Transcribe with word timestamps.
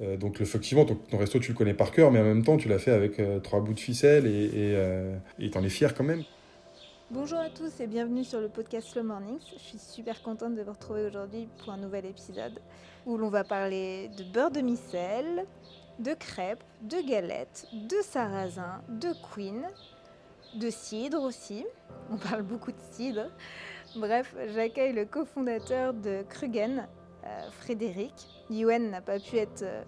Euh, 0.00 0.16
donc 0.16 0.40
effectivement, 0.40 0.84
ton, 0.84 0.98
resto, 1.16 1.38
tu 1.38 1.52
le 1.52 1.56
connais 1.56 1.74
par 1.74 1.92
cœur, 1.92 2.10
mais 2.10 2.20
en 2.20 2.24
même 2.24 2.44
temps, 2.44 2.56
tu 2.56 2.68
l'as 2.68 2.78
fait 2.78 2.90
avec 2.90 3.20
euh, 3.20 3.38
trois 3.38 3.60
bouts 3.60 3.74
de 3.74 3.80
ficelle 3.80 4.26
et 4.26 5.50
tu 5.50 5.58
en 5.58 5.62
es 5.62 5.68
fier 5.68 5.94
quand 5.94 6.04
même. 6.04 6.24
Bonjour 7.10 7.38
à 7.38 7.50
tous 7.50 7.80
et 7.80 7.86
bienvenue 7.86 8.24
sur 8.24 8.40
le 8.40 8.48
podcast 8.48 8.88
Slow 8.88 9.04
Mornings. 9.04 9.38
Je 9.52 9.58
suis 9.58 9.78
super 9.78 10.22
contente 10.22 10.54
de 10.56 10.62
vous 10.62 10.72
retrouver 10.72 11.06
aujourd'hui 11.06 11.48
pour 11.58 11.72
un 11.72 11.76
nouvel 11.76 12.06
épisode 12.06 12.58
où 13.06 13.18
l'on 13.18 13.28
va 13.28 13.44
parler 13.44 14.08
de 14.16 14.24
beurre 14.24 14.50
de 14.50 14.62
micelle, 14.62 15.46
de 15.98 16.14
crêpes, 16.14 16.64
de 16.82 17.06
galettes, 17.06 17.68
de 17.72 17.96
sarrasin, 18.02 18.82
de 18.88 19.12
queen, 19.32 19.62
de 20.56 20.70
cidre 20.70 21.22
aussi. 21.22 21.64
On 22.10 22.16
parle 22.16 22.42
beaucoup 22.42 22.72
de 22.72 22.80
cidre. 22.90 23.30
Bref, 23.94 24.34
j'accueille 24.54 24.94
le 24.94 25.04
cofondateur 25.04 25.94
de 25.94 26.24
Krugen, 26.28 26.88
euh, 27.24 27.50
Frédéric. 27.52 28.33
Yuen 28.50 28.90
n'a 28.90 29.00
pas 29.00 29.18
pu 29.18 29.36
être 29.36 29.62
euh, 29.62 29.82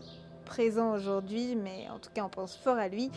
présent 0.45 0.95
aujourd'hui, 0.95 1.57
mais 1.57 1.89
en 1.90 1.99
tout 1.99 2.11
cas 2.14 2.25
on 2.25 2.29
pense 2.29 2.57
fort 2.57 2.76
à 2.76 2.89
lui. 2.89 3.11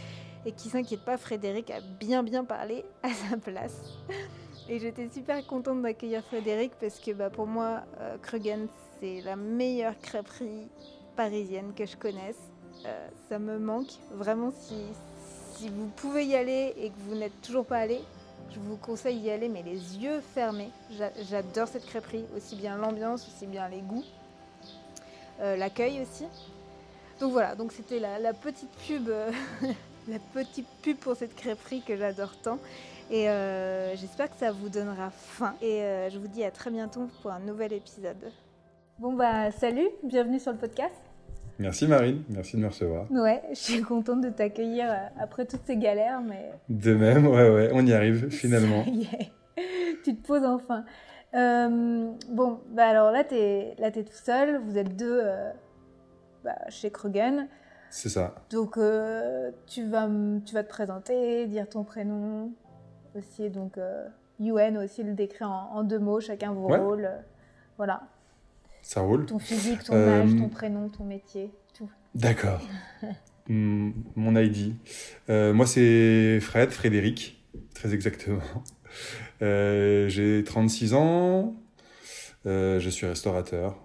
Et 0.45 0.53
qui 0.53 0.69
s'inquiète 0.69 1.03
pas, 1.03 1.17
Frédéric 1.17 1.69
a 1.69 1.81
bien 1.81 2.23
bien 2.23 2.45
parlé 2.45 2.85
à 3.03 3.09
sa 3.09 3.37
place. 3.37 3.81
Et 4.69 4.79
j'étais 4.79 5.09
super 5.09 5.45
contente 5.45 5.81
d'accueillir 5.81 6.23
Frédéric 6.23 6.73
parce 6.79 6.99
que 6.99 7.11
bah, 7.11 7.29
pour 7.29 7.47
moi, 7.47 7.81
euh, 7.99 8.17
Krugen, 8.21 8.67
c'est 8.99 9.21
la 9.21 9.35
meilleure 9.35 9.97
crêperie 9.99 10.67
parisienne 11.15 11.73
que 11.75 11.85
je 11.85 11.97
connaisse. 11.97 12.39
ça 13.27 13.39
me 13.39 13.57
manque. 13.57 13.91
Vraiment, 14.11 14.51
si, 14.51 15.67
vous 15.69 15.87
pouvez 15.87 16.25
y 16.25 16.35
aller 16.35 16.73
et 16.77 16.89
que 16.89 16.99
vous 17.07 17.15
n'êtes 17.15 17.41
toujours 17.41 17.65
pas 17.65 17.79
allé, 17.79 17.99
je 18.51 18.59
vous 18.59 18.77
conseille 18.77 19.19
d'y 19.19 19.29
aller, 19.29 19.49
mais 19.49 19.63
les 19.63 19.97
yeux 19.97 20.21
fermés. 20.21 20.71
J'adore 21.29 21.67
cette 21.67 21.85
crêperie, 21.85 22.25
aussi 22.35 22.55
bien 22.55 22.77
l'ambiance, 22.77 23.27
aussi 23.27 23.45
bien 23.45 23.67
les 23.67 23.81
goûts, 23.81 24.03
euh, 24.03 24.18
l'accueil 25.39 26.01
aussi. 26.01 26.25
Donc 27.19 27.31
voilà, 27.33 27.55
donc 27.55 27.71
c'était 27.71 27.99
la, 27.99 28.33
petite 28.33 28.69
pub, 28.87 29.09
euh, 29.09 29.31
la 30.07 30.19
petite 30.33 30.67
pub 30.81 30.97
pour 30.97 31.15
cette 31.15 31.35
crêperie 31.35 31.81
que 31.85 31.97
j'adore 31.97 32.35
tant. 32.41 32.59
Et 33.11 33.29
euh, 33.29 33.95
j'espère 33.95 34.29
que 34.29 34.37
ça 34.37 34.51
vous 34.51 34.69
donnera 34.69 35.09
faim. 35.09 35.55
Et 35.61 35.81
je 36.11 36.17
vous 36.17 36.27
dis 36.27 36.43
à 36.43 36.51
très 36.51 36.69
bientôt 36.69 37.09
pour 37.21 37.31
un 37.31 37.39
nouvel 37.39 37.73
épisode. 37.73 38.31
Bon 38.99 39.13
bah 39.13 39.51
salut, 39.51 39.87
bienvenue 40.03 40.39
sur 40.39 40.51
le 40.51 40.57
podcast. 40.57 40.93
Merci 41.59 41.87
Marine, 41.87 42.23
merci 42.29 42.55
de 42.55 42.61
me 42.61 42.67
recevoir. 42.67 43.11
Ouais, 43.11 43.41
je 43.49 43.55
suis 43.55 43.81
contente 43.81 44.21
de 44.21 44.29
t'accueillir 44.29 44.89
euh, 44.89 45.07
après 45.19 45.45
toutes 45.45 45.65
ces 45.65 45.75
galères, 45.75 46.21
mais... 46.21 46.51
De 46.69 46.93
même, 46.93 47.27
ouais, 47.27 47.49
ouais, 47.49 47.69
on 47.73 47.85
y 47.85 47.91
arrive 47.91 48.29
finalement. 48.29 48.85
tu 50.05 50.15
te 50.15 50.25
poses 50.25 50.45
enfin. 50.45 50.85
Euh, 51.33 52.11
bon, 52.29 52.59
bah 52.71 52.87
alors 52.87 53.11
là, 53.11 53.23
t'es 53.23 53.75
là, 53.77 53.87
es 53.87 54.03
tout 54.03 54.13
seul, 54.13 54.61
vous 54.63 54.77
êtes 54.77 54.95
deux 54.95 55.19
euh, 55.23 55.51
bah, 56.43 56.55
chez 56.69 56.89
Krogan. 56.91 57.47
C'est 57.91 58.09
ça. 58.09 58.35
Donc, 58.51 58.79
tu, 59.65 59.83
vas, 59.85 60.09
tu 60.45 60.53
vas 60.53 60.63
te 60.63 60.69
présenter, 60.69 61.47
dire 61.47 61.67
ton 61.67 61.83
prénom 61.83 62.51
aussi, 63.15 63.49
donc 63.49 63.79
UN 64.39 64.77
aussi 64.77 65.01
le 65.01 65.13
décrit 65.13 65.45
en, 65.45 65.83
deux 65.83 65.97
mots, 65.97 66.19
chacun 66.19 66.53
vos 66.53 66.67
rôles. 66.67 67.09
voilà. 67.77 68.03
Ça 68.81 69.01
roule. 69.01 69.25
Ton 69.25 69.39
physique, 69.39 69.83
ton 69.83 69.95
âge, 69.95 70.35
ton 70.37 70.49
prénom, 70.49 70.89
ton 70.89 71.03
métier, 71.03 71.51
tout. 71.73 71.89
D'accord. 72.15 72.61
Mon 73.49 74.35
ID. 74.35 74.75
Euh, 75.29 75.53
moi, 75.53 75.65
c'est 75.65 76.39
Fred, 76.39 76.69
Frédéric, 76.69 77.43
très 77.73 77.93
exactement. 77.93 78.41
Euh, 79.41 80.09
j'ai 80.09 80.43
36 80.43 80.93
ans. 80.93 81.55
Euh, 82.45 82.79
je 82.79 82.89
suis 82.89 83.05
restaurateur. 83.05 83.77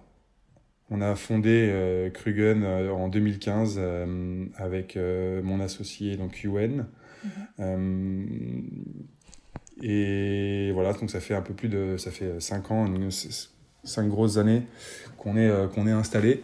On 0.89 1.01
a 1.01 1.15
fondé 1.15 2.11
Krugen 2.13 2.63
en 2.63 3.07
2015 3.07 3.81
avec 4.55 4.95
mon 4.97 5.59
associé, 5.59 6.15
donc 6.15 6.43
UN. 6.43 6.85
Mhm. 7.57 8.69
et 9.81 10.71
voilà, 10.73 10.93
donc 10.93 11.09
ça 11.09 11.19
fait 11.19 11.33
un 11.33 11.41
peu 11.41 11.55
plus 11.55 11.69
de, 11.69 11.97
ça 11.97 12.11
fait 12.11 12.39
5 12.39 12.69
ans, 12.69 12.85
cinq 13.85 14.09
grosses 14.09 14.37
années 14.37 14.63
qu'on 15.17 15.37
est, 15.37 15.47
euh, 15.47 15.67
qu'on 15.67 15.87
est 15.87 15.91
installé. 15.91 16.43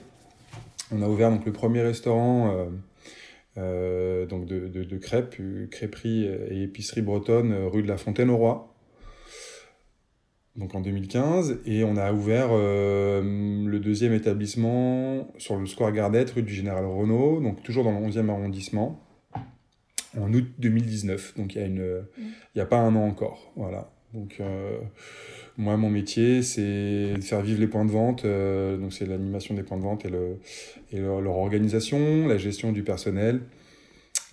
On 0.92 1.02
a 1.02 1.08
ouvert 1.08 1.32
donc 1.32 1.46
le 1.46 1.52
premier 1.52 1.82
restaurant 1.82 2.52
euh, 2.52 2.66
euh, 3.58 4.26
donc 4.26 4.46
de, 4.46 4.68
de, 4.68 4.98
crêpes, 4.98 5.36
crêperie 5.70 6.26
et 6.26 6.64
épicerie 6.64 7.02
bretonne, 7.02 7.54
rue 7.66 7.84
de 7.84 7.88
la 7.88 7.98
Fontaine 7.98 8.30
au 8.30 8.38
Roi. 8.38 8.71
Donc 10.58 10.76
en 10.76 10.82
2015, 10.82 11.60
et 11.66 11.84
on 11.86 11.96
a 11.96 12.12
ouvert 12.12 12.50
le 12.50 13.78
deuxième 13.80 14.12
établissement 14.14 15.32
sur 15.38 15.56
le 15.56 15.66
Square 15.66 15.94
Gardette, 15.94 16.32
rue 16.32 16.44
du 16.44 16.54
Général 16.54 16.86
Renault, 16.86 17.40
donc 17.40 17.64
toujours 17.64 17.86
dans 17.86 17.98
le 17.98 18.06
11e 18.06 18.30
arrondissement, 18.30 19.02
en 20.20 20.34
août 20.34 20.46
2019. 20.60 21.38
Donc 21.38 21.56
il 21.56 21.62
y 21.62 21.64
a 21.64 21.68
une, 21.68 22.04
a 22.58 22.66
pas 22.66 22.80
un 22.80 22.94
an 22.98 23.08
encore, 23.08 23.54
voilà. 23.56 23.94
Donc 24.14 24.42
moi, 25.58 25.78
mon 25.78 25.90
métier, 25.90 26.42
c'est 26.42 27.14
de 27.14 27.22
faire 27.22 27.42
vivre 27.42 27.60
les 27.60 27.68
points 27.68 27.86
de 27.86 27.92
vente. 27.92 28.26
Euh, 28.26 28.78
donc, 28.78 28.94
c'est 28.94 29.06
l'animation 29.06 29.54
des 29.54 29.64
points 29.64 29.78
de 29.78 29.84
vente 29.84 30.06
et, 30.06 30.10
le, 30.10 30.40
et 30.92 31.00
leur, 31.00 31.38
organisation, 31.38 32.28
la 32.28 32.38
gestion 32.38 32.72
du 32.72 32.84
personnel, 32.84 33.42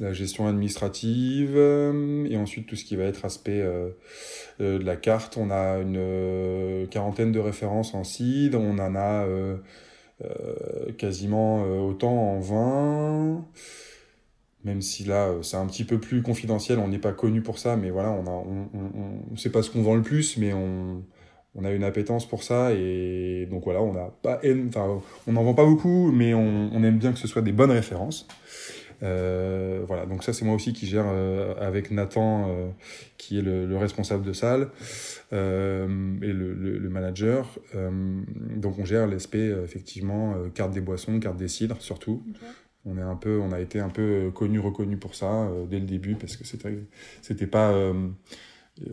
la 0.00 0.12
gestion 0.12 0.47
administrative, 0.47 1.54
euh, 1.56 2.26
et 2.31 2.36
ensuite 2.36 2.66
tout 2.66 2.76
ce 2.76 2.84
qui 2.84 2.97
va 2.97 3.04
être 3.04 3.25
aspect 3.25 3.60
euh, 3.60 3.91
de 4.60 4.84
la 4.84 4.97
carte. 4.97 5.36
On 5.36 5.50
a 5.50 5.78
une 5.78 6.86
quarantaine 6.88 7.32
de 7.32 7.41
références 7.41 7.94
en 7.94 8.04
CID, 8.04 8.54
on 8.54 8.78
en 8.78 8.94
a 8.97 9.26
quasiment 10.97 11.62
autant 11.81 12.34
en 12.34 12.41
20 12.41 13.44
même 14.64 14.82
si 14.82 15.04
là 15.04 15.32
c'est 15.42 15.56
un 15.56 15.66
petit 15.66 15.84
peu 15.84 15.98
plus 15.98 16.22
confidentiel, 16.22 16.78
on 16.78 16.88
n'est 16.88 16.98
pas 16.98 17.12
connu 17.12 17.42
pour 17.42 17.59
ça, 17.59 17.76
mais 17.76 17.91
voilà, 17.91 18.10
on 18.10 18.26
a, 18.26 19.36
sait 19.36 19.50
pas 19.50 19.62
ce 19.62 19.70
qu'on 19.70 19.82
vend 19.82 19.94
le 19.94 20.03
plus, 20.03 20.36
mais 20.36 20.53
on, 20.53 21.03
a 21.65 21.72
une 21.72 21.82
appétence 21.82 22.28
pour 22.28 22.44
ça 22.44 22.72
et 22.72 23.48
donc 23.50 23.65
voilà, 23.65 23.82
on 23.82 23.92
n'en 25.32 25.42
vend 25.42 25.54
pas 25.54 25.65
beaucoup, 25.65 26.12
mais 26.12 26.34
on, 26.34 26.82
aime 26.84 26.98
bien 26.98 27.12
que 27.12 27.19
ce 27.19 27.26
soit 27.26 27.42
des 27.42 27.53
bonnes 27.53 27.72
références. 27.72 28.28
Euh, 29.03 29.84
voilà, 29.86 30.06
donc 30.06 30.25
ça 30.25 30.32
c'est 30.32 30.44
moi 30.44 30.54
aussi 30.54 30.72
qui 30.72 30.86
gère 30.86 31.06
euh, 31.06 31.54
avec 31.60 31.91
Nathan, 31.91 32.48
euh, 32.48 32.69
qui 33.16 33.38
est 33.38 33.42
le, 33.42 33.76
responsable 33.76 34.25
de 34.25 34.32
salle 34.32 34.70
et 35.31 35.36
le, 35.36 36.88
manager. 36.91 37.59
donc 38.56 38.78
on 38.78 38.84
gère 38.84 39.06
l'aspect 39.06 39.53
effectivement 39.62 40.34
carte 40.54 40.72
des 40.72 40.81
boissons, 40.81 41.20
carte 41.20 41.36
des 41.36 41.48
cidres 41.48 41.81
surtout. 41.81 42.25
On 42.84 42.97
est 42.97 43.03
un 43.03 43.16
peu, 43.16 43.38
on 43.38 43.53
a 43.53 43.60
été 43.60 43.81
un 43.81 43.91
peu 43.91 44.31
connu, 44.34 44.59
reconnu 44.59 44.97
pour 44.97 45.15
ça 45.15 45.50
dès 45.69 45.78
le 45.78 45.84
début 45.84 46.15
parce 46.15 46.36
que 46.36 46.44
c'était, 46.44 46.78
c'était 47.20 47.47
pas 47.47 47.75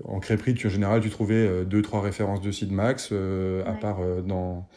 en 0.03 0.19
crêperie, 0.19 0.53
tu, 0.53 0.67
en 0.67 0.69
général, 0.69 1.01
tu 1.01 1.09
trouvais 1.09 1.35
euh, 1.35 1.63
deux, 1.63 1.81
trois 1.81 2.01
références 2.01 2.41
de 2.41 2.51
Sid 2.51 2.71
Max, 2.71 3.09
euh, 3.11 3.63
à 3.65 3.73
part 3.73 4.01
euh, 4.01 4.21
dans, 4.21 4.67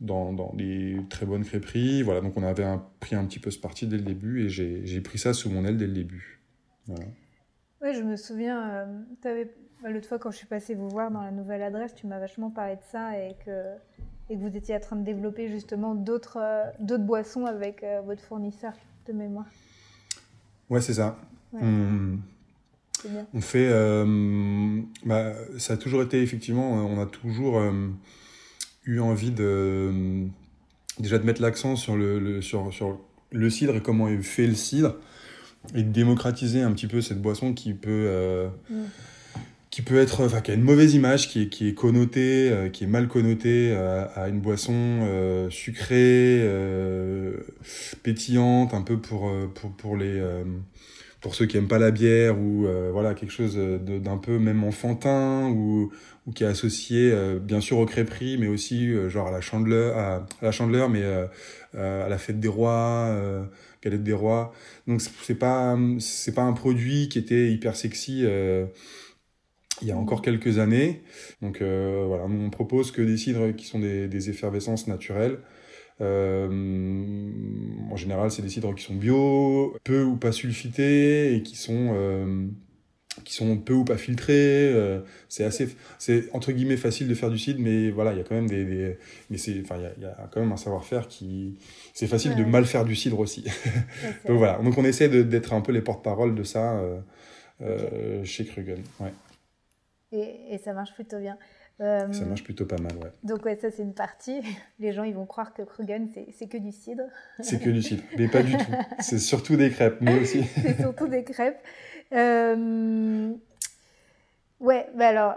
dans, 0.00 0.32
dans, 0.32 0.52
les 0.56 0.98
très 1.08 1.26
bonnes 1.26 1.44
crêperies. 1.44 2.02
Voilà, 2.02 2.20
donc 2.20 2.36
on 2.36 2.42
avait 2.42 2.66
pris 3.00 3.16
un 3.16 3.24
petit 3.24 3.38
peu 3.38 3.50
ce 3.50 3.58
parti 3.58 3.86
dès 3.86 3.96
le 3.96 4.02
début 4.02 4.44
et 4.44 4.48
j'ai 4.48 5.00
pris 5.00 5.18
ça 5.18 5.32
sous 5.32 5.50
mon 5.50 5.64
aile 5.64 5.76
dès 5.76 5.86
le 5.86 5.92
début. 5.92 6.40
Oui, 6.88 7.94
je 7.94 8.02
me 8.02 8.16
souviens, 8.16 8.86
bah, 9.22 9.90
l'autre 9.90 10.08
fois 10.08 10.18
quand 10.18 10.30
je 10.30 10.36
suis 10.36 10.46
passée 10.46 10.74
vous 10.74 10.88
voir 10.88 11.10
dans 11.10 11.22
la 11.22 11.30
nouvelle 11.30 11.62
adresse, 11.62 11.94
tu 11.94 12.06
m'as 12.06 12.18
vachement 12.18 12.50
parlé 12.50 12.76
de 12.76 12.82
ça 12.90 13.18
et 13.18 13.34
que, 13.44 13.74
et 14.30 14.36
que 14.36 14.40
vous 14.40 14.56
étiez 14.56 14.76
en 14.76 14.80
train 14.80 14.96
de 14.96 15.04
développer 15.04 15.48
justement 15.48 15.94
d'autres 15.94 16.42
d'autres 16.80 17.04
boissons 17.04 17.46
avec 17.46 17.84
votre 18.04 18.22
fournisseur 18.22 18.72
de 19.06 19.12
mémoire. 19.12 19.46
Ouais, 20.70 20.80
c'est 20.80 20.94
ça. 20.94 21.18
On 23.34 23.40
fait, 23.40 23.68
euh, 23.70 24.80
bah, 25.04 25.34
ça 25.58 25.74
a 25.74 25.76
toujours 25.76 26.02
été 26.02 26.22
effectivement, 26.22 26.72
on 26.72 27.00
a 27.00 27.06
toujours 27.06 27.58
euh, 27.58 27.88
eu 28.86 29.00
envie 29.00 29.30
de 29.30 30.26
déjà 30.98 31.18
de 31.18 31.24
mettre 31.24 31.42
l'accent 31.42 31.76
sur 31.76 31.96
le, 31.96 32.40
sur, 32.40 32.72
sur 32.72 33.00
le 33.32 33.50
cidre 33.50 33.76
et 33.76 33.80
comment 33.80 34.08
est 34.08 34.22
fait 34.22 34.46
le 34.46 34.54
cidre 34.54 34.96
et 35.74 35.82
de 35.82 35.90
démocratiser 35.90 36.62
un 36.62 36.72
petit 36.72 36.86
peu 36.86 37.00
cette 37.00 37.20
boisson 37.20 37.52
qui 37.52 37.72
peut 37.72 37.90
euh, 37.90 38.48
mm. 38.70 38.84
qui 39.70 39.82
peut 39.82 39.98
être 39.98 40.24
enfin 40.24 40.40
qui 40.40 40.50
a 40.50 40.54
une 40.54 40.62
mauvaise 40.62 40.94
image 40.94 41.28
qui 41.28 41.42
est 41.42 41.48
qui 41.48 41.68
est 41.68 41.74
connotée 41.74 42.70
qui 42.72 42.84
est 42.84 42.88
mal 42.88 43.08
connotée 43.08 43.74
à, 43.74 44.28
une 44.28 44.40
boisson 44.40 45.48
sucrée 45.50 46.48
pétillante 48.02 48.74
un 48.74 48.82
peu 48.82 48.98
pour 48.98 49.32
pour, 49.54 49.72
pour 49.72 49.96
les 49.96 50.22
pour 51.24 51.34
ceux 51.34 51.46
qui 51.46 51.56
aiment 51.56 51.68
pas 51.68 51.78
la 51.78 51.90
bière 51.90 52.38
ou 52.38 52.66
euh, 52.66 52.90
voilà 52.92 53.14
quelque 53.14 53.30
chose 53.30 53.56
d'un 53.56 54.18
peu 54.18 54.38
même 54.38 54.62
enfantin 54.62 55.48
ou, 55.48 55.90
qui 56.34 56.44
est 56.44 56.46
associé 56.46 57.12
euh, 57.12 57.38
bien 57.38 57.62
sûr 57.62 57.78
au 57.78 57.86
crêperie 57.86 58.36
mais 58.36 58.46
aussi 58.46 58.90
euh, 58.90 59.08
genre 59.08 59.28
à 59.28 59.30
la 59.30 59.40
chandeleur 59.40 59.96
à, 59.96 60.26
la 60.42 60.52
chandeleur 60.52 60.90
mais 60.90 61.02
à 61.02 62.08
la 62.10 62.18
fête 62.18 62.40
des 62.40 62.48
rois 62.48 63.08
galette 63.82 64.02
des 64.02 64.12
rois. 64.12 64.52
Donc 64.86 65.00
c'est 65.00 65.38
pas 65.38 65.78
c'est 65.98 66.34
pas 66.34 66.42
un 66.42 66.52
produit 66.52 67.08
qui 67.08 67.18
était 67.18 67.50
hyper 67.50 67.74
sexy 67.74 68.26
il 69.80 69.88
y 69.88 69.92
a 69.92 69.96
encore 69.96 70.20
quelques 70.20 70.58
années. 70.58 71.04
Donc 71.40 71.62
voilà 71.62 72.24
on 72.24 72.50
propose 72.50 72.90
que 72.92 73.00
des 73.00 73.16
cidres 73.16 73.56
qui 73.56 73.64
sont 73.64 73.78
des, 73.78 74.28
effervescences 74.28 74.88
naturelles. 74.88 75.38
euh, 75.38 75.53
en 76.00 77.96
général, 77.96 78.30
c'est 78.30 78.42
des 78.42 78.48
cidres 78.48 78.74
qui 78.74 78.82
sont 78.82 78.94
bio, 78.94 79.76
peu 79.84 80.02
ou 80.02 80.16
pas 80.16 80.32
sulfités 80.32 81.34
et 81.34 81.42
qui 81.42 81.56
sont 81.56 81.94
qui 83.22 83.34
sont 83.34 83.56
peu 83.56 83.74
ou 83.74 83.84
pas 83.84 83.96
filtrés. 83.96 84.72
Euh, 84.72 85.00
c'est 85.28 85.44
assez, 85.44 85.68
c'est 85.98 86.28
entre 86.32 86.52
guillemets 86.52 86.76
facile 86.76 87.06
de 87.06 87.14
faire 87.14 87.30
du 87.30 87.38
cidre, 87.38 87.60
mais 87.60 87.90
voilà, 87.90 88.12
il 88.12 88.18
y 88.18 88.20
a 88.20 88.24
quand 88.24 88.34
même 88.34 88.48
des, 88.48 88.64
des 88.64 88.98
mais 89.30 89.38
c'est, 89.38 89.60
enfin, 89.62 89.76
il 89.96 90.02
y, 90.02 90.06
a, 90.06 90.28
quand 90.32 90.40
même 90.40 90.52
un 90.52 90.56
savoir-faire 90.56 91.06
qui, 91.06 91.58
c'est 91.92 92.06
facile 92.06 92.34
de 92.34 92.44
mal 92.44 92.64
faire 92.64 92.84
du 92.84 92.96
cidre 92.96 93.20
aussi. 93.20 93.44
donc 94.26 94.38
voilà, 94.38 94.58
donc 94.58 94.76
on 94.78 94.84
essaie 94.84 95.08
d'être 95.08 95.52
un 95.52 95.60
peu 95.60 95.72
les 95.72 95.82
porte-parole 95.82 96.34
de 96.34 96.42
ça 96.42 96.78
euh, 96.78 97.00
euh, 97.62 98.24
chez 98.24 98.44
Krugen. 98.44 98.82
Ouais. 99.00 99.12
Et, 100.12 100.54
et, 100.54 100.58
ça 100.58 100.72
marche 100.72 100.94
plutôt 100.94 101.18
bien. 101.18 101.36
Ça 101.78 102.24
marche 102.26 102.44
plutôt 102.44 102.66
pas 102.66 102.78
mal, 102.78 102.96
ouais. 102.96 103.10
Donc 103.22 103.44
ouais, 103.44 103.56
ça 103.56 103.70
c'est 103.70 103.82
une 103.82 103.94
partie. 103.94 104.40
Les 104.78 104.92
gens 104.92 105.02
ils 105.02 105.14
vont 105.14 105.26
croire 105.26 105.52
que 105.54 105.62
Krugen 105.62 106.08
c'est 106.32 106.46
que 106.48 106.58
du 106.58 106.72
cidre. 106.72 107.04
C'est 107.40 107.60
que 107.60 107.70
du 107.70 107.82
cidre, 107.82 108.02
mais 108.16 108.28
pas 108.28 108.42
du 108.42 108.52
tout. 108.56 108.72
C'est 109.00 109.18
surtout 109.18 109.56
des 109.56 109.70
crêpes, 109.70 109.98
mais 110.00 110.20
aussi. 110.20 110.44
c'est 110.62 110.80
surtout 110.80 111.08
des 111.08 111.24
crêpes. 111.24 111.60
Euh... 112.12 113.32
Ouais, 114.60 114.86
bah 114.96 115.08
alors, 115.08 115.34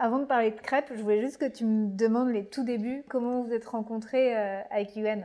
avant 0.00 0.18
de 0.18 0.26
parler 0.26 0.50
de 0.50 0.60
crêpes, 0.60 0.92
je 0.94 1.00
voulais 1.00 1.22
juste 1.22 1.38
que 1.38 1.48
tu 1.48 1.64
me 1.64 1.96
demandes 1.96 2.30
les 2.30 2.44
tout 2.44 2.64
débuts, 2.64 3.04
comment 3.08 3.42
vous 3.42 3.52
êtes 3.52 3.64
rencontrés 3.64 4.36
euh, 4.36 4.60
avec 4.70 4.96
UN 4.96 5.22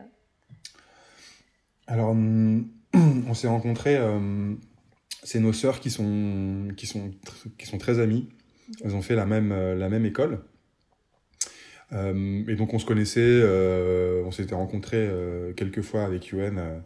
Alors, 1.88 2.12
on 2.94 3.34
s'est 3.34 3.48
rencontrés, 3.48 3.98
euh, 3.98 4.54
c'est 5.24 5.42
nos 5.42 5.52
sœurs 5.52 5.82
qui 5.82 5.90
sont, 5.90 6.70
qui, 6.78 6.88
sont, 6.88 7.12
qui 7.58 7.66
sont 7.66 7.78
très 7.78 8.00
amies. 8.00 8.30
Elles 8.84 8.96
ont 8.96 9.02
fait 9.02 9.16
la 9.16 9.26
même, 9.26 9.52
euh, 9.52 9.76
la 9.76 9.90
même 9.90 10.06
école. 10.06 10.40
et 11.92 12.56
donc 12.56 12.74
on 12.74 12.80
se 12.80 12.86
connaissait, 12.86 13.42
on 14.26 14.32
s'était 14.32 14.56
rencontrés 14.56 15.10
quelques 15.56 15.82
fois 15.82 16.04
avec 16.04 16.32
UN 16.34 16.82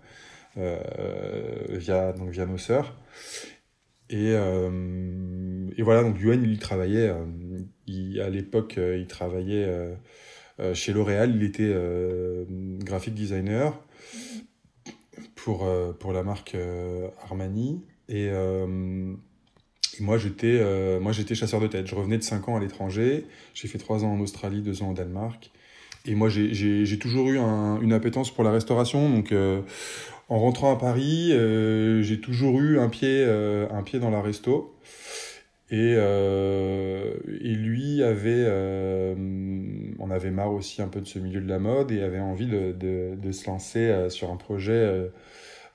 via, 0.55 2.13
donc 2.13 2.29
via 2.29 2.45
nos 2.45 2.57
sœurs. 2.57 2.95
Et, 4.09 4.31
euh, 4.33 5.69
et, 5.77 5.83
voilà, 5.83 6.01
donc 6.03 6.19
Yuan, 6.19 6.43
il 6.43 6.57
travaillait, 6.57 7.09
euh, 7.09 8.23
à 8.25 8.29
l'époque, 8.29 8.77
euh, 8.77 8.97
il 8.97 9.07
travaillait 9.07 9.67
chez 10.73 10.93
L'Oréal, 10.93 11.33
il 11.35 11.43
était 11.43 11.73
graphic 12.83 13.13
designer 13.13 13.79
pour, 15.35 15.65
pour 15.99 16.11
la 16.11 16.23
marque 16.23 16.57
Armani. 17.23 17.81
Et, 18.09 18.29
moi, 20.01 20.17
j'étais 20.17 20.61
moi 20.99 21.11
j'étais 21.11 21.35
chasseur 21.35 21.59
de 21.59 21.67
tête. 21.67 21.87
Je 21.87 21.95
revenais 21.95 22.17
de 22.17 22.23
5 22.23 22.49
ans 22.49 22.57
à 22.57 22.59
l'étranger. 22.59 23.25
J'ai 23.53 23.67
fait 23.67 23.77
3 23.77 24.03
ans 24.03 24.13
en 24.13 24.19
Australie, 24.19 24.61
2 24.61 24.83
ans 24.83 24.91
au 24.91 24.93
Danemark. 24.93 25.51
Et 26.05 26.15
moi, 26.15 26.29
j'ai 26.29 26.99
toujours 26.99 27.29
eu 27.29 27.39
un, 27.39 27.79
une 27.81 27.93
appétence 27.93 28.31
pour 28.33 28.43
la 28.43 28.51
restauration. 28.51 29.09
Donc, 29.09 29.33
en 30.29 30.37
rentrant 30.37 30.71
à 30.71 30.77
Paris, 30.77 31.31
euh, 31.31 32.03
j'ai 32.03 32.21
toujours 32.21 32.59
eu 32.59 32.77
un 32.79 32.87
pied, 32.87 33.23
euh, 33.25 33.67
un 33.71 33.81
pied 33.81 33.99
dans 33.99 34.11
la 34.11 34.21
resto. 34.21 34.75
Et, 35.71 35.95
euh, 35.97 37.15
et 37.41 37.53
lui 37.53 38.03
avait, 38.03 38.45
on 39.99 40.09
avait 40.11 40.31
marre 40.31 40.53
aussi 40.53 40.81
un 40.81 40.87
peu 40.87 40.99
de 41.01 41.07
ce 41.07 41.19
milieu 41.19 41.41
de 41.41 41.49
la 41.49 41.59
mode 41.59 41.91
et 41.91 42.01
avait 42.01 42.19
envie 42.19 42.47
de, 42.47 42.73
de 43.15 43.31
se 43.31 43.47
lancer 43.47 44.09
sur 44.09 44.31
un 44.31 44.35
projet, 44.35 45.09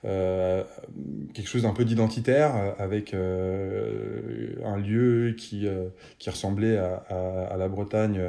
quelque 0.05 1.47
chose 1.47 1.63
d'un 1.63 1.73
peu 1.73 1.83
d'identitaire, 1.85 2.75
avec 2.77 3.13
un 3.13 4.77
lieu 4.77 5.35
qui, 5.37 5.67
qui 6.19 6.29
ressemblait 6.29 6.77
à, 6.77 7.03
à, 7.09 7.53
à 7.53 7.57
la 7.57 7.67
Bretagne 7.67 8.21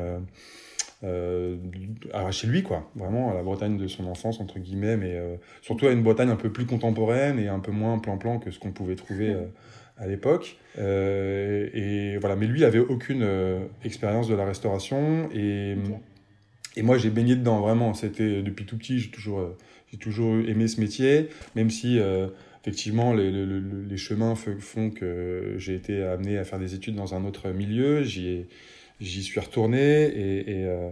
euh, 1.04 1.56
chez 2.30 2.46
lui, 2.46 2.62
quoi. 2.62 2.90
Vraiment 2.94 3.30
à 3.30 3.34
la 3.34 3.42
Bretagne 3.42 3.76
de 3.76 3.86
son 3.86 4.06
enfance, 4.06 4.40
entre 4.40 4.58
guillemets, 4.58 4.96
mais 4.96 5.14
euh, 5.14 5.36
surtout 5.62 5.86
à 5.86 5.92
une 5.92 6.02
Bretagne 6.02 6.30
un 6.30 6.36
peu 6.36 6.50
plus 6.50 6.66
contemporaine 6.66 7.38
et 7.38 7.48
un 7.48 7.60
peu 7.60 7.72
moins 7.72 7.98
plan-plan 7.98 8.38
que 8.38 8.50
ce 8.50 8.58
qu'on 8.58 8.72
pouvait 8.72 8.96
trouver 8.96 9.30
euh, 9.30 9.44
à 9.98 10.06
l'époque. 10.06 10.56
Euh, 10.78 11.68
et 11.74 12.16
voilà, 12.18 12.36
mais 12.36 12.46
lui, 12.46 12.64
avait 12.64 12.78
aucune 12.78 13.26
expérience 13.84 14.28
de 14.28 14.34
la 14.34 14.44
restauration 14.44 15.28
et, 15.32 15.76
et 16.76 16.82
moi, 16.82 16.98
j'ai 16.98 17.10
baigné 17.10 17.36
dedans, 17.36 17.60
vraiment. 17.60 17.94
C'était 17.94 18.42
depuis 18.42 18.66
tout 18.66 18.76
petit, 18.76 18.98
j'ai 18.98 19.10
toujours, 19.10 19.56
j'ai 19.90 19.98
toujours 19.98 20.36
aimé 20.46 20.68
ce 20.68 20.80
métier, 20.80 21.28
même 21.54 21.70
si 21.70 21.98
effectivement, 22.62 23.14
les, 23.14 23.30
les, 23.30 23.46
les, 23.88 23.96
chemins 23.96 24.34
font 24.34 24.90
que 24.90 25.54
j'ai 25.56 25.74
été 25.74 26.02
amené 26.02 26.38
à 26.38 26.44
faire 26.44 26.58
des 26.58 26.74
études 26.74 26.96
dans 26.96 27.14
un 27.14 27.24
autre 27.24 27.50
milieu. 27.50 28.02
J'y 28.02 28.28
ai, 28.28 28.48
j'y 29.00 29.22
suis 29.22 29.40
retourné. 29.40 30.04
Et, 30.04 30.50
et 30.50 30.64
euh, 30.66 30.90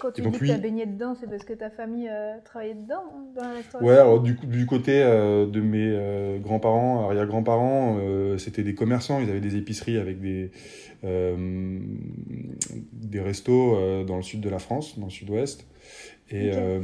quand, 0.00 0.12
tu 0.12 0.22
dis 0.22 0.30
que 0.30 0.44
tu 0.44 0.50
as 0.50 0.58
baigné 0.58 0.86
dedans, 0.86 1.14
c'est 1.18 1.28
parce 1.28 1.44
que 1.44 1.52
ta 1.52 1.70
famille 1.70 2.08
euh, 2.10 2.36
travaillait 2.44 2.74
dedans, 2.74 3.04
dans 3.34 3.42
la 3.42 3.54
restauration 3.54 3.88
Ouais, 3.88 3.96
alors 3.96 4.20
du, 4.20 4.34
du 4.34 4.66
côté 4.66 5.02
euh, 5.02 5.46
de 5.46 5.60
mes 5.60 5.90
euh, 5.92 6.38
grands-parents, 6.38 7.04
arrière-grands-parents, 7.06 7.98
euh, 8.00 8.38
c'était 8.38 8.62
des 8.62 8.74
commerçants, 8.74 9.20
ils 9.20 9.30
avaient 9.30 9.40
des 9.40 9.56
épiceries 9.56 9.98
avec 9.98 10.20
des, 10.20 10.50
des 12.92 13.20
restos 13.20 14.04
dans 14.04 14.16
le 14.16 14.22
sud 14.22 14.40
de 14.40 14.48
la 14.48 14.58
France, 14.58 14.98
dans 14.98 15.06
le 15.06 15.10
sud-ouest. 15.10 15.64
Et 16.28 16.50
euh, 16.52 16.80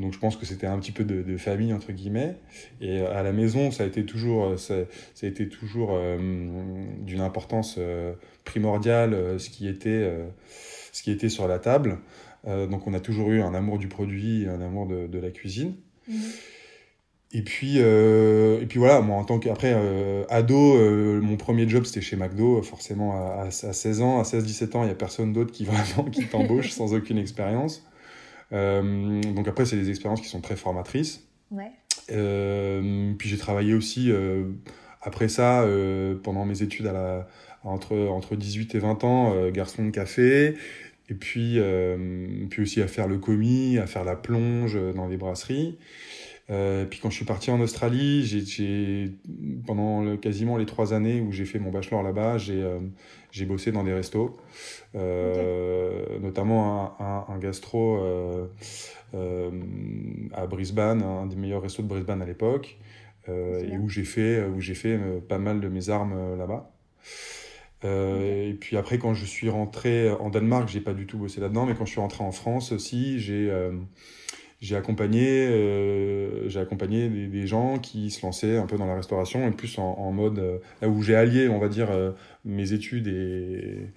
donc 0.00 0.12
je 0.12 0.18
pense 0.18 0.36
que 0.36 0.46
c'était 0.46 0.68
un 0.68 0.78
petit 0.78 0.92
peu 0.92 1.02
de, 1.02 1.22
de, 1.22 1.36
famille 1.36 1.72
entre 1.72 1.90
guillemets. 1.90 2.36
Et 2.80 3.00
à 3.00 3.24
la 3.24 3.32
maison, 3.32 3.72
ça 3.72 3.82
a 3.82 3.86
été 3.86 4.04
toujours, 4.04 4.56
ça, 4.58 4.74
ça 5.14 5.26
a 5.26 5.28
été 5.28 5.48
toujours 5.48 5.90
euh, 5.92 6.16
d'une 7.00 7.20
importance 7.20 7.74
euh, 7.78 8.12
primordiale 8.44 9.16
ce 9.38 9.50
qui 9.50 9.66
était, 9.66 10.08
ce 10.92 11.02
qui 11.02 11.10
était 11.10 11.28
sur 11.28 11.48
la 11.48 11.58
table. 11.58 11.98
donc 12.46 12.86
on 12.86 12.94
a 12.94 13.00
toujours 13.00 13.30
eu 13.30 13.42
un 13.42 13.52
amour 13.52 13.78
du 13.78 13.88
produit, 13.88 14.46
un 14.48 14.60
amour 14.60 14.86
de, 14.86 15.06
de 15.06 15.18
la 15.18 15.30
cuisine. 15.30 15.74
Mhm. 16.08 16.16
Et 17.32 17.42
puis, 17.42 17.76
et 17.76 18.66
puis 18.66 18.78
voilà, 18.78 19.02
moi 19.02 19.16
en 19.16 19.24
tant 19.24 19.38
qu'après 19.38 19.76
ado, 20.30 21.20
mon 21.20 21.36
premier 21.36 21.68
job 21.68 21.84
c'était 21.84 22.00
chez 22.00 22.16
McDo, 22.16 22.62
forcément 22.62 23.12
à, 23.12 23.48
à 23.48 23.50
16 23.50 24.00
ans, 24.00 24.20
à 24.20 24.22
16-17 24.22 24.76
ans, 24.76 24.82
il 24.82 24.86
n'y 24.86 24.92
a 24.92 24.94
personne 24.94 25.32
d'autre 25.32 25.52
qui 25.52 25.64
vraiment 25.66 26.08
qui 26.08 26.26
t'embauche 26.26 26.70
sans 26.70 26.94
aucune 26.94 27.18
expérience. 27.18 27.84
Euh, 28.52 29.20
donc 29.22 29.48
après, 29.48 29.66
c'est 29.66 29.76
des 29.76 29.90
expériences 29.90 30.20
qui 30.20 30.28
sont 30.28 30.40
très 30.40 30.56
formatrices. 30.56 31.28
Ouais. 31.50 31.70
Euh, 32.10 33.12
puis 33.18 33.28
j'ai 33.28 33.36
travaillé 33.36 33.74
aussi 33.74 34.10
euh, 34.10 34.44
après 35.02 35.28
ça, 35.28 35.66
pendant 36.22 36.44
mes 36.44 36.62
études 36.62 36.86
à 36.86 36.92
la, 36.92 37.28
entre, 37.62 37.96
entre 37.96 38.36
18 38.36 38.74
et 38.74 38.78
20 38.78 39.04
ans, 39.04 39.50
garçon 39.50 39.84
de 39.84 39.90
café. 39.90 40.54
Et 41.10 41.14
puis, 41.14 41.58
puis 42.50 42.62
aussi 42.62 42.82
à 42.82 42.88
faire 42.88 43.08
le 43.08 43.18
commis, 43.18 43.78
à 43.78 43.86
faire 43.86 44.04
la 44.04 44.16
plonge 44.16 44.78
dans 44.94 45.08
des 45.08 45.16
brasseries. 45.16 45.78
Euh, 46.50 46.86
puis 46.86 46.98
quand 47.00 47.10
je 47.10 47.16
suis 47.16 47.24
parti 47.26 47.50
en 47.50 47.60
Australie, 47.60 48.24
j'ai 48.24 49.12
pendant 49.66 50.02
le, 50.02 50.16
quasiment 50.16 50.56
les 50.56 50.64
trois 50.64 50.94
années 50.94 51.20
où 51.20 51.30
j'ai 51.30 51.44
fait 51.44 51.58
mon 51.58 51.70
bachelor 51.70 52.02
là-bas, 52.02 52.38
j'ai 52.38 52.62
euh, 52.62 52.78
j'ai 53.30 53.44
bossé 53.44 53.72
dans 53.72 53.84
des 53.84 53.92
restos, 53.92 54.36
euh, 54.94 56.18
notamment 56.20 57.00
un, 57.00 57.26
un, 57.28 57.38
gastro 57.38 57.98
euh, 57.98 58.46
euh, 59.14 59.50
à 60.32 60.46
Brisbane, 60.46 61.02
un 61.02 61.26
des 61.26 61.36
meilleurs 61.36 61.62
restos 61.62 61.82
de 61.82 61.88
Brisbane 61.88 62.22
à 62.22 62.26
l'époque, 62.26 62.78
et 63.28 63.76
où 63.76 63.90
j'ai 63.90 64.04
fait 64.04 64.42
où 64.46 64.58
fait 64.60 64.98
pas 65.28 65.36
mal 65.36 65.60
de 65.60 65.68
mes 65.68 65.90
armes 65.90 66.38
là-bas. 66.38 66.70
Et 67.84 68.56
puis 68.58 68.78
après, 68.78 68.98
quand 68.98 69.12
je 69.12 69.26
suis 69.26 69.50
rentré 69.50 70.10
en 70.10 70.30
Danemark, 70.30 70.66
j'ai 70.68 70.80
pas 70.80 70.94
du 70.94 71.06
tout 71.06 71.18
bossé 71.18 71.40
là-dedans, 71.40 71.66
mais 71.66 71.74
quand 71.74 71.84
je 71.84 71.90
suis 71.90 72.00
rentré 72.00 72.24
en 72.24 72.32
France 72.32 72.72
aussi, 72.72 73.20
j'ai 73.20 73.52
j'ai 74.60 74.76
accompagné, 74.76 75.46
euh, 75.46 76.48
j'ai 76.48 76.58
accompagné 76.58 77.08
des, 77.08 77.46
gens 77.46 77.78
qui 77.78 78.10
se 78.10 78.22
lançaient 78.26 78.56
un 78.56 78.66
peu 78.66 78.76
dans 78.76 78.86
la 78.86 78.96
restauration 78.96 79.46
et 79.46 79.52
plus 79.52 79.78
en, 79.78 80.10
mode 80.10 80.38
euh, 80.40 80.58
là 80.82 80.88
où 80.88 81.00
j'ai 81.02 81.14
allié, 81.14 81.48
on 81.48 81.58
va 81.58 81.68
dire, 81.68 81.90
euh, 81.90 82.10
mes 82.44 82.72
études 82.72 83.06
et, 83.06 83.92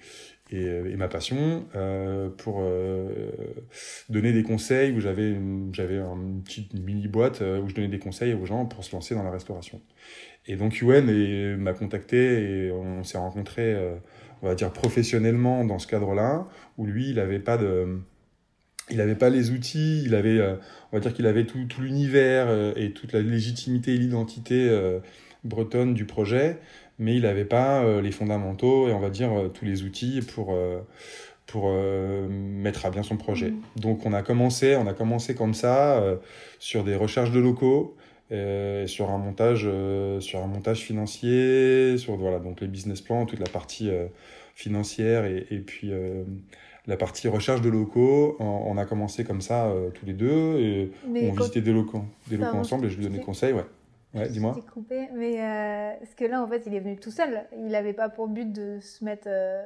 et, 0.51 0.63
et 0.63 0.95
ma 0.97 1.07
passion 1.07 1.65
euh, 1.75 2.29
pour 2.29 2.63
donner 4.09 4.33
des 4.33 4.43
conseils 4.43 4.91
où 4.91 4.99
j'avais 4.99 5.35
j'avais 5.71 5.97
une 5.97 6.43
petite 6.43 6.73
mini 6.73 7.07
boîte 7.07 7.41
où 7.41 7.67
je 7.69 7.73
donnais 7.73 7.87
des 7.87 7.99
conseils 7.99 8.33
aux 8.33 8.45
gens 8.45 8.65
pour 8.65 8.83
se 8.83 8.93
lancer 8.93 9.15
dans 9.15 9.23
la 9.23 9.31
restauration. 9.31 9.81
Et 10.47 10.57
donc 10.57 10.81
UN 10.81 11.57
m'a 11.57 11.73
contacté 11.73 12.17
et 12.67 12.71
on 12.71 13.03
s'est 13.03 13.17
rencontrés, 13.17 13.75
on 14.41 14.47
va 14.47 14.55
dire 14.55 14.71
professionnellement 14.73 15.63
dans 15.65 15.79
ce 15.79 15.87
cadre-là 15.87 16.47
où 16.77 16.85
lui 16.85 17.09
il 17.09 17.19
avait 17.19 17.39
pas 17.39 17.57
de 17.57 18.01
il 18.89 18.97
n'avait 18.97 19.15
pas 19.15 19.29
les 19.29 19.51
outils, 19.51 20.03
il 20.03 20.15
avait, 20.15 20.39
euh, 20.39 20.55
on 20.91 20.97
va 20.97 21.01
dire 21.01 21.13
qu'il 21.13 21.27
avait 21.27 21.45
tout, 21.45 21.63
tout 21.65 21.81
l'univers 21.81 22.47
euh, 22.49 22.73
et 22.75 22.91
toute 22.91 23.13
la 23.13 23.21
légitimité 23.21 23.93
et 23.93 23.97
l'identité 23.97 24.67
euh, 24.69 24.99
bretonne 25.43 25.93
du 25.93 26.05
projet, 26.05 26.57
mais 26.99 27.15
il 27.15 27.23
n'avait 27.23 27.45
pas 27.45 27.83
les 28.01 28.11
fondamentaux 28.11 28.87
et 28.87 28.93
on 28.93 28.99
va 28.99 29.09
dire 29.09 29.31
tous 29.55 29.65
les 29.65 29.81
outils 29.81 30.21
pour, 30.21 30.55
pour 31.47 31.73
mettre 32.29 32.85
à 32.85 32.91
bien 32.91 33.01
son 33.01 33.17
projet. 33.17 33.49
Mmh. 33.49 33.61
Donc 33.77 34.05
on 34.05 34.13
a 34.13 34.21
commencé, 34.21 34.75
on 34.75 34.85
a 34.85 34.93
commencé 34.93 35.33
comme 35.33 35.55
ça 35.55 36.03
sur 36.59 36.83
des 36.83 36.95
recherches 36.95 37.31
de 37.31 37.39
locaux. 37.39 37.97
sur 38.29 39.09
un 39.09 39.17
montage 39.17 39.67
sur 40.19 40.43
un 40.43 40.47
montage 40.47 40.81
financier 40.81 41.97
sur 41.97 42.17
voilà 42.17 42.37
donc 42.37 42.61
les 42.61 42.67
business 42.67 43.01
plans 43.01 43.25
toute 43.25 43.39
la 43.39 43.49
partie 43.49 43.89
financière 44.53 45.25
et, 45.25 45.47
et 45.49 45.57
puis 45.57 45.91
la 46.87 46.97
partie 46.97 47.27
recherche 47.27 47.61
de 47.61 47.69
locaux. 47.69 48.35
On, 48.39 48.77
a 48.77 48.85
commencé 48.85 49.23
comme 49.23 49.41
ça 49.41 49.65
euh, 49.65 49.89
tous 49.91 50.05
les 50.05 50.13
deux 50.13 50.59
et 50.59 50.91
on 51.07 51.33
visitait 51.33 51.61
des 51.61 51.73
locaux, 51.73 52.03
des 52.27 52.37
locaux 52.37 52.57
ensemble 52.57 52.85
et 52.85 52.89
je 52.89 52.97
lui 52.97 53.03
donnais 53.05 53.19
conseils. 53.19 53.53
Ouais. 53.53 53.65
Ouais, 54.13 54.27
dis-moi. 54.27 54.57
coupé, 54.73 55.07
mais 55.15 55.39
euh, 55.39 55.93
parce 55.97 56.15
que 56.15 56.25
là, 56.25 56.43
en 56.43 56.47
fait, 56.47 56.63
il 56.65 56.75
est 56.75 56.81
venu 56.81 56.97
tout 56.97 57.11
seul. 57.11 57.45
Il 57.57 57.69
n'avait 57.69 57.93
pas 57.93 58.09
pour 58.09 58.27
but 58.27 58.51
de 58.51 58.79
se 58.81 59.05
mettre 59.05 59.27
euh, 59.27 59.63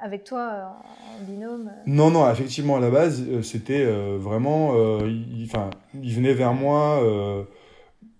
avec 0.00 0.24
toi 0.24 0.82
en 1.20 1.24
binôme. 1.24 1.70
Non, 1.86 2.10
non, 2.10 2.28
effectivement, 2.28 2.78
à 2.78 2.80
la 2.80 2.90
base, 2.90 3.22
c'était 3.42 3.84
vraiment. 4.16 4.74
il, 5.06 5.44
enfin, 5.44 5.70
il 5.94 6.12
venait 6.16 6.34
vers 6.34 6.52
moi 6.52 7.00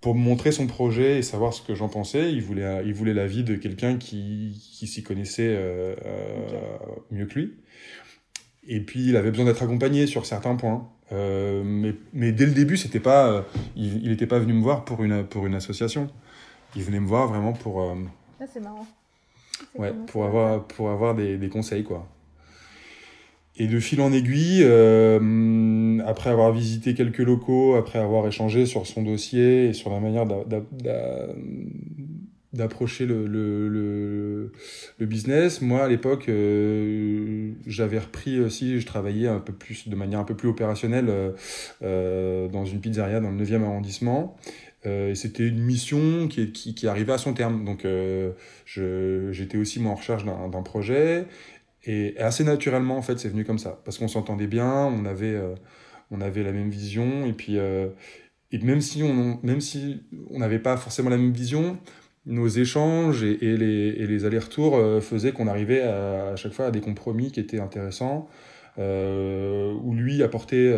pour 0.03 0.17
me 0.17 0.21
montrer 0.21 0.51
son 0.51 0.67
projet 0.67 1.19
et 1.19 1.23
savoir 1.23 1.55
ce 1.55 1.63
que 1.63 1.75
j'en 1.75 1.89
pensais. 1.89 2.33
Il 2.33 2.43
voulait, 2.43 2.83
il 2.85 2.93
voulait 2.93 3.15
l'avis 3.15 3.45
de 3.45 3.55
quelqu'un 3.55 3.97
qui, 3.97 4.61
qui 4.77 4.87
s'y 4.87 5.03
connaissait 5.03 5.55
euh, 5.57 5.95
euh, 6.05 6.77
mieux 7.11 7.25
que 7.25 7.39
lui. 7.39 7.55
Et 8.67 8.81
puis, 8.81 9.09
il 9.09 9.17
avait 9.17 9.31
besoin 9.31 9.47
d'être 9.47 9.63
accompagné 9.63 10.07
sur 10.07 10.27
certains 10.27 10.57
points. 10.57 10.89
Euh, 11.13 11.63
mais, 11.65 11.95
mais, 12.13 12.33
dès 12.33 12.47
le 12.47 12.53
début, 12.53 12.77
c'était 12.77 13.01
pas, 13.01 13.47
il 13.77 14.09
n'était 14.09 14.27
pas 14.27 14.41
venu 14.41 14.53
me 14.55 14.63
voir 14.63 14.85
pour 14.85 15.05
une, 15.05 15.25
pour 15.25 15.47
une 15.47 15.55
association. 15.55 16.09
Il 16.75 16.83
venait 16.83 17.01
me 17.01 17.07
voir 17.07 17.29
vraiment 17.29 17.53
pour. 17.53 17.83
Ah, 18.41 18.45
c'est 18.53 18.61
marrant. 18.61 18.87
Ouais, 19.77 19.93
pour 20.09 20.25
avoir, 20.25 20.65
pour 20.67 20.91
avoir 20.91 21.15
des, 21.15 21.39
des 21.39 21.49
conseils, 21.49 21.85
quoi. 21.85 22.09
Et 23.57 23.67
de 23.67 23.81
fil 23.81 24.01
en 24.01 24.13
aiguille, 24.13 24.63
euh, 24.63 25.99
après 26.07 26.31
avoir 26.31 26.53
visité 26.53 26.95
quelques 26.95 27.19
locaux, 27.19 27.75
après 27.75 27.99
avoir 27.99 28.27
échangé 28.27 28.65
sur 28.65 28.87
son 28.87 29.03
dossier 29.03 29.67
et 29.67 29.73
sur 29.75 29.91
la 29.91 30.01
manière 30.01 30.27
d'approcher 32.53 33.05
le, 33.05 34.53
business, 35.01 35.61
moi 35.61 35.85
à 35.85 35.89
l'époque, 35.89 36.31
euh, 36.31 37.53
j'avais 37.67 37.99
repris 37.99 38.41
aussi, 38.41 38.81
je 38.81 38.87
travaillais 38.87 39.29
un 39.29 39.41
peu 39.41 39.53
plus, 39.53 39.87
de 39.87 39.97
manière 39.97 40.21
un 40.21 40.25
peu 40.25 40.35
plus 40.35 40.49
opérationnelle 40.49 41.35
euh, 41.83 42.49
dans 42.49 42.65
une 42.65 42.81
pizzeria 42.81 43.21
dans 43.21 43.31
le 43.31 43.45
9e 43.45 43.65
arrondissement. 43.65 44.37
Euh, 44.85 45.15
c'était 45.15 45.47
une 45.47 45.63
mission 45.63 46.27
qui, 46.27 46.87
arrivait 46.87 47.13
à 47.13 47.19
son 47.19 47.35
terme. 47.35 47.67
Donc, 47.67 47.87
j'étais 48.67 49.59
aussi 49.59 49.79
moi 49.79 49.93
en 49.93 49.97
recherche 49.97 50.25
d'un 50.25 50.63
projet. 50.63 51.27
Et 51.85 52.17
assez 52.19 52.45
naturellement, 52.45 52.97
en 52.97 53.03
fait, 53.03 53.19
c'est 53.19 53.29
venu 53.29 53.45
comme 53.45 53.59
ça. 53.59 53.81
Parce 53.85 53.99
qu'on 53.99 54.09
s'entendait 54.09 54.47
bien, 54.47 54.87
on 54.87 55.05
avait, 55.05 55.35
euh, 55.35 55.55
on 56.11 56.21
avait 56.21 56.43
la 56.43 56.53
même 56.53 56.71
vision. 56.71 57.27
Et 57.27 57.33
puis, 57.33 57.59
euh, 57.59 57.89
et 58.53 58.59
même 58.59 58.81
si 58.81 59.03
on 59.03 59.41
même 59.43 59.61
si 59.61 60.03
on 60.31 60.39
n'avait 60.41 60.59
pas 60.59 60.77
forcément 60.77 61.11
la 61.11 61.17
même 61.17 61.33
vision, 61.33 61.79
nos 62.27 62.49
échanges 62.49 63.25
et, 63.25 63.45
et 63.45 63.57
les, 63.57 63.89
et 63.99 64.07
les 64.07 64.25
allers-retours 64.25 64.77
euh, 64.77 65.01
faisaient 65.01 65.33
qu'on 65.33 65.49
arrivait 65.49 65.83
à, 65.83 66.29
à, 66.29 66.37
chaque 66.37 66.53
fois 66.53 66.67
à 66.67 66.71
des 66.71 66.81
compromis 66.81 67.33
qui 67.33 67.41
étaient 67.41 67.61
intéressants. 67.61 68.29
où 68.79 69.95
lui 69.95 70.23
apportait, 70.23 70.73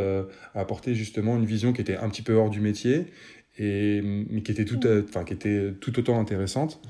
apportait 0.55 0.95
justement 0.95 1.37
une 1.37 1.47
vision 1.47 1.73
qui 1.73 1.81
était 1.81 1.97
un 1.97 2.09
petit 2.09 2.23
peu 2.23 2.35
hors 2.35 2.51
du 2.51 2.61
métier, 2.61 3.07
et, 3.59 4.01
mais 4.03 4.43
qui 4.43 4.53
était 4.53 4.65
tout, 4.65 4.81
enfin, 5.09 5.25
qui 5.25 5.35
était 5.35 5.73
tout 5.81 5.97
autant 5.99 6.19
intéressante. 6.19 6.81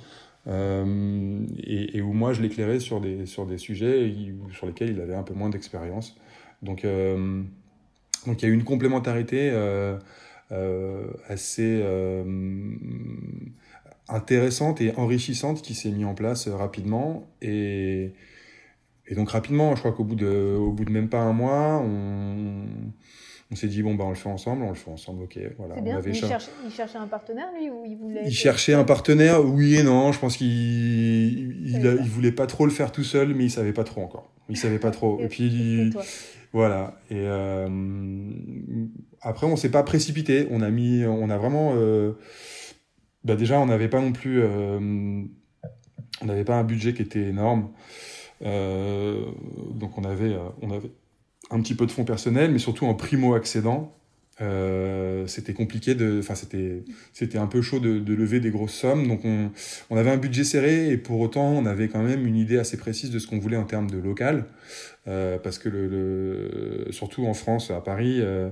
Euh, 0.46 1.46
et, 1.62 2.02
où 2.02 2.12
moi 2.12 2.34
je 2.34 2.42
l'éclairais 2.42 2.78
sur 2.78 3.00
des, 3.00 3.24
sur 3.26 3.46
des 3.46 3.56
sujets 3.56 4.12
sur 4.52 4.66
lesquels 4.66 4.90
il 4.90 5.00
avait 5.00 5.14
un 5.14 5.22
peu 5.22 5.34
moins 5.34 5.48
d'expérience. 5.48 6.16
Donc, 6.62 6.84
euh, 6.84 7.42
donc 8.26 8.42
il 8.42 8.44
y 8.44 8.48
a 8.48 8.52
eu 8.52 8.54
une 8.54 8.64
complémentarité 8.64 9.50
euh, 9.52 9.98
assez 11.28 11.82
intéressante 14.08 14.80
et 14.80 14.94
enrichissante 14.96 15.62
qui 15.62 15.74
s'est 15.74 15.90
mise 15.90 16.06
en 16.06 16.14
place 16.14 16.48
rapidement. 16.48 17.26
Et, 17.40 18.12
donc 19.14 19.30
rapidement, 19.30 19.74
je 19.74 19.80
crois 19.80 19.92
qu'au 19.92 20.04
bout 20.04 20.16
bout 20.16 20.84
de 20.84 20.90
même 20.90 21.08
pas 21.08 21.20
un 21.20 21.32
mois, 21.32 21.82
on, 21.84 22.66
on 23.54 23.56
s'est 23.56 23.68
dit 23.68 23.84
bon 23.84 23.94
bah 23.94 24.02
on 24.04 24.08
le 24.08 24.16
fait 24.16 24.28
ensemble, 24.28 24.64
on 24.64 24.70
le 24.70 24.74
fait 24.74 24.90
ensemble, 24.90 25.22
ok. 25.22 25.38
Voilà. 25.58 25.80
Bien. 25.80 26.00
il, 26.04 26.12
cherchait 26.12 26.98
un 26.98 27.06
partenaire 27.06 27.46
lui 27.56 27.70
ou 27.70 27.84
il 27.86 27.96
voulait. 27.96 28.22
Il 28.26 28.34
cherchait 28.34 28.74
un 28.74 28.82
partenaire, 28.82 29.44
oui 29.44 29.76
et 29.76 29.84
non. 29.84 30.10
Je 30.10 30.18
pense 30.18 30.36
qu'il 30.36 30.48
il, 30.48 32.08
voulait 32.08 32.32
pas 32.32 32.48
trop 32.48 32.64
le 32.64 32.72
faire 32.72 32.90
tout 32.90 33.04
seul, 33.04 33.32
mais 33.32 33.44
il 33.44 33.50
savait 33.52 33.72
pas 33.72 33.84
trop 33.84 34.02
encore. 34.02 34.28
Il 34.48 34.56
savait 34.56 34.80
pas 34.80 34.90
trop. 34.90 35.20
et, 35.22 35.28
puis 35.28 35.92
voilà. 36.52 36.98
Et 37.10 37.14
euh, 37.14 37.68
après 39.20 39.46
on 39.46 39.54
s'est 39.54 39.70
pas 39.70 39.84
précipité. 39.84 40.48
On 40.50 40.60
a 40.60 40.70
mis, 40.70 41.04
on 41.04 41.30
a 41.30 41.38
vraiment. 41.38 41.74
Euh, 41.76 42.14
bah 43.22 43.36
déjà 43.36 43.60
on 43.60 43.66
n'avait 43.66 43.88
pas 43.88 44.00
non 44.00 44.10
plus, 44.10 44.42
euh, 44.42 44.80
on 44.80 46.24
n'avait 46.24 46.44
pas 46.44 46.56
un 46.56 46.64
budget 46.64 46.92
qui 46.92 47.02
était 47.02 47.22
énorme. 47.22 47.70
donc 48.40 49.96
on 49.96 50.02
avait, 50.02 50.36
on 50.60 50.72
avait 50.72 50.90
un 51.50 51.60
petit 51.60 51.74
peu 51.74 51.86
de 51.86 51.90
fonds 51.90 52.04
personnels, 52.04 52.50
mais 52.50 52.58
surtout 52.58 52.86
en 52.86 52.94
primo-accédant. 52.94 53.94
Euh, 54.40 55.28
c'était 55.28 55.52
compliqué 55.52 55.94
de 55.94 56.18
enfin 56.18 56.34
c'était 56.34 56.82
c'était 57.12 57.38
un 57.38 57.46
peu 57.46 57.62
chaud 57.62 57.78
de, 57.78 58.14
lever 58.14 58.40
des 58.40 58.50
grosses 58.50 58.74
sommes 58.74 59.06
donc 59.06 59.20
on, 59.24 59.52
on, 59.90 59.96
avait 59.96 60.10
un 60.10 60.16
budget 60.16 60.42
serré 60.42 60.90
et 60.90 60.96
pour 60.96 61.20
autant 61.20 61.46
on 61.52 61.66
avait 61.66 61.86
quand 61.86 62.02
même 62.02 62.26
une 62.26 62.34
idée 62.34 62.58
assez 62.58 62.76
précise 62.76 63.12
de 63.12 63.20
ce 63.20 63.28
qu'on 63.28 63.38
voulait 63.38 63.56
en 63.56 63.62
termes 63.62 63.88
de 63.88 63.96
local 63.98 64.46
euh, 65.06 65.38
parce 65.38 65.60
que 65.60 65.68
le, 65.68 66.88
surtout 66.90 67.26
en 67.26 67.34
France 67.34 67.70
à 67.70 67.80
Paris 67.80 68.18
euh, 68.20 68.50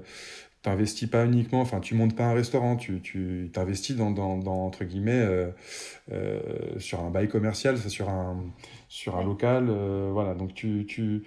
t'investis 0.63 1.09
pas 1.09 1.25
uniquement 1.25 1.61
enfin 1.61 1.81
tu 1.81 1.97
montes 1.97 2.15
pas 2.15 2.27
un 2.27 2.35
restaurant 2.35 2.77
tu 2.77 3.01
tu 3.01 3.51
t'investis 3.53 3.97
dans, 3.97 4.13
dans, 4.13 4.39
entre 4.47 4.85
guillemets 4.85 5.51
euh, 6.13 6.39
sur 6.79 7.01
un 7.01 7.11
bail 7.11 7.27
commercial 7.27 7.77
sur 7.77 8.09
un 8.09 8.37
sur 8.89 9.17
un 9.17 9.25
local 9.25 9.69
voilà 10.13 10.35
donc 10.35 10.55
tu 10.55 10.85
tu 10.87 11.25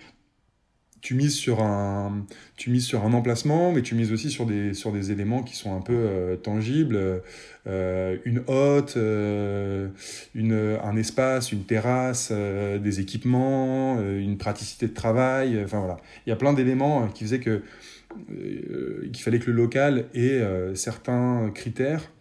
tu 1.01 1.13
mises 1.13 1.35
sur 1.35 1.61
un 1.61 2.25
tu 2.57 2.69
mises 2.71 2.85
sur 2.85 3.05
un 3.05 3.13
emplacement 3.13 3.71
mais 3.71 3.81
tu 3.81 3.95
mises 3.95 4.11
aussi 4.11 4.31
sur 4.31 4.45
des 4.45 4.73
sur 4.73 4.91
des 4.91 5.11
éléments 5.11 5.43
qui 5.43 5.55
sont 5.55 5.75
un 5.75 5.81
peu 5.81 5.93
euh, 5.93 6.35
tangibles 6.35 7.21
euh, 7.67 8.17
une 8.25 8.41
hotte 8.47 8.95
euh, 8.97 9.89
une 10.33 10.77
un 10.83 10.95
espace 10.95 11.51
une 11.51 11.63
terrasse 11.63 12.31
des 12.31 12.99
équipements 12.99 13.99
une 14.01 14.37
praticité 14.37 14.87
de 14.87 14.93
travail 14.93 15.61
enfin 15.63 15.79
voilà. 15.79 15.97
Il 16.25 16.29
y 16.29 16.33
a 16.33 16.35
plein 16.35 16.53
d'éléments 16.53 17.07
qui 17.09 17.23
faisaient 17.23 17.39
que 17.39 17.61
qu'il 19.13 19.21
fallait 19.21 19.39
que 19.39 19.51
le 19.51 19.57
local 19.57 20.05
ait 20.13 20.41
certains 20.73 21.51
critères 21.53 22.11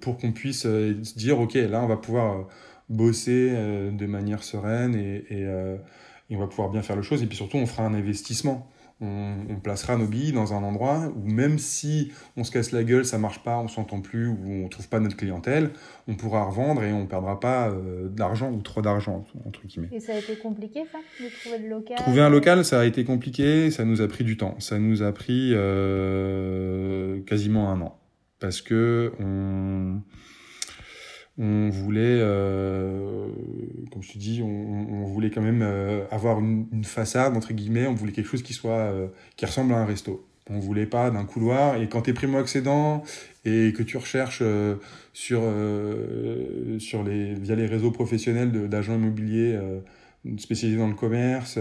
pour 0.00 0.16
qu'on 0.18 0.32
puisse 0.32 0.62
se 0.62 1.18
dire 1.18 1.38
ok 1.38 1.54
là 1.54 1.82
on 1.82 1.86
va 1.86 1.96
pouvoir 1.96 2.48
bosser 2.88 3.50
de 3.50 4.06
manière 4.06 4.42
sereine 4.42 4.94
et, 4.94 5.24
et 5.30 5.46
et 6.30 6.36
on 6.36 6.38
va 6.38 6.46
pouvoir 6.46 6.70
bien 6.70 6.82
faire 6.82 6.96
le 6.96 7.02
chose. 7.02 7.22
Et 7.22 7.26
puis 7.26 7.36
surtout, 7.36 7.56
on 7.56 7.66
fera 7.66 7.84
un 7.84 7.94
investissement. 7.94 8.68
On, 9.02 9.58
placera 9.62 9.96
nos 9.96 10.06
billes 10.06 10.32
dans 10.32 10.52
un 10.52 10.62
endroit 10.62 11.10
où 11.16 11.26
même 11.26 11.58
si 11.58 12.12
on 12.36 12.44
se 12.44 12.50
casse 12.50 12.70
la 12.70 12.84
gueule, 12.84 13.06
ça 13.06 13.16
marche 13.16 13.42
pas, 13.42 13.56
on 13.56 13.66
s'entend 13.66 14.02
plus, 14.02 14.28
ou 14.28 14.62
on 14.62 14.68
trouve 14.68 14.88
pas 14.90 15.00
notre 15.00 15.16
clientèle, 15.16 15.70
on 16.06 16.16
pourra 16.16 16.44
revendre 16.44 16.82
et 16.84 16.92
on 16.92 17.06
perdra 17.06 17.40
pas 17.40 17.70
euh, 17.70 18.08
d'argent 18.08 18.52
ou 18.52 18.60
trop 18.60 18.82
d'argent 18.82 19.24
entre 19.46 19.66
guillemets. 19.66 19.88
Et 19.90 20.00
ça 20.00 20.12
a 20.12 20.18
été 20.18 20.36
compliqué 20.36 20.82
ça, 20.92 20.98
de 21.18 21.30
trouver 21.40 21.58
le 21.58 21.70
local? 21.70 21.96
Trouver 21.96 22.20
un 22.20 22.28
local, 22.28 22.62
ça 22.62 22.80
a 22.80 22.84
été 22.84 23.04
compliqué, 23.04 23.70
ça 23.70 23.86
nous 23.86 24.02
a 24.02 24.08
pris 24.08 24.24
du 24.24 24.36
temps. 24.36 24.54
Ça 24.58 24.78
nous 24.78 25.02
a 25.02 25.12
pris 25.12 25.52
euh, 25.54 27.22
quasiment 27.22 27.70
un 27.70 27.80
an 27.80 27.98
parce 28.38 28.60
que 28.60 29.12
on 29.18 30.00
on 31.42 31.70
voulait, 31.70 32.18
euh, 32.20 33.28
comme 33.90 34.02
je 34.02 34.12
te 34.12 34.18
dis, 34.18 34.42
on, 34.42 35.04
voulait 35.06 35.30
quand 35.30 35.40
même 35.40 35.62
euh, 35.62 36.04
avoir 36.10 36.38
une, 36.38 36.84
façade 36.84 37.34
entre 37.34 37.54
guillemets. 37.54 37.86
On 37.86 37.94
voulait 37.94 38.12
quelque 38.12 38.28
chose 38.28 38.42
qui 38.42 38.52
soit, 38.52 38.72
euh, 38.72 39.06
qui 39.36 39.46
ressemble 39.46 39.72
à 39.72 39.78
un 39.78 39.86
resto. 39.86 40.26
On 40.50 40.58
voulait 40.58 40.84
pas 40.84 41.10
d'un 41.10 41.24
couloir. 41.24 41.80
Et 41.80 41.88
quand 41.88 42.02
tu 42.02 42.10
es 42.10 42.12
primo 42.12 42.36
accédant 42.36 43.02
et 43.46 43.72
que 43.74 43.82
tu 43.82 43.96
recherches 43.96 44.42
sur 45.14 45.40
sur 46.78 47.04
les 47.04 47.34
via 47.34 47.54
les 47.54 47.66
réseaux 47.66 47.92
professionnels 47.92 48.68
d'agents 48.68 48.96
immobiliers 48.96 49.56
spécialisés 50.38 50.78
dans 50.78 50.88
le 50.88 50.94
commerce, 50.94 51.56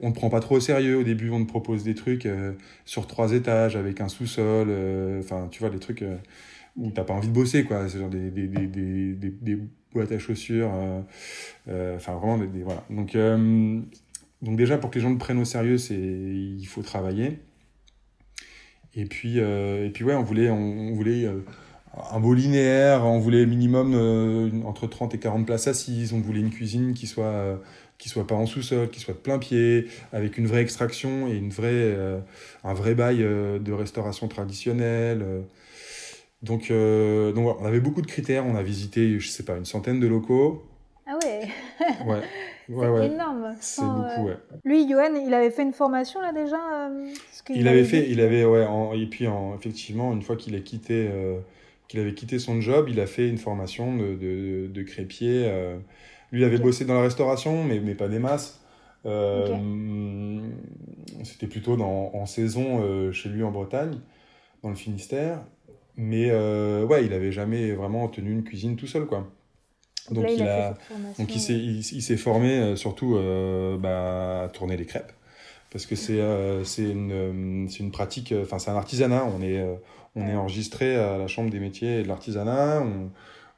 on 0.00 0.08
ne 0.08 0.14
prend 0.14 0.28
pas 0.28 0.40
trop 0.40 0.56
au 0.56 0.60
sérieux. 0.60 0.98
Au 0.98 1.04
début, 1.04 1.30
on 1.30 1.44
te 1.44 1.48
propose 1.48 1.84
des 1.84 1.94
trucs 1.94 2.26
sur 2.84 3.06
trois 3.06 3.32
étages 3.32 3.76
avec 3.76 4.00
un 4.00 4.08
sous-sol. 4.08 4.70
Enfin, 5.20 5.46
tu 5.52 5.60
vois, 5.60 5.70
des 5.70 5.78
trucs 5.78 6.02
où 6.76 6.90
t'as 6.90 7.04
pas 7.04 7.14
envie 7.14 7.28
de 7.28 7.32
bosser, 7.32 7.64
quoi. 7.64 7.88
C'est 7.88 7.98
genre 7.98 8.10
des, 8.10 8.30
des, 8.30 8.46
des, 8.46 9.14
des, 9.30 9.58
boîtes 9.92 10.12
à 10.12 10.18
chaussures, 10.18 10.70
euh, 10.74 11.00
euh, 11.68 11.96
enfin 11.96 12.14
vraiment 12.14 12.38
des, 12.38 12.62
voilà. 12.62 12.84
Donc, 12.90 13.14
euh, 13.14 13.80
donc 14.42 14.56
déjà 14.56 14.78
pour 14.78 14.90
que 14.90 14.96
les 14.96 15.02
gens 15.02 15.10
le 15.10 15.18
prennent 15.18 15.38
au 15.38 15.44
sérieux, 15.44 15.78
c'est 15.78 15.94
il 15.94 16.66
faut 16.66 16.82
travailler. 16.82 17.38
Et 18.94 19.04
puis 19.04 19.38
et 19.38 19.90
puis 19.92 20.04
ouais, 20.04 20.14
on 20.14 20.22
voulait 20.22 20.48
on, 20.50 20.94
voulait 20.94 21.28
un 22.10 22.20
beau 22.20 22.32
linéaire, 22.32 23.04
on 23.04 23.18
voulait 23.18 23.44
minimum 23.44 24.62
entre 24.64 24.86
30 24.86 25.14
et 25.14 25.18
40 25.18 25.44
places 25.44 25.66
assises, 25.66 26.14
on 26.14 26.20
voulait 26.20 26.40
une 26.40 26.50
cuisine 26.50 26.94
qui 26.94 27.06
soit 27.06 27.60
qui 27.98 28.08
soit 28.08 28.26
pas 28.26 28.34
en 28.34 28.46
sous-sol, 28.46 28.88
qui 28.88 29.00
soit 29.00 29.12
de 29.12 29.18
plein 29.18 29.38
pied, 29.38 29.88
avec 30.12 30.38
une 30.38 30.46
vraie 30.46 30.62
extraction 30.62 31.28
et 31.28 31.36
une 31.36 31.50
vraie 31.50 31.94
un 32.64 32.74
vrai 32.74 32.94
bail 32.94 33.18
de 33.18 33.72
restauration 33.72 34.28
traditionnelle. 34.28 35.24
Donc, 36.42 36.70
euh, 36.70 37.32
donc 37.32 37.56
on 37.60 37.64
avait 37.64 37.80
beaucoup 37.80 38.02
de 38.02 38.06
critères. 38.06 38.44
On 38.46 38.56
a 38.56 38.62
visité, 38.62 39.18
je 39.18 39.28
sais 39.28 39.44
pas, 39.44 39.56
une 39.56 39.64
centaine 39.64 40.00
de 40.00 40.06
locaux. 40.06 40.64
Ah 41.06 41.16
ouais 41.22 41.48
Ouais. 42.04 42.20
c'est 42.68 43.06
énorme. 43.06 43.54
C'est 43.60 43.82
beaucoup, 43.82 44.26
ouais. 44.26 44.36
Lui, 44.64 44.88
Johan, 44.88 45.14
il 45.14 45.32
avait 45.32 45.50
fait 45.50 45.62
une 45.62 45.72
formation 45.72 46.20
là 46.20 46.32
déjà 46.32 46.90
Il 47.48 47.68
avait 47.68 47.84
fait, 47.84 48.10
il 48.10 48.20
avait, 48.20 48.44
ouais, 48.44 48.66
et 48.98 49.06
puis 49.06 49.26
effectivement, 49.56 50.12
une 50.12 50.22
fois 50.22 50.36
qu'il 50.36 50.54
a 50.56 50.60
quitté, 50.60 51.08
qu'il 51.88 52.00
avait 52.00 52.14
quitté 52.14 52.38
son 52.40 52.60
job, 52.60 52.88
il 52.88 52.98
a 52.98 53.06
fait 53.06 53.28
une 53.28 53.38
formation 53.38 53.96
de, 53.96 54.14
de, 54.16 54.66
de 54.66 54.82
crépier. 54.82 55.48
lui, 56.32 56.40
il 56.40 56.44
avait 56.44 56.58
bossé 56.58 56.84
dans 56.84 56.94
la 56.94 57.02
restauration, 57.02 57.62
mais, 57.62 57.78
mais 57.78 57.94
pas 57.94 58.08
des 58.08 58.18
masses. 58.18 58.60
C'était 61.22 61.46
plutôt 61.46 61.76
dans, 61.76 62.10
en 62.14 62.26
saison 62.26 63.12
chez 63.12 63.28
lui 63.28 63.44
en 63.44 63.52
Bretagne, 63.52 64.00
dans 64.64 64.70
le 64.70 64.76
Finistère. 64.76 65.40
Mais 65.96 66.30
ouais, 66.30 67.04
il 67.06 67.12
avait 67.12 67.32
jamais 67.32 67.72
vraiment 67.72 68.08
tenu 68.08 68.32
une 68.32 68.44
cuisine 68.44 68.76
tout 68.76 68.86
seul, 68.86 69.06
quoi. 69.06 69.26
Donc, 70.10 70.26
il, 70.30 70.42
a, 70.42 70.74
donc 71.18 71.34
il 71.34 71.40
s'est, 71.40 71.58
il, 71.58 71.82
s'est 71.82 72.16
formé 72.16 72.52
euh, 72.52 72.76
surtout 72.76 73.16
euh, 73.16 73.76
bah, 73.76 74.44
à 74.44 74.48
tourner 74.48 74.76
les 74.76 74.86
crêpes. 74.86 75.12
Parce 75.70 75.84
que 75.84 75.96
c'est, 75.96 76.20
euh, 76.20 76.64
c'est, 76.64 76.88
une, 76.88 77.68
c'est 77.68 77.80
une 77.80 77.90
pratique, 77.90 78.32
enfin 78.40 78.58
c'est 78.58 78.70
un 78.70 78.76
artisanat. 78.76 79.24
On 79.24 79.42
est, 79.42 79.62
on 80.14 80.26
est 80.26 80.34
enregistré 80.34 80.96
à 80.96 81.18
la 81.18 81.26
Chambre 81.26 81.50
des 81.50 81.58
métiers 81.58 82.00
et 82.00 82.02
de 82.02 82.08
l'artisanat, 82.08 82.84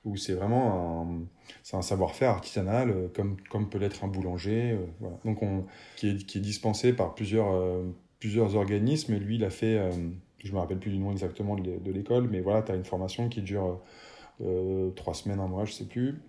où 0.05 0.17
c'est 0.17 0.33
vraiment 0.33 1.03
un, 1.03 1.21
c'est 1.63 1.77
un 1.77 1.83
savoir-faire 1.83 2.31
artisanal, 2.31 2.95
comme, 3.15 3.37
comme 3.51 3.69
peut 3.69 3.79
l'être 3.79 4.05
un 4.05 4.09
boulanger. 4.09 4.77
voilà. 5.01 5.17
Donc 5.25 5.43
on, 5.43 5.67
qui, 5.97 6.09
est, 6.09 6.27
qui 6.27 6.39
est 6.39 6.41
dispensé 6.41 6.93
par 6.93 7.15
plusieurs, 7.15 7.53
plusieurs 8.19 8.57
organismes. 8.57 9.15
Et 9.15 9.19
lui, 9.19 9.37
il 9.37 9.45
a 9.45 9.51
fait, 9.51 9.79
je 10.39 10.53
me 10.53 10.59
rappelle 10.59 10.79
plus 10.79 10.91
du 10.91 10.99
nom 10.99 11.11
exactement 11.11 11.57
de 11.57 11.91
l'école, 11.91 12.29
mais 12.31 12.41
voilà, 12.41 12.63
tu 12.63 12.73
as 12.73 12.75
une 12.75 12.85
formation 12.85 13.29
qui 13.29 13.43
dure 13.43 13.81
trois 14.97 15.15
semaines, 15.15 15.41
un 15.41 15.49
mois, 15.49 15.65
je 15.65 15.73
sais 15.73 15.85
plus. 15.85 16.21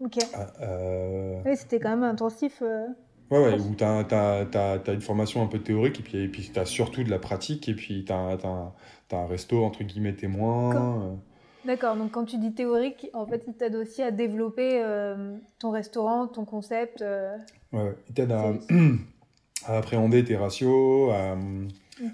Ok. 0.00 0.18
Euh, 0.60 1.40
oui, 1.44 1.56
c'était 1.56 1.80
quand 1.80 1.90
même 1.90 2.04
intensif. 2.04 2.62
Euh. 2.62 2.86
Ouais, 3.30 3.38
ouais, 3.38 3.60
où 3.60 3.74
tu 3.74 3.84
as, 3.84 4.06
as, 4.10 4.78
as, 4.86 4.92
une 4.92 5.00
formation 5.00 5.42
un 5.42 5.46
peu 5.46 5.58
théorique, 5.58 6.00
et 6.00 6.02
puis, 6.02 6.18
et 6.18 6.28
puis 6.28 6.50
tu 6.52 6.58
as 6.58 6.64
surtout 6.64 7.02
de 7.02 7.10
la 7.10 7.18
pratique, 7.18 7.68
et 7.68 7.74
puis 7.74 8.04
tu 8.04 8.12
as, 8.12 8.38
un 9.12 9.26
resto, 9.26 9.64
entre 9.64 9.82
guillemets, 9.82 10.14
témoin. 10.14 10.76
Euh. 10.76 11.14
D'accord, 11.64 11.96
donc 11.96 12.12
quand 12.12 12.24
tu 12.24 12.38
dis 12.38 12.54
théorique, 12.54 13.10
en 13.12 13.26
fait, 13.26 13.42
il 13.46 13.52
t'aide 13.52 13.74
aussi 13.74 14.02
à 14.02 14.10
développer 14.10 14.82
ton 15.58 15.70
restaurant, 15.70 16.26
ton 16.26 16.44
concept. 16.46 17.04
Ouais, 17.72 17.94
il 18.08 18.14
t'aide 18.14 18.32
à, 18.32 18.54
à, 19.66 19.76
appréhender 19.76 20.24
tes 20.24 20.36
ratios, 20.36 21.12
à, 21.12 21.36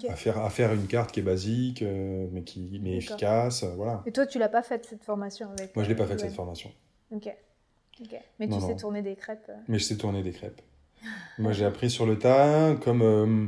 à, 0.09 0.15
faire, 0.15 0.37
à 0.39 0.49
faire 0.49 0.73
une 0.73 0.87
carte 0.87 1.11
qui 1.11 1.19
est 1.19 1.23
basique, 1.23 1.83
mais, 2.31 2.43
qui, 2.43 2.79
mais 2.81 2.97
efficace, 2.97 3.63
voilà. 3.63 4.03
Et 4.05 4.11
toi, 4.11 4.25
tu 4.25 4.39
l'as 4.39 4.49
pas 4.49 4.63
faite, 4.63 4.85
cette 4.89 5.03
formation 5.03 5.49
avec 5.57 5.75
Moi, 5.75 5.83
je 5.83 5.89
l'ai 5.89 5.95
pas 5.95 6.07
faite, 6.07 6.19
cette 6.19 6.33
formation. 6.33 6.71
Ok. 7.11 7.29
Mais 8.39 8.47
tu 8.47 8.59
sais 8.59 8.75
tourner 8.75 9.01
des 9.01 9.15
crêpes. 9.15 9.49
Euh. 9.49 9.57
Mais 9.67 9.79
je 9.79 9.83
sais 9.83 9.97
tourner 9.97 10.23
des 10.23 10.31
crêpes. 10.31 10.61
Moi, 11.39 11.51
j'ai 11.51 11.65
appris 11.65 11.89
sur 11.89 12.05
le 12.05 12.17
tas, 12.17 12.75
comme, 12.83 13.01
euh, 13.01 13.47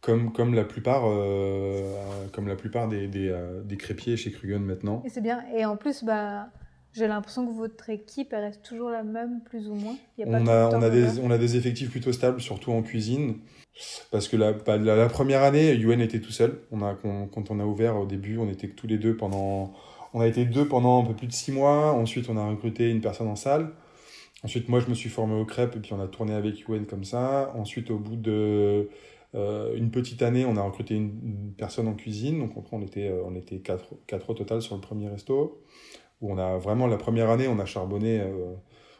comme, 0.00 0.32
comme 0.32 0.54
la 0.54 0.64
plupart, 0.64 1.04
euh, 1.06 1.94
comme 2.32 2.48
la 2.48 2.56
plupart 2.56 2.88
des, 2.88 3.06
des, 3.06 3.34
des, 3.64 3.76
crépiers 3.76 4.16
chez 4.16 4.32
Krugen 4.32 4.60
maintenant. 4.60 5.02
Et 5.04 5.08
c'est 5.08 5.20
bien. 5.20 5.44
Et 5.54 5.64
en 5.64 5.76
plus, 5.76 6.04
bah, 6.04 6.48
j'ai 6.92 7.06
l'impression 7.06 7.46
que 7.46 7.52
votre 7.52 7.88
équipe 7.90 8.32
elle 8.32 8.44
reste 8.44 8.62
toujours 8.62 8.90
la 8.90 9.02
même, 9.02 9.40
plus 9.44 9.68
ou 9.68 9.74
moins. 9.74 9.96
on, 10.18 10.46
a, 10.46 10.68
on, 10.68 10.82
a 10.82 10.90
des, 10.90 11.18
on 11.20 11.30
a 11.30 11.38
des 11.38 11.56
effectifs 11.56 11.90
plutôt 11.90 12.12
stables, 12.12 12.40
surtout 12.40 12.72
en 12.72 12.82
cuisine. 12.82 13.38
Parce 14.10 14.28
que 14.28 14.36
la, 14.36 14.52
bah, 14.52 14.76
la, 14.76 15.08
première 15.08 15.42
année, 15.42 15.72
Yuen 15.74 16.00
était 16.00 16.20
tout 16.20 16.32
seul. 16.32 16.60
On 16.70 16.82
a, 16.82 16.94
quand 16.94 17.50
on 17.50 17.60
a 17.60 17.64
ouvert 17.64 17.96
au 17.96 18.06
début, 18.06 18.36
on 18.38 18.48
était 18.48 18.68
tous 18.68 18.86
les 18.86 18.98
deux 18.98 19.16
pendant 19.16 19.72
on 20.12 20.20
a 20.20 20.26
été 20.26 20.44
deux 20.44 20.66
pendant 20.66 21.02
un 21.02 21.06
peu 21.06 21.14
plus 21.14 21.26
de 21.26 21.32
six 21.32 21.52
mois. 21.52 21.92
Ensuite, 21.92 22.28
on 22.28 22.36
a 22.36 22.48
recruté 22.48 22.90
une 22.90 23.00
personne 23.00 23.28
en 23.28 23.36
salle. 23.36 23.72
Ensuite, 24.42 24.68
moi, 24.68 24.80
je 24.80 24.88
me 24.88 24.94
suis 24.94 25.10
formé 25.10 25.34
aux 25.34 25.44
crêpes 25.44 25.76
et 25.76 25.80
puis 25.80 25.92
on 25.92 26.00
a 26.00 26.08
tourné 26.08 26.34
avec 26.34 26.66
UN 26.68 26.86
comme 26.86 27.04
ça. 27.04 27.52
Ensuite, 27.56 27.90
au 27.90 27.98
bout 27.98 28.16
de 28.16 28.88
euh, 29.34 29.76
une 29.76 29.90
petite 29.90 30.22
année, 30.22 30.44
on 30.44 30.56
a 30.56 30.62
recruté 30.62 30.96
une, 30.96 31.52
personne 31.56 31.86
en 31.88 31.94
cuisine. 31.94 32.40
Donc, 32.40 32.72
on 32.72 32.82
était, 32.82 33.08
euh, 33.08 33.22
on 33.24 33.34
était 33.36 33.58
quatre, 33.58 33.94
quatre 34.06 34.30
au 34.30 34.34
total 34.34 34.62
sur 34.62 34.74
le 34.74 34.80
premier 34.80 35.08
resto. 35.08 35.62
Où 36.20 36.32
on 36.32 36.38
a 36.38 36.58
vraiment, 36.58 36.86
la 36.86 36.96
première 36.96 37.30
année, 37.30 37.48
on 37.48 37.58
a 37.58 37.64
charbonné, 37.64 38.20
euh, 38.20 38.54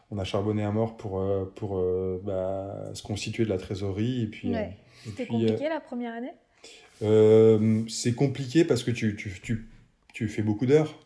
on 0.09 0.17
a 0.17 0.23
charbonné 0.23 0.63
à 0.63 0.71
mort 0.71 0.97
pour, 0.97 1.23
pour 1.55 1.83
bah, 2.23 2.91
se 2.93 3.03
constituer 3.03 3.45
de 3.45 3.49
la 3.49 3.57
trésorerie. 3.57 4.23
Et 4.23 4.27
puis, 4.27 4.53
C'était 5.03 5.27
compliqué 5.27 5.69
la 5.69 5.79
première 5.79 6.13
année? 6.13 6.33
C'est 7.89 8.13
compliqué 8.13 8.65
parce 8.65 8.83
que 8.83 8.91
tu, 8.91 9.15
tu, 9.15 9.39
tu 9.41 9.67
tu 10.13 10.27
fais 10.27 10.41
beaucoup 10.41 10.65
d'heures. 10.65 10.97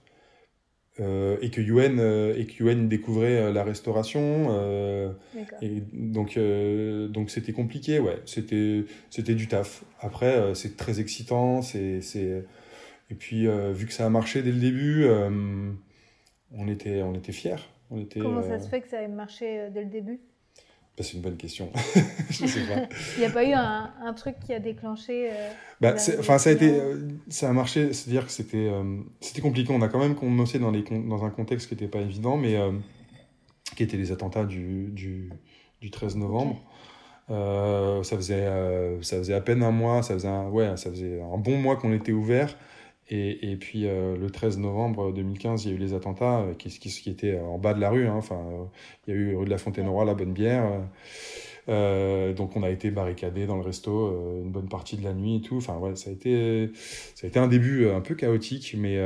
Euh, 1.02 1.36
et 1.42 1.50
que 1.50 1.60
Yuen 1.60 2.00
euh, 2.00 2.38
et 2.38 2.46
que 2.46 2.64
Yuen 2.64 2.88
découvrait 2.88 3.36
euh, 3.36 3.52
la 3.52 3.66
restauration 3.66 5.14
et 5.62 5.84
donc 5.92 6.40
donc 7.10 7.30
c'était 7.30 7.52
compliqué 7.52 8.00
ouais 8.00 8.22
c'était 8.26 8.86
c'était 9.10 9.36
du 9.36 9.50
taf 9.50 9.84
après 10.00 10.56
c'est 10.56 10.78
très 10.78 11.02
excitant 11.02 11.62
c'est 11.62 12.00
c'est 12.00 12.46
et 13.10 13.16
puis 13.16 13.46
vu 13.74 13.88
que 13.88 13.92
ça 13.92 14.06
a 14.06 14.10
marché 14.10 14.42
dès 14.42 14.54
le 14.54 14.60
début 14.60 15.06
on 16.52 16.68
était 16.68 17.02
on 17.02 17.14
était 17.14 17.32
fiers 17.32 17.56
on 17.92 18.00
était 18.00 18.20
comment 18.20 18.42
ça 18.42 18.60
se 18.60 18.68
fait 18.68 18.82
que 18.82 18.88
ça 18.88 19.02
ait 19.02 19.08
marché 19.08 19.70
dès 19.72 19.84
le 19.84 19.90
début? 19.90 20.20
Bah, 20.98 21.04
c'est 21.04 21.16
une 21.18 21.22
bonne 21.22 21.36
question. 21.36 21.70
je 22.30 22.46
sais 22.46 22.62
pas. 22.62 22.88
Il 23.18 23.20
n'y 23.20 23.26
a 23.26 23.30
pas 23.30 23.44
eu 23.44 23.52
un, 23.52 23.92
un, 24.02 24.14
truc 24.14 24.40
qui 24.40 24.54
a 24.54 24.60
déclenché. 24.60 25.30
Euh, 25.30 25.50
bah, 25.82 25.96
enfin, 26.20 26.38
ça 26.38 26.50
a 26.50 26.54
été, 26.54 26.70
euh, 26.70 27.10
ça 27.28 27.50
a 27.50 27.54
marché. 27.54 27.92
C'est-à-dire 27.92 28.26
que 28.26 28.32
c'était, 28.32 28.70
euh, 28.70 29.00
c'était 29.20 29.42
compliqué. 29.42 29.74
On 29.74 29.82
a 29.82 29.90
quand 29.90 30.00
même 30.00 30.16
commencé 30.16 30.58
dans 30.58 30.72
les 30.72 30.84
dans 30.84 31.26
un 31.26 31.30
contexte 31.32 31.68
qui 31.68 31.74
n'était 31.74 31.90
pas 31.90 32.00
évident, 32.00 32.38
mais 32.38 32.58
qui 33.76 33.84
étaient 33.84 33.98
les 33.98 34.14
attentats 34.14 34.46
du, 34.46 34.88
du, 34.92 35.30
du 35.82 35.92
13 35.92 36.16
novembre. 36.16 36.62
ça 37.28 38.16
faisait, 38.16 38.48
ça 39.02 39.18
faisait 39.18 39.34
à 39.34 39.42
peine 39.42 39.64
un 39.64 39.72
mois. 39.72 40.02
Ça 40.02 40.14
faisait 40.14 40.30
un, 40.30 40.48
ouais, 40.48 40.78
ça 40.78 40.90
faisait 40.92 41.22
un 41.22 41.38
bon 41.38 41.58
mois 41.58 41.76
qu'on 41.76 41.92
était 41.92 42.14
ouvert. 42.14 42.56
Et, 43.10 43.52
et, 43.52 43.56
puis 43.56 43.86
euh, 43.86 44.18
le 44.18 44.32
13 44.32 44.58
novembre 44.58 45.14
2015, 45.14 45.66
il 45.66 45.70
y 45.70 45.74
a 45.74 45.76
eu 45.76 45.80
les 45.80 45.94
attentats 45.94 46.40
euh, 46.40 46.56
qui, 46.56 46.70
qui, 46.70 46.90
qui 46.90 47.10
étaient 47.10 47.40
en 47.40 47.60
bas 47.60 47.76
de 47.76 47.80
la 47.80 47.92
rue. 47.92 48.08
Hein. 48.08 48.16
Enfin, 48.16 48.36
euh, 48.36 48.66
il 49.06 49.14
y 49.14 49.18
a 49.18 49.20
eu 49.20 49.36
rue 49.36 49.46
de 49.46 49.52
la 49.52 49.60
Fontaine-Roi, 49.60 50.06
la 50.06 50.16
Bonne 50.16 50.34
Bière. 50.34 50.82
donc 51.68 52.56
on 52.56 52.64
a 52.64 52.72
été 52.72 52.90
barricadé 52.90 53.46
dans 53.46 53.58
le 53.58 53.62
resto 53.62 54.42
une 54.42 54.52
bonne 54.52 54.70
partie 54.70 54.98
de 54.98 55.04
la 55.04 55.14
nuit 55.14 55.36
et 55.38 55.42
tout. 55.42 55.58
Enfin 55.58 55.78
ouais, 55.78 55.96
ça 55.96 56.10
a 56.10 56.14
été, 56.14 56.72
ça 57.14 57.28
a 57.28 57.30
été 57.30 57.38
un 57.38 57.48
début 57.48 57.88
un 57.90 58.02
peu 58.02 58.16
chaotique, 58.16 58.76
mais 58.78 58.98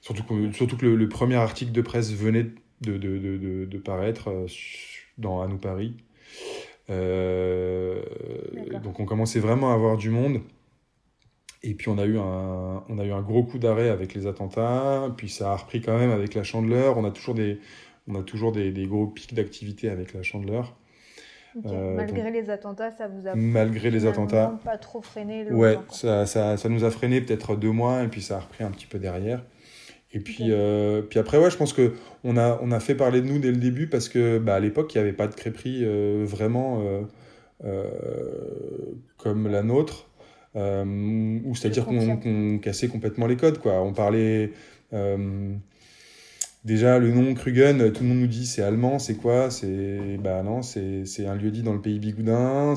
surtout 0.00 0.24
que, 0.24 0.52
surtout 0.52 0.76
que 0.76 0.86
le, 0.86 1.08
premier 1.08 1.36
article 1.36 1.70
de 1.72 1.80
presse 1.80 2.12
venait 2.12 2.46
de, 2.80 2.98
de, 2.98 3.18
de, 3.18 3.64
de 3.66 3.78
paraître 3.78 4.46
dans 5.18 5.42
À 5.42 5.48
nous 5.48 5.58
Paris. 5.58 5.94
donc 6.88 6.96
on 9.00 9.04
commençait 9.04 9.40
vraiment 9.40 9.70
à 9.70 9.74
avoir 9.74 9.96
du 9.96 10.10
monde. 10.10 10.40
Et 11.62 11.74
puis 11.74 11.88
on 11.88 11.98
a 11.98 12.04
eu 12.04 12.18
un, 12.18 12.84
on 12.88 12.98
a 12.98 13.04
eu 13.04 13.12
un 13.12 13.22
gros 13.22 13.42
coup 13.42 13.58
d'arrêt 13.58 13.88
avec 13.88 14.14
les 14.14 14.26
attentats, 14.26 15.12
puis 15.16 15.28
ça 15.28 15.52
a 15.52 15.56
repris 15.56 15.80
quand 15.80 15.98
même 15.98 16.10
avec 16.10 16.34
la 16.34 16.42
Chandeleur. 16.42 16.98
On 16.98 17.04
a 17.04 17.10
toujours 17.10 17.34
des, 17.34 17.58
on 18.08 18.14
a 18.14 18.22
toujours 18.22 18.52
des, 18.52 18.70
des 18.70 18.86
gros 18.86 19.06
pics 19.06 19.34
d'activité 19.34 19.88
avec 19.88 20.14
la 20.14 20.22
Chandeleur. 20.22 20.74
Euh, 21.64 21.94
malgré 21.94 22.30
les 22.30 22.50
attentats, 22.50 22.90
ça 22.90 23.08
vous 23.08 23.26
a 23.26 23.34
malgré 23.34 23.90
les 23.90 24.04
attentats 24.04 24.58
pas 24.62 24.76
trop 24.76 25.00
freiné 25.00 25.44
le 25.44 25.54
Ouais, 25.54 25.78
ça, 25.90 26.26
ça, 26.26 26.58
ça, 26.58 26.68
nous 26.68 26.84
a 26.84 26.90
freiné 26.90 27.22
peut-être 27.22 27.56
deux 27.56 27.70
mois 27.70 28.02
et 28.02 28.08
puis 28.08 28.20
ça 28.20 28.36
a 28.36 28.40
repris 28.40 28.62
un 28.62 28.70
petit 28.70 28.86
peu 28.86 28.98
derrière. 28.98 29.42
Et 30.12 30.20
puis, 30.20 30.50
euh, 30.50 31.00
puis 31.02 31.18
après, 31.18 31.38
ouais, 31.38 31.50
je 31.50 31.56
pense 31.56 31.72
que 31.72 31.94
on 32.24 32.36
a, 32.36 32.58
on 32.62 32.72
a 32.72 32.80
fait 32.80 32.94
parler 32.94 33.22
de 33.22 33.26
nous 33.26 33.38
dès 33.38 33.50
le 33.50 33.56
début 33.56 33.86
parce 33.88 34.08
que 34.08 34.38
bah, 34.38 34.56
à 34.56 34.60
l'époque, 34.60 34.94
il 34.94 34.98
n'y 34.98 35.02
avait 35.02 35.14
pas 35.14 35.28
de 35.28 35.34
crêperie 35.34 35.80
euh, 35.82 36.24
vraiment 36.26 36.82
comme 39.16 39.48
la 39.48 39.62
nôtre. 39.62 40.06
Euh, 40.56 41.38
ou 41.44 41.54
c'est-à-dire 41.54 41.84
qu'on 41.84 42.58
cassait 42.58 42.88
complètement 42.88 43.26
les 43.26 43.36
codes, 43.36 43.58
quoi. 43.58 43.82
On 43.82 43.92
parlait. 43.92 44.52
Euh, 44.92 45.54
déjà, 46.64 46.98
le 46.98 47.12
nom 47.12 47.34
Krugen, 47.34 47.92
tout 47.92 48.02
le 48.02 48.08
monde 48.08 48.20
nous 48.20 48.26
dit 48.26 48.46
c'est 48.46 48.62
allemand, 48.62 48.98
c'est 48.98 49.16
quoi? 49.16 49.50
C'est 49.50 50.18
bah 50.18 50.42
non, 50.42 50.62
c'est 50.62 51.26
un 51.26 51.34
lieu 51.34 51.50
dit 51.50 51.62
dans 51.62 51.74
le 51.74 51.82
pays 51.82 51.98
bigoudin. 51.98 52.74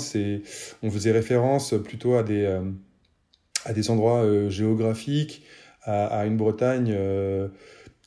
On 0.84 0.92
faisait 0.92 1.12
référence 1.12 1.74
plutôt 1.84 2.16
à 2.16 2.24
des 2.24 2.44
euh, 2.44 2.62
à 3.66 3.74
des 3.74 3.90
endroits 3.90 4.26
géographiques, 4.50 5.44
à, 5.84 6.06
à, 6.06 6.26
une 6.26 6.38
Bretagne 6.38 6.96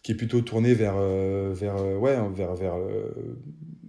qui 0.03 0.13
est 0.13 0.15
plutôt 0.15 0.41
tournée 0.41 0.75
vers 0.75 0.97
vers 0.97 1.77
ouais 2.01 2.17
vers 2.35 2.55
vers 2.55 2.75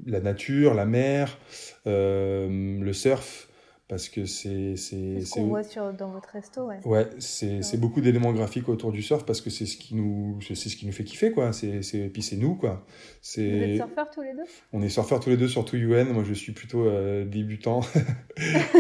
la 0.06 0.20
nature, 0.22 0.74
la 0.74 0.86
mer, 0.86 1.38
le 1.86 2.92
surf 2.94 3.50
parce 3.90 4.08
que 4.08 4.26
c'est 4.26 4.76
c'est 4.78 5.22
ce 5.22 5.34
qu'on 5.34 5.48
voit 5.48 5.64
sur, 5.64 5.92
dans 5.94 6.10
votre 6.10 6.30
resto 6.30 6.68
ouais. 6.68 6.80
Ouais 6.86 7.08
c'est 7.20 7.62
c'est 7.62 7.78
beaucoup 7.78 8.00
d'éléments 8.00 8.32
graphiques 8.32 8.70
autour 8.70 8.94
du 8.94 9.02
surf 9.02 9.26
parce 9.26 9.42
que 9.42 9.50
c'est 9.50 9.66
ce 9.66 9.76
qui 9.76 9.96
nous 9.96 10.40
c'est 10.42 10.56
ce 10.56 10.76
qui 10.78 10.86
nous 10.86 10.94
fait 10.94 11.04
kiffer 11.04 11.32
quoi. 11.32 11.52
C'est 11.52 11.82
c'est 11.82 12.08
puis 12.08 12.22
c'est 12.22 12.38
nous 12.38 12.56
quoi. 12.56 12.86
C'est 13.22 13.50
vous 13.50 13.64
êtes 13.64 13.76
surfeurs 13.76 14.10
tous 14.10 14.22
les 14.22 14.34
deux? 14.34 14.44
On 14.72 14.82
est 14.82 14.90
surfeurs 14.90 15.20
tous 15.20 15.30
les 15.30 15.38
deux 15.38 15.50
surtout 15.50 15.76
UN 15.76 16.06
moi 16.14 16.24
je 16.26 16.34
suis 16.34 16.54
plutôt 16.54 16.86
euh, 16.88 17.26
débutant. 17.26 17.82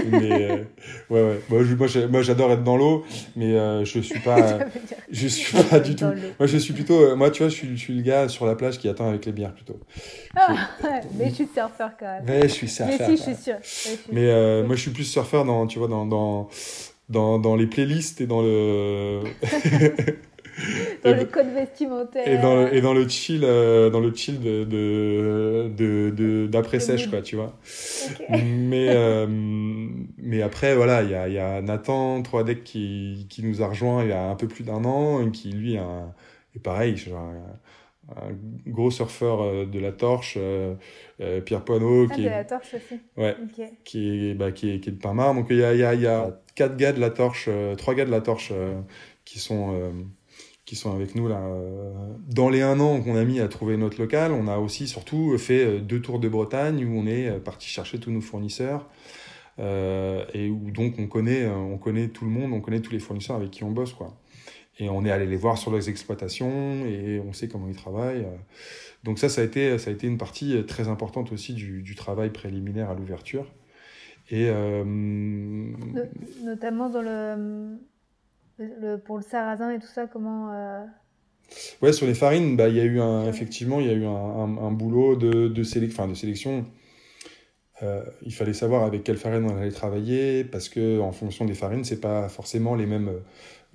Mais 0.07 0.51
euh, 0.51 0.63
ouais 1.09 1.21
ouais. 1.21 1.41
Moi 1.49 1.87
moi 2.09 2.21
j'adore 2.21 2.51
être 2.53 2.63
dans 2.63 2.77
l'eau 2.77 3.05
mais 3.35 3.53
euh, 3.53 3.83
je 3.83 3.99
suis 3.99 4.19
pas 4.19 4.59
je 5.11 5.27
suis 5.27 5.61
pas 5.63 5.79
du 5.79 5.95
tout. 5.95 6.05
moi 6.39 6.47
je 6.47 6.57
suis 6.57 6.73
plutôt 6.73 7.15
moi 7.17 7.29
tu 7.29 7.43
vois 7.43 7.49
je 7.49 7.55
suis, 7.55 7.77
je 7.77 7.81
suis 7.81 7.93
le 7.93 8.01
gars 8.03 8.29
sur 8.29 8.45
la 8.45 8.55
plage 8.55 8.79
qui 8.79 8.87
attend 8.87 9.09
avec 9.09 9.25
les 9.25 9.33
bières 9.33 9.53
plutôt. 9.53 9.79
Ah, 10.35 10.67
mais 11.15 11.29
je 11.29 11.35
suis 11.35 11.49
surfeur 11.53 11.91
quand 11.99 12.05
même. 12.05 12.23
Mais 12.25 12.43
je 12.43 12.53
suis 12.53 12.69
surfeur 12.69 13.09
mais 13.09 13.17
si 13.17 13.17
je 13.17 13.21
suis 13.21 13.35
sûr. 13.35 13.97
Mais 14.11 14.63
moi 14.63 14.75
je 14.75 14.81
suis 14.81 14.92
plus 14.93 15.03
surfeur 15.03 15.45
dans, 15.45 15.67
tu 15.67 15.79
vois, 15.79 15.87
dans, 15.87 16.05
dans, 16.05 16.49
dans, 17.09 17.39
dans 17.39 17.55
les 17.55 17.67
playlists 17.67 18.21
et 18.21 18.27
dans 18.27 18.41
le. 18.41 19.21
dans 21.03 21.15
le 21.15 21.25
code 21.25 21.53
vestimentaire. 21.53 22.27
Et 22.27 22.37
dans 22.37 22.55
le, 22.55 22.73
et 22.73 22.81
dans 22.81 22.93
le 22.93 23.07
chill, 23.07 23.43
euh, 23.43 23.89
dans 23.89 23.99
le 23.99 24.13
chill 24.13 24.39
de, 24.39 24.63
de, 24.63 25.69
de, 26.15 26.47
d'après 26.47 26.79
sèche, 26.79 27.09
quoi, 27.09 27.21
tu 27.21 27.35
vois. 27.35 27.57
Mais, 28.29 28.87
euh, 28.89 29.27
mais 30.17 30.41
après, 30.41 30.75
voilà, 30.75 31.03
il 31.03 31.09
y 31.09 31.15
a, 31.15 31.27
y 31.27 31.39
a 31.39 31.61
Nathan, 31.61 32.21
3 32.21 32.43
deck 32.43 32.63
qui, 32.63 33.25
qui 33.29 33.43
nous 33.43 33.61
a 33.61 33.67
rejoint 33.67 34.03
il 34.03 34.09
y 34.09 34.13
a 34.13 34.29
un 34.29 34.35
peu 34.35 34.47
plus 34.47 34.63
d'un 34.63 34.85
an, 34.85 35.25
et 35.25 35.31
qui, 35.31 35.51
lui, 35.51 35.77
a, 35.77 36.13
est 36.55 36.59
pareil, 36.59 36.97
genre, 36.97 37.31
un 38.09 38.33
gros 38.67 38.91
surfeur 38.91 39.41
euh, 39.41 39.65
de 39.65 39.79
la 39.79 39.91
torche, 39.91 40.35
euh, 40.37 40.75
euh, 41.21 41.41
Pierre 41.41 41.63
Poineau. 41.63 42.07
Ah, 42.09 42.15
qui 42.15 42.23
de 42.23 42.29
la 42.29 42.43
torche 42.43 42.75
aussi. 42.75 42.99
Ouais. 43.17 43.35
Qui, 43.83 44.29
est, 44.29 44.33
bah, 44.33 44.51
qui, 44.51 44.71
est, 44.71 44.79
qui 44.79 44.89
est 44.89 44.93
de 44.93 44.99
Parmar. 45.01 45.33
Donc 45.33 45.47
il 45.49 45.57
y 45.57 45.63
a, 45.63 45.73
y, 45.73 45.83
a, 45.83 45.93
y 45.93 46.07
a 46.07 46.39
quatre 46.55 46.75
gars 46.77 46.91
de 46.91 46.99
la 46.99 47.09
torche, 47.09 47.49
trois 47.77 47.95
gars 47.95 48.05
de 48.05 48.11
la 48.11 48.21
torche 48.21 48.51
qui 49.25 49.39
sont 49.39 49.93
qui 50.65 50.75
sont 50.75 50.95
avec 50.95 51.15
nous 51.15 51.27
là. 51.27 51.41
Dans 52.29 52.49
les 52.49 52.61
un 52.61 52.79
an 52.79 53.01
qu'on 53.01 53.15
a 53.15 53.23
mis 53.25 53.39
à 53.39 53.47
trouver 53.47 53.75
notre 53.75 53.99
local, 53.99 54.31
on 54.31 54.47
a 54.47 54.57
aussi 54.57 54.87
surtout 54.87 55.37
fait 55.37 55.79
deux 55.79 56.01
tours 56.01 56.19
de 56.19 56.29
Bretagne 56.29 56.85
où 56.85 56.99
on 56.99 57.07
est 57.07 57.31
parti 57.39 57.67
chercher 57.67 57.99
tous 57.99 58.11
nos 58.11 58.21
fournisseurs. 58.21 58.87
et 59.59 60.49
où 60.49 60.71
donc 60.71 60.95
on 60.99 61.07
connaît, 61.07 61.47
on 61.47 61.77
connaît 61.77 62.09
tout 62.09 62.25
le 62.25 62.31
monde, 62.31 62.53
on 62.53 62.61
connaît 62.61 62.81
tous 62.81 62.91
les 62.91 62.99
fournisseurs 62.99 63.35
avec 63.35 63.49
qui 63.49 63.63
on 63.63 63.71
bosse 63.71 63.93
quoi. 63.93 64.15
Et 64.79 64.89
on 64.89 65.05
est 65.05 65.11
allé 65.11 65.25
les 65.27 65.37
voir 65.37 65.57
sur 65.57 65.71
leurs 65.71 65.87
exploitations 65.87 66.85
et 66.85 67.21
on 67.25 67.31
sait 67.31 67.47
comment 67.47 67.67
ils 67.67 67.75
travaillent. 67.75 68.25
Donc 69.03 69.19
ça, 69.19 69.29
ça 69.29 69.41
a 69.41 69.43
été, 69.43 69.77
ça 69.77 69.91
a 69.91 69.93
été 69.93 70.07
une 70.07 70.17
partie 70.17 70.65
très 70.65 70.87
importante 70.87 71.31
aussi 71.31 71.53
du, 71.53 71.83
du 71.83 71.95
travail 71.95 72.31
préliminaire 72.31 72.89
à 72.89 72.95
l'ouverture. 72.95 73.45
Et 74.29 74.47
euh, 74.49 74.83
notamment 76.43 76.89
dans 76.89 77.01
le, 77.01 77.77
le, 78.57 78.97
pour 78.97 79.17
le 79.17 79.23
sarrasin 79.23 79.71
et 79.71 79.79
tout 79.79 79.87
ça, 79.87 80.07
comment 80.07 80.51
euh... 80.53 80.83
Ouais, 81.81 81.93
sur 81.93 82.07
les 82.07 82.13
farines, 82.13 82.55
bah 82.55 82.69
il 82.69 82.75
y 82.75 82.79
a 82.79 82.85
eu 82.85 82.99
un, 82.99 83.27
effectivement, 83.27 83.79
il 83.79 83.87
y 83.87 83.89
a 83.89 83.93
eu 83.93 84.05
un, 84.05 84.09
un, 84.09 84.71
boulot 84.71 85.15
de, 85.15 85.49
de, 85.49 85.85
enfin, 85.85 86.07
de 86.07 86.13
sélection. 86.13 86.65
Euh, 87.81 88.03
il 88.21 88.33
fallait 88.33 88.53
savoir 88.53 88.83
avec 88.83 89.03
quelle 89.03 89.17
farine 89.17 89.45
on 89.45 89.57
allait 89.57 89.71
travailler 89.71 90.45
parce 90.45 90.69
que 90.69 90.99
en 90.99 91.11
fonction 91.11 91.45
des 91.45 91.53
farines, 91.53 91.83
c'est 91.83 91.99
pas 91.99 92.29
forcément 92.29 92.75
les 92.75 92.85
mêmes 92.85 93.11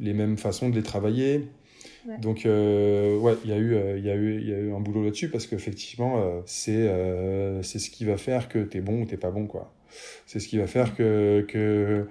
les 0.01 0.13
mêmes 0.13 0.37
façons 0.37 0.69
de 0.69 0.75
les 0.75 0.83
travailler. 0.83 1.49
Donc, 2.21 2.47
euh, 2.47 3.19
ouais, 3.19 3.35
il 3.45 3.51
y, 3.51 3.53
a 3.53 3.59
eu, 3.59 3.75
euh, 3.75 3.99
y, 3.99 4.09
a 4.09 4.15
eu, 4.15 4.41
y 4.43 4.55
a 4.55 4.59
eu 4.59 4.73
un 4.73 4.81
boulot 4.81 5.05
là-dessus 5.05 5.29
parce 5.29 5.47
qu'effectivement, 5.47 6.23
euh, 6.23 6.41
c'est 6.47 6.89
c'est 7.63 7.79
ce 7.79 7.91
qui 7.91 8.05
va 8.05 8.17
faire 8.17 8.49
que 8.49 8.61
tu 8.61 8.79
es 8.79 8.81
bon 8.81 9.03
ou 9.03 9.05
t'es 9.05 9.17
pas 9.17 9.31
bon, 9.31 9.47
quoi. 9.47 9.75
C'est 10.27 10.41
ce 10.41 10.49
qui 10.49 10.59
va 10.59 10.67
faire 10.67 10.95
que, 10.95 11.45
que, 11.49 12.09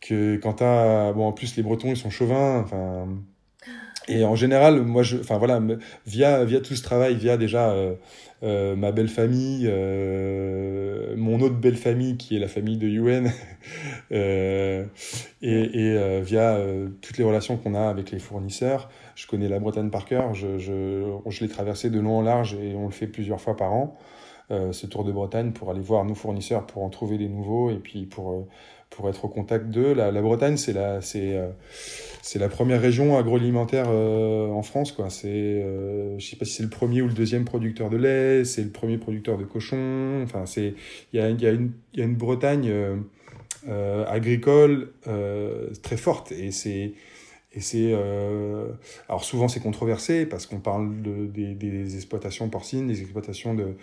que 0.00 0.36
quand 0.36 0.54
t'as. 0.54 1.12
Bon, 1.12 1.26
en 1.26 1.32
plus, 1.32 1.56
les 1.56 1.62
Bretons, 1.62 1.90
ils 1.90 1.96
sont 1.96 2.10
chauvins, 2.10 2.60
enfin. 2.60 3.08
Et 4.08 4.24
en 4.24 4.34
général, 4.34 4.82
moi, 4.82 5.02
je, 5.02 5.18
enfin 5.18 5.38
voilà, 5.38 5.60
via, 6.06 6.44
via 6.44 6.60
tout 6.60 6.74
ce 6.74 6.82
travail, 6.82 7.16
via 7.16 7.36
déjà 7.36 7.74
euh, 8.42 8.74
ma 8.74 8.90
belle 8.90 9.08
famille, 9.08 9.66
euh, 9.68 11.14
mon 11.16 11.40
autre 11.40 11.56
belle 11.56 11.76
famille 11.76 12.16
qui 12.16 12.36
est 12.36 12.38
la 12.38 12.48
famille 12.48 12.78
de 12.78 12.86
UN, 12.86 13.30
euh, 14.12 14.86
et, 15.42 15.78
et 15.78 16.20
via 16.22 16.58
toutes 17.02 17.18
les 17.18 17.24
relations 17.24 17.58
qu'on 17.58 17.74
a 17.74 17.88
avec 17.88 18.10
les 18.10 18.18
fournisseurs. 18.18 18.88
Je 19.14 19.26
connais 19.26 19.48
la 19.48 19.58
Bretagne 19.58 19.90
par 19.90 20.06
cœur, 20.06 20.34
je, 20.34 20.58
je, 20.58 21.04
je 21.26 21.40
l'ai 21.44 21.50
traversé 21.50 21.90
de 21.90 22.00
long 22.00 22.18
en 22.18 22.22
large 22.22 22.54
et 22.54 22.74
on 22.74 22.86
le 22.86 22.92
fait 22.92 23.06
plusieurs 23.06 23.40
fois 23.40 23.56
par 23.56 23.72
an. 23.74 23.98
ce 24.48 24.86
tour 24.86 25.04
de 25.04 25.12
Bretagne 25.12 25.52
pour 25.52 25.70
aller 25.70 25.80
voir 25.80 26.04
nos 26.06 26.14
fournisseurs, 26.14 26.66
pour 26.66 26.82
en 26.82 26.88
trouver 26.88 27.18
des 27.18 27.28
nouveaux 27.28 27.70
et 27.70 27.78
puis 27.78 28.06
pour, 28.06 28.46
pour 28.88 29.08
être 29.10 29.26
au 29.26 29.28
contact 29.28 29.66
d'eux. 29.66 29.92
La, 29.92 30.10
la, 30.10 30.22
Bretagne, 30.22 30.56
c'est 30.56 30.72
la, 30.72 31.02
c'est, 31.02 31.38
c'est 32.22 32.38
la 32.38 32.48
première 32.48 32.80
région 32.80 33.16
agroalimentaire 33.16 33.86
euh, 33.88 34.48
en 34.48 34.62
France. 34.62 34.92
Quoi. 34.92 35.10
C'est, 35.10 35.28
euh, 35.28 36.18
je 36.18 36.26
sais 36.26 36.36
pas 36.36 36.44
si 36.44 36.54
c'est 36.54 36.62
le 36.62 36.68
premier 36.68 37.02
ou 37.02 37.06
le 37.06 37.14
deuxième 37.14 37.44
producteur 37.44 37.90
de 37.90 37.96
lait, 37.96 38.44
c'est 38.44 38.62
le 38.62 38.70
premier 38.70 38.98
producteur 38.98 39.38
de 39.38 39.44
cochons. 39.44 40.22
Enfin, 40.22 40.46
c'est, 40.46 40.74
il 41.12 41.20
y 41.20 41.22
a, 41.22 41.30
y, 41.30 41.46
a 41.46 41.52
y 41.52 42.00
a 42.00 42.04
une 42.04 42.16
Bretagne 42.16 42.70
euh, 43.68 44.04
agricole 44.06 44.92
très 45.82 45.96
forte 45.96 46.32
et 46.32 46.50
c'est 46.50 46.92
et 47.52 47.60
c'est 47.60 47.92
alors 49.08 49.24
souvent 49.24 49.48
c'est 49.48 49.60
controversé 49.60 50.24
parce 50.24 50.46
qu'on 50.46 50.60
parle 50.60 51.02
de, 51.02 51.26
des, 51.26 51.96
exploitations 51.96 52.48
porcines, 52.48 52.86
des 52.86 53.00
exploitations 53.02 53.54
de 53.54 53.74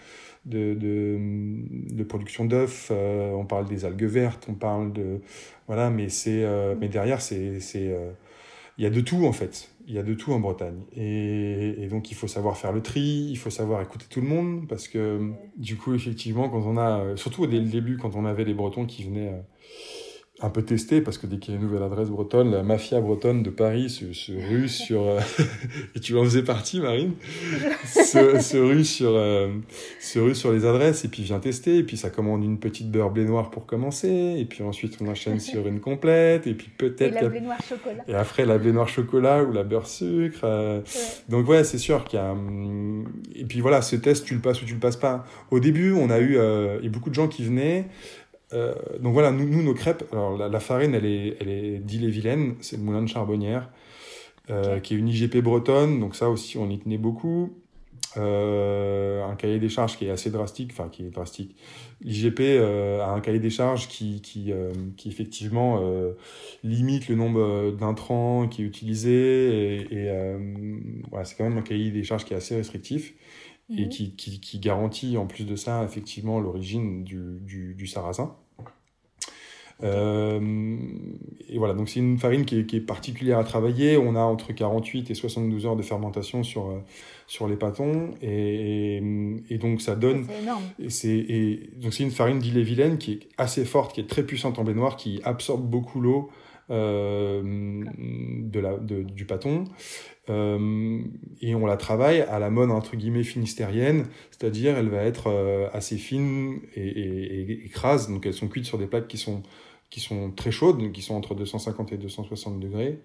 de, 0.45 2.03
production 2.03 2.45
d'œufs, 2.45 2.91
on 2.91 3.45
parle 3.45 3.67
des 3.67 3.83
algues 3.83 4.05
vertes, 4.05 4.47
on 4.49 4.53
parle 4.53 4.93
de 4.93 5.19
voilà, 5.67 5.89
mais 5.89 6.07
c'est 6.07 6.45
mais 6.79 6.87
derrière 6.87 7.21
c'est 7.21 7.59
il 8.77 8.83
y 8.83 8.87
a 8.87 8.89
de 8.89 9.01
tout 9.01 9.25
en 9.25 9.33
fait. 9.33 9.69
Il 9.87 9.93
y 9.93 9.99
a 9.99 10.03
de 10.03 10.13
tout 10.13 10.33
en 10.33 10.39
Bretagne. 10.39 10.81
Et, 10.95 11.87
donc 11.89 12.11
il 12.11 12.15
faut 12.15 12.27
savoir 12.27 12.57
faire 12.57 12.73
le 12.73 12.81
tri, 12.81 13.27
il 13.29 13.37
faut 13.37 13.49
savoir 13.49 13.81
écouter 13.81 14.05
tout 14.09 14.19
le 14.21 14.27
monde, 14.27 14.67
parce 14.67 14.87
que 14.87 15.31
du 15.55 15.77
coup, 15.77 15.93
effectivement, 15.93 16.49
quand 16.49 16.63
on 16.65 16.77
a, 16.77 17.15
surtout 17.15 17.45
le 17.45 17.61
début, 17.61 17.97
quand 17.97 18.15
on 18.15 18.25
avait 18.25 18.43
les 18.43 18.53
Bretons 18.53 18.85
qui 18.85 19.05
venaient 19.05 19.29
euh, 19.29 19.41
un 20.39 20.49
peu 20.49 20.61
testé 20.61 21.01
parce 21.01 21.17
que 21.17 21.25
dès 21.25 21.37
qu'il 21.37 21.53
y 21.53 21.57
a 21.57 21.59
une 21.59 21.65
nouvelle 21.65 21.81
adresse 21.81 22.09
bretonne, 22.09 22.51
la 22.51 22.61
mafia 22.61 23.01
bretonne 23.01 23.41
de 23.41 23.49
Paris 23.49 23.89
se, 23.89 24.13
se 24.13 24.31
rue 24.31 24.67
sur 24.69 25.01
euh, 25.07 25.19
et 25.95 25.99
tu 25.99 26.15
en 26.15 26.23
faisais 26.23 26.43
partie 26.43 26.79
Marine 26.79 27.13
se, 27.85 28.39
se, 28.39 28.57
rue 28.57 28.85
sur 28.85 29.11
euh, 29.15 29.49
se 29.99 30.19
rue 30.19 30.35
sur 30.35 30.51
les 30.51 30.65
adresses 30.65 31.05
et 31.05 31.07
puis 31.07 31.23
vient 31.23 31.39
tester 31.39 31.77
et 31.77 31.83
puis 31.83 31.97
ça 31.97 32.11
commande 32.11 32.43
une 32.43 32.59
petite 32.59 32.91
beurre 32.91 33.09
blé 33.09 33.25
noir 33.25 33.49
pour 33.49 33.65
commencer 33.65 34.35
et 34.37 34.45
puis 34.45 34.63
ensuite 34.63 34.97
on 35.01 35.07
enchaîne 35.07 35.39
sur 35.39 35.67
une 35.67 35.79
complète 35.79 36.45
et 36.45 36.53
puis 36.53 36.69
peut-être 36.77 37.17
et 37.17 37.21
la 37.21 37.29
blé 37.29 37.41
noir 37.41 37.57
chocolat 37.67 38.03
et 38.07 38.13
après 38.13 38.45
la 38.45 38.59
blé 38.59 38.71
noir 38.71 38.87
chocolat 38.87 39.43
ou 39.43 39.51
la 39.51 39.63
beurre 39.63 39.87
sucre 39.87 40.41
euh. 40.43 40.81
donc 41.29 41.49
ouais 41.49 41.63
c'est 41.63 41.79
sûr 41.79 42.05
qu'il 42.05 42.19
y 42.19 42.21
a 42.21 42.35
et 43.35 43.45
puis 43.45 43.61
voilà 43.61 43.81
ce 43.81 43.95
test 43.95 44.25
tu 44.25 44.35
le 44.35 44.41
passes 44.41 44.61
ou 44.61 44.65
tu 44.65 44.75
le 44.75 44.79
passes 44.79 44.97
pas 44.97 45.25
au 45.49 45.59
début 45.59 45.93
on 45.93 46.11
a 46.11 46.19
eu 46.19 46.33
il 46.33 46.83
y 46.83 46.87
a 46.87 46.91
beaucoup 46.91 47.09
de 47.09 47.15
gens 47.15 47.27
qui 47.27 47.43
venaient 47.43 47.87
euh, 48.53 48.73
donc 48.99 49.13
voilà, 49.13 49.31
nous, 49.31 49.47
nous, 49.47 49.63
nos 49.63 49.73
crêpes, 49.73 50.03
alors 50.11 50.37
la, 50.37 50.59
farine, 50.59 50.95
elle 50.95 51.05
est, 51.05 51.37
elle 51.39 51.49
est 51.49 51.79
d'Ille-et-Vilaine, 51.79 52.55
c'est 52.61 52.77
le 52.77 52.83
moulin 52.83 53.01
de 53.01 53.07
Charbonnière, 53.07 53.69
euh, 54.49 54.79
qui 54.79 54.93
est 54.93 54.97
une 54.97 55.09
IGP 55.09 55.37
bretonne, 55.37 55.99
donc 55.99 56.15
ça 56.15 56.29
aussi, 56.29 56.57
on 56.57 56.69
y 56.69 56.79
tenait 56.79 56.97
beaucoup. 56.97 57.53
Euh, 58.15 59.23
un 59.25 59.35
cahier 59.35 59.59
des 59.59 59.69
charges 59.69 59.97
qui 59.97 60.05
est 60.05 60.09
assez 60.09 60.31
drastique, 60.31 60.71
enfin 60.71 60.89
qui 60.89 61.05
est 61.05 61.09
drastique. 61.09 61.55
L'IGP 62.01 62.39
a 63.01 63.11
un 63.11 63.19
cahier 63.19 63.39
des 63.39 63.49
charges 63.49 63.87
qui, 63.89 64.21
qui, 64.21 64.53
qui 64.95 65.09
effectivement 65.09 65.83
limite 66.63 67.09
le 67.09 67.15
nombre 67.15 67.71
d'intrants 67.71 68.47
qui 68.47 68.63
est 68.63 68.65
utilisé 68.65 69.89
et, 69.91 69.93
et 69.93 70.35
voilà, 71.09 71.25
c'est 71.25 71.35
quand 71.35 71.43
même 71.43 71.57
un 71.57 71.63
cahier 71.63 71.91
des 71.91 72.03
charges 72.03 72.23
qui 72.25 72.33
est 72.33 72.37
assez 72.37 72.55
restrictif 72.55 73.13
et 73.69 73.83
mhm. 73.83 73.89
qui, 73.89 74.15
qui, 74.15 74.39
qui, 74.39 74.59
garantit 74.59 75.17
en 75.17 75.25
plus 75.25 75.45
de 75.45 75.55
ça 75.55 75.83
effectivement 75.83 76.39
l'origine 76.39 77.03
du, 77.03 77.39
du, 77.41 77.75
du, 77.75 77.87
sarrasin. 77.87 78.35
Euh, 79.83 80.77
et 81.49 81.57
voilà, 81.57 81.73
donc 81.73 81.89
c'est 81.89 81.99
une 81.99 82.17
farine 82.17 82.45
qui 82.45 82.59
est, 82.59 82.65
qui 82.65 82.77
est, 82.77 82.81
particulière 82.81 83.37
à 83.37 83.43
travailler. 83.43 83.97
On 83.97 84.15
a 84.15 84.21
entre 84.21 84.53
48 84.53 85.11
et 85.11 85.13
72 85.13 85.65
heures 85.65 85.75
de 85.75 85.81
fermentation 85.81 86.43
sur, 86.43 86.67
euh, 86.67 86.79
sur 87.27 87.47
les 87.47 87.55
pâtons. 87.57 88.11
Et, 88.21 89.01
et 89.49 89.57
donc 89.57 89.81
ça 89.81 89.95
donne. 89.95 90.25
C'est 90.27 90.41
énorme. 90.41 90.63
Et, 90.79 90.89
c'est, 90.89 91.09
et 91.09 91.69
donc 91.75 91.93
c'est 91.93 92.03
une 92.03 92.11
farine 92.11 92.39
d'Ille-et-Vilaine 92.39 92.97
qui 92.97 93.13
est 93.13 93.19
assez 93.37 93.65
forte, 93.65 93.93
qui 93.93 94.01
est 94.01 94.09
très 94.09 94.23
puissante 94.23 94.57
en 94.59 94.63
baignoire, 94.63 94.95
qui 94.95 95.21
absorbe 95.23 95.69
beaucoup 95.69 95.99
l'eau 95.99 96.31
euh, 96.69 97.41
de 97.43 98.59
la, 98.59 98.77
de, 98.77 99.03
du 99.03 99.25
pâton. 99.25 99.65
Euh, 100.29 100.99
et 101.41 101.55
on 101.55 101.65
la 101.65 101.77
travaille 101.77 102.21
à 102.21 102.39
la 102.39 102.49
mode 102.49 102.71
entre 102.71 102.95
guillemets 102.95 103.23
finistérienne, 103.23 104.05
c'est-à-dire 104.31 104.77
elle 104.77 104.89
va 104.89 105.03
être 105.03 105.27
euh, 105.27 105.69
assez 105.71 105.97
fine 105.97 106.59
et, 106.75 106.87
et, 106.87 107.51
et, 107.51 107.65
écrase, 107.65 108.09
donc 108.09 108.25
elles 108.25 108.33
sont 108.33 108.47
cuites 108.47 108.65
sur 108.65 108.77
des 108.77 108.87
plaques 108.87 109.07
qui 109.07 109.17
sont 109.17 109.43
qui 109.89 110.01
sont 110.01 110.31
très 110.31 110.51
chaudes, 110.51 110.91
qui 110.91 111.01
sont 111.01 111.15
entre 111.15 111.33
250 111.33 111.93
et 111.93 111.97
260 111.97 112.59
degrés, 112.59 112.99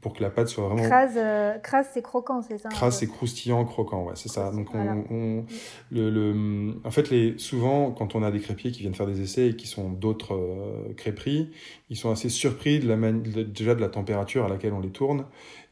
pour 0.00 0.14
que 0.14 0.22
la 0.22 0.30
pâte 0.30 0.48
soit 0.48 0.66
vraiment. 0.66 0.82
Crase, 0.82 1.14
euh, 1.16 1.56
c'est 1.92 2.02
croquant, 2.02 2.42
c'est 2.42 2.58
ça 2.58 2.68
Crase, 2.70 2.98
c'est 2.98 3.06
croustillant, 3.06 3.64
croquant, 3.64 4.04
ouais, 4.04 4.14
c'est 4.16 4.28
ça. 4.28 4.50
Donc, 4.50 4.74
on, 4.74 5.44
le, 5.92 6.10
le, 6.10 6.74
en 6.84 6.90
fait, 6.90 7.10
les, 7.10 7.38
souvent, 7.38 7.92
quand 7.92 8.16
on 8.16 8.24
a 8.24 8.32
des 8.32 8.40
crêpiers 8.40 8.72
qui 8.72 8.80
viennent 8.80 8.94
faire 8.94 9.06
des 9.06 9.20
essais 9.20 9.50
et 9.50 9.56
qui 9.56 9.68
sont 9.68 9.90
d'autres 9.90 10.34
euh, 10.34 10.92
crêperies, 10.96 11.52
ils 11.88 11.96
sont 11.96 12.10
assez 12.10 12.28
surpris 12.28 12.80
de 12.80 12.88
la 12.88 12.96
déjà 13.12 13.76
de 13.76 13.80
la 13.80 13.88
température 13.88 14.44
à 14.44 14.48
laquelle 14.48 14.72
on 14.72 14.80
les 14.80 14.90
tourne. 14.90 15.24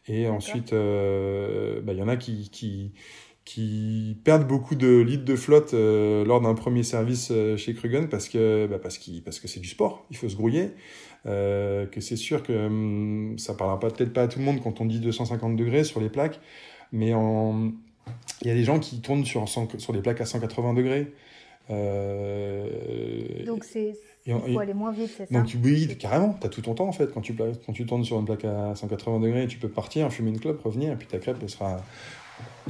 Et 0.09 0.29
ensuite, 0.29 0.73
euh, 0.73 1.81
bah, 1.81 1.93
il 1.93 1.99
y 1.99 2.03
en 2.03 2.09
a 2.09 2.17
qui, 2.17 2.49
qui 2.51 2.93
qui 3.47 4.19
perdent 4.25 4.47
beaucoup 4.47 4.75
de 4.75 4.99
litres 4.99 5.25
de 5.25 5.37
flotte 5.37 5.73
euh, 5.73 6.25
lors 6.25 6.41
d'un 6.41 6.55
premier 6.55 6.83
service 6.83 7.29
euh, 7.31 7.57
chez 7.57 7.75
Krugen 7.75 8.09
parce 8.09 8.29
que 8.29 8.67
bah 8.67 8.81
parce, 8.83 8.99
parce 9.25 9.39
que 9.39 9.47
c'est 9.47 9.61
du 9.61 9.69
sport, 9.69 10.05
il 10.11 10.17
faut 10.17 10.29
se 10.29 10.37
grouiller. 10.37 10.73
Euh, 11.27 11.87
que 11.87 12.01
c'est 12.01 12.17
sûr 12.17 12.43
que 12.43 12.53
hum, 12.53 13.39
ça 13.39 13.55
parlera 13.55 13.79
peut-être 13.79 14.13
pas 14.13 14.23
à 14.23 14.29
tout 14.29 14.41
le 14.41 14.45
monde 14.45 14.61
quand 14.63 14.81
on 14.81 14.85
dit 14.85 14.99
250 14.99 15.57
degrés 15.57 15.85
sur 15.85 16.01
les 16.01 16.09
plaques, 16.09 16.41
mais 16.93 17.11
il 17.11 18.49
y 18.49 18.51
a 18.51 18.55
des 18.55 18.65
gens 18.65 18.81
qui 18.81 19.01
tournent 19.01 19.25
sur, 19.25 19.49
sur 19.49 19.93
des 19.93 20.01
plaques 20.01 20.21
à 20.21 20.27
180 20.27 20.75
degrés. 20.75 21.13
Donc 23.47 23.63
c'est 23.63 23.95
il 24.27 24.55
faut 24.55 24.59
aller 24.59 24.75
moins 24.75 24.93
vite, 24.93 25.11
c'est 25.17 25.27
ça 25.27 25.35
Donc 25.35 25.55
oui, 25.63 25.97
carrément, 25.99 26.37
tu 26.41 26.47
as 26.47 26.51
tout 26.51 26.63
ton 26.63 26.75
temps 26.75 26.89
en 26.89 26.93
fait. 26.93 27.13
Quand 27.13 27.21
tu, 27.21 27.35
quand 27.35 27.73
tu 27.73 27.87
tournes 27.87 28.05
sur 28.05 28.19
une 28.19 28.25
plaque 28.25 28.45
à 28.45 28.75
180 28.75 29.21
degrés, 29.21 29.47
tu 29.47 29.59
peux 29.59 29.69
partir, 29.69 30.13
fumer 30.13 30.31
une 30.31 30.41
clope, 30.41 30.61
revenir, 30.63 30.93
et 30.93 30.97
puis 30.97 31.07
ta 31.07 31.19
crêpe 31.19 31.39
elle 31.41 31.51
sera 31.51 31.81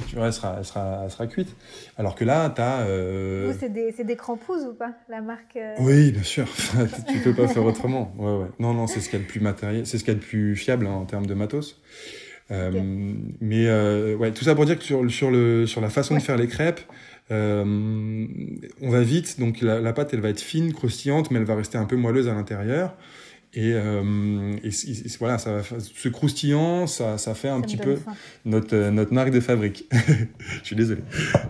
tu 0.08 0.16
vois, 0.16 0.26
elle 0.26 0.32
sera, 0.32 0.56
elle 0.58 0.64
sera, 0.64 1.00
elle 1.04 1.10
sera 1.10 1.26
cuite. 1.26 1.56
Alors 1.96 2.14
que 2.14 2.24
là, 2.24 2.50
tu 2.50 2.60
as. 2.60 2.80
Euh... 2.80 3.52
c'est 3.58 3.72
des, 3.72 3.92
des 3.92 4.16
crampouses 4.16 4.64
ou 4.66 4.74
pas 4.74 4.92
La 5.08 5.22
marque. 5.22 5.56
Euh 5.56 5.74
oui, 5.80 6.12
bien 6.12 6.22
sûr. 6.22 6.46
tu 7.08 7.18
peux 7.20 7.34
pas 7.34 7.48
faire 7.48 7.64
autrement. 7.64 8.12
Ouais, 8.18 8.42
ouais. 8.42 8.48
Non, 8.58 8.74
non, 8.74 8.86
c'est 8.86 9.00
ce 9.00 9.08
qu'il 9.08 9.18
y 9.18 9.22
a 9.22 9.24
de 9.24 9.28
plus 9.28 9.40
matériel, 9.40 9.86
c'est 9.86 9.98
ce 9.98 10.04
qu'il 10.04 10.12
y 10.12 10.16
a 10.16 10.20
de 10.20 10.24
plus 10.24 10.54
fiable 10.54 10.86
hein, 10.86 10.92
en 10.92 11.06
termes 11.06 11.26
de 11.26 11.34
matos. 11.34 11.80
Euh, 12.52 13.14
mais 13.40 13.68
ouais, 14.14 14.32
tout 14.32 14.44
ça 14.44 14.54
pour 14.54 14.66
dire 14.66 14.78
que 14.78 14.84
sur, 14.84 15.10
sur, 15.10 15.30
le, 15.30 15.66
sur 15.66 15.80
la 15.80 15.88
façon 15.88 16.14
de 16.14 16.20
faire 16.20 16.36
les 16.36 16.46
crêpes, 16.46 16.80
euh, 17.30 18.26
on 18.80 18.90
va 18.90 19.00
vite. 19.02 19.38
Donc 19.40 19.60
la, 19.60 19.80
la, 19.80 19.92
pâte, 19.92 20.12
elle 20.14 20.20
va 20.20 20.28
être 20.28 20.40
fine, 20.40 20.72
croustillante, 20.72 21.30
mais 21.30 21.38
elle 21.38 21.44
va 21.44 21.56
rester 21.56 21.78
un 21.78 21.84
peu 21.84 21.96
moelleuse 21.96 22.28
à 22.28 22.34
l'intérieur. 22.34 22.94
Et, 23.54 23.72
euh, 23.74 24.52
et, 24.62 24.70
voilà, 25.18 25.38
ça, 25.38 25.62
ce 25.62 26.08
croustillant, 26.10 26.86
ça, 26.86 27.16
ça 27.16 27.34
fait 27.34 27.48
un 27.48 27.62
petit 27.62 27.78
peu 27.78 27.96
notre, 28.44 28.76
euh, 28.76 28.90
notre 28.90 29.14
marque 29.14 29.30
de 29.30 29.40
fabrique. 29.40 29.88
Je 30.38 30.64
suis 30.64 30.76
désolé. 30.76 31.00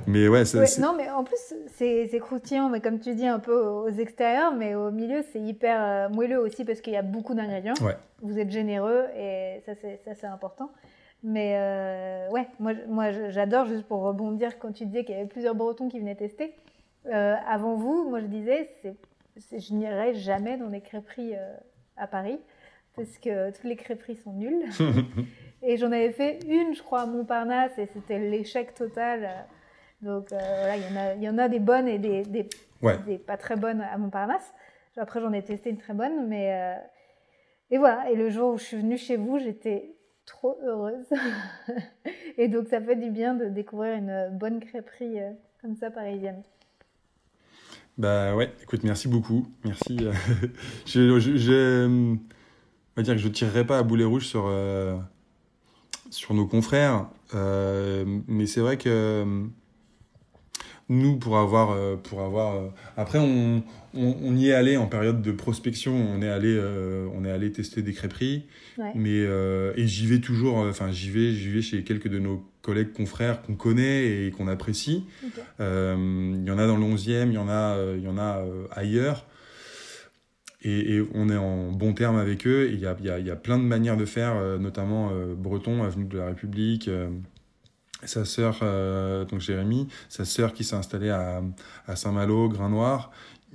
Mais 0.06 0.28
ouais, 0.28 0.44
Non, 0.78 0.94
mais 0.96 1.10
en 1.10 1.24
plus, 1.24 1.36
c'est 1.76 2.18
croustillant, 2.20 2.68
mais 2.68 2.80
comme 2.80 3.00
tu 3.00 3.14
dis, 3.14 3.26
un 3.26 3.40
peu 3.40 3.58
aux 3.58 3.88
extérieurs, 3.88 4.54
mais 4.54 4.76
au 4.76 4.92
milieu, 4.92 5.24
c'est 5.32 5.40
hyper 5.40 6.08
moelleux 6.10 6.38
aussi 6.38 6.64
parce 6.64 6.80
qu'il 6.80 6.92
y 6.92 6.98
a 6.98 7.02
beaucoup 7.02 7.34
d'ingrédients. 7.34 7.74
Ouais. 7.80 7.96
Vous 8.22 8.38
êtes 8.38 8.50
généreux 8.50 9.06
et 9.18 9.62
ça, 9.66 9.72
c'est 9.74 10.26
important. 10.26 10.70
Mais 11.28 11.56
euh, 11.56 12.30
ouais, 12.30 12.46
moi, 12.60 12.72
moi 12.86 13.10
j'adore, 13.30 13.66
juste 13.66 13.84
pour 13.84 14.02
rebondir, 14.02 14.58
quand 14.60 14.70
tu 14.70 14.86
disais 14.86 15.04
qu'il 15.04 15.16
y 15.16 15.18
avait 15.18 15.26
plusieurs 15.26 15.56
Bretons 15.56 15.88
qui 15.88 15.98
venaient 15.98 16.14
tester. 16.14 16.54
avant 17.10 17.74
vous, 17.74 18.08
moi 18.08 18.20
je 18.20 18.26
disais, 18.26 18.70
je 19.36 19.74
n'irai 19.74 20.14
jamais 20.14 20.56
dans 20.56 20.68
des 20.68 20.80
crêperies 20.80 21.34
à 21.96 22.06
Paris, 22.06 22.38
parce 22.94 23.18
que 23.18 23.50
toutes 23.50 23.64
les 23.64 23.76
crêperies 23.76 24.16
sont 24.16 24.32
nulles. 24.32 24.66
et 25.62 25.76
j'en 25.76 25.90
avais 25.90 26.12
fait 26.12 26.38
une, 26.46 26.74
je 26.74 26.82
crois, 26.82 27.02
à 27.02 27.06
Montparnasse, 27.06 27.76
et 27.78 27.86
c'était 27.86 28.18
l'échec 28.18 28.74
total. 28.74 29.46
Donc 30.02 30.32
euh, 30.32 30.38
voilà, 30.38 30.76
il 30.76 30.82
y, 30.82 30.92
en 30.92 30.96
a, 30.96 31.14
il 31.14 31.22
y 31.22 31.28
en 31.28 31.38
a 31.38 31.48
des 31.48 31.58
bonnes 31.58 31.88
et 31.88 31.98
des, 31.98 32.22
des, 32.22 32.48
des 33.06 33.18
pas 33.18 33.36
très 33.36 33.56
bonnes 33.56 33.80
à 33.80 33.96
Montparnasse. 33.98 34.52
Après, 34.98 35.20
j'en 35.20 35.32
ai 35.32 35.42
testé 35.42 35.70
une 35.70 35.78
très 35.78 35.94
bonne, 35.94 36.26
mais. 36.28 36.52
Euh, 36.52 36.74
et 37.70 37.78
voilà, 37.78 38.08
et 38.10 38.14
le 38.14 38.30
jour 38.30 38.54
où 38.54 38.58
je 38.58 38.64
suis 38.64 38.76
venue 38.76 38.96
chez 38.96 39.16
vous, 39.16 39.38
j'étais 39.38 39.95
trop 40.26 40.58
heureuse. 40.64 41.06
et 42.38 42.48
donc, 42.48 42.68
ça 42.68 42.80
fait 42.80 42.96
du 42.96 43.10
bien 43.10 43.34
de 43.34 43.46
découvrir 43.46 43.94
une 43.94 44.28
bonne 44.36 44.60
crêperie 44.60 45.20
euh, 45.20 45.30
comme 45.62 45.76
ça 45.76 45.90
parisienne. 45.90 46.42
Bah 47.96 48.36
ouais, 48.36 48.52
écoute, 48.62 48.82
merci 48.84 49.08
beaucoup. 49.08 49.46
Merci. 49.64 49.96
je, 50.86 51.18
je, 51.18 51.36
je, 51.36 52.16
dire 53.02 53.14
que 53.14 53.20
je 53.20 53.28
tirerai 53.28 53.64
pas 53.64 53.78
à 53.78 53.82
boulet 53.82 54.04
rouge 54.04 54.26
sur, 54.26 54.44
euh, 54.46 54.96
sur 56.10 56.34
nos 56.34 56.46
confrères, 56.46 57.08
euh, 57.34 58.04
mais 58.26 58.46
c'est 58.46 58.60
vrai 58.60 58.76
que 58.76 59.46
nous, 60.88 61.16
pour 61.16 61.38
avoir, 61.38 61.72
euh, 61.72 61.96
pour 61.96 62.20
avoir, 62.20 62.72
après 62.96 63.18
on, 63.18 63.62
on, 63.94 64.16
on, 64.22 64.36
y 64.36 64.50
est 64.50 64.54
allé 64.54 64.76
en 64.76 64.86
période 64.86 65.22
de 65.22 65.32
prospection, 65.32 65.92
on 65.94 66.22
est 66.22 66.28
allé, 66.28 66.60
on 67.14 67.24
est 67.24 67.30
allé 67.30 67.50
tester 67.52 67.82
des 67.82 67.92
crêperies, 67.92 68.46
mais 68.94 69.24
et 69.76 69.86
j'y 69.86 70.06
vais 70.06 70.20
toujours, 70.20 70.58
enfin 70.58 70.90
j'y 70.92 71.10
vais, 71.10 71.32
j'y 71.32 71.50
vais 71.50 71.62
chez 71.62 71.82
quelques 71.82 72.08
de 72.08 72.18
nos 72.18 72.44
collègues, 72.66 72.92
confrères 72.92 73.42
qu'on 73.42 73.54
connaît 73.54 74.26
et 74.26 74.30
qu'on 74.32 74.48
apprécie. 74.48 75.06
Euh, 75.60 76.34
il 76.34 76.44
y 76.44 76.50
en 76.50 76.58
a 76.58 76.66
dans 76.66 76.76
le 76.76 76.84
11e, 76.84 77.28
il 77.28 77.34
y 77.34 77.38
en 77.38 77.48
a, 77.48 77.76
euh, 77.76 77.94
il 77.96 78.04
y 78.04 78.08
en 78.08 78.18
a 78.18 78.38
euh, 78.38 78.66
ailleurs. 78.72 79.24
Et, 80.62 81.00
on 81.14 81.28
est 81.28 81.36
en 81.36 81.70
bon 81.70 81.92
terme 81.92 82.16
avec 82.16 82.44
eux. 82.44 82.68
Il 82.72 82.80
y 82.80 82.86
a, 82.86 82.96
y, 83.00 83.24
y 83.24 83.30
a, 83.30 83.36
plein 83.36 83.56
de 83.56 83.62
manières 83.62 83.96
de 83.96 84.04
faire, 84.04 84.58
notamment 84.58 85.12
Breton, 85.36 85.84
avenue 85.84 86.06
de 86.06 86.18
la 86.18 86.26
République. 86.26 86.90
Sa 88.04 88.24
sœur, 88.24 88.60
donc 89.26 89.40
Jérémy, 89.40 89.88
sa 90.08 90.24
sœur 90.24 90.52
qui 90.52 90.64
s'est 90.64 90.76
installée 90.76 91.10
à, 91.10 91.42
à 91.86 91.96
Saint-Malo, 91.96 92.48
Grain 92.48 92.68
Noir, 92.68 93.10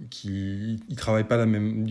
qui 0.09 0.79
ne 0.89 0.95
travaille 0.95 1.25
pas 1.25 1.37
la 1.37 1.45
même, 1.45 1.85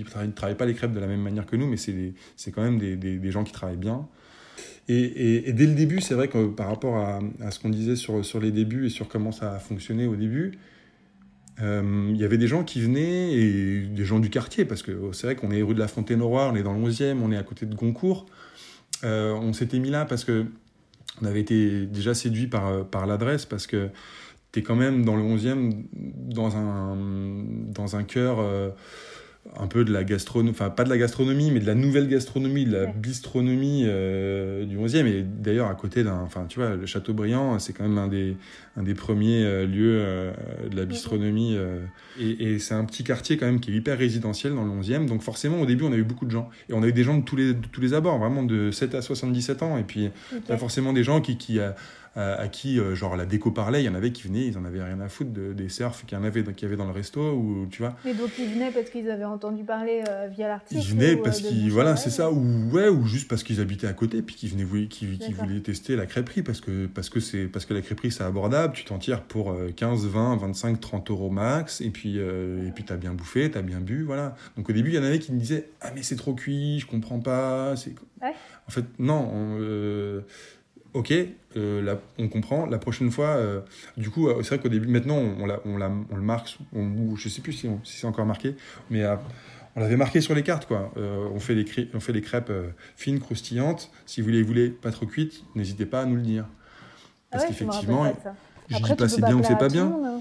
pas 0.59 0.67
les 0.67 0.75
crêpes 0.75 0.93
de 0.93 1.01
la 1.01 1.07
même 1.07 1.21
manière 1.21 1.47
que 1.47 1.57
nous, 1.57 1.67
mais 1.67 1.77
c'est 1.77 2.51
quand 2.51 2.63
même 2.63 2.79
des, 2.79 2.97
des, 2.97 3.31
gens 3.31 3.45
qui 3.45 3.53
travaillent 3.53 3.77
bien. 3.77 4.07
Et, 4.89 5.53
dès 5.53 5.67
le 5.67 5.75
début, 5.75 6.01
c'est 6.01 6.15
vrai 6.15 6.29
que 6.29 6.49
par 6.49 6.67
rapport 6.67 6.97
à, 6.97 7.21
ce 7.51 7.61
qu'on 7.61 7.69
disait 7.69 7.97
sur, 7.97 8.25
sur 8.25 8.41
les 8.41 8.51
débuts 8.51 8.87
et 8.87 8.91
sur 8.91 9.09
comment 9.09 9.33
ça 9.33 9.55
a 9.55 9.59
fonctionné 9.59 10.07
au 10.07 10.17
début, 10.17 10.59
euh, 11.61 12.09
il 12.11 12.17
y 12.17 12.25
avait 12.25 12.39
des 12.39 12.49
gens 12.49 12.65
qui 12.65 12.81
venaient, 12.81 13.33
et 13.33 13.81
des 13.83 14.05
gens 14.05 14.19
du 14.19 14.31
quartier, 14.31 14.65
parce 14.65 14.83
que 14.83 15.13
c'est 15.13 15.27
vrai 15.27 15.37
qu'on 15.37 15.51
est 15.51 15.63
rue 15.63 15.75
de 15.75 15.79
la 15.79 15.89
Fontaine-au-Roi, 15.89 16.51
on 16.53 16.57
est 16.57 16.63
dans 16.63 16.73
le 16.73 16.81
11e, 16.81 17.19
on 17.23 17.31
est 17.31 17.37
à 17.37 17.43
côté 17.43 17.67
de 17.67 17.75
Goncourt. 17.75 18.27
Euh, 19.05 19.33
on 19.33 19.53
s'était 19.53 19.79
mis 19.79 19.91
là 19.91 20.05
parce 20.05 20.25
que 20.25 20.47
on 21.23 21.27
avait 21.27 21.41
été 21.41 21.87
déjà 21.87 22.15
séduit 22.15 22.47
par, 22.47 22.85
par 22.87 23.07
l'adresse, 23.07 23.47
parce 23.47 23.67
que 23.67 23.89
tu 24.53 24.61
es 24.61 24.63
quand 24.63 24.77
même 24.77 25.05
dans 25.05 25.17
le 25.17 25.23
11e, 25.23 25.85
dans 25.93 26.57
un, 26.57 26.97
dans 27.73 27.97
un 27.97 28.05
cœur... 28.05 28.45
Un 29.59 29.69
peu 29.69 29.87
de 29.87 29.93
la 29.93 30.05
gastronomie, 30.05 30.51
enfin 30.51 30.69
pas 30.69 30.85
de 30.85 30.91
la 30.91 30.99
gastronomie, 30.99 31.51
mais 31.51 31.61
de 31.61 31.67
la 31.67 31.75
nouvelle 31.75 32.09
gastronomie, 32.09 32.67
de 32.67 32.73
la 32.73 32.87
bistronomie 32.87 33.85
euh, 33.87 34.67
du 34.67 34.77
11e. 34.77 35.07
Et 35.07 35.23
d'ailleurs, 35.23 35.69
à 35.69 35.75
côté 35.75 36.05
d'un, 36.05 36.21
enfin 36.21 36.45
tu 36.47 36.59
vois, 36.59 36.77
le 36.77 36.85
Châteaubriand, 36.85 37.59
c'est 37.59 37.73
quand 37.73 37.85
même 37.85 37.97
un 37.97 38.07
des, 38.07 38.37
un 38.77 38.83
des 38.83 38.95
premiers 38.95 39.43
euh, 39.43 39.67
lieux 39.67 39.97
euh, 39.99 40.33
de 40.71 40.77
la 40.77 40.85
bistronomie. 40.85 41.57
et, 42.21 42.53
et 42.53 42.59
c'est 42.59 42.75
un 42.75 42.85
petit 42.85 43.03
quartier 43.03 43.39
quand 43.39 43.47
même 43.47 43.61
qui 43.61 43.73
est 43.73 43.75
hyper 43.77 43.97
résidentiel 43.97 44.55
dans 44.55 44.65
le 44.65 44.73
11e. 44.73 45.07
Donc 45.07 45.23
forcément, 45.23 45.59
au 45.63 45.67
début, 45.67 45.85
on 45.85 45.93
a 45.93 45.97
eu 45.97 46.05
beaucoup 46.05 46.27
de 46.27 46.31
gens. 46.31 46.51
Et 46.69 46.75
on 46.75 46.83
a 46.83 46.87
eu 46.87 46.93
des 46.93 47.05
gens 47.05 47.17
de 47.17 47.25
tous 47.25 47.37
les, 47.37 47.55
de 47.55 47.67
tous 47.67 47.81
les 47.81 47.95
abords, 47.95 48.19
vraiment 48.19 48.43
de 48.43 48.71
7 48.71 48.95
à 48.95 49.01
77 49.01 49.63
ans. 49.63 49.79
Et 49.79 49.85
puis, 49.85 50.11
pas 50.49 50.59
forcément 50.59 50.93
des 50.93 51.03
gens 51.03 51.23
qui, 51.23 51.39
qui 51.39 51.59
à 52.17 52.49
qui 52.49 52.81
euh, 52.81 52.97
genre 52.97 53.15
la 53.17 53.25
déco 53.25 53.53
parlait, 53.53 53.83
il 53.83 53.87
y 53.87 53.89
en 53.89 53.95
avait 53.95 54.11
qui 54.11 54.25
venaient, 54.25 54.47
ils 54.47 54.59
en 54.59 54.65
avaient 54.65 54.83
rien 54.83 55.01
à 55.01 55.09
foutre 55.09 55.31
de, 55.31 55.53
des 55.53 55.69
surfs 55.69 56.05
qu'il 56.07 56.19
y 56.19 56.21
en 56.21 56.25
avait, 56.25 56.43
qu'il 56.43 56.63
y 56.63 56.65
avait 56.65 56.77
dans 56.77 56.87
le 56.87 56.93
resto 56.93 57.21
ou 57.21 57.69
tu 57.71 57.83
vois. 57.83 57.95
Et 58.05 58.15
donc 58.15 58.31
ils 58.37 58.49
venaient 58.49 58.73
parce 58.73 58.91
qu'ils 58.91 59.09
avaient 59.11 59.25
entendu 59.25 59.63
parler 59.63 60.03
euh, 60.09 60.27
via 60.27 60.49
l'article. 60.49 60.81
Ils 60.81 60.89
venaient 60.89 61.17
parce 61.17 61.39
euh, 61.45 61.49
qu'ils 61.49 61.71
voilà 61.71 61.95
c'est 61.95 62.11
ça 62.11 62.33
ou 62.33 62.71
ouais 62.73 62.89
ou 62.89 63.07
juste 63.07 63.29
parce 63.29 63.45
qu'ils 63.45 63.61
habitaient 63.61 63.87
à 63.87 63.93
côté 63.93 64.23
puis 64.23 64.35
qu'ils 64.35 64.51
venaient 64.51 64.89
qui, 64.89 65.07
voulaient 65.07 65.61
tester 65.61 65.95
la 65.95 66.07
crêperie 66.07 66.43
parce 66.43 66.61
que 66.61 66.87
parce 66.87 67.11
que 67.11 67.21
c'est 67.21 67.45
parce 67.45 67.65
que 67.65 67.75
la 67.75 67.81
crêperie 67.81 68.11
c'est 68.11 68.25
abordable, 68.25 68.75
tu 68.75 68.85
t'en 68.85 68.99
tires 68.99 69.23
pour 69.23 69.57
15, 69.77 70.07
20, 70.07 70.37
25, 70.37 70.81
30 70.81 71.11
euros 71.11 71.31
max 71.31 71.81
et 71.81 71.91
puis 71.91 72.19
et 72.19 72.73
puis 72.75 72.83
t'as 72.83 72.97
bien 72.97 73.13
bouffé, 73.13 73.51
t'as 73.53 73.63
bien 73.63 73.79
bu 73.79 74.03
voilà. 74.03 74.35
Donc 74.57 74.69
au 74.69 74.73
début 74.73 74.91
il 74.91 74.97
y 74.97 74.99
en 74.99 75.05
avait 75.05 75.21
qui 75.21 75.33
me 75.33 75.39
disaient 75.39 75.71
ah 75.81 75.93
mais 75.95 76.03
c'est 76.03 76.17
trop 76.17 76.35
cuit, 76.35 76.81
je 76.81 76.87
comprends 76.87 77.21
pas, 77.21 77.77
c'est 77.77 77.95
ouais. 78.21 78.35
en 78.67 78.71
fait 78.71 78.85
non. 78.99 79.31
Ok, 80.93 81.13
euh, 81.57 81.97
on 82.19 82.29
comprend. 82.29 82.67
La 82.67 82.79
prochaine 82.79 83.11
fois, 83.11 83.29
euh, 83.29 83.61
du 83.97 84.11
coup, 84.11 84.29
euh, 84.29 84.43
c'est 84.43 84.49
vrai 84.49 84.59
qu'au 84.59 84.69
début, 84.69 84.89
maintenant, 84.89 85.17
on, 85.17 85.49
on, 85.49 85.81
on, 86.11 86.17
le 86.17 86.23
marque, 86.23 86.59
on, 86.75 87.15
je 87.15 87.29
sais 87.29 87.43
plus 87.43 87.53
si, 87.53 87.69
c'est 87.85 88.07
encore 88.07 88.27
marqué, 88.27 88.57
mais 88.91 89.05
on 89.77 89.81
l'avait 89.81 89.97
marqué 89.97 90.21
sur 90.21 90.35
les 90.35 90.43
cartes, 90.43 90.67
quoi. 90.67 90.93
on, 90.97 91.39
fait 91.39 91.55
les 91.55 91.65
on 91.95 92.01
fait 92.01 92.13
des 92.13 92.23
crêpes 92.23 92.53
fines, 92.97 93.21
croustillantes. 93.21 93.91
Si 94.05 94.21
vous 94.21 94.31
les 94.31 94.43
voulez 94.43 94.71
pas 94.71 94.91
trop 94.91 95.07
cuites, 95.07 95.45
n'hésitez 95.55 95.87
pas 95.87 96.03
à 96.03 96.07
nous 96.07 96.17
le 96.17 96.23
dire. 96.23 96.47
Ah 96.49 97.37
Parce 97.37 97.47
qu'effectivement, 97.47 98.13
je 98.69 98.77
dis 98.77 98.95
pas 98.95 99.09
c'est 99.09 99.23
bien 99.23 99.37
ou 99.37 99.45
c'est 99.45 99.59
pas 99.59 99.69
bien. 99.69 99.87
Hein, 99.87 100.21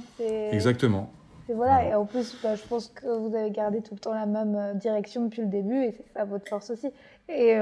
Exactement. 0.52 1.12
Et 1.50 1.54
voilà, 1.54 1.84
et 1.84 1.96
en 1.96 2.06
plus, 2.06 2.38
bah, 2.44 2.54
je 2.54 2.62
pense 2.62 2.90
que 2.90 3.08
vous 3.08 3.36
avez 3.36 3.50
gardé 3.50 3.82
tout 3.82 3.96
le 3.96 4.00
temps 4.00 4.14
la 4.14 4.28
même 4.28 4.78
direction 4.78 5.26
depuis 5.26 5.42
le 5.42 5.48
début, 5.48 5.84
et 5.84 5.92
c'est 5.94 6.06
ça 6.14 6.24
votre 6.24 6.48
force 6.48 6.70
aussi. 6.70 6.90
Et 7.28 7.58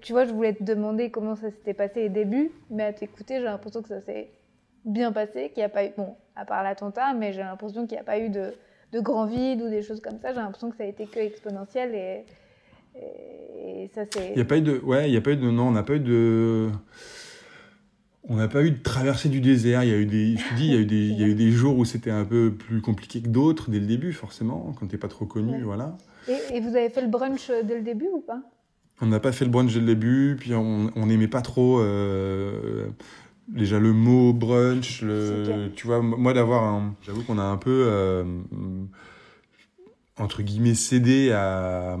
tu 0.00 0.12
vois, 0.12 0.24
je 0.24 0.32
voulais 0.32 0.52
te 0.54 0.62
demander 0.62 1.10
comment 1.10 1.34
ça 1.34 1.50
s'était 1.50 1.74
passé 1.74 2.02
les 2.02 2.08
débuts, 2.08 2.50
mais 2.70 2.84
à 2.84 2.92
t'écouter, 2.92 3.36
j'ai 3.38 3.44
l'impression 3.44 3.82
que 3.82 3.88
ça 3.88 4.00
s'est 4.00 4.28
bien 4.84 5.12
passé, 5.12 5.48
qu'il 5.50 5.58
n'y 5.58 5.64
a 5.64 5.68
pas 5.68 5.84
eu, 5.86 5.90
bon, 5.96 6.14
à 6.36 6.44
part 6.44 6.62
l'attentat, 6.62 7.14
mais 7.14 7.32
j'ai 7.32 7.40
l'impression 7.40 7.86
qu'il 7.86 7.96
n'y 7.96 8.00
a 8.00 8.04
pas 8.04 8.18
eu 8.18 8.28
de, 8.28 8.52
de 8.92 9.00
grands 9.00 9.26
vides 9.26 9.62
ou 9.62 9.68
des 9.68 9.82
choses 9.82 10.00
comme 10.00 10.18
ça. 10.20 10.30
J'ai 10.32 10.40
l'impression 10.40 10.70
que 10.70 10.76
ça 10.76 10.84
a 10.84 10.86
été 10.86 11.06
que 11.06 11.20
exponentiel 11.20 11.94
et, 11.94 12.24
et 12.96 13.90
ça 13.94 14.02
c'est. 14.10 14.30
Il 14.30 14.36
n'y 14.36 14.42
a 14.42 14.44
pas 14.44 14.58
eu 14.58 14.62
de, 14.62 14.78
ouais, 14.80 15.08
il 15.08 15.14
y 15.14 15.16
a 15.16 15.20
pas 15.20 15.30
eu 15.32 15.36
de, 15.36 15.50
non, 15.50 15.68
on 15.68 15.70
n'a 15.72 15.82
pas 15.82 15.94
eu 15.94 16.00
de. 16.00 16.68
On 18.28 18.36
n'a 18.36 18.46
pas 18.46 18.62
eu 18.62 18.70
de 18.70 18.80
traversée 18.82 19.28
du 19.28 19.40
désert. 19.40 19.82
Il 19.82 19.90
y 19.90 19.94
a 19.94 19.96
eu 19.96 20.06
des, 20.06 20.36
je 20.36 20.48
te 20.48 20.54
dis, 20.54 20.66
il 20.66 20.72
y 20.74 20.76
a 20.76 20.80
eu 20.80 20.86
des, 20.86 21.08
il 21.08 21.20
y 21.20 21.24
a 21.24 21.26
eu 21.26 21.34
des 21.34 21.50
jours 21.50 21.76
où 21.76 21.84
c'était 21.84 22.10
un 22.10 22.24
peu 22.24 22.52
plus 22.52 22.80
compliqué 22.80 23.20
que 23.20 23.28
d'autres 23.28 23.68
dès 23.70 23.80
le 23.80 23.86
début, 23.86 24.12
forcément, 24.12 24.72
quand 24.78 24.86
t'es 24.86 24.96
pas 24.98 25.08
trop 25.08 25.26
connu, 25.26 25.54
Ouais. 25.54 25.62
voilà. 25.62 25.96
Et, 26.28 26.56
et 26.56 26.60
vous 26.60 26.76
avez 26.76 26.88
fait 26.88 27.00
le 27.00 27.08
brunch 27.08 27.50
dès 27.64 27.74
le 27.74 27.82
début 27.82 28.08
ou 28.12 28.20
pas? 28.20 28.40
On 29.02 29.06
n'a 29.06 29.20
pas 29.20 29.32
fait 29.32 29.44
le 29.44 29.50
brunch 29.50 29.72
dès 29.74 29.80
le 29.80 29.86
début, 29.86 30.36
puis 30.38 30.54
on 30.54 30.90
on 30.96 31.06
n'aimait 31.06 31.28
pas 31.28 31.42
trop 31.42 31.80
euh, 31.80 32.86
déjà 33.48 33.78
le 33.80 33.92
mot 33.92 34.32
brunch. 34.32 35.02
Le, 35.02 35.70
tu 35.74 35.86
vois, 35.88 36.00
moi 36.00 36.32
d'avoir 36.32 36.62
un, 36.64 36.94
j'avoue 37.04 37.22
qu'on 37.24 37.38
a 37.38 37.42
un 37.42 37.56
peu 37.56 37.84
euh, 37.88 38.24
entre 40.18 40.42
guillemets 40.42 40.74
cédé 40.74 41.32
à 41.32 41.98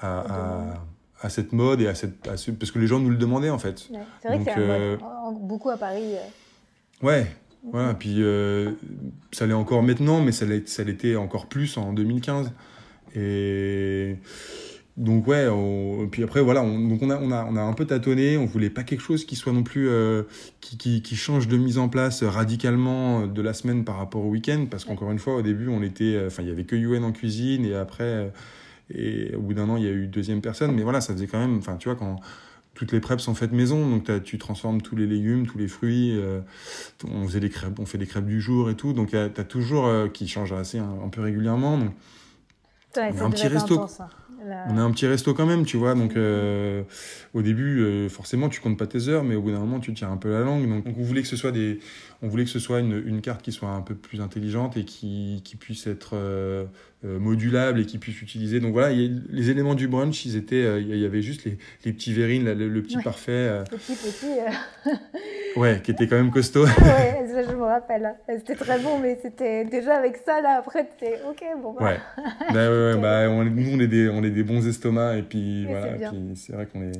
à, 0.00 0.18
à, 0.20 0.74
à 1.22 1.28
cette 1.28 1.52
mode 1.52 1.80
et 1.80 1.88
à 1.88 1.94
cette 1.94 2.26
à 2.28 2.36
ce- 2.36 2.50
parce 2.52 2.70
que 2.70 2.78
les 2.78 2.86
gens 2.86 3.00
nous 3.00 3.10
le 3.10 3.16
demandaient 3.16 3.50
en 3.50 3.58
fait. 3.58 3.88
Ouais. 3.90 3.98
C'est 4.22 4.28
vrai 4.28 4.36
Donc, 4.38 4.46
que 4.46 4.52
c'est 4.52 4.62
un 4.62 4.66
mode, 4.66 4.80
euh, 4.80 4.96
beaucoup 5.42 5.70
à 5.70 5.76
Paris. 5.76 6.14
euh, 6.14 7.06
Ouais. 7.06 7.26
Voilà, 7.72 7.94
puis 7.94 8.22
euh, 8.22 8.72
ça 9.32 9.44
l'est 9.44 9.52
encore 9.52 9.82
maintenant, 9.82 10.20
mais 10.22 10.30
ça 10.30 10.46
l'était 10.46 11.16
encore 11.16 11.46
plus 11.46 11.76
en 11.78 11.92
2015. 11.92 12.52
Et 13.16 14.16
donc 14.96 15.26
ouais, 15.28 15.46
on- 15.48 16.08
puis 16.08 16.22
après 16.22 16.40
voilà, 16.40 16.62
on, 16.62 16.78
donc 16.88 17.02
on 17.02 17.10
a, 17.10 17.18
on, 17.18 17.30
a, 17.30 17.44
on 17.44 17.56
a 17.56 17.60
un 17.62 17.72
peu 17.74 17.84
tâtonné, 17.84 18.38
on 18.38 18.46
voulait 18.46 18.70
pas 18.70 18.82
quelque 18.82 19.02
chose 19.02 19.24
qui 19.26 19.36
soit 19.36 19.52
non 19.52 19.62
plus, 19.62 19.88
euh, 19.88 20.22
qui, 20.60 20.78
qui, 20.78 21.02
qui 21.02 21.16
change 21.16 21.48
de 21.48 21.56
mise 21.58 21.78
en 21.78 21.88
place 21.88 22.22
radicalement 22.22 23.26
de 23.26 23.42
la 23.42 23.52
semaine 23.52 23.84
par 23.84 23.98
rapport 23.98 24.24
au 24.24 24.30
week-end, 24.30 24.66
parce 24.70 24.84
qu'encore 24.84 25.10
une 25.12 25.18
fois, 25.18 25.36
au 25.36 25.42
début, 25.42 25.68
on 25.68 25.82
était, 25.82 26.14
euh, 26.14 26.26
enfin 26.28 26.42
il 26.42 26.48
y 26.48 26.52
avait 26.52 26.64
que 26.64 26.76
Yuen 26.76 27.04
en 27.04 27.12
cuisine, 27.12 27.64
et 27.66 27.74
après, 27.74 28.04
euh, 28.04 28.28
et 28.94 29.34
au 29.36 29.40
bout 29.42 29.54
d'un 29.54 29.68
an, 29.68 29.76
il 29.76 29.84
y 29.84 29.88
a 29.88 29.92
eu 29.92 30.06
deuxième 30.06 30.40
personne, 30.40 30.72
mais 30.74 30.82
voilà, 30.82 31.00
ça 31.00 31.12
faisait 31.12 31.26
quand 31.26 31.38
même, 31.40 31.58
enfin 31.58 31.76
tu 31.76 31.88
vois, 31.88 31.96
quand 31.96 32.20
toutes 32.74 32.92
les 32.92 33.00
preps 33.00 33.22
sont 33.22 33.34
faites 33.34 33.52
maison, 33.52 33.88
donc 33.88 34.10
tu 34.22 34.38
transformes 34.38 34.82
tous 34.82 34.96
les 34.96 35.06
légumes, 35.06 35.46
tous 35.46 35.58
les 35.58 35.68
fruits. 35.68 36.12
euh, 36.18 36.40
on 37.10 37.26
faisait 37.26 37.40
des 37.40 37.50
crêpes, 37.50 37.78
on 37.78 37.86
fait 37.86 37.98
des 37.98 38.06
crêpes 38.06 38.26
du 38.26 38.40
jour 38.40 38.70
et 38.70 38.74
tout, 38.74 38.92
donc 38.92 39.10
tu 39.10 39.16
as 39.16 39.28
toujours 39.44 39.86
euh, 39.86 40.08
qui 40.08 40.28
change 40.28 40.52
assez 40.52 40.78
un, 40.78 40.90
un 41.04 41.08
peu 41.08 41.22
régulièrement. 41.22 41.78
Donc, 41.78 41.90
ouais, 42.96 43.12
un 43.20 43.30
petit 43.30 43.46
resto. 43.48 43.74
intense, 43.74 44.00
hein. 44.00 44.08
On 44.68 44.78
a 44.78 44.82
un 44.82 44.90
petit 44.90 45.06
resto 45.06 45.34
quand 45.34 45.46
même, 45.46 45.64
tu 45.64 45.76
vois. 45.76 45.94
Donc 45.94 46.16
euh, 46.16 46.82
au 47.34 47.42
début, 47.42 47.80
euh, 47.80 48.08
forcément, 48.08 48.48
tu 48.48 48.60
comptes 48.60 48.78
pas 48.78 48.86
tes 48.86 49.08
heures, 49.08 49.24
mais 49.24 49.34
au 49.34 49.42
bout 49.42 49.50
d'un 49.50 49.60
moment, 49.60 49.80
tu 49.80 49.92
tires 49.94 50.10
un 50.10 50.16
peu 50.16 50.30
la 50.30 50.40
langue. 50.40 50.68
Donc, 50.68 50.84
on 50.86 51.02
voulait 51.02 51.22
que 51.22 51.28
ce 51.28 51.36
soit 51.36 52.80
une, 52.80 53.20
carte 53.22 53.42
qui 53.42 53.52
soit 53.52 53.70
un 53.70 53.82
peu 53.82 53.94
plus 53.94 54.20
intelligente 54.20 54.76
et 54.76 54.84
qui, 54.84 55.42
puisse 55.58 55.86
être 55.86 56.10
euh, 56.14 56.64
modulable 57.04 57.80
et 57.80 57.86
qui 57.86 57.98
puisse 57.98 58.20
utiliser. 58.22 58.58
Donc 58.60 58.72
voilà, 58.72 58.90
il 58.90 59.00
y 59.00 59.06
a- 59.06 59.20
les 59.30 59.50
éléments 59.50 59.74
du 59.74 59.86
brunch, 59.86 60.24
ils 60.24 60.36
étaient, 60.36 60.56
euh, 60.64 60.80
il 60.80 60.96
y 60.98 61.04
avait 61.04 61.22
juste 61.22 61.44
les, 61.44 61.58
les 61.84 61.92
petits 61.92 62.12
verrines, 62.12 62.44
le, 62.52 62.68
le 62.68 62.82
petit 62.82 62.96
Ouais. 62.96 63.02
parfait, 63.02 63.30
euh, 63.32 63.64
Petit, 63.64 63.94
petit. 63.94 64.26
euh, 64.86 64.90
ouais, 65.60 65.80
qui 65.82 65.90
était 65.92 66.06
quand 66.08 66.16
même 66.16 66.30
costaud. 66.30 66.64
ouais, 66.66 67.26
ça, 67.30 67.42
je 67.42 67.54
me 67.54 67.62
rappelle. 67.62 68.14
C'était 68.38 68.54
très 68.56 68.78
bon, 68.80 68.98
mais 68.98 69.18
c'était 69.22 69.64
déjà 69.64 69.96
avec 69.96 70.16
ça, 70.24 70.40
là, 70.40 70.56
après, 70.58 70.88
c'était 70.98 71.20
ok, 71.28 71.44
bon, 71.62 71.74
bah, 71.74 71.84
Ouais. 71.84 71.98
Bah, 72.52 72.70
ouais, 72.70 72.96
bah, 73.00 73.30
on, 73.30 73.44
nous, 73.44 73.70
on 73.76 73.80
est, 73.80 73.86
des, 73.88 74.08
on 74.08 74.24
est 74.24 74.30
des 74.30 74.42
bons 74.42 74.66
estomacs 74.66 75.18
et 75.18 75.22
puis 75.22 75.64
Mais 75.68 75.74
voilà. 75.78 76.10
c'est 76.34 76.52
vrai 76.54 76.66
qu'on 76.66 76.82
est. 76.82 76.92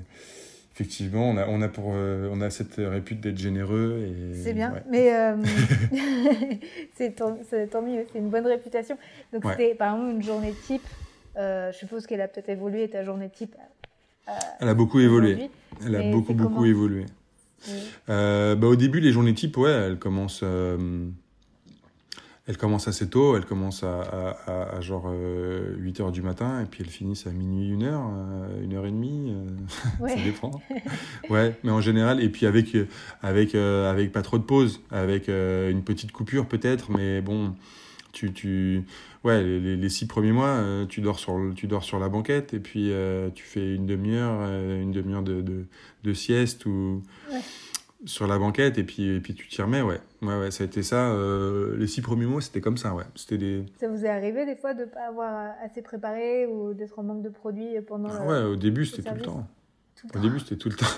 Effectivement, 0.78 1.30
on 1.30 1.38
a, 1.38 1.46
on 1.48 1.62
a, 1.62 1.68
pour, 1.68 1.92
euh, 1.94 2.28
on 2.30 2.42
a 2.42 2.50
cette 2.50 2.74
répute 2.76 3.18
d'être 3.22 3.38
généreux. 3.38 3.98
et 4.06 4.34
C'est 4.34 4.52
bien, 4.52 4.74
ouais. 4.74 4.82
mais 4.90 5.14
euh, 5.16 5.34
c'est 6.94 7.16
tant, 7.16 7.30
mieux, 7.80 8.04
c'est 8.12 8.18
une 8.18 8.28
bonne 8.28 8.46
réputation. 8.46 8.98
Donc 9.32 9.42
Ouais. 9.46 9.52
c'était 9.56 9.74
par 9.74 9.94
exemple 9.94 10.10
une 10.16 10.22
journée 10.22 10.52
type, 10.66 10.82
euh, 11.38 11.72
je 11.72 11.78
suppose 11.78 12.06
qu'elle 12.06 12.20
a 12.20 12.28
peut-être 12.28 12.50
évolué 12.50 12.90
ta 12.90 13.04
journée 13.04 13.30
type. 13.30 13.56
Elle 14.60 14.68
a 14.68 14.74
beaucoup 14.74 15.00
évolué. 15.00 15.48
Elle 15.82 15.96
a 15.96 16.02
beaucoup, 16.12 16.34
beaucoup 16.34 16.66
évolué. 16.66 17.06
Bah, 18.06 18.54
au 18.60 18.76
début, 18.76 19.00
les 19.00 19.12
journées 19.12 19.32
types, 19.32 19.56
ouais, 19.56 19.70
elles 19.70 19.98
commencent, 19.98 20.44
euh, 22.46 22.50
elles 22.52 22.56
commencent 22.56 22.88
assez 22.88 23.08
tôt. 23.08 23.36
Elles 23.36 23.44
commencent 23.44 23.82
à, 23.82 24.00
à, 24.02 24.28
à- 24.46 24.76
à 24.76 24.80
genre 24.80 25.12
8 25.78 26.00
heures 26.00 26.12
du 26.12 26.22
matin 26.22 26.60
et 26.62 26.66
puis 26.66 26.82
elles 26.84 26.90
finissent 26.90 27.26
à 27.26 27.30
minuit, 27.30 27.72
1 27.74 27.82
heure, 27.86 28.00
1 28.02 28.72
heure 28.74 28.86
et 28.86 28.90
demie. 28.90 29.32
euh, 29.32 29.46
Ouais. 30.00 30.10
ça 30.16 30.22
dépend. 30.22 30.50
ouais, 31.30 31.56
mais 31.64 31.70
en 31.70 31.80
général, 31.80 32.22
et 32.22 32.28
puis 32.28 32.46
avec, 32.46 32.74
euh, 32.74 32.86
avec, 33.22 33.54
euh, 33.54 33.90
avec 33.90 34.12
pas 34.12 34.22
trop 34.22 34.38
de 34.38 34.44
pause, 34.44 34.80
avec 34.90 35.28
euh, 35.28 35.70
une 35.70 35.82
petite 35.82 36.12
coupure 36.12 36.46
peut-être, 36.46 36.90
mais 36.92 37.20
bon, 37.20 37.54
tu, 38.12 38.32
tu, 38.32 38.82
ouais, 39.24 39.42
les, 39.42 39.88
six 39.90 40.06
premiers 40.06 40.32
mois, 40.32 40.48
euh, 40.48 40.86
tu, 40.86 41.00
dors 41.02 41.18
sur, 41.18 41.38
tu 41.54 41.66
dors 41.66 41.84
sur 41.84 41.98
la 41.98 42.08
banquette 42.08 42.54
et 42.54 42.60
puis 42.60 42.90
euh, 42.92 43.28
tu 43.34 43.44
fais 43.44 43.74
une 43.74 43.86
demi-heure, 43.86 44.38
euh, 44.40 44.80
une 44.80 44.92
demi-heure 44.92 45.22
de, 45.22 45.42
de, 45.42 45.66
de 46.04 46.12
sieste 46.14 46.64
ou 46.66 47.02
Ouais. 47.30 47.40
Sur 48.04 48.26
la 48.26 48.38
banquette 48.38 48.78
et 48.78 48.84
puis, 48.84 49.16
et 49.16 49.20
puis 49.20 49.34
tu 49.34 49.48
t'y 49.48 49.62
remets, 49.62 49.82
ouais. 49.82 50.00
Ouais, 50.22 50.38
ouais, 50.38 50.50
ça 50.50 50.64
a 50.64 50.66
été 50.66 50.82
ça. 50.82 51.10
euh, 51.10 51.76
les 51.76 51.86
six 51.86 52.02
premiers 52.02 52.26
mois, 52.26 52.40
c'était 52.40 52.60
comme 52.60 52.76
ça, 52.76 52.94
ouais. 52.94 53.04
C'était 53.14 53.38
des. 53.38 53.64
Ça 53.80 53.88
vous 53.88 54.04
est 54.04 54.08
arrivé 54.08 54.44
des 54.46 54.56
fois 54.56 54.74
de 54.74 54.80
ne 54.80 54.84
pas 54.86 55.06
avoir 55.08 55.34
euh, 55.34 55.64
assez 55.64 55.82
préparé 55.82 56.46
ou 56.46 56.74
d'être 56.74 56.98
en 56.98 57.02
manque 57.02 57.22
de 57.22 57.28
produits 57.30 57.80
pendant 57.86 58.08
Ah 58.12 58.22
le- 58.24 58.28
ouais, 58.28 58.42
au 58.52 58.56
début, 58.56 58.84
c'était 58.84 59.08
tout 59.08 59.14
le 59.16 59.22
temps. 59.22 59.46
tout 59.96 60.08
Au 60.14 60.20
début, 60.20 60.38
c'était 60.40 60.56
tout 60.56 60.68
le 60.68 60.76
temps. 60.76 60.86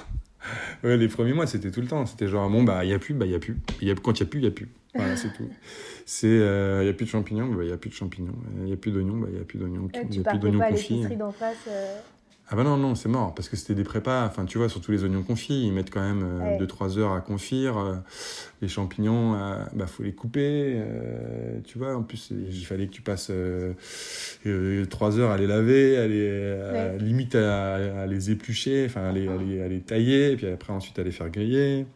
Ouais, 0.85 0.97
les 0.97 1.09
premiers 1.09 1.33
mois, 1.33 1.49
c'était 1.49 1.73
tout 1.73 1.81
le 1.81 1.89
temps. 1.89 2.07
C'était 2.07 2.29
genre, 2.29 2.49
bon, 2.49 2.63
bah, 2.63 2.85
il 2.85 2.89
n'y 2.89 2.95
a 2.95 2.99
plus, 3.01 3.13
bah, 3.13 3.27
il 3.27 3.31
n'y 3.31 3.35
a 3.35 3.41
plus. 3.41 3.57
Il 3.83 3.89
y 3.89 3.91
a, 3.91 3.95
quand 3.97 4.19
il 4.19 4.23
n'y 4.23 4.29
a 4.29 4.31
plus, 4.31 4.39
il 4.39 4.43
n'y 4.43 4.49
a 4.49 4.53
plus. 4.53 4.69
Voilà, 4.95 5.17
c'est 5.17 5.33
tout. 5.33 5.49
C'est, 6.07 6.29
il 6.29 6.83
n'y 6.85 6.89
a 6.89 6.93
plus 6.93 7.05
de 7.07 7.11
champignons, 7.11 7.49
bah, 7.49 7.63
il 7.65 7.67
n'y 7.67 7.73
a 7.73 7.77
plus 7.77 7.91
de 7.91 7.95
champignons. 7.95 8.35
Il 8.59 8.65
n'y 8.65 8.73
a 8.73 8.77
plus 8.77 8.93
d'oignons, 8.93 9.17
bah, 9.19 9.27
il 9.31 9.35
n'y 9.35 9.41
a 9.41 9.45
plus 9.45 9.59
d'oignons. 9.59 9.89
Il 9.95 10.09
n'y 10.11 10.19
a 10.21 10.23
plus 10.31 10.39
d'oignons 10.39 10.59
pas 10.61 10.67
à 10.67 10.71
confits. 10.71 10.93
l'épicerie 10.95 11.17
d'en 11.17 11.33
face. 11.33 11.57
euh, 11.67 11.99
Ah 12.51 12.57
bah 12.57 12.65
non, 12.65 12.79
non, 12.79 12.95
c'est 12.95 13.11
mort. 13.11 13.35
Parce 13.35 13.49
que 13.51 13.57
c'était 13.57 13.75
des 13.75 13.85
prépas. 13.85 14.25
Enfin, 14.27 14.47
tu 14.47 14.57
vois, 14.57 14.71
surtout 14.71 14.91
les 14.91 15.05
oignons 15.05 15.23
confits, 15.23 15.67
ils 15.67 15.73
mettent 15.73 15.91
quand 15.91 16.01
même 16.01 16.23
Ouais. 16.43 16.57
2-3 16.59 16.97
heures 16.99 17.13
à 17.13 17.21
confire. 17.21 17.77
Euh, 17.77 17.95
les 18.63 18.69
champignons, 18.69 19.35
euh, 19.35 19.57
bah, 19.75 19.87
faut 19.87 20.03
les 20.03 20.13
couper. 20.15 20.73
euh, 20.77 21.59
tu 21.65 21.77
vois, 21.79 21.95
en 21.95 22.03
plus, 22.03 22.31
il 22.33 22.65
fallait 22.65 22.87
que 22.87 22.93
tu 22.93 23.03
passes 23.03 23.31
3 24.91 25.19
heures 25.19 25.31
à 25.31 25.37
les 25.37 25.47
laver, 25.47 25.99
à 25.99 26.07
les, 26.07 26.53
à- 26.63 26.97
limite 26.97 27.35
à, 27.35 27.75
à 28.03 28.07
les 28.07 28.31
éplucher, 28.31 28.87
enfin, 28.87 29.09
à 29.09 29.13
les, 29.13 29.29
à, 29.29 29.37
les, 29.37 29.61
à 29.63 29.69
les 29.69 29.81
tailler, 29.81 30.33
et 30.33 30.37
puis 30.37 30.47
après, 30.47 30.73
ensuite, 30.73 30.99
à 30.99 31.03
les 31.03 31.11
faire 31.13 31.29
griller. 31.31 31.87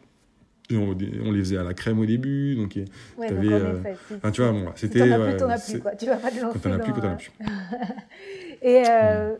Et 0.69 0.77
on, 0.77 0.91
on 1.25 1.31
les 1.31 1.39
faisait 1.39 1.57
à 1.57 1.63
la 1.63 1.73
crème 1.73 1.99
au 1.99 2.05
début, 2.05 2.55
donc 2.55 2.75
Ouais, 2.75 3.27
donc 3.27 3.37
T'avais, 3.37 3.47
en 3.53 3.57
euh, 3.57 3.79
effet, 3.79 3.95
si- 4.07 4.13
enfin, 4.15 4.31
tu 4.31 4.41
vois, 4.41 4.51
bon, 4.51 4.65
c'était. 4.75 4.99
t'en 4.99 5.11
as 5.11 5.19
ouais, 5.19 5.29
plus, 5.31 5.37
t'en 5.39 5.49
as 5.49 5.57
c'est- 5.57 5.71
plus, 5.73 5.81
quoi. 5.81 5.95
Tu 5.95 6.05
vas 6.05 6.15
pas 6.17 6.31
te 6.31 6.39
lancer 6.39 6.59
Quand 6.61 6.69
t'en 6.69 6.71
as 6.75 6.79
plus, 6.79 6.93
dans, 6.93 6.95
quand 6.95 7.01
t'en 7.01 7.07
as 7.07 7.11
euh, 7.11 7.15
plus. 7.17 7.31
Et, 8.61 8.83
euh, 8.87 9.35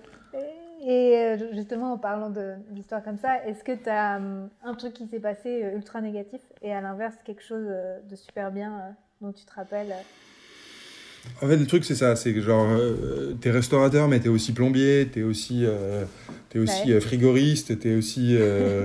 et 0.85 1.15
euh, 1.17 1.37
justement, 1.53 1.93
en 1.93 1.97
parlant 1.97 2.31
d'histoires 2.71 3.03
comme 3.03 3.17
ça, 3.17 3.45
est-ce 3.47 3.63
que 3.63 3.71
tu 3.71 3.89
as 3.89 4.17
hum, 4.17 4.49
un 4.63 4.73
truc 4.75 4.93
qui 4.93 5.07
s'est 5.07 5.19
passé 5.19 5.63
euh, 5.63 5.75
ultra 5.75 6.01
négatif 6.01 6.41
et 6.61 6.73
à 6.73 6.81
l'inverse, 6.81 7.15
quelque 7.25 7.43
chose 7.43 7.65
euh, 7.67 7.99
de 8.09 8.15
super 8.15 8.51
bien 8.51 8.71
euh, 8.79 8.91
dont 9.21 9.31
tu 9.31 9.45
te 9.45 9.53
rappelles 9.53 9.93
En 11.41 11.47
fait, 11.47 11.55
le 11.57 11.65
truc, 11.65 11.85
c'est 11.85 11.95
ça. 11.95 12.15
C'est 12.15 12.33
que 12.33 12.41
genre, 12.41 12.67
euh, 12.69 13.33
t'es 13.39 13.51
restaurateur, 13.51 14.07
mais 14.07 14.19
t'es 14.19 14.29
aussi 14.29 14.51
plombier, 14.53 15.07
t'es 15.11 15.23
aussi, 15.23 15.61
euh, 15.65 16.03
t'es 16.49 16.59
aussi 16.59 16.93
Ouais. 16.93 16.99
frigoriste, 16.99 17.79
t'es 17.79 17.95
aussi 17.95 18.35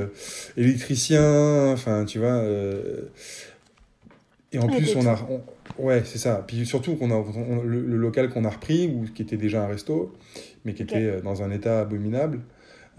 électricien. 0.56 1.72
Enfin, 1.72 2.04
tu 2.04 2.18
vois. 2.20 2.42
et 4.52 4.58
en 4.58 4.66
Ouais, 4.66 4.76
plus, 4.76 4.94
on 4.96 5.06
a. 5.06 5.18
on- 5.28 5.82
ouais, 5.82 6.02
c'est 6.04 6.18
ça. 6.18 6.42
Puis 6.46 6.64
surtout, 6.64 6.96
qu'on 6.96 7.10
a, 7.10 7.14
on- 7.14 7.62
le, 7.62 7.80
le 7.84 7.96
local 7.96 8.30
qu'on 8.30 8.44
a 8.44 8.50
repris, 8.50 8.86
ou 8.88 9.04
qui 9.12 9.22
était 9.22 9.36
déjà 9.36 9.64
un 9.64 9.68
resto, 9.68 10.14
mais 10.68 10.74
qui 10.74 10.82
était 10.82 10.96
euh, 11.06 11.20
dans 11.22 11.42
un 11.42 11.50
état 11.50 11.80
abominable. 11.80 12.40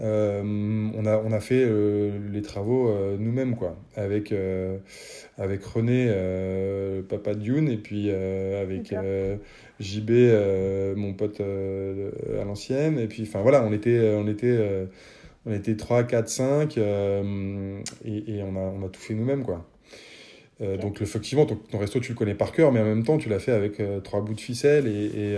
euh, 0.02 0.42
on, 0.96 1.06
a, 1.06 1.18
on 1.18 1.32
a 1.32 1.40
fait 1.42 1.64
euh, 1.68 2.12
les 2.32 2.42
travaux 2.42 2.90
euh, 2.90 3.18
nous-mêmes, 3.20 3.56
quoi. 3.56 3.78
Avec, 3.96 4.34
avec 5.38 5.64
René, 5.64 6.06
le 6.08 7.02
papa 7.08 7.34
de 7.36 7.44
Youn, 7.44 7.70
et 7.70 7.78
puis 7.78 8.10
avec 8.12 8.94
JB, 9.80 10.12
mon 10.98 11.14
pote 11.14 11.42
à 11.42 12.44
l'ancienne. 12.46 12.98
Et 13.00 13.08
puis, 13.08 13.24
enfin 13.24 13.42
voilà, 13.42 13.64
on 13.64 13.74
était, 13.74 14.00
on 14.18 14.28
était, 14.28 14.88
on 15.46 15.54
était 15.54 15.76
3, 15.76 16.04
4, 16.04 16.30
5, 16.30 16.78
euh, 16.78 17.80
et, 18.06 18.38
et 18.38 18.44
on, 18.44 18.56
a, 18.56 18.60
on 18.60 18.86
a 18.86 18.90
tout 18.90 19.02
fait 19.02 19.14
nous-mêmes, 19.14 19.44
quoi. 19.44 19.66
Donc, 20.82 21.02
effectivement, 21.02 21.46
ton, 21.46 21.56
ton 21.56 21.78
resto, 21.78 22.00
tu 22.02 22.12
le 22.12 22.18
connais 22.18 22.36
par 22.36 22.52
cœur, 22.52 22.72
mais 22.74 22.82
en 22.82 22.86
même 22.86 23.04
temps, 23.04 23.18
tu 23.18 23.30
l'as 23.30 23.40
fait 23.40 23.54
avec 23.54 23.82
trois 24.04 24.22
bouts 24.22 24.34
de 24.34 24.42
ficelle 24.42 24.88
et. 24.88 25.06
et 25.06 25.38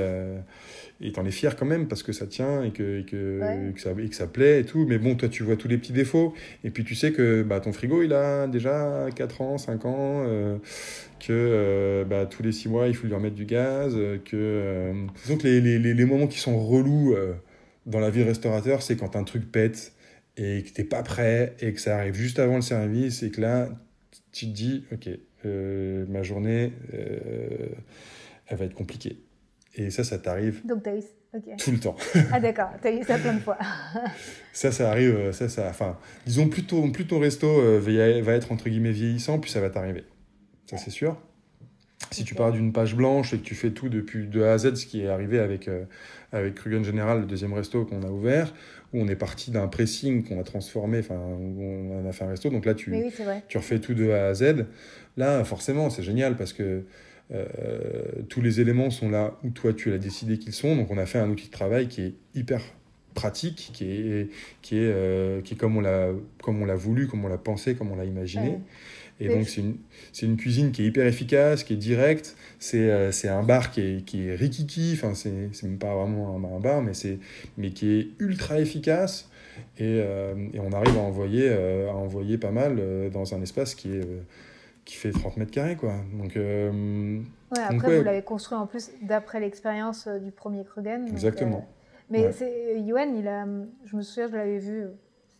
et 1.01 1.11
t'en 1.11 1.25
es 1.25 1.31
fier 1.31 1.55
quand 1.55 1.65
même 1.65 1.87
parce 1.87 2.03
que 2.03 2.11
ça 2.11 2.27
tient 2.27 2.63
et 2.63 2.71
que, 2.71 2.99
et 2.99 3.05
que, 3.05 3.39
Ouais. 3.41 3.73
que 3.73 3.81
ça, 3.81 3.91
et 3.97 4.07
que 4.07 4.15
ça 4.15 4.27
plaît 4.27 4.61
et 4.61 4.63
tout. 4.65 4.85
Mais 4.87 4.97
bon, 4.97 5.15
toi, 5.15 5.29
tu 5.29 5.43
vois 5.43 5.55
tous 5.55 5.67
les 5.67 5.77
petits 5.77 5.93
défauts. 5.93 6.33
Et 6.63 6.69
puis, 6.69 6.83
tu 6.83 6.93
sais 6.95 7.11
que 7.11 7.43
bah, 7.43 7.59
ton 7.59 7.73
frigo, 7.73 8.03
il 8.03 8.13
a 8.13 8.47
déjà 8.47 9.07
4 9.15 9.41
ans, 9.41 9.57
5 9.57 9.85
ans, 9.85 10.23
euh, 10.27 10.57
que 11.19 11.27
euh, 11.31 12.05
bah, 12.05 12.25
tous 12.25 12.43
les 12.43 12.51
6 12.51 12.69
mois, 12.69 12.87
il 12.87 12.95
faut 12.95 13.07
lui 13.07 13.13
remettre 13.15 13.35
du 13.35 13.45
gaz. 13.45 13.93
euh, 13.95 14.17
que, 14.23 14.35
euh, 14.35 14.93
que 15.27 15.43
les, 15.47 15.59
les, 15.79 15.93
les, 15.93 16.05
moments 16.05 16.27
qui 16.27 16.39
sont 16.39 16.59
relous 16.59 17.15
dans 17.85 17.99
la 17.99 18.09
vie 18.09 18.19
de 18.21 18.25
restaurateur, 18.27 18.81
c'est 18.81 18.95
quand 18.95 19.15
un 19.15 19.23
truc 19.23 19.51
pète 19.51 19.93
et 20.37 20.63
que 20.63 20.69
t'es 20.71 20.83
pas 20.83 21.03
prêt 21.03 21.55
et 21.61 21.73
que 21.73 21.81
ça 21.81 21.97
arrive 21.97 22.15
juste 22.15 22.39
avant 22.39 22.55
le 22.55 22.61
service 22.61 23.23
et 23.23 23.31
que 23.31 23.41
là, 23.41 23.69
tu 24.31 24.45
te 24.47 24.51
dis, 24.51 24.85
ok, 24.91 25.09
ma 26.09 26.21
journée, 26.23 26.73
elle 28.47 28.57
va 28.57 28.65
être 28.65 28.73
compliquée. 28.75 29.17
Et 29.75 29.89
ça, 29.89 30.03
ça 30.03 30.17
t'arrive 30.17 30.61
Donc, 30.65 30.83
t'as 30.83 30.95
eu. 30.97 31.01
tout 31.57 31.71
le 31.71 31.79
temps. 31.79 31.95
Ah, 32.31 32.39
d'accord, 32.39 32.69
t'as 32.81 32.91
eu 32.91 33.03
ça 33.03 33.17
plein 33.17 33.33
de 33.35 33.39
fois. 33.39 33.57
Ça, 34.53 34.69
ça 34.73 34.89
arrive, 34.91 35.15
euh, 35.15 35.31
ça, 35.31 35.47
ça, 35.47 35.67
enfin, 35.69 35.97
disons, 36.25 36.49
plus, 36.49 36.63
ton- 36.63 36.91
plus 36.91 37.07
ton 37.07 37.19
resto 37.19 37.47
euh, 37.47 37.79
va 38.21 38.33
être 38.33 38.51
entre 38.51 38.67
guillemets 38.67 38.91
vieillissant, 38.91 39.39
plus 39.39 39.49
ça 39.49 39.61
va 39.61 39.69
t'arriver. 39.69 40.03
Ça, 40.65 40.75
c'est 40.77 40.89
sûr. 40.89 41.17
Si 42.11 42.25
tu 42.25 42.35
pars 42.35 42.51
d'une 42.51 42.73
page 42.73 42.93
blanche 42.95 43.33
et 43.33 43.37
que 43.37 43.43
tu 43.43 43.55
fais 43.55 43.69
tout 43.71 43.87
depuis 43.87 44.27
de 44.27 44.41
A 44.41 44.51
à 44.53 44.57
Z, 44.57 44.75
ce 44.75 44.85
qui 44.85 45.03
est 45.03 45.07
arrivé 45.07 45.39
avec, 45.39 45.69
euh, 45.69 45.85
avec 46.33 46.55
Krugen 46.55 46.83
General, 46.83 47.21
le 47.21 47.25
deuxième 47.25 47.53
resto 47.53 47.85
qu'on 47.85 48.03
a 48.03 48.09
ouvert, 48.09 48.53
où 48.91 48.99
on 49.01 49.07
est 49.07 49.15
parti 49.15 49.51
d'un 49.51 49.67
pressing 49.69 50.27
qu'on 50.27 50.37
a 50.41 50.43
transformé, 50.43 50.99
enfin, 50.99 51.15
où 51.15 51.61
on 51.93 52.09
a 52.09 52.11
fait 52.11 52.25
un 52.25 52.29
resto, 52.29 52.49
donc 52.49 52.65
là, 52.65 52.73
tu, 52.73 52.91
oui, 52.91 53.05
tu 53.47 53.57
refais 53.57 53.79
tout 53.79 53.93
de 53.93 54.09
A 54.11 54.27
à 54.27 54.33
Z. 54.33 54.65
Là, 55.15 55.45
forcément, 55.45 55.89
c'est 55.89 56.03
génial 56.03 56.35
parce 56.35 56.51
que 56.51 56.83
tous 58.29 58.41
les 58.41 58.59
éléments 58.59 58.89
sont 58.89 59.09
là 59.09 59.37
où 59.43 59.49
toi 59.49 59.73
tu 59.73 59.93
as 59.93 59.97
décidé 59.97 60.37
qu'ils 60.37 60.53
sont. 60.53 60.75
Donc, 60.75 60.91
on 60.91 60.97
a 60.97 61.05
fait 61.05 61.19
un 61.19 61.29
outil 61.29 61.47
de 61.47 61.51
travail 61.51 61.87
qui 61.87 62.01
est 62.01 62.13
hyper 62.35 62.61
pratique, 63.13 63.71
qui 63.73 63.85
est, 63.91 64.29
qui 64.61 64.77
est, 64.77 64.79
euh, 64.93 65.41
qui 65.41 65.53
est 65.53 65.57
comme 65.57 65.75
on 65.77 65.81
l'a 65.81 66.09
comme 66.41 66.61
on 66.61 66.65
l'a 66.65 66.75
voulu, 66.75 67.07
comme 67.07 67.25
on 67.25 67.27
l'a 67.27 67.37
pensé, 67.37 67.75
comme 67.75 67.91
on 67.91 67.95
l'a 67.95 68.05
imaginé. 68.05 68.49
Ouais. 68.49 68.59
Et 69.19 69.29
donc, 69.29 69.47
c'est 69.49 69.61
une, 69.61 69.75
une 70.23 70.37
cuisine 70.37 70.71
qui 70.71 70.81
est 70.83 70.87
hyper 70.87 71.05
efficace, 71.05 71.63
qui 71.63 71.73
est 71.73 71.77
directe. 71.77 72.35
C'est 72.57 72.89
euh, 72.89 73.11
un 73.25 73.43
bar 73.43 73.71
qui 73.71 73.81
est, 73.81 74.05
qui 74.05 74.27
est 74.27 74.35
rikiki. 74.35 74.93
Enfin, 74.95 75.13
c'est 75.13 75.29
même 75.63 75.77
pas 75.77 75.93
vraiment 75.95 76.35
un, 76.35 76.55
un 76.55 76.59
bar, 76.59 76.81
mais, 76.81 76.93
c'est- 76.95 77.19
mais 77.57 77.69
qui 77.71 77.91
est 77.91 78.07
ultra 78.19 78.59
efficace. 78.59 79.29
Et, 79.77 79.83
euh, 79.99 80.33
et 80.53 80.59
on 80.59 80.71
arrive 80.71 80.97
à 80.97 81.01
envoyer, 81.01 81.49
à 81.49 81.93
envoyer 81.93 82.37
pas 82.37 82.51
mal 82.51 82.81
dans 83.13 83.35
un 83.35 83.41
espace 83.41 83.75
qui, 83.75 83.89
est, 83.89 84.01
qui 84.91 84.97
fait 84.97 85.11
30 85.11 85.37
mètres 85.37 85.51
carrés. 85.51 85.77
Quoi. 85.77 85.93
Donc, 86.13 86.35
euh, 86.35 87.21
Ouais, 87.55 87.59
après, 87.61 87.75
Donc, 87.75 87.87
ouais. 87.87 87.97
vous 87.99 88.03
l'avez 88.03 88.21
construit 88.23 88.57
en 88.57 88.67
plus 88.67 88.91
d'après 89.01 89.39
l'expérience 89.39 90.07
euh, 90.07 90.19
du 90.19 90.31
premier 90.31 90.65
Krugen. 90.65 90.99
donc, 91.05 91.09
Exactement. 91.13 91.57
euh, 91.59 91.93
mais 92.09 92.25
Ouais. 92.25 92.31
c'est 92.33 92.79
Yuan, 92.81 93.15
il 93.15 93.25
a, 93.27 93.45
je 93.85 93.95
me 93.95 94.01
souviens, 94.01 94.27
je 94.27 94.35
l'avais 94.35 94.57
vu, 94.59 94.87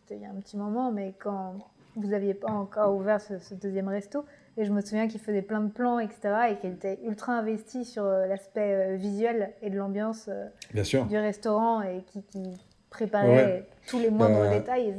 c'était 0.00 0.16
il 0.16 0.22
y 0.22 0.24
a 0.24 0.30
un 0.30 0.40
petit 0.40 0.56
moment, 0.56 0.90
mais 0.90 1.12
quand 1.18 1.54
vous 1.96 2.08
n'aviez 2.08 2.32
pas 2.32 2.50
encore 2.50 2.94
ouvert 2.96 3.20
ce, 3.20 3.38
ce 3.38 3.54
deuxième 3.54 3.88
resto, 3.88 4.24
et 4.56 4.64
je 4.64 4.72
me 4.72 4.80
souviens 4.80 5.06
qu'il 5.06 5.20
faisait 5.20 5.42
plein 5.42 5.60
de 5.60 5.70
plans, 5.70 5.98
etc., 5.98 6.20
et 6.52 6.56
qu'il 6.56 6.70
était 6.72 6.98
ultra 7.04 7.34
investi 7.34 7.84
sur 7.84 8.04
l'aspect 8.04 8.96
visuel 8.96 9.52
et 9.60 9.68
de 9.68 9.76
l'ambiance 9.76 10.30
bien 10.72 10.84
sûr. 10.84 11.04
du 11.06 11.16
restaurant 11.18 11.82
et 11.82 12.02
qui, 12.06 12.22
qui 12.22 12.42
préparait 12.92 13.28
Ouais. 13.28 13.64
tous 13.88 13.98
les 13.98 14.10
moindres 14.10 14.48
détails. 14.50 14.94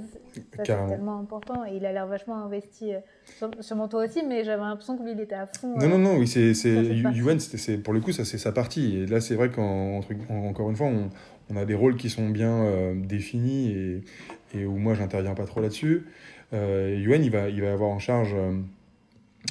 Ça, 0.57 0.63
c'est 0.65 0.87
tellement 0.87 1.19
important. 1.19 1.63
Et 1.65 1.77
il 1.77 1.85
a 1.85 1.93
l'air 1.93 2.07
vachement 2.07 2.43
investi, 2.43 2.93
euh, 2.93 2.99
sur- 3.37 3.51
sûrement 3.61 3.87
toi 3.87 4.03
aussi, 4.05 4.21
mais 4.27 4.43
j'avais 4.43 4.61
l'impression 4.63 4.97
que 4.97 5.03
lui, 5.03 5.11
il 5.11 5.19
était 5.21 5.35
à 5.35 5.45
fond. 5.47 5.75
Non, 5.77 5.83
euh, 5.85 5.87
non, 5.87 5.97
non, 5.99 6.17
oui, 6.17 6.27
c'est, 6.27 6.53
c'est, 6.53 7.77
pour 7.77 7.93
le 7.93 7.99
coup, 8.01 8.11
ça, 8.11 8.25
c'est 8.25 8.37
sa 8.39 8.51
partie. 8.51 8.97
Et 8.97 9.05
là, 9.05 9.21
c'est 9.21 9.35
vrai 9.35 9.49
qu'encore 9.49 10.69
une 10.69 10.75
fois, 10.75 10.87
on, 10.87 11.09
on 11.51 11.55
a 11.55 11.65
des 11.65 11.75
rôles 11.75 11.95
qui 11.95 12.09
sont 12.09 12.29
bien 12.29 12.63
euh, 12.65 12.93
définis 12.95 13.71
et, 13.71 14.03
et 14.59 14.65
où 14.65 14.75
moi, 14.77 14.95
j'interviens 14.95 15.35
pas 15.35 15.45
trop 15.45 15.61
là-dessus. 15.61 16.05
Yuan, 16.51 17.23
il 17.23 17.31
va, 17.31 17.49
il 17.49 17.61
va 17.63 17.71
avoir 17.73 17.89
en 17.89 17.97
charge 17.99 18.35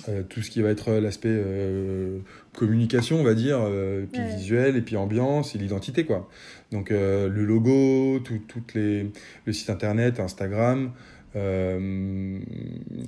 euh, 0.09 0.21
euh, 0.21 0.23
tout 0.23 0.43
ce 0.43 0.51
qui 0.51 0.63
va 0.63 0.71
être 0.71 0.93
l'aspect 0.93 1.29
euh, 1.31 2.19
communication, 2.55 3.21
on 3.21 3.25
va 3.25 3.35
dire, 3.35 3.59
euh, 3.61 4.07
puis 4.11 4.23
Ouais. 4.23 4.29
visuel, 4.37 4.77
et 4.77 4.83
puis 4.83 4.97
ambiance, 4.97 5.55
et 5.55 5.59
l'identité, 5.59 6.05
quoi. 6.05 6.29
Donc, 6.71 6.91
euh, 6.91 7.29
le 7.29 7.45
logo, 7.45 8.19
tout, 8.21 8.39
toutes 8.49 8.75
les, 8.75 9.11
le 9.45 9.53
site 9.53 9.71
internet, 9.71 10.19
Instagram. 10.21 10.93
euh, 11.37 12.39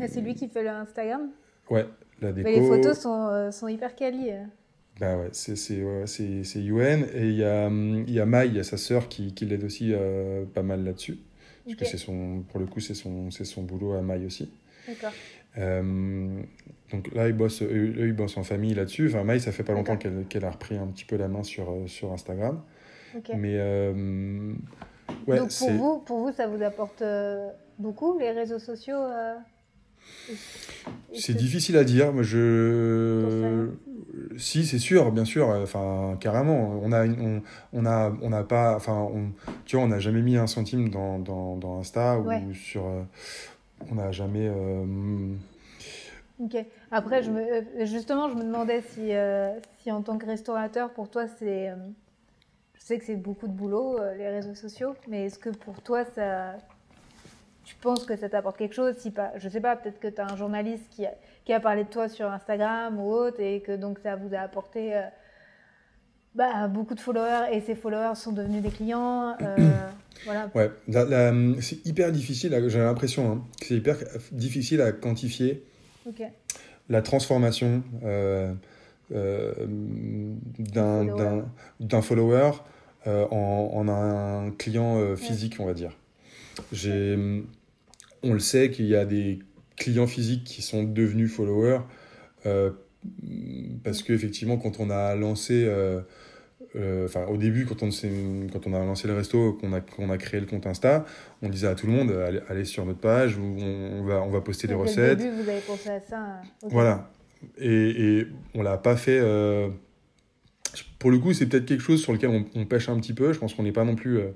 Ah, 0.01 0.09
c'est 0.09 0.21
lui 0.21 0.35
qui 0.35 0.49
fait 0.49 0.63
le 0.63 0.71
Instagram. 0.71 1.31
Ouais, 1.71 1.87
la 2.21 2.33
déco. 2.33 2.49
Mais 2.49 2.57
les 2.61 2.67
photos 2.67 2.99
sont, 2.99 3.29
euh, 3.29 3.51
sont 3.51 3.69
hyper 3.69 3.95
quali. 3.97 4.31
euh. 4.31 4.45
Bah 5.01 5.17
ouais, 5.17 5.29
c'est 5.33 5.83
ouais, 5.83 6.05
Yuen 6.55 7.07
et 7.15 7.29
il 7.29 7.35
y 7.35 7.43
a 7.45 7.67
hum, 7.67 8.05
il 8.07 8.15
y 8.15 8.21
a 8.21 8.27
Mai, 8.27 8.47
il 8.47 8.55
y 8.55 8.61
a 8.61 8.63
sa 8.63 8.77
sœur 8.77 9.09
qui, 9.09 9.35
qui 9.35 9.45
l'aide 9.45 9.65
aussi 9.65 9.91
euh, 9.93 10.45
pas 10.45 10.63
mal 10.63 10.85
là-dessus 10.85 11.19
parce 11.65 11.77
que 11.79 11.85
c'est 11.85 11.97
son 11.97 12.45
pour 12.49 12.61
le 12.61 12.67
coup 12.67 12.79
c'est 12.79 12.95
son 12.95 13.29
son 13.33 13.63
boulot 13.65 13.95
à 13.95 14.03
Mai 14.03 14.25
aussi. 14.25 14.49
D'accord. 14.87 15.11
Euh, 15.59 16.43
donc 16.91 17.13
là 17.15 17.29
ils 17.29 17.33
bossent 17.33 17.63
eux, 17.63 17.95
eux, 17.97 18.07
ils 18.09 18.13
bossent 18.13 18.37
en 18.37 18.43
famille 18.45 18.75
là-dessus. 18.75 19.09
Enfin 19.09 19.25
Mai 19.25 19.39
ça 19.39 19.53
fait 19.53 19.63
pas 19.63 19.73
longtemps 19.73 19.97
qu'elle 19.97 20.45
a 20.45 20.51
repris 20.51 20.77
un 20.77 20.87
petit 20.89 21.05
peu 21.05 21.17
la 21.17 21.29
main 21.29 21.43
sur 21.43 21.71
euh, 21.71 21.87
sur 21.87 22.13
Instagram. 22.13 22.61
ok. 23.17 23.31
Mais 23.37 23.55
euh, 23.59 24.53
ouais, 25.27 25.39
Donc 25.39 25.51
pour 25.57 25.71
vous, 25.71 25.99
pour 26.01 26.19
vous, 26.19 26.33
ça 26.33 26.47
vous 26.47 26.63
apporte 26.63 27.03
euh, 27.03 27.49
beaucoup 27.79 28.19
les 28.19 28.31
réseaux 28.33 28.59
sociaux 28.59 28.99
C'est 31.13 31.35
difficile 31.35 31.77
à 31.77 31.85
dire, 31.85 32.13
mais 32.13 32.25
je. 32.25 33.69
Si, 34.37 34.67
c'est 34.67 34.79
sûr, 34.79 35.13
bien 35.13 35.25
sûr. 35.25 35.49
Enfin, 35.49 36.17
carrément. 36.21 36.81
On 36.83 36.93
a, 36.93 37.07
on, 37.07 37.43
on 37.73 37.87
a, 37.87 38.13
on 38.21 38.31
n'a 38.31 38.43
pas. 38.43 38.75
Enfin, 38.77 39.09
on, 39.13 39.31
tu 39.65 39.77
vois, 39.77 39.85
on 39.85 39.89
n'a 39.89 40.01
jamais 40.01 40.23
mis 40.23 40.37
un 40.37 40.47
centime 40.47 40.91
dans, 40.91 41.19
dans, 41.19 41.57
dans 41.57 41.79
Insta 41.79 42.19
Ouais. 42.19 42.43
ou 42.49 42.53
sur. 42.55 42.85
On 43.91 43.95
n'a 43.97 44.13
jamais. 44.13 44.49
euh, 44.49 45.35
Ok. 46.41 46.57
Après, 46.91 47.29
euh, 47.29 47.63
justement, 47.85 48.29
je 48.29 48.35
me 48.35 48.43
demandais 48.43 48.81
si, 48.83 49.15
euh, 49.15 49.53
si 49.79 49.93
en 49.93 50.03
tant 50.03 50.19
que 50.19 50.27
restaurateur, 50.27 50.91
pour 50.91 51.09
toi, 51.09 51.27
c'est. 51.29 51.73
je 52.75 52.81
sais 52.81 52.99
que 52.99 53.05
c'est 53.05 53.17
beaucoup 53.17 53.47
de 53.47 53.53
boulot, 53.53 53.99
les 54.17 54.29
réseaux 54.29 54.55
sociaux, 54.55 54.95
mais 55.09 55.27
est-ce 55.27 55.39
que 55.39 55.51
pour 55.51 55.81
toi, 55.83 56.05
ça. 56.05 56.57
Tu 57.65 57.77
penses 57.77 58.05
que 58.05 58.15
ça 58.17 58.29
t'apporte 58.29 58.59
quelque 58.59 58.75
chose 58.75 58.95
si 58.99 59.11
pas, 59.11 59.33
Je 59.39 59.49
sais 59.49 59.61
pas, 59.61 59.75
peut-être 59.77 59.99
que 59.99 60.09
tu 60.09 60.21
as 60.21 60.27
un 60.31 60.37
journaliste 60.37 60.87
qui 60.91 61.07
qui 61.45 61.53
a 61.53 61.61
parlé 61.61 61.85
de 61.85 61.89
toi 61.89 62.09
sur 62.09 62.31
Instagram 62.31 62.99
ou 63.01 63.11
autre, 63.11 63.41
et 63.41 63.61
que 63.61 63.73
donc 63.73 63.99
ça 64.01 64.17
vous 64.17 64.35
a 64.35 64.41
apporté. 64.41 65.03
Bah, 66.35 66.69
beaucoup 66.69 66.95
de 66.95 67.01
followers 67.01 67.49
et 67.53 67.61
ces 67.61 67.75
followers 67.75 68.15
sont 68.17 68.33
devenus 68.33 68.63
des 68.63 68.71
clients. 68.71 69.37
euh, 69.41 69.89
voilà. 70.25 70.51
Ouais, 70.55 70.71
c'est 71.61 71.85
hyper 71.87 72.13
difficile. 72.13 72.57
J'ai 72.69 72.79
l'impression 72.79 73.31
hein, 73.33 73.45
que 73.61 73.67
c'est 73.67 73.77
hyper 73.77 73.97
difficile 74.33 74.81
à 74.81 74.93
quantifier 74.93 75.63
la 76.89 77.03
transformation 77.03 77.83
euh, 78.05 78.53
euh, 79.15 79.53
d'un 80.59 81.05
follower. 81.07 81.17
d'un- 81.17 81.49
d'un 81.81 82.03
follower 82.03 82.51
euh, 83.07 83.27
en, 83.31 83.71
en 83.75 83.89
un 83.89 84.51
client 84.51 84.99
euh, 84.99 85.17
physique, 85.17 85.57
on 85.61 85.67
va 85.67 85.75
dire. 85.75 85.97
J'ai, 86.73 87.17
on 88.23 88.33
le 88.33 88.39
sait 88.39 88.71
qu'il 88.71 88.87
y 88.87 88.97
a 88.97 89.05
des 89.05 89.41
clients 89.77 90.07
physiques 90.07 90.45
qui 90.45 90.63
sont 90.63 90.85
devenus 90.85 91.31
followers 91.33 91.81
parce 93.83 94.03
qu'effectivement, 94.03 94.57
quand 94.57 94.81
on 94.81 94.91
a 94.91 95.15
lancé, 95.15 95.65
euh, 95.67 96.01
enfin 97.05 97.27
au 97.27 97.37
début, 97.37 97.67
quand 97.67 97.83
on, 97.83 97.91
s'est- 97.91 98.11
quand 98.53 98.67
on 98.67 98.75
a 98.75 98.79
lancé 98.85 99.07
le 99.09 99.15
resto, 99.15 99.53
qu'on 99.55 99.73
a, 99.73 99.81
qu'on 99.81 100.11
a 100.11 100.19
créé 100.19 100.41
le 100.41 100.47
compte 100.47 100.67
Insta, 100.67 101.05
on 101.43 101.49
disait 101.49 101.69
à 101.69 101.75
tout 101.75 101.87
le 101.87 101.93
monde 101.93 102.11
allez, 102.11 102.41
allez 102.49 102.65
sur 102.65 102.85
notre 102.85 102.99
page, 103.01 103.37
où 103.37 103.43
on, 103.43 104.01
on 104.01 104.05
va, 104.05 104.23
on 104.23 104.31
va 104.31 104.41
poster 104.41 104.67
des 104.67 104.75
recettes. 104.75 105.19
Le 105.19 105.25
début, 105.25 105.43
vous 105.43 105.49
avez 105.49 105.61
pensé 105.61 105.89
à 105.91 106.01
ça. 106.01 106.21
euh. 106.65 106.69
Voilà. 106.71 107.11
Et, 107.59 108.19
et 108.21 108.27
on 108.55 108.63
l'a 108.63 108.77
pas 108.79 108.97
fait. 108.97 109.19
euh, 109.21 109.69
Pour 110.99 111.11
le 111.11 111.19
coup, 111.19 111.33
c'est 111.33 111.47
peut-être 111.47 111.67
quelque 111.67 111.83
chose 111.83 112.01
sur 112.03 112.13
lequel 112.13 112.31
on, 112.31 112.45
on 112.55 112.65
pêche 112.65 112.89
un 112.89 112.99
petit 112.99 113.13
peu. 113.15 113.33
Je 113.33 113.39
pense 113.39 113.55
qu'on 113.55 113.63
n'est 113.65 113.73
pas 113.73 113.85
non 113.85 113.95
plus 113.97 114.19
euh, 114.19 114.29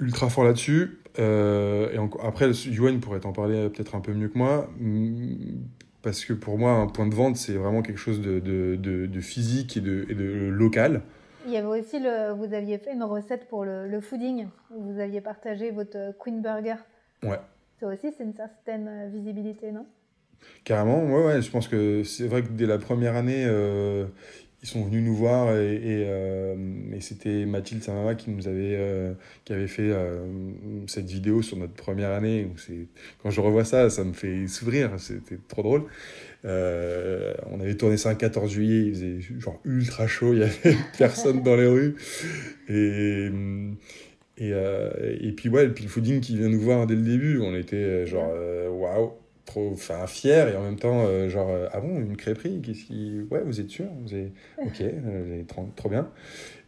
ultra 0.00 0.28
fort 0.30 0.44
là-dessus. 0.44 0.98
Euh, 1.18 1.90
et 1.92 2.26
après, 2.26 2.50
Yuan 2.52 3.00
pourrait 3.00 3.20
t'en 3.20 3.32
parler 3.32 3.56
euh, 3.56 3.68
peut-être 3.68 3.94
un 3.94 4.00
peu 4.00 4.12
mieux 4.14 4.28
que 4.28 4.38
moi. 4.38 4.70
Parce 6.02 6.24
que 6.24 6.32
pour 6.32 6.58
moi, 6.58 6.72
un 6.72 6.86
point 6.86 7.06
de 7.06 7.14
vente, 7.14 7.36
c'est 7.36 7.54
vraiment 7.54 7.82
quelque 7.82 7.98
chose 7.98 8.20
de, 8.20 8.38
de, 8.38 8.76
de- 8.76 9.06
de 9.06 9.20
physique 9.20 9.76
et 9.76 9.80
de, 9.80 10.06
et 10.08 10.14
de 10.14 10.48
local. 10.48 11.02
Il 11.46 11.52
y 11.52 11.56
avait 11.56 11.66
aussi, 11.80 11.98
le, 11.98 12.32
vous 12.32 12.52
aviez 12.54 12.78
fait 12.78 12.92
une 12.92 13.02
recette 13.02 13.48
pour 13.48 13.64
le, 13.64 13.88
le 13.88 14.00
fooding, 14.00 14.46
où 14.70 14.92
vous 14.92 15.00
aviez 15.00 15.20
partagé 15.20 15.70
votre 15.70 16.14
Queen 16.18 16.40
Burger. 16.42 16.76
Ouais. 17.22 17.40
Ça 17.80 17.86
aussi, 17.86 18.12
c'est 18.16 18.24
une 18.24 18.34
certaine 18.34 18.88
euh, 18.88 19.08
visibilité, 19.08 19.72
non? 19.72 19.86
Carrément, 20.64 21.04
ouais, 21.04 21.24
ouais, 21.26 21.42
je 21.42 21.50
pense 21.50 21.66
que 21.68 22.04
c'est 22.04 22.28
vrai 22.28 22.42
que 22.42 22.48
dès 22.48 22.66
la 22.66 22.78
première 22.78 23.16
année, 23.16 23.44
euh, 23.46 24.06
ils 24.62 24.68
sont 24.68 24.84
venus 24.84 25.04
nous 25.04 25.14
voir 25.14 25.56
et, 25.56 25.76
et, 25.76 26.04
euh, 26.08 26.56
et 26.92 27.00
c'était 27.00 27.46
Mathilde, 27.46 27.82
sa 27.84 27.92
maman, 27.94 28.16
qui 28.16 28.30
nous 28.30 28.48
avait, 28.48 28.74
euh, 28.76 29.12
qui 29.44 29.52
avait 29.52 29.68
fait 29.68 29.90
euh, 29.90 30.26
cette 30.88 31.06
vidéo 31.06 31.42
sur 31.42 31.56
notre 31.56 31.74
première 31.74 32.10
année. 32.10 32.48
c'est- 32.56 32.88
Quand 33.22 33.30
je 33.30 33.40
revois 33.40 33.64
ça, 33.64 33.88
ça 33.88 34.02
me 34.02 34.12
fait 34.12 34.48
sourire, 34.48 34.90
c'était 34.98 35.38
trop 35.46 35.62
drôle. 35.62 35.84
On 36.44 37.60
avait 37.60 37.76
tourné 37.76 37.96
ça 37.96 38.10
un 38.10 38.14
14 38.14 38.50
juillet, 38.50 38.86
il 38.86 38.94
faisait 38.94 39.20
genre 39.40 39.60
ultra 39.64 40.06
chaud, 40.06 40.32
il 40.34 40.40
y 40.40 40.42
avait 40.42 40.76
personne 40.98 41.42
dans 41.42 41.56
les 41.56 41.66
rues. 41.66 41.94
Et, 42.68 43.30
et, 44.38 44.50
et 45.20 45.32
puis 45.32 45.48
ouais, 45.48 45.66
et 45.66 45.68
puis 45.68 45.84
le 45.84 45.90
fooding 45.90 46.20
qui 46.20 46.36
vient 46.36 46.48
nous 46.48 46.60
voir 46.60 46.86
dès 46.86 46.94
le 46.94 47.02
début, 47.02 47.38
on 47.40 47.54
était 47.54 48.06
genre 48.06 48.32
waouh 48.70 49.12
trop 49.48 49.70
enfin 49.72 50.06
fier 50.06 50.48
et 50.48 50.56
en 50.56 50.62
même 50.62 50.78
temps 50.78 51.04
euh, 51.06 51.28
genre 51.28 51.48
euh, 51.48 51.68
ah 51.72 51.80
bon 51.80 51.98
une 51.98 52.16
crêperie 52.16 52.60
qu'est-ce 52.60 52.84
qui 52.84 53.20
ouais 53.30 53.42
vous 53.44 53.60
êtes 53.60 53.70
sûr 53.70 53.86
vous 54.02 54.12
avez 54.12 54.32
ok 54.58 54.80
euh, 54.82 55.42
trop, 55.44 55.68
trop 55.74 55.88
bien. 55.88 56.10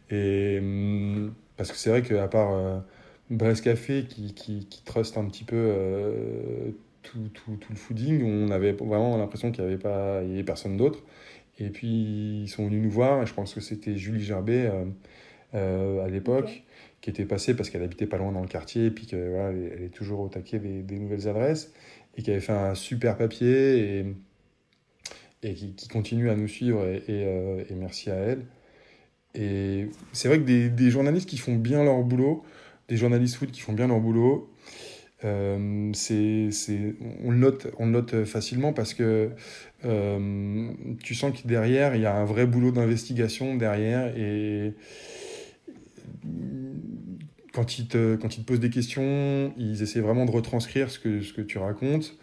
Et 0.09 0.57
hum, 0.59 1.33
parce 1.57 1.71
que 1.71 1.77
c'est 1.77 1.91
vrai 1.91 2.01
qu'à 2.01 2.27
part 2.27 2.53
euh, 2.53 2.79
Brest 3.29 3.63
Café 3.63 4.05
qui, 4.09 4.33
qui, 4.33 4.65
qui 4.65 4.83
trust 4.83 5.17
un 5.17 5.25
petit 5.25 5.43
peu 5.43 5.73
tout, 7.03 7.29
tout, 7.33 7.55
tout 7.55 7.71
le 7.71 7.77
fooding 7.77 8.23
on 8.23 8.51
avait 8.51 8.73
vraiment 8.73 9.15
l'impression 9.17 9.51
qu'il 9.51 9.63
n'y 9.63 9.69
avait 9.71 9.81
pas 9.81 10.21
il 10.23 10.31
y 10.31 10.33
avait 10.33 10.43
personne 10.43 10.75
d'autre. 10.75 10.99
Et 11.59 11.69
puis 11.69 12.41
ils 12.43 12.49
sont 12.49 12.65
venus 12.65 12.81
nous 12.83 12.89
voir, 12.89 13.21
et 13.21 13.25
je 13.27 13.33
pense 13.33 13.53
que 13.53 13.61
c'était 13.61 13.95
Julie 13.95 14.23
Gerbet 14.23 14.71
à 15.53 16.07
l'époque, 16.09 16.63
qui 17.01 17.09
était 17.09 17.25
passée 17.25 17.55
parce 17.55 17.69
qu'elle 17.69 17.83
habitait 17.83 18.07
pas 18.07 18.17
loin 18.17 18.31
dans 18.31 18.41
le 18.41 18.47
quartier, 18.47 18.87
et 18.87 18.91
puis 18.91 19.05
qu'elle 19.05 19.29
voilà, 19.29 19.51
elle 19.51 19.83
est 19.83 19.93
toujours 19.93 20.21
au 20.21 20.27
taquet 20.29 20.59
des, 20.59 20.81
des, 20.81 20.97
nouvelles 20.97 21.27
adresses, 21.27 21.71
et 22.17 22.21
qui 22.23 22.31
avait 22.31 22.41
fait 22.41 22.51
un 22.53 22.75
super 22.75 23.17
papier, 23.17 23.99
et, 23.99 24.05
et 25.43 25.53
qui, 25.53 25.87
continue 25.87 26.29
à 26.29 26.35
nous 26.35 26.47
suivre, 26.47 26.85
et, 26.85 27.03
et, 27.07 27.71
et 27.71 27.75
merci 27.75 28.09
à 28.11 28.15
elle. 28.15 28.45
Et 29.33 29.87
c'est 30.13 30.27
vrai 30.27 30.39
que 30.39 30.43
des, 30.43 30.69
des, 30.69 30.91
journalistes 30.91 31.29
qui 31.29 31.37
font 31.37 31.55
bien 31.55 31.83
leur 31.83 32.03
boulot, 32.03 32.43
des 32.89 32.97
journalistes 32.97 33.35
foot 33.35 33.51
qui 33.51 33.61
font 33.61 33.73
bien 33.73 33.87
leur 33.87 33.99
boulot, 34.01 34.51
euh, 35.23 35.91
c'est, 35.93 36.49
on, 37.23 37.31
le 37.31 37.37
note, 37.37 37.67
on 37.77 37.85
le 37.85 37.91
note 37.91 38.25
facilement 38.25 38.73
parce 38.73 38.93
que 38.93 39.29
euh, 39.85 40.71
tu 41.03 41.13
sens 41.15 41.39
que 41.39 41.47
derrière, 41.47 41.95
il 41.95 42.01
y 42.01 42.05
a 42.05 42.15
un 42.15 42.25
vrai 42.25 42.45
boulot 42.45 42.71
d'investigation 42.71 43.55
derrière. 43.55 44.15
Et 44.17 44.73
quand 47.51 47.77
ils, 47.77 47.87
te, 47.87 48.15
quand 48.15 48.37
ils 48.37 48.41
te 48.41 48.47
posent 48.47 48.59
des 48.59 48.69
questions, 48.69 49.53
ils 49.57 49.81
essaient 49.81 49.99
vraiment 49.99 50.25
de 50.25 50.31
retranscrire 50.31 50.89
ce 50.89 50.99
que, 50.99 51.21
ce 51.21 51.33
que 51.33 51.41
tu 51.41 51.57
racontes. 51.57 52.17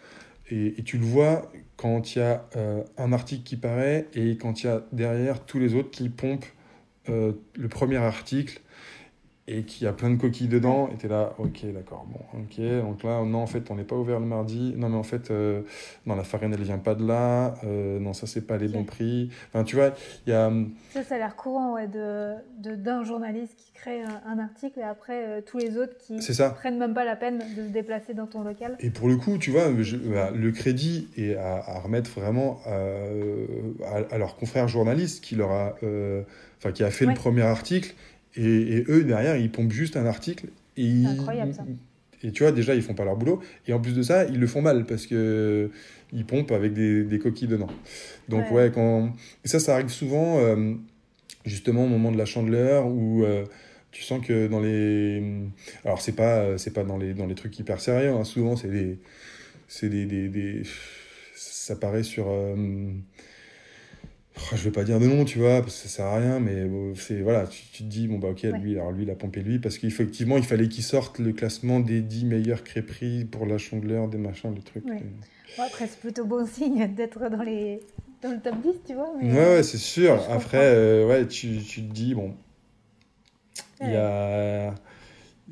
Et, 0.49 0.79
et 0.79 0.83
tu 0.83 0.97
le 0.97 1.05
vois 1.05 1.51
quand 1.77 2.15
il 2.15 2.19
y 2.19 2.21
a 2.21 2.47
euh, 2.55 2.83
un 2.97 3.13
article 3.13 3.43
qui 3.43 3.55
paraît 3.55 4.07
et 4.13 4.35
quand 4.37 4.63
il 4.63 4.65
y 4.65 4.69
a 4.69 4.83
derrière 4.91 5.45
tous 5.45 5.59
les 5.59 5.75
autres 5.75 5.91
qui 5.91 6.09
pompent 6.09 6.45
euh, 7.07 7.33
le 7.55 7.67
premier 7.69 7.97
article 7.97 8.59
et 9.49 9.63
qui 9.63 9.87
a 9.87 9.93
plein 9.93 10.11
de 10.11 10.15
coquilles 10.15 10.47
dedans, 10.47 10.89
et 10.93 10.97
t'es 10.97 11.07
là, 11.07 11.33
ok, 11.39 11.65
d'accord, 11.73 12.05
bon, 12.07 12.19
ok, 12.39 12.83
donc 12.83 13.03
là, 13.03 13.23
non, 13.25 13.39
en 13.39 13.47
fait, 13.47 13.71
on 13.71 13.75
n'est 13.75 13.83
pas 13.83 13.95
ouvert 13.95 14.19
le 14.19 14.27
mardi, 14.27 14.75
non, 14.77 14.89
mais 14.89 14.97
en 14.97 15.03
fait, 15.03 15.31
euh, 15.31 15.63
non, 16.05 16.15
la 16.15 16.23
farine, 16.23 16.53
elle 16.53 16.61
vient 16.61 16.77
pas 16.77 16.93
de 16.93 17.05
là, 17.05 17.55
euh, 17.63 17.99
non, 17.99 18.13
ça, 18.13 18.27
c'est 18.27 18.45
pas 18.45 18.57
les 18.57 18.67
bons 18.67 18.83
prix. 18.83 19.31
Enfin, 19.49 19.63
tu 19.63 19.75
vois, 19.75 19.91
il 20.27 20.29
y 20.29 20.33
a... 20.33 20.51
Ça, 20.91 21.03
ça 21.03 21.15
a 21.15 21.17
l'air 21.17 21.35
courant, 21.35 21.73
ouais, 21.73 21.87
de, 21.87 22.35
de, 22.59 22.75
d'un 22.75 23.03
journaliste 23.03 23.55
qui 23.57 23.71
crée 23.73 24.01
un, 24.03 24.37
article, 24.37 24.79
et 24.79 24.83
après, 24.83 25.41
tous 25.41 25.57
les 25.57 25.77
autres 25.77 25.97
qui 25.97 26.21
ça. 26.21 26.51
prennent 26.51 26.77
même 26.77 26.93
pas 26.93 27.05
la 27.05 27.15
peine 27.15 27.39
de 27.39 27.63
se 27.63 27.71
déplacer 27.71 28.13
dans 28.13 28.27
ton 28.27 28.43
local. 28.43 28.77
Et 28.79 28.91
pour 28.91 29.07
le 29.07 29.17
coup, 29.17 29.39
tu 29.39 29.49
vois, 29.49 29.69
bah, 29.69 30.29
le 30.31 30.51
crédit 30.51 31.07
est 31.17 31.35
à, 31.35 31.55
à 31.55 31.79
remettre 31.79 32.11
vraiment 32.11 32.59
à, 32.67 34.13
à, 34.13 34.17
leurs 34.19 34.35
confrères 34.35 34.67
journalistes 34.67 35.23
qui 35.23 35.35
leur 35.35 35.51
a 35.51 35.75
enfin 36.59 36.71
qui 36.73 36.83
a 36.83 36.91
fait 36.91 37.05
ouais. 37.05 37.13
le 37.13 37.17
premier 37.17 37.41
article, 37.41 37.95
et, 38.35 38.77
et, 38.77 38.85
eux 38.89 39.03
derrière 39.03 39.37
ils 39.37 39.51
pompent 39.51 39.71
juste 39.71 39.97
un 39.97 40.05
article. 40.05 40.47
Et 40.77 41.05
incroyable 41.05 41.53
ça. 41.53 41.65
Et 42.23 42.31
tu 42.31 42.43
vois, 42.43 42.51
déjà, 42.51 42.75
ils 42.75 42.81
font 42.81 42.93
pas 42.93 43.05
leur 43.05 43.15
boulot. 43.15 43.41
Et 43.67 43.73
en 43.73 43.79
plus 43.79 43.93
de 43.93 44.01
ça, 44.01 44.25
ils 44.25 44.39
le 44.39 44.47
font 44.47 44.61
mal 44.61 44.85
parce 44.85 45.07
que 45.07 45.69
ils 46.11 46.25
pompent 46.25 46.51
avec 46.51 46.73
des, 46.73 47.03
des 47.03 47.19
coquilles 47.19 47.47
dedans. 47.47 47.69
Donc, 48.27 48.51
ouais, 48.51 48.63
ouais 48.63 48.71
quand. 48.73 49.13
Et 49.45 49.47
ça, 49.47 49.59
ça 49.59 49.75
arrive 49.75 49.89
souvent, 49.89 50.39
euh, 50.39 50.73
justement, 51.45 51.85
au 51.85 51.87
moment 51.87 52.11
de 52.11 52.17
la 52.17 52.25
chandeleur 52.25 52.87
où 52.87 53.23
euh, 53.23 53.45
tu 53.91 54.03
sens 54.03 54.25
que 54.25 54.47
dans 54.47 54.59
les. 54.59 55.23
Alors, 55.85 56.01
c'est 56.01 56.15
pas, 56.15 56.57
c'est 56.57 56.73
pas 56.73 56.83
dans 56.83 56.97
les, 56.97 57.13
dans 57.13 57.25
les 57.25 57.35
trucs 57.35 57.57
hyper 57.57 57.79
sérieux. 57.79 58.11
Hein. 58.11 58.23
Souvent, 58.23 58.55
c'est 58.55 58.69
des. 58.69 58.99
C'est 59.67 59.89
des, 59.89 60.05
des, 60.05 60.27
des, 60.27 60.63
Ça 61.35 61.75
paraît 61.75 62.03
sur. 62.03 62.25
Euh, 62.27 62.55
je 64.53 64.63
vais 64.63 64.71
pas 64.71 64.83
dire 64.83 64.99
de 64.99 65.05
nom, 65.05 65.25
tu 65.25 65.39
vois, 65.39 65.61
parce 65.61 65.75
que 65.75 65.87
ça 65.87 65.89
sert 65.89 66.05
à 66.05 66.17
rien, 66.17 66.39
mais 66.39 66.69
c'est 66.95 67.21
voilà, 67.21 67.47
tu, 67.47 67.63
tu, 67.71 67.83
te 67.83 67.89
dis 67.89 68.07
bon 68.07 68.17
bah 68.17 68.29
ok, 68.29 68.41
ouais. 68.43 68.59
lui, 68.59 68.73
alors 68.73 68.91
lui 68.91 69.03
il 69.03 69.09
a 69.09 69.15
pompé 69.15 69.41
lui, 69.41 69.59
parce 69.59 69.77
qu'effectivement 69.77 70.37
il 70.37 70.43
fallait 70.43 70.67
qu'il 70.67 70.83
sorte 70.83 71.19
le 71.19 71.33
classement 71.33 71.79
des 71.79 72.01
10 72.01 72.25
meilleures 72.25 72.63
crêperies 72.63 73.25
pour 73.25 73.45
la 73.45 73.57
chandeleur, 73.57 74.07
des 74.07 74.17
machins, 74.17 74.53
des 74.53 74.61
trucs. 74.61 74.85
Ouais. 74.85 75.03
Bon, 75.57 75.63
après 75.63 75.87
c'est 75.87 75.99
plutôt 75.99 76.25
bon 76.25 76.45
signe 76.51 76.93
d'être 76.95 77.29
dans 77.29 77.43
les 77.43 77.79
dans 78.21 78.31
le 78.31 78.39
top 78.39 78.55
10, 78.61 78.69
tu 78.85 78.93
vois. 78.95 79.13
Mais... 79.21 79.31
Ouais, 79.31 79.55
ouais 79.55 79.63
c'est 79.63 79.77
sûr. 79.77 80.13
Ouais, 80.13 80.33
après, 80.33 80.73
euh, 80.75 81.07
ouais, 81.07 81.25
tu, 81.27 81.59
tu 81.59 81.81
te 81.81 81.93
dis 81.93 82.13
bon, 82.15 82.33
il 83.81 83.91
y 83.91 83.95
a 83.95 84.73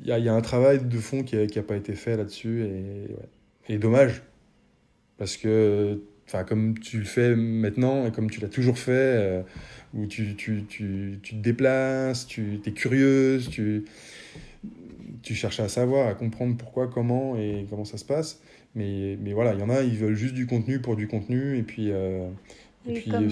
y 0.04 0.12
a, 0.12 0.18
y 0.18 0.28
a 0.28 0.34
un 0.34 0.40
travail 0.40 0.80
de 0.84 0.98
fond 0.98 1.22
qui 1.22 1.36
a, 1.36 1.46
qui 1.46 1.58
a 1.58 1.62
pas 1.62 1.76
été 1.76 1.94
fait 1.94 2.16
là-dessus 2.16 2.62
et, 2.62 3.12
ouais. 3.12 3.28
et 3.68 3.78
dommage 3.78 4.22
parce 5.16 5.36
que 5.36 6.00
enfin 6.28 6.44
comme 6.44 6.78
tu 6.78 6.98
le 6.98 7.04
fais 7.04 7.34
maintenant 7.34 8.06
et 8.06 8.12
comme 8.12 8.30
tu 8.30 8.40
l'as 8.40 8.48
toujours 8.48 8.78
fait, 8.78 8.92
euh, 8.92 9.42
où 9.94 10.06
tu, 10.06 10.36
tu, 10.36 10.64
tu, 10.68 11.18
tu, 11.22 11.36
te 11.36 11.42
déplaces, 11.42 12.26
tu 12.26 12.60
es 12.64 12.72
curieuse, 12.72 13.48
tu, 13.48 13.86
tu 15.22 15.34
cherches 15.34 15.60
à 15.60 15.68
savoir, 15.68 16.08
à 16.08 16.14
comprendre 16.14 16.56
pourquoi, 16.56 16.88
comment 16.88 17.36
et 17.36 17.66
comment 17.70 17.86
ça 17.86 17.96
se 17.96 18.04
passe. 18.04 18.42
Mais, 18.74 19.16
mais 19.20 19.32
voilà, 19.32 19.54
il 19.54 19.60
y 19.60 19.62
en 19.62 19.70
a, 19.70 19.82
ils 19.82 19.96
veulent 19.96 20.14
juste 20.14 20.34
du 20.34 20.46
contenu 20.46 20.80
pour 20.80 20.96
du 20.96 21.08
contenu 21.08 21.56
et 21.56 21.62
puis... 21.62 21.90
Euh, 21.90 22.28
et, 22.86 22.90
et 22.90 23.00
puis 23.00 23.10
comme, 23.10 23.28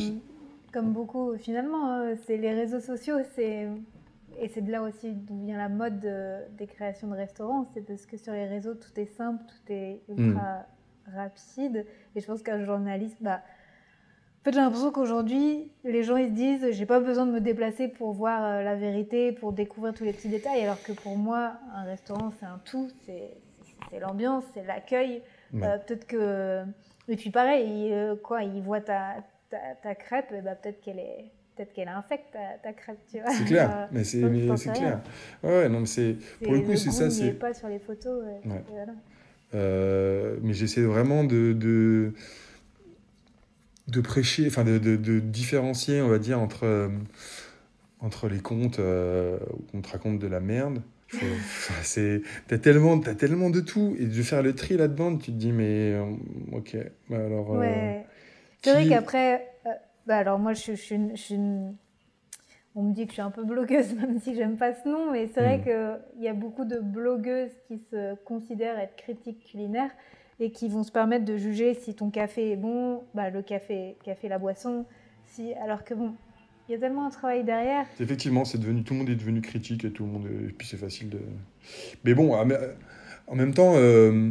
comme, 0.73 0.93
beaucoup, 0.93 1.37
finalement, 1.37 1.91
hein, 1.91 2.15
c'est 2.27 2.39
les 2.39 2.53
réseaux 2.53 2.81
sociaux, 2.81 3.19
c'est... 3.35 3.69
Et 4.39 4.49
c'est 4.49 4.61
de 4.61 4.71
là 4.71 4.83
aussi 4.83 5.15
d'où 5.15 5.47
vient 5.47 5.57
la 5.57 5.71
mode 5.71 5.99
de, 6.01 6.41
des 6.59 6.67
créations 6.67 7.09
de 7.09 7.15
restaurants, 7.15 7.71
c'est 7.73 7.81
parce 7.87 8.05
que 8.05 8.19
sur 8.19 8.35
les 8.35 8.45
réseaux, 8.45 8.75
tout 8.75 9.01
est 9.01 9.07
simple, 9.17 9.43
tout 9.47 9.73
est 9.73 10.03
ultra 10.11 10.59
mmh. 10.59 10.65
Rapide. 11.15 11.87
Et 12.15 12.21
je 12.21 12.27
pense 12.27 12.43
qu'un 12.43 12.65
journaliste, 12.65 13.17
bah, 13.21 13.41
en 14.41 14.45
fait, 14.45 14.53
j'ai 14.53 14.61
l'impression 14.61 14.93
qu'aujourd'hui, 14.93 15.73
les 15.83 16.05
gens 16.05 16.17
ils 16.17 16.29
se 16.29 16.35
disent, 16.35 16.71
j'ai 16.71 16.87
pas 16.87 17.01
besoin 17.01 17.27
de 17.27 17.33
me 17.33 17.41
déplacer 17.41 17.89
pour 17.89 18.13
voir 18.13 18.45
euh, 18.45 18.63
la 18.63 18.77
vérité, 18.77 19.33
pour 19.33 19.53
découvrir 19.53 19.93
tous 19.93 20.05
les 20.05 20.13
petits 20.13 20.29
détails, 20.29 20.63
alors 20.63 20.81
que 20.83 20.93
pour 20.93 21.17
moi, 21.17 21.55
un 21.75 21.83
restaurant, 21.83 22.33
c'est 22.39 22.47
un 22.47 22.61
tout, 22.65 22.89
c'est 23.05 23.99
l'ambiance, 23.99 24.45
c'est 24.55 24.65
l'accueil. 24.65 25.23
Ouais. 25.53 25.67
Euh, 25.67 25.79
peut-être 25.79 26.07
que. 26.07 26.63
Et 27.09 27.17
puis 27.17 27.31
pareil, 27.31 27.87
il, 27.87 27.93
euh, 27.93 28.17
quoi, 28.17 28.43
il 28.43 28.61
voit 28.63 28.81
ta, 28.81 29.17
ta, 29.51 29.59
ta 29.83 29.95
crêpe, 29.95 30.33
bah, 30.45 30.55
peut-être 30.55 30.81
qu'elle 30.81 30.99
est. 30.99 31.33
Peut-être 31.57 31.73
qu'elle 31.73 31.89
infecte 31.89 32.27
ta, 32.33 32.59
ta, 32.63 32.73
crêpe, 32.75 32.99
tu 33.11 33.19
vois. 33.19 33.31
C'est 33.31 33.45
clair, 33.47 33.89
mais 33.91 34.05
c'est 34.05 34.21
clair. 34.73 35.01
Ouais, 35.43 35.51
ouais, 35.51 35.69
non, 35.69 35.81
mais 35.81 35.87
c'est. 35.87 36.17
Pour 36.45 36.53
le 36.53 36.61
coup, 36.61 36.77
c'est 36.77 36.91
ça. 36.91 37.11
C'est 37.11 37.33
pas 37.33 37.55
sur 37.55 37.69
les 37.69 37.79
photos. 37.79 38.23
Ouais. 38.25 38.41
Ouais. 38.45 38.65
Voilà. 38.69 38.93
Euh, 39.55 40.37
mais 40.43 40.55
j'essaie 40.55 40.83
vraiment 40.83 41.25
de, 41.25 41.53
de, 41.53 42.13
de, 43.89 44.01
prêcher, 44.01 44.47
enfin 44.47 44.65
de, 44.65 44.79
de, 44.79 44.97
de, 44.97 45.21
différencier, 45.21 46.03
on 46.03 46.09
va 46.09 46.19
dire, 46.19 46.41
entre, 46.41 46.65
euh, 46.65 46.89
entre 48.01 48.29
les 48.29 48.41
contes 48.41 48.79
euh, 48.79 49.39
où 49.73 49.79
on 49.79 49.81
te 49.81 49.91
raconte 49.91 50.19
de 50.19 50.27
la 50.27 50.41
merde. 50.41 50.83
c'est 51.83 52.21
t'as 52.49 52.59
tellement 52.59 52.99
tellement 52.99 53.49
de 53.49 53.61
tout 53.61 53.95
et 53.97 54.07
de 54.07 54.23
faire 54.25 54.43
le 54.43 54.57
tri 54.57 54.77
là-dedans 54.77 55.17
tu 55.17 55.27
te 55.27 55.37
dis 55.37 55.53
mais 55.53 55.93
euh, 55.93 56.03
ok 56.51 56.77
bah 57.09 57.25
alors 57.25 57.51
ouais. 57.51 58.05
c'est 58.61 58.73
qui... 58.73 58.77
vrai 58.77 58.89
qu'après 58.89 59.47
bah 60.05 60.17
alors 60.17 60.41
moi 60.41 60.53
je, 60.53 60.75
je, 60.75 60.97
je, 61.15 61.37
je 61.37 61.86
on 62.77 62.83
me 62.83 62.93
dit 62.93 63.05
que 63.07 63.09
je 63.09 63.15
suis 63.15 63.23
un 63.23 63.31
peu 63.31 63.43
blogueuse, 63.43 63.95
même 64.01 64.21
si 64.21 64.35
j'aime 64.35 64.57
pas 64.57 64.75
ce 64.75 64.89
nom, 64.89 65.11
mais 65.11 65.29
c'est 65.29 65.41
vrai 65.41 65.59
mmh. 65.59 65.63
qu'il 66.15 66.23
y 66.23 66.29
a 66.29 66.35
beaucoup 66.35 66.65
de 66.65 66.79
blogueuses 66.79 67.51
qui 67.67 67.81
se 67.91 68.15
considèrent 68.25 68.79
être 68.79 68.95
critiques 68.97 69.45
culinaires 69.51 69.91
et 70.39 70.53
qui 70.53 70.69
vont 70.69 70.83
se 70.83 70.93
permettre 70.93 71.25
de 71.25 71.37
juger 71.37 71.75
si 71.75 71.95
ton 71.95 72.11
café 72.11 72.53
est 72.53 72.57
bon, 72.57 73.03
bah, 73.15 73.31
le 73.31 73.43
café, 73.43 73.97
café, 74.05 74.29
la 74.29 74.39
boisson, 74.39 74.85
si, 75.25 75.55
alors 75.55 75.83
que 75.85 75.95
bon, 75.95 76.15
il 76.69 76.73
y 76.73 76.75
a 76.75 76.79
tellement 76.79 77.07
un 77.07 77.11
travail 77.11 77.45
derrière. 77.45 77.87
Effectivement, 77.99 78.45
c'est 78.45 78.59
devenu, 78.59 78.83
tout 78.83 78.93
le 78.93 78.99
monde 79.01 79.09
est 79.09 79.17
devenu 79.17 79.41
critique 79.41 79.85
et 79.85 79.91
tout 79.91 80.05
le 80.05 80.11
monde, 80.11 80.27
et 80.27 80.53
puis 80.53 80.67
c'est 80.67 80.77
facile 80.77 81.09
de. 81.09 81.21
Mais 82.05 82.13
bon, 82.15 82.35
en 82.35 83.35
même 83.35 83.55
temps, 83.55 83.73
euh, 83.77 84.31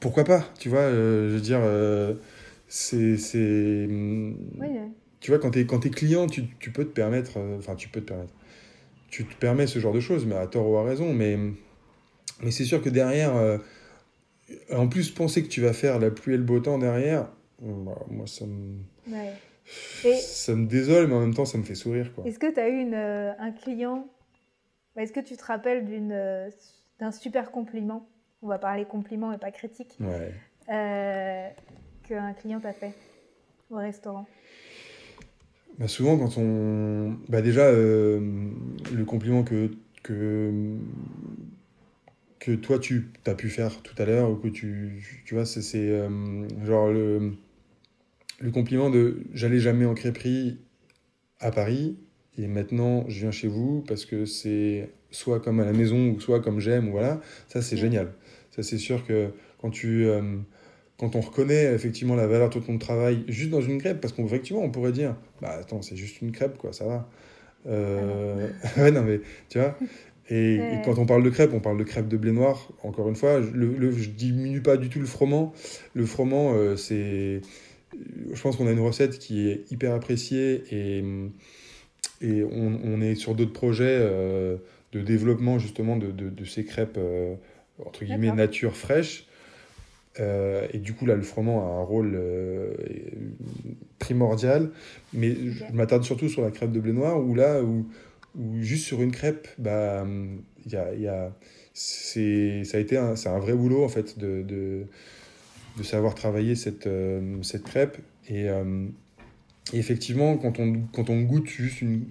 pourquoi 0.00 0.24
pas, 0.24 0.44
tu 0.58 0.68
vois, 0.68 0.80
euh, 0.80 1.30
je 1.30 1.34
veux 1.34 1.40
dire, 1.40 1.60
euh, 1.62 2.14
c'est, 2.68 3.16
c'est. 3.16 3.86
Oui, 3.88 4.68
tu 5.20 5.30
vois, 5.30 5.38
quand 5.38 5.50
tu 5.50 5.58
es, 5.58 5.62
es, 5.62 5.90
client, 5.90 6.26
tu, 6.26 6.46
tu, 6.58 6.70
peux 6.70 6.84
te 6.84 6.90
permettre, 6.90 7.38
enfin, 7.58 7.72
euh, 7.72 7.76
tu 7.76 7.88
peux 7.88 8.00
te 8.00 8.06
permettre, 8.06 8.32
tu 9.10 9.26
te 9.26 9.34
permets 9.34 9.66
ce 9.66 9.78
genre 9.78 9.92
de 9.92 10.00
choses, 10.00 10.24
mais 10.24 10.34
à 10.34 10.46
tort 10.46 10.68
ou 10.68 10.76
à 10.76 10.84
raison, 10.84 11.12
mais, 11.12 11.36
mais 12.42 12.50
c'est 12.50 12.64
sûr 12.64 12.82
que 12.82 12.88
derrière, 12.88 13.36
euh, 13.36 13.58
en 14.72 14.88
plus, 14.88 15.10
penser 15.10 15.42
que 15.42 15.48
tu 15.48 15.60
vas 15.60 15.74
faire 15.74 15.98
la 15.98 16.10
pluie 16.10 16.34
et 16.34 16.38
le 16.38 16.42
beau 16.42 16.58
temps 16.60 16.78
derrière, 16.78 17.28
bah, 17.60 17.98
moi, 18.08 18.26
ça 18.26 18.46
me. 18.46 18.78
Ouais. 19.08 19.32
Et 20.04 20.16
ça 20.16 20.54
me 20.54 20.66
désole, 20.66 21.06
mais 21.06 21.14
en 21.14 21.20
même 21.20 21.34
temps, 21.34 21.44
ça 21.44 21.58
me 21.58 21.62
fait 21.62 21.74
sourire. 21.74 22.10
Est-ce 22.24 22.38
que 22.38 22.52
tu 22.52 22.58
as 22.58 22.68
eu 22.68 22.80
une, 22.80 22.94
euh, 22.94 23.32
un 23.38 23.52
client 23.52 24.08
Est-ce 24.96 25.12
que 25.12 25.20
tu 25.20 25.36
te 25.36 25.44
rappelles 25.44 25.86
d'un 26.98 27.12
super 27.12 27.52
compliment? 27.52 28.08
On 28.42 28.48
va 28.48 28.58
parler 28.58 28.86
compliment 28.86 29.32
et 29.32 29.38
pas 29.38 29.50
critique. 29.52 29.96
Ouais. 30.00 31.54
Qu'un 32.08 32.32
client 32.32 32.58
t'a 32.58 32.72
fait 32.72 32.94
au 33.70 33.76
restaurant 33.76 34.26
bah 35.80 35.88
souvent, 35.88 36.18
quand 36.18 36.36
on. 36.36 37.16
Bah 37.30 37.40
déjà, 37.40 37.62
euh, 37.62 38.20
le 38.92 39.04
compliment 39.06 39.42
que, 39.44 39.70
que, 40.02 40.76
que 42.38 42.52
toi, 42.52 42.78
tu 42.78 43.10
as 43.26 43.34
pu 43.34 43.48
faire 43.48 43.80
tout 43.82 43.94
à 43.96 44.04
l'heure, 44.04 44.30
ou 44.30 44.36
que 44.36 44.48
tu. 44.48 45.22
Tu 45.24 45.34
vois, 45.34 45.46
c'est 45.46 45.62
euh, 45.74 46.46
genre 46.66 46.92
le, 46.92 47.32
le 48.40 48.50
compliment 48.50 48.90
de 48.90 49.22
j'allais 49.32 49.58
jamais 49.58 49.86
en 49.86 49.94
crêperie 49.94 50.58
à 51.40 51.50
Paris, 51.50 51.96
et 52.36 52.46
maintenant 52.46 53.06
je 53.08 53.20
viens 53.20 53.30
chez 53.30 53.48
vous 53.48 53.82
parce 53.88 54.04
que 54.04 54.26
c'est 54.26 54.90
soit 55.10 55.40
comme 55.40 55.60
à 55.60 55.64
la 55.64 55.72
maison, 55.72 56.10
ou 56.10 56.20
soit 56.20 56.40
comme 56.40 56.60
j'aime, 56.60 56.88
ou 56.88 56.92
voilà. 56.92 57.22
Ça, 57.48 57.62
c'est 57.62 57.78
génial. 57.78 58.12
Ça, 58.50 58.62
c'est 58.62 58.78
sûr 58.78 59.06
que 59.06 59.30
quand 59.58 59.70
tu. 59.70 60.04
Euh, 60.06 60.36
quand 61.00 61.16
on 61.16 61.22
reconnaît 61.22 61.72
effectivement 61.72 62.14
la 62.14 62.26
valeur 62.26 62.50
de 62.50 62.58
ton 62.58 62.76
travail 62.76 63.24
juste 63.26 63.48
dans 63.48 63.62
une 63.62 63.80
crêpe, 63.80 64.02
parce 64.02 64.12
qu'effectivement, 64.12 64.62
on 64.62 64.70
pourrait 64.70 64.92
dire, 64.92 65.16
bah 65.40 65.56
attends, 65.58 65.80
c'est 65.80 65.96
juste 65.96 66.20
une 66.20 66.30
crêpe, 66.30 66.58
quoi, 66.58 66.74
ça 66.74 66.84
va. 66.84 67.08
Euh... 67.66 68.50
ouais, 68.76 68.90
non, 68.90 69.02
mais 69.02 69.22
tu 69.48 69.58
vois. 69.58 69.78
Et, 70.28 70.56
et, 70.56 70.82
quand 70.84 70.98
on 70.98 71.06
parle 71.06 71.22
de 71.22 71.30
crêpe, 71.30 71.52
on 71.54 71.60
parle 71.60 71.78
de 71.78 71.84
crêpe 71.84 72.06
de 72.06 72.18
blé 72.18 72.32
noir. 72.32 72.70
Encore 72.82 73.08
une 73.08 73.16
fois, 73.16 73.40
je, 73.40 73.48
le, 73.48 73.90
je 73.92 74.10
diminue 74.10 74.60
pas 74.60 74.76
du 74.76 74.90
tout 74.90 75.00
le 75.00 75.06
froment. 75.06 75.54
Le 75.94 76.04
froment, 76.04 76.52
euh, 76.52 76.76
c'est. 76.76 77.40
Je 78.32 78.40
pense 78.42 78.56
qu'on 78.56 78.66
a 78.66 78.72
une 78.72 78.80
recette 78.80 79.18
qui 79.18 79.48
est 79.48 79.72
hyper 79.72 79.94
appréciée 79.94 80.62
et, 80.70 81.02
et 82.20 82.44
on, 82.44 82.78
on 82.84 83.00
est 83.00 83.14
sur 83.14 83.34
d'autres 83.34 83.54
projets 83.54 83.86
euh, 83.88 84.58
de 84.92 85.00
développement 85.00 85.58
justement 85.58 85.96
de, 85.96 86.12
de, 86.12 86.28
de 86.28 86.44
ces 86.44 86.64
crêpes 86.64 86.98
entre 87.84 88.04
guillemets 88.04 88.32
nature 88.32 88.76
fraîche. 88.76 89.26
Euh, 90.20 90.66
et 90.72 90.78
du 90.78 90.92
coup, 90.94 91.06
là, 91.06 91.16
le 91.16 91.22
froment 91.22 91.60
a 91.62 91.80
un 91.80 91.82
rôle 91.82 92.12
euh, 92.14 92.74
primordial. 93.98 94.70
Mais 95.12 95.34
je 95.34 95.64
m'attarde 95.72 96.04
surtout 96.04 96.28
sur 96.28 96.42
la 96.42 96.50
crêpe 96.50 96.72
de 96.72 96.80
blé 96.80 96.92
noir, 96.92 97.20
où 97.20 97.34
là, 97.34 97.62
où, 97.62 97.86
juste 98.60 98.86
sur 98.86 99.02
une 99.02 99.12
crêpe, 99.12 99.48
bah, 99.58 100.06
y 100.66 100.70
y 100.70 101.06
a, 101.08 101.32
c'est, 101.72 102.64
ça 102.64 102.76
a 102.76 102.80
été 102.80 102.96
un, 102.96 103.14
un 103.24 103.38
vrai 103.38 103.54
boulot, 103.54 103.84
en 103.84 103.88
fait, 103.88 104.18
de, 104.18 104.42
de, 104.42 104.86
savoir 105.82 106.14
travailler 106.14 106.54
cette, 106.56 106.86
euh, 106.86 107.42
cette 107.42 107.62
crêpe. 107.62 107.98
Et, 108.28 108.46
effectivement, 109.72 110.36
quand 110.36 110.58
on, 110.60 110.82
quand 110.92 111.10
on 111.10 111.22
goûte 111.22 111.48
juste 111.48 111.80
une. 111.82 112.06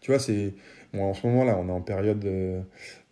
Tu 0.00 0.10
vois, 0.10 0.20
c'est. 0.20 0.54
Bon, 0.92 1.02
en 1.04 1.14
ce 1.14 1.26
moment, 1.26 1.44
là, 1.44 1.58
on 1.58 1.68
est 1.68 1.72
en 1.72 1.80
période. 1.80 2.24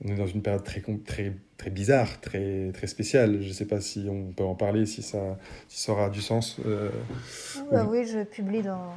Euh, 0.05 0.09
on 0.09 0.13
est 0.13 0.17
dans 0.17 0.27
une 0.27 0.43
période 0.43 0.65
très, 0.65 0.81
très 0.81 1.35
très 1.57 1.71
bizarre, 1.71 2.21
très, 2.21 2.73
très 2.73 2.87
spécial. 2.87 3.41
Je 3.41 3.49
ne 3.49 3.53
sais 3.53 3.67
pas 3.67 3.81
si 3.81 4.07
on 4.11 4.33
peut 4.33 4.45
en 4.45 4.55
parler, 4.55 4.87
si 4.87 5.03
ça, 5.03 5.39
si 5.69 5.83
ça 5.83 5.93
aura 5.93 6.11
du 6.11 6.21
sens. 6.21 6.59
Euh, 6.67 6.91
bah, 7.71 7.87
oui, 7.89 8.05
je 8.07 8.25
publie 8.25 8.63
dans, 8.63 8.93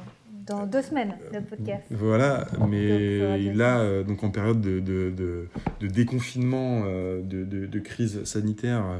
dans 0.48 0.66
deux 0.66 0.82
semaines 0.82 1.14
le 1.32 1.40
podcast. 1.40 1.84
Voilà, 1.90 2.46
mais 2.68 3.38
là, 3.54 3.80
euh, 3.80 4.02
donc 4.02 4.24
en 4.24 4.30
période 4.30 4.60
de, 4.60 4.80
de, 4.80 5.10
de, 5.10 5.46
de 5.80 5.86
déconfinement, 5.86 6.82
euh, 6.86 7.22
de, 7.22 7.44
de, 7.44 7.78
crise 7.78 8.24
sanitaire, 8.24 8.84
euh, 8.84 8.98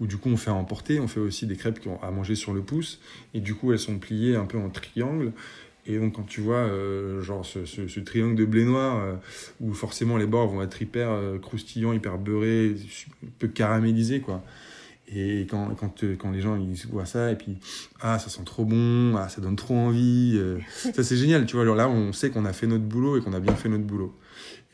où 0.00 0.06
du 0.06 0.16
coup 0.16 0.30
on 0.30 0.36
fait 0.36 0.50
à 0.50 0.54
emporter, 0.54 0.98
on 0.98 1.08
fait 1.08 1.20
aussi 1.20 1.46
des 1.46 1.56
crêpes 1.56 1.80
qui 1.80 1.88
ont 1.88 2.02
à 2.02 2.10
manger 2.10 2.34
sur 2.34 2.52
le 2.52 2.62
pouce, 2.62 3.00
et 3.34 3.40
du 3.40 3.54
coup 3.54 3.72
elles 3.72 3.78
sont 3.78 3.98
pliées 3.98 4.36
un 4.36 4.46
peu 4.46 4.58
en 4.58 4.70
triangle. 4.70 5.32
Et 5.88 5.98
donc, 5.98 6.14
quand 6.14 6.24
tu 6.24 6.40
vois 6.40 6.56
euh, 6.56 7.22
genre 7.22 7.44
ce, 7.44 8.00
triangle 8.00 8.34
de 8.34 8.44
blé 8.44 8.64
noir, 8.64 8.98
euh, 8.98 9.14
où 9.60 9.72
forcément 9.72 10.16
les 10.16 10.26
bords 10.26 10.48
vont 10.48 10.62
être 10.62 10.80
hyper 10.82 11.10
euh, 11.10 11.38
croustillants, 11.38 11.92
hyper 11.92 12.18
beurrés, 12.18 12.74
un 13.24 13.28
peu 13.38 13.48
caramélisés, 13.48 14.20
quoi. 14.20 14.42
Et 15.08 15.46
quand, 15.48 15.68
quand, 15.78 16.02
quand 16.18 16.32
les 16.32 16.40
gens 16.40 16.56
ils 16.56 16.74
voient 16.88 17.06
ça, 17.06 17.30
et 17.30 17.36
puis, 17.36 17.58
ah, 18.00 18.18
ça 18.18 18.28
sent 18.28 18.42
trop 18.44 18.64
bon, 18.64 19.14
ah, 19.16 19.28
ça 19.28 19.40
donne 19.40 19.54
trop 19.54 19.76
envie. 19.76 20.40
ça, 20.72 21.04
c'est 21.04 21.16
génial, 21.16 21.46
tu 21.46 21.54
vois. 21.54 21.62
Alors 21.62 21.76
là, 21.76 21.88
on 21.88 22.12
sait 22.12 22.30
qu'on 22.30 22.44
a 22.44 22.52
fait 22.52 22.66
notre 22.66 22.84
boulot 22.84 23.16
et 23.16 23.20
qu'on 23.20 23.32
a 23.32 23.38
bien 23.38 23.54
fait 23.54 23.68
notre 23.68 23.84
boulot. 23.84 24.12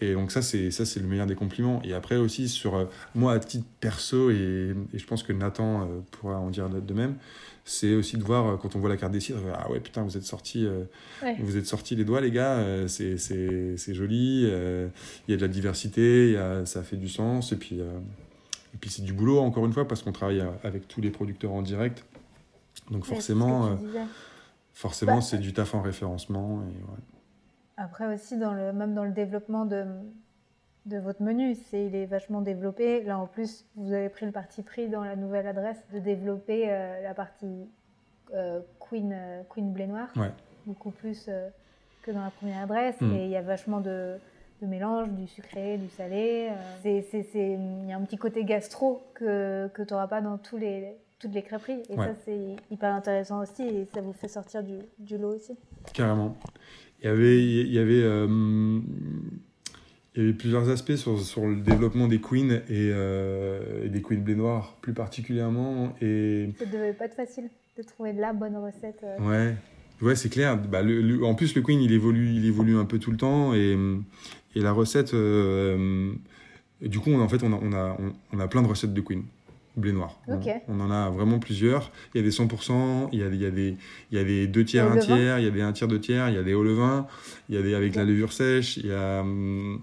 Et 0.02 0.14
donc, 0.14 0.32
ça, 0.32 0.42
c'est, 0.42 0.70
ça, 0.70 0.84
c'est 0.84 1.00
le 1.00 1.06
meilleur 1.06 1.26
des 1.26 1.34
compliments. 1.34 1.80
Et 1.84 1.94
après 1.94 2.16
aussi, 2.16 2.48
sur 2.48 2.88
moi, 3.14 3.34
à 3.34 3.38
titre 3.38 3.66
perso, 3.80 4.30
et, 4.30 4.74
et 4.92 4.98
je 4.98 5.06
pense 5.06 5.22
que 5.22 5.32
Nathan 5.32 5.88
pourra 6.10 6.38
en 6.38 6.50
dire 6.50 6.68
de 6.68 6.94
même, 6.94 7.14
c'est 7.64 7.94
aussi 7.94 8.16
de 8.16 8.24
voir 8.24 8.58
quand 8.58 8.74
on 8.74 8.80
voit 8.80 8.88
la 8.88 8.96
carte 8.96 9.12
des 9.12 9.20
cidres, 9.20 9.40
ah 9.54 9.70
ouais 9.70 9.80
putain 9.80 10.02
vous 10.02 10.16
êtes 10.16 10.24
sortis, 10.24 10.66
euh, 10.66 10.84
ouais. 11.22 11.36
vous 11.38 11.56
êtes 11.56 11.66
sortis 11.66 11.94
les 11.94 12.04
doigts 12.04 12.20
les 12.20 12.30
gars, 12.30 12.54
euh, 12.54 12.88
c'est, 12.88 13.18
c'est, 13.18 13.76
c'est 13.76 13.94
joli, 13.94 14.42
il 14.42 14.50
euh, 14.50 14.88
y 15.28 15.32
a 15.32 15.36
de 15.36 15.42
la 15.42 15.48
diversité, 15.48 16.32
y 16.32 16.36
a, 16.36 16.66
ça 16.66 16.82
fait 16.82 16.96
du 16.96 17.08
sens 17.08 17.52
et 17.52 17.56
puis 17.56 17.78
et 17.78 18.78
puis 18.80 18.90
c'est 18.90 19.02
du 19.02 19.12
boulot 19.12 19.38
encore 19.38 19.66
une 19.66 19.72
fois 19.72 19.86
parce 19.86 20.02
qu'on 20.02 20.12
travaille 20.12 20.42
avec 20.64 20.88
tous 20.88 21.00
les 21.00 21.10
producteurs 21.10 21.52
en 21.52 21.62
direct, 21.62 22.04
donc 22.90 23.04
forcément 23.04 23.78
forcément 24.72 25.16
bah, 25.16 25.22
c'est 25.22 25.38
du 25.38 25.52
taf 25.52 25.74
en 25.74 25.82
référencement 25.82 26.62
et 26.62 26.90
ouais. 26.90 26.98
Après 27.76 28.12
aussi 28.12 28.36
dans 28.36 28.52
le 28.52 28.72
même 28.72 28.94
dans 28.94 29.04
le 29.04 29.12
développement 29.12 29.64
de 29.64 29.86
de 30.86 30.98
votre 30.98 31.22
menu. 31.22 31.54
C'est, 31.54 31.86
il 31.86 31.94
est 31.94 32.06
vachement 32.06 32.40
développé. 32.40 33.02
Là, 33.02 33.18
en 33.18 33.26
plus, 33.26 33.64
vous 33.76 33.92
avez 33.92 34.08
pris 34.08 34.26
le 34.26 34.32
parti 34.32 34.62
pris 34.62 34.88
dans 34.88 35.04
la 35.04 35.16
nouvelle 35.16 35.46
adresse 35.46 35.82
de 35.92 35.98
développer 35.98 36.64
euh, 36.68 37.02
la 37.02 37.14
partie 37.14 37.68
euh, 38.34 38.60
Queen, 38.80 39.12
euh, 39.12 39.42
Queen 39.48 39.72
Blé 39.72 39.86
Noir, 39.86 40.08
ouais. 40.16 40.30
beaucoup 40.66 40.90
plus 40.90 41.28
que 42.02 42.10
dans 42.10 42.22
la 42.22 42.30
première 42.30 42.62
adresse. 42.62 43.00
Mm. 43.00 43.12
Et 43.14 43.24
il 43.26 43.30
y 43.30 43.36
a 43.36 43.42
vachement 43.42 43.80
de, 43.80 44.16
de, 44.60 44.66
mélange, 44.66 45.08
du 45.10 45.26
sucré, 45.28 45.78
du 45.78 45.88
salé. 45.90 46.50
Il 46.84 47.88
y 47.88 47.92
a 47.92 47.96
un 47.96 48.02
petit 48.02 48.18
côté 48.18 48.44
gastro 48.44 49.02
que, 49.14 49.68
que 49.72 49.82
tu 49.82 49.92
n'auras 49.92 50.08
pas 50.08 50.20
dans 50.20 50.38
tous 50.38 50.56
les, 50.56 50.96
toutes 51.20 51.32
les 51.32 51.42
crêperies. 51.42 51.82
Et 51.90 51.96
ouais. 51.96 52.06
ça, 52.06 52.14
c'est 52.24 52.56
hyper 52.70 52.92
intéressant 52.92 53.40
aussi. 53.40 53.62
Et 53.62 53.86
ça 53.94 54.00
vous 54.00 54.12
fait 54.12 54.28
sortir 54.28 54.64
du, 54.64 54.78
du 54.98 55.16
lot 55.16 55.36
aussi. 55.36 55.56
Carrément. 55.92 56.34
Il 57.02 57.06
y 57.06 57.08
avait... 57.10 57.42
Il 57.42 57.72
y 57.72 57.78
avait 57.78 58.04
il 60.14 60.20
y 60.20 60.24
avait 60.26 60.34
plusieurs 60.34 60.68
aspects 60.68 60.94
sur, 60.96 61.18
sur 61.18 61.46
le 61.46 61.56
développement 61.56 62.06
des 62.06 62.20
queens 62.20 62.60
et, 62.68 62.90
euh, 62.92 63.86
et 63.86 63.88
des 63.88 64.02
queens 64.02 64.20
blé 64.20 64.34
noir 64.34 64.76
plus 64.82 64.92
particulièrement. 64.92 65.96
Et... 66.02 66.50
Ça 66.58 66.66
devait 66.66 66.92
pas 66.92 67.06
être 67.06 67.14
facile 67.14 67.44
de 67.78 67.82
trouver 67.82 68.12
la 68.12 68.34
bonne 68.34 68.54
recette. 68.58 69.00
Euh... 69.04 69.18
Ouais, 69.20 69.56
ouais 70.06 70.14
c'est 70.14 70.28
clair. 70.28 70.58
Bah, 70.58 70.82
le, 70.82 71.00
le, 71.00 71.24
en 71.24 71.34
plus, 71.34 71.54
le 71.54 71.62
queen, 71.62 71.80
il 71.80 71.92
évolue, 71.92 72.28
il 72.28 72.44
évolue 72.44 72.76
un 72.76 72.84
peu 72.84 72.98
tout 72.98 73.10
le 73.10 73.16
temps 73.16 73.54
et, 73.54 73.74
et 74.54 74.60
la 74.60 74.72
recette. 74.72 75.14
Euh, 75.14 76.12
du 76.82 76.98
coup, 76.98 77.10
on, 77.10 77.20
en 77.22 77.28
fait, 77.30 77.42
on 77.42 77.54
a, 77.54 77.58
on, 77.62 77.72
a, 77.72 77.96
on, 77.98 78.12
on 78.36 78.38
a 78.38 78.48
plein 78.48 78.60
de 78.60 78.68
recettes 78.68 78.92
de 78.92 79.00
queen 79.00 79.22
blé 79.76 79.92
noir. 79.92 80.20
Okay. 80.28 80.56
On, 80.68 80.80
on, 80.80 80.84
en 80.84 80.90
a 80.90 81.10
vraiment 81.10 81.38
plusieurs. 81.38 81.90
Il 82.14 82.18
y 82.18 82.20
a 82.20 82.24
des 82.24 82.34
100%, 82.34 83.08
il 83.12 83.18
y 83.18 83.22
a, 83.22 83.28
il 83.28 83.40
y 83.40 83.46
a, 83.46 83.50
des, 83.50 83.76
il 84.10 84.18
y 84.18 84.20
a 84.20 84.24
des 84.24 84.46
2 84.46 84.64
tiers, 84.64 84.90
1 84.90 84.96
tiers, 84.98 85.38
il 85.38 85.44
y 85.44 85.48
a 85.48 85.50
des 85.50 85.62
1 85.62 85.72
tiers, 85.72 85.88
2 85.88 86.00
tiers, 86.00 86.28
il 86.28 86.34
y 86.34 86.38
a 86.38 86.42
des 86.42 86.54
hauts 86.54 86.64
levain, 86.64 87.06
il 87.48 87.54
y 87.54 87.58
a 87.58 87.62
des 87.62 87.74
avec 87.74 87.92
okay. 87.92 88.00
la 88.00 88.04
levure 88.04 88.32
sèche, 88.32 88.76
il 88.76 88.86
y 88.86 88.92
a. 88.92 89.20
Hum, 89.20 89.80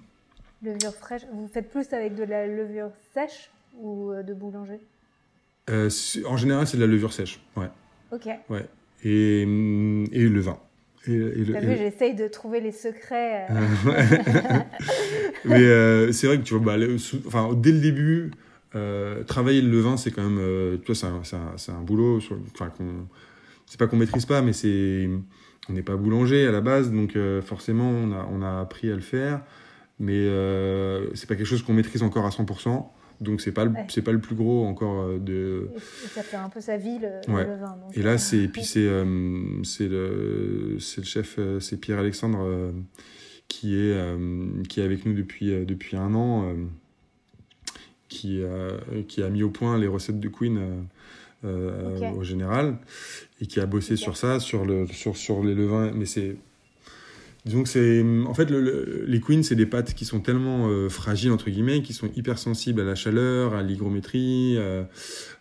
Levure 0.61 0.93
fraîche. 0.93 1.21
Vous 1.31 1.47
faites 1.47 1.71
plus 1.71 1.93
avec 1.93 2.15
de 2.15 2.23
la 2.23 2.45
levure 2.45 2.91
sèche 3.13 3.49
ou 3.79 4.11
euh, 4.11 4.23
de 4.23 4.33
boulanger? 4.33 4.79
Euh, 5.69 5.89
En 6.25 6.35
général, 6.35 6.67
c'est 6.67 6.75
de 6.75 6.81
la 6.81 6.87
levure 6.87 7.13
sèche. 7.13 7.39
Ouais. 7.55 7.69
Ok. 8.11 8.27
Ouais. 8.49 8.65
Et, 9.03 9.43
et 9.43 9.45
le 9.45 10.39
vin. 10.41 10.59
Et, 11.07 11.13
et 11.13 11.45
T'as 11.53 11.61
vu, 11.61 11.77
j'essaye 11.77 12.13
de 12.13 12.27
trouver 12.27 12.59
les 12.59 12.73
secrets. 12.73 13.47
Euh... 13.49 13.53
Mais 15.45 15.63
euh, 15.63 16.11
c'est 16.11 16.27
vrai 16.27 16.37
que 16.37 16.43
tu 16.43 16.55
vois, 16.55 16.63
bah, 16.63 16.77
le, 16.77 16.97
enfin, 17.25 17.51
dès 17.55 17.71
le 17.71 17.79
début, 17.79 18.31
euh, 18.75 19.23
travailler 19.23 19.61
le 19.61 19.79
vin, 19.79 19.97
c'est 19.97 20.11
quand 20.11 20.27
même, 20.27 20.79
tu 20.79 20.93
vois, 20.93 20.95
c'est 20.95 21.07
un, 21.35 21.39
un, 21.39 21.79
un, 21.79 21.81
boulot. 21.81 22.19
Enfin, 22.53 22.71
c'est 23.65 23.79
pas 23.79 23.87
qu'on 23.87 23.97
maîtrise 23.97 24.25
pas, 24.25 24.41
mais 24.41 24.53
c'est, 24.53 25.09
on 25.69 25.73
n'est 25.73 25.83
pas 25.83 25.95
boulanger 25.95 26.47
à 26.47 26.51
la 26.51 26.61
base, 26.61 26.91
donc 26.91 27.17
forcément, 27.43 27.89
on 27.89 28.11
a, 28.11 28.27
on 28.31 28.41
a 28.41 28.61
appris 28.61 28.91
à 28.91 28.95
le 28.95 29.01
faire 29.01 29.41
mais 29.99 30.13
euh, 30.15 31.13
c'est 31.13 31.27
pas 31.27 31.35
quelque 31.35 31.45
chose 31.45 31.61
qu'on 31.61 31.73
maîtrise 31.73 32.03
encore 32.03 32.25
à 32.25 32.29
100%. 32.29 32.85
Donc 33.21 33.41
c'est 33.41 33.51
pas 33.51 33.65
le, 33.65 33.71
ouais. 33.71 33.85
c'est 33.89 34.01
pas 34.01 34.13
le 34.13 34.21
plus 34.21 34.35
gros 34.35 34.65
encore 34.65 35.01
euh, 35.01 35.19
de. 35.19 35.69
Et 35.75 35.79
ça 36.07 36.23
fait 36.23 36.37
un 36.37 36.47
peu 36.47 36.61
sa 36.61 36.77
vie 36.77 36.99
le, 36.99 37.33
ouais. 37.33 37.45
le 37.45 37.55
vin. 37.57 37.75
Donc 37.75 37.97
et 37.97 38.01
là 38.01 38.17
c'est 38.17 38.47
puis 38.47 38.63
c'est 38.63 38.87
euh, 38.87 39.61
c'est 39.63 39.89
le 39.89 40.77
c'est 40.79 41.01
le 41.01 41.05
chef 41.05 41.35
euh, 41.37 41.59
c'est 41.59 41.75
Pierre 41.75 41.99
Alexandre 41.99 42.39
euh, 42.41 42.71
qui 43.49 43.75
est 43.75 43.93
qui 44.69 44.79
est 44.79 44.83
avec 44.83 45.05
nous 45.05 45.13
depuis 45.13 45.65
depuis 45.65 45.97
un 45.97 46.13
an 46.13 46.55
qui 48.09 48.41
qui 49.07 49.23
a 49.23 49.29
mis 49.29 49.43
au 49.43 49.49
point 49.49 49.77
les 49.77 49.87
recettes 49.87 50.19
de 50.19 50.27
Queen 50.27 50.59
okay. 51.43 52.11
au 52.17 52.23
général 52.23 52.77
et 53.39 53.45
qui 53.45 53.59
a 53.59 53.65
bossé 53.65 53.93
okay. 53.93 54.03
sur 54.03 54.17
ça 54.17 54.39
sur 54.39 54.65
le 54.65 54.87
sur 54.87 55.15
sur 55.15 55.43
les 55.43 55.55
levains 55.55 55.91
mais 55.93 56.05
c'est 56.05 56.35
Disons 57.45 57.63
que 57.63 57.69
c'est. 57.69 58.03
En 58.27 58.33
fait, 58.33 58.49
le, 58.49 58.59
le, 58.59 59.05
les 59.07 59.21
queens, 59.21 59.43
c'est 59.43 59.55
des 59.55 59.65
pâtes 59.65 59.93
qui 59.93 60.03
sont 60.03 60.19
tellement 60.19 60.67
euh, 60.67 60.89
fragiles, 60.89 61.31
entre 61.31 61.49
guillemets, 61.49 61.81
qui 61.81 61.93
sont 61.93 62.09
hyper 62.15 62.37
sensibles 62.37 62.81
à 62.81 62.83
la 62.83 62.95
chaleur, 62.95 63.53
à 63.53 63.63
l'hygrométrie. 63.63 64.55
Euh, 64.57 64.83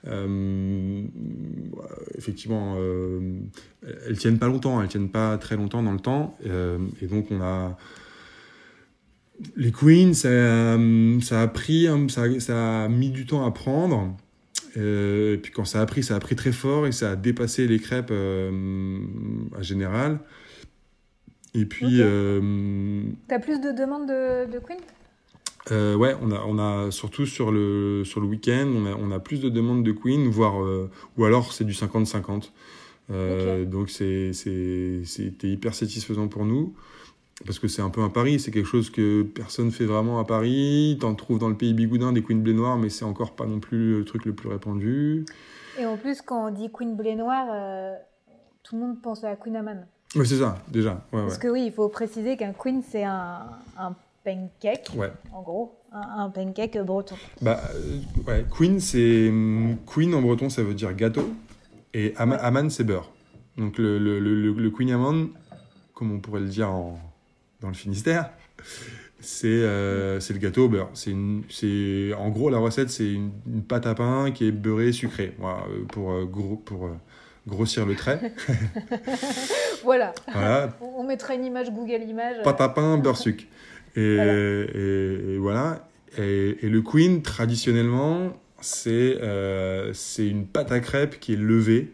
euh, 0.07 1.03
effectivement, 2.17 2.77
euh, 2.79 3.41
elles 4.07 4.17
tiennent 4.17 4.39
pas 4.39 4.47
longtemps, 4.47 4.81
elles 4.81 4.89
tiennent 4.89 5.11
pas 5.11 5.37
très 5.39 5.57
longtemps 5.57 5.83
dans 5.83 5.93
le 5.93 5.99
temps. 5.99 6.37
Euh, 6.47 6.79
et 7.03 7.07
donc, 7.07 7.27
on 7.31 7.41
a. 7.41 7.77
Les 9.57 9.71
queens, 9.71 10.15
ça, 10.15 10.77
ça 11.21 11.43
a 11.43 11.49
pris, 11.49 11.87
ça, 12.09 12.41
ça 12.41 12.85
a 12.85 12.89
mis 12.89 13.11
du 13.11 13.27
temps 13.27 13.47
à 13.47 13.51
prendre. 13.51 14.17
Euh, 14.77 15.35
et 15.35 15.39
puis 15.39 15.53
quand 15.53 15.65
ça 15.65 15.81
a 15.81 15.87
pris, 15.87 16.03
ça 16.03 16.17
a 16.17 16.19
pris 16.21 16.37
très 16.37 16.53
fort 16.53 16.87
et 16.87 16.93
ça 16.93 17.13
a 17.13 17.17
dépassé 17.17 17.67
les 17.67 17.79
crêpes 17.79 18.11
euh, 18.11 18.99
à 19.57 19.63
général. 19.63 20.21
Et 21.55 21.65
puis. 21.65 21.87
Okay. 21.87 22.03
Euh, 22.03 23.03
T'as 23.29 23.39
plus 23.39 23.61
de 23.61 23.73
demandes 23.73 24.09
de, 24.09 24.51
de 24.53 24.59
Queen 24.59 24.79
euh, 25.73 25.95
ouais, 25.97 26.15
on 26.23 26.31
a, 26.31 26.43
on 26.47 26.59
a 26.59 26.91
surtout 26.91 27.27
sur 27.27 27.51
le, 27.53 28.03
sur 28.05 28.21
le 28.21 28.27
week-end, 28.27 28.69
on 28.75 28.87
a, 28.87 28.95
on 28.95 29.11
a 29.11 29.19
plus 29.19 29.41
de 29.41 29.49
demandes 29.49 29.85
de 29.85 29.93
Queen, 29.93 30.29
voire, 30.29 30.63
euh, 30.63 30.91
ou 31.17 31.25
alors 31.25 31.53
c'est 31.53 31.65
du 31.65 31.73
50-50. 31.73 32.51
Euh, 33.11 33.63
okay. 33.63 33.71
Donc 33.71 33.91
c'était 33.91 35.49
hyper 35.49 35.75
satisfaisant 35.75 36.29
pour 36.29 36.45
nous. 36.45 36.75
Parce 37.47 37.59
que 37.59 37.69
c'est 37.69 37.83
un 37.83 37.91
peu 37.91 38.01
un 38.03 38.09
pari, 38.09 38.41
c'est 38.41 38.51
quelque 38.51 38.67
chose 38.67 38.91
que 38.91 39.23
personne 39.23 39.71
fait 39.71 39.85
vraiment 39.85 40.19
à 40.19 40.25
Paris. 40.25 40.97
T'en 41.01 41.15
trouves 41.15 41.39
dans 41.39 41.49
le 41.49 41.57
pays 41.57 41.73
bigoudin 41.75 42.13
des 42.13 42.23
queen 42.23 42.43
blé 42.43 42.53
noir, 42.55 42.77
mais 42.79 42.89
c'est 42.89 43.05
encore 43.05 43.35
pas 43.37 43.47
non 43.47 43.61
plus 43.61 43.99
le 43.99 44.05
truc 44.05 44.25
le 44.25 44.33
plus 44.35 44.49
répandu. 44.49 45.25
Et 45.79 45.87
en 45.87 45.97
plus, 45.97 46.21
quand 46.23 46.49
on 46.49 46.51
dit 46.51 46.71
queen 46.73 46.97
blé 46.97 47.15
noir, 47.15 47.47
euh, 47.53 47.95
tout 48.65 48.75
le 48.77 48.83
monde 48.83 49.01
pense 49.01 49.23
à 49.25 49.37
Queen 49.37 49.55
Amman. 49.57 49.87
Oui, 50.17 50.27
c'est 50.27 50.39
ça, 50.39 50.59
déjà. 50.69 51.05
Ouais, 51.13 51.21
Parce 51.23 51.35
ouais. 51.35 51.41
que 51.41 51.49
oui, 51.49 51.65
il 51.67 51.73
faut 51.73 51.89
préciser 51.89 52.37
qu'un 52.37 52.53
queen, 52.53 52.83
c'est 52.83 53.05
un, 53.05 53.43
un 53.79 53.95
pancake, 54.25 54.91
Ouais. 54.97 55.13
en 55.33 55.43
gros, 55.43 55.79
un, 55.93 56.25
un 56.25 56.31
pancake 56.31 56.79
breton. 56.85 57.15
Bah, 57.41 57.61
euh, 57.75 57.99
ouais, 58.27 58.45
queen, 58.51 58.81
c'est. 58.81 59.33
Queen 59.87 60.15
en 60.15 60.23
breton, 60.23 60.49
ça 60.49 60.63
veut 60.65 60.75
dire 60.75 60.93
gâteau. 60.95 61.31
Et 61.95 62.15
aman, 62.17 62.69
c'est 62.71 62.85
beurre. 62.85 63.11
Donc 63.57 63.79
le, 63.79 63.99
le, 63.99 64.19
le, 64.19 64.53
le 64.53 64.71
queen 64.71 64.91
amman, 64.91 65.29
comme 65.95 66.11
on 66.13 66.19
pourrait 66.21 66.41
le 66.41 66.49
dire 66.49 66.71
en, 66.71 66.99
dans 67.61 67.69
le 67.69 67.75
Finistère, 67.75 68.31
c'est 69.21 69.47
euh, 69.49 70.21
le 70.31 70.39
gâteau 70.39 70.67
au 70.67 70.69
beurre. 70.69 70.91
C'est 70.95 71.13
en 72.15 72.29
gros 72.31 72.51
la 72.51 72.59
recette, 72.59 72.91
c'est 72.91 73.13
une, 73.13 73.31
une 73.47 73.63
pâte 73.63 73.87
à 73.87 73.95
pain 73.95 74.31
qui 74.31 74.47
est 74.47 74.53
beurrée 74.53 74.93
sucrée. 74.93 75.35
Voilà, 75.39 75.65
euh, 75.71 75.85
pour 75.91 76.13
euh, 76.13 76.25
gros, 76.25 76.57
pour 76.57 76.87
euh, 76.87 76.91
grossir 77.47 77.85
le 77.87 77.95
trait. 77.95 78.21
Voilà, 79.85 80.13
voilà, 80.33 80.77
on, 80.81 81.01
on 81.03 81.05
mettra 81.05 81.35
une 81.35 81.45
image 81.45 81.71
Google 81.71 82.03
Images. 82.07 82.43
pâte 82.43 82.61
à 82.61 82.69
pain, 82.69 82.99
beurre 82.99 83.17
sucre. 83.17 83.45
Et 83.97 84.17
Voilà. 84.17 84.33
et- 84.35 85.35
et 85.35 85.39
voilà. 85.39 85.89
Et, 86.19 86.59
et 86.63 86.69
le 86.69 86.83
queen, 86.83 87.23
traditionnellement, 87.23 88.33
c'est 88.61 89.19
c'est 89.95 90.27
une 90.27 90.47
pâte 90.47 90.73
à 90.73 90.81
crêpes 90.81 91.21
qui 91.21 91.35
est 91.35 91.37
levée, 91.37 91.93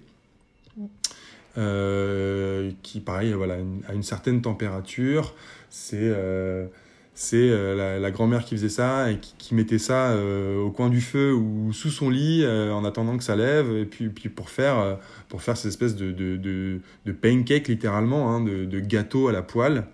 qui, 1.55 3.01
pareil, 3.01 3.33
voilà, 3.33 3.57
à 3.89 3.95
une 3.95 4.03
certaine 4.03 4.43
température. 4.43 5.35
C'est 5.71 5.99
euh, 6.01 6.67
c'est 7.15 7.37
euh, 7.37 7.77
la, 7.77 8.01
la 8.01 8.11
grand-mère 8.11 8.45
qui 8.45 8.57
faisait 8.57 8.69
ça 8.69 9.11
et 9.11 9.19
qui, 9.39 9.55
mettait 9.55 9.79
ça 9.79 10.11
euh, 10.11 10.61
au 10.61 10.71
coin 10.73 10.89
du 10.91 11.01
feu 11.01 11.33
ou 11.33 11.73
sous 11.73 11.91
son 11.91 12.11
lit 12.11 12.43
euh, 12.43 12.73
en 12.73 12.85
attendant 12.85 13.17
que 13.17 13.23
ça 13.23 13.37
lève. 13.37 13.71
Et 13.77 13.85
puis, 13.85 14.09
puis 14.09 14.29
pour 14.29 14.51
faire 14.51 14.79
euh, 14.79 14.95
pour 15.29 15.43
faire 15.43 15.57
cette 15.57 15.69
espèce 15.69 15.95
de, 15.95 16.11
de, 16.11 16.37
de, 16.37 16.81
de 17.07 17.13
pancake 17.13 17.69
littéralement, 17.69 18.31
hein, 18.31 18.41
de, 18.43 18.65
de 18.65 18.81
gâteau 18.81 19.29
à 19.29 19.33
la 19.33 19.43
poêle, 19.43 19.85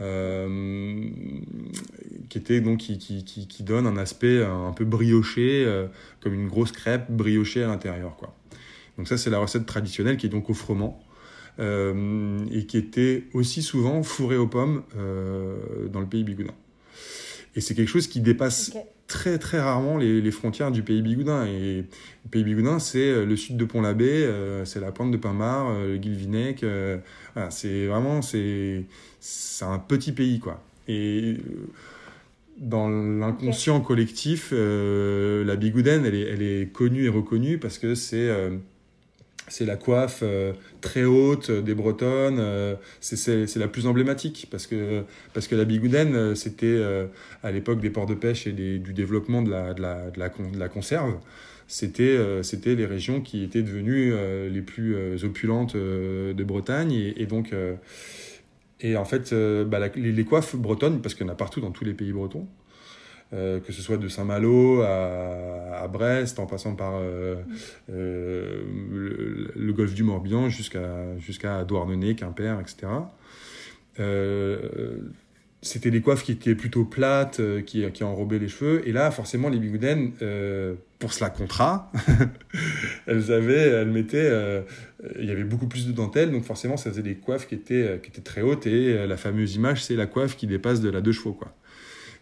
euh, 0.00 1.08
qui 2.28 2.38
était 2.38 2.60
donc 2.60 2.78
qui, 2.78 2.98
qui, 2.98 3.24
qui, 3.24 3.62
donne 3.64 3.86
un 3.86 3.96
aspect 3.96 4.44
un 4.44 4.72
peu 4.72 4.84
brioché, 4.84 5.64
euh, 5.66 5.86
comme 6.20 6.34
une 6.34 6.48
grosse 6.48 6.72
crêpe 6.72 7.10
briochée 7.10 7.64
à 7.64 7.66
l'intérieur, 7.66 8.16
quoi. 8.16 8.34
Donc 8.98 9.08
ça 9.08 9.16
c'est 9.18 9.30
la 9.30 9.38
recette 9.38 9.66
traditionnelle 9.66 10.16
qui 10.16 10.26
est 10.26 10.30
donc 10.30 10.50
au 10.50 10.54
froment. 10.54 11.02
euh, 11.58 12.38
et 12.50 12.66
qui 12.66 12.78
était 12.78 13.24
aussi 13.34 13.62
souvent 13.62 14.02
fourrée 14.02 14.36
aux 14.38 14.46
pommes 14.46 14.84
euh, 14.96 15.88
dans 15.92 16.00
le 16.00 16.06
pays 16.06 16.24
bigoudin. 16.24 16.54
Et 17.54 17.60
c'est 17.60 17.74
quelque 17.74 17.88
chose 17.88 18.06
qui 18.06 18.20
dépasse 18.20 18.72
très 19.06 19.38
très 19.38 19.60
rarement 19.60 19.98
les, 19.98 20.22
les 20.22 20.30
frontières 20.30 20.70
du 20.72 20.82
pays 20.82 21.02
bigoudin. 21.02 21.44
Et 21.46 21.84
le 22.24 22.30
pays 22.30 22.44
bigoudin, 22.44 22.78
c'est 22.78 23.10
euh, 23.10 23.26
le 23.26 23.36
sud 23.36 23.58
de 23.58 23.64
Pont-l'Abbé, 23.66 24.08
euh, 24.24 24.64
c'est 24.64 24.80
la 24.80 24.92
pointe 24.92 25.10
de 25.10 25.18
Pinmar, 25.18 25.72
le 25.78 25.98
Guilvinec. 25.98 26.64
voilà, 27.34 27.50
c'est 27.50 27.86
vraiment 27.86 28.22
c'est 28.22 28.84
c'est 29.20 29.64
un 29.66 29.78
petit 29.78 30.12
pays 30.12 30.40
quoi. 30.40 30.62
Et 30.88 31.36
dans 32.58 32.88
l'inconscient 32.88 33.80
collectif, 33.80 34.52
la 34.52 35.56
bigoudaine, 35.56 36.04
elle 36.06 36.14
est, 36.14 36.28
elle 36.28 36.42
est 36.42 36.72
connue 36.72 37.04
et 37.04 37.08
reconnue 37.08 37.58
parce 37.58 37.78
que 37.78 37.94
c'est 37.94 38.30
c'est 39.52 39.66
la 39.66 39.76
coiffe 39.76 40.20
euh, 40.22 40.54
très 40.80 41.04
haute 41.04 41.50
des 41.50 41.74
Bretonnes, 41.74 42.38
euh, 42.40 42.74
c'est- 43.00 43.46
la 43.56 43.68
plus 43.68 43.86
emblématique 43.86 44.48
parce 44.50 44.66
que, 44.66 45.02
parce 45.34 45.46
que 45.46 45.54
la 45.54 45.64
bigoudaine, 45.64 46.14
euh, 46.16 46.34
c'était 46.34 46.66
euh, 46.66 47.06
à 47.42 47.52
l'époque 47.52 47.80
des 47.80 47.90
ports 47.90 48.06
de 48.06 48.14
pêche 48.14 48.46
et 48.46 48.52
des- 48.52 48.78
du 48.78 48.94
développement 48.94 49.42
de 49.42 49.50
la, 49.50 49.74
de 49.74 49.82
la, 49.82 50.10
de 50.10 50.18
la, 50.18 50.28
de 50.30 50.58
la 50.58 50.68
conserve, 50.68 51.18
c'était 51.68 52.16
euh, 52.16 52.42
les 52.64 52.86
régions 52.86 53.20
qui 53.20 53.44
étaient 53.44 53.62
devenues 53.62 54.12
euh, 54.14 54.48
les 54.48 54.62
plus 54.62 54.94
euh, 54.96 55.16
opulentes 55.24 55.74
euh, 55.74 56.32
de 56.32 56.44
Bretagne 56.44 56.92
et, 56.92 57.26
donc 57.26 57.52
euh, 57.52 57.74
et 58.80 58.96
en 58.96 59.04
fait 59.04 59.32
euh, 59.32 59.64
bah, 59.64 59.78
les, 59.94 60.12
les 60.12 60.24
coiffes 60.24 60.56
bretonnes 60.56 61.00
parce 61.02 61.14
qu'il 61.14 61.26
y 61.26 61.28
en 61.28 61.32
a 61.32 61.36
partout 61.36 61.60
dans 61.60 61.70
tous 61.70 61.84
les 61.84 61.94
pays 61.94 62.12
bretons 62.12 62.46
euh, 63.34 63.60
que 63.60 63.72
ce 63.72 63.80
soit 63.80 63.96
de 63.96 64.08
Saint-Malo 64.08 64.82
à, 64.82 65.80
à 65.82 65.88
Brest, 65.88 66.38
en 66.38 66.44
passant 66.44 66.74
par 66.74 66.96
euh, 66.96 67.36
euh, 67.90 68.62
le, 69.56 69.72
golfe 69.72 69.94
du 69.94 70.02
Morbihan 70.02 70.50
jusqu'à 70.50 71.18
jusqu'à 71.18 71.64
Douarnenez, 71.64 72.14
Quimper, 72.14 72.60
etc. 72.60 72.92
C'était 75.64 75.92
des 75.92 76.00
coiffes 76.02 76.24
qui 76.24 76.32
étaient 76.32 76.56
plutôt 76.56 76.84
plates, 76.84 77.40
qui, 77.64 77.90
qui 77.92 78.04
enrobaient 78.04 78.40
les 78.40 78.48
cheveux. 78.48 78.86
Et 78.86 78.92
là, 78.92 79.10
forcément, 79.12 79.48
les 79.48 79.60
bigoudaines, 79.60 80.10
pour 80.98 81.12
se 81.12 81.22
la 81.22 81.30
contrat, 81.30 81.90
elles 83.06 83.30
avaient, 83.30 83.68
elles 83.68 83.90
mettaient, 83.90 84.62
il 85.20 85.24
y 85.24 85.30
avait 85.30 85.44
beaucoup 85.44 85.68
plus 85.68 85.86
de 85.86 85.92
dentelle, 85.92 86.32
donc 86.32 86.42
forcément, 86.42 86.76
ça 86.76 86.90
faisait 86.90 87.02
des 87.02 87.14
coiffes 87.14 87.46
qui 87.46 87.54
étaient, 87.54 88.00
qui 88.02 88.10
étaient 88.10 88.22
très 88.22 88.42
hautes. 88.42 88.66
Et 88.66 89.06
la 89.06 89.16
fameuse 89.16 89.54
image, 89.54 89.84
c'est 89.84 89.94
la 89.94 90.06
coiffe 90.06 90.36
qui 90.36 90.48
dépasse 90.48 90.80
de 90.80 90.90
la 90.90 91.00
deux 91.00 91.12
chevaux, 91.12 91.32
quoi. 91.32 91.54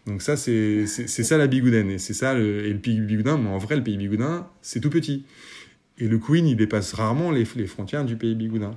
Donc 0.07 0.21
ça, 0.21 0.35
c'est 0.35 0.87
ça 0.87 1.37
la 1.37 1.47
bigoudaine. 1.47 1.91
Et 1.91 1.97
c'est 1.97 2.13
ça, 2.13 2.33
le, 2.33 2.65
et 2.65 2.73
le 2.73 2.79
pays 2.79 2.99
bigoudin, 2.99 3.37
mais 3.37 3.49
en 3.49 3.57
vrai, 3.57 3.75
le 3.75 3.83
pays 3.83 3.97
bigoudin, 3.97 4.47
c'est 4.61 4.79
tout 4.79 4.89
petit. 4.89 5.25
Et 5.97 6.07
le 6.07 6.17
Queen, 6.17 6.47
il 6.47 6.55
dépasse 6.55 6.93
rarement 6.93 7.31
les, 7.31 7.45
les 7.55 7.67
frontières 7.67 8.05
du 8.05 8.15
pays 8.15 8.35
bigoudin. 8.35 8.75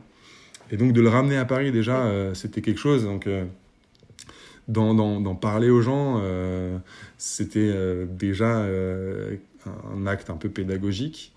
Et 0.71 0.77
donc 0.77 0.93
de 0.93 1.01
le 1.01 1.09
ramener 1.09 1.37
à 1.37 1.45
Paris, 1.45 1.73
déjà, 1.73 2.05
euh, 2.05 2.35
c'était 2.35 2.61
quelque 2.61 2.81
chose. 2.81 3.05
Donc 3.05 3.27
euh, 3.27 3.45
d'en 4.69 5.35
parler 5.35 5.71
aux 5.71 5.83
gens, 5.83 6.21
euh, 6.23 6.79
c'était 7.19 7.73
déjà 8.07 8.67
un 9.67 10.07
acte 10.07 10.31
un 10.31 10.37
peu 10.37 10.49
pédagogique. 10.49 11.33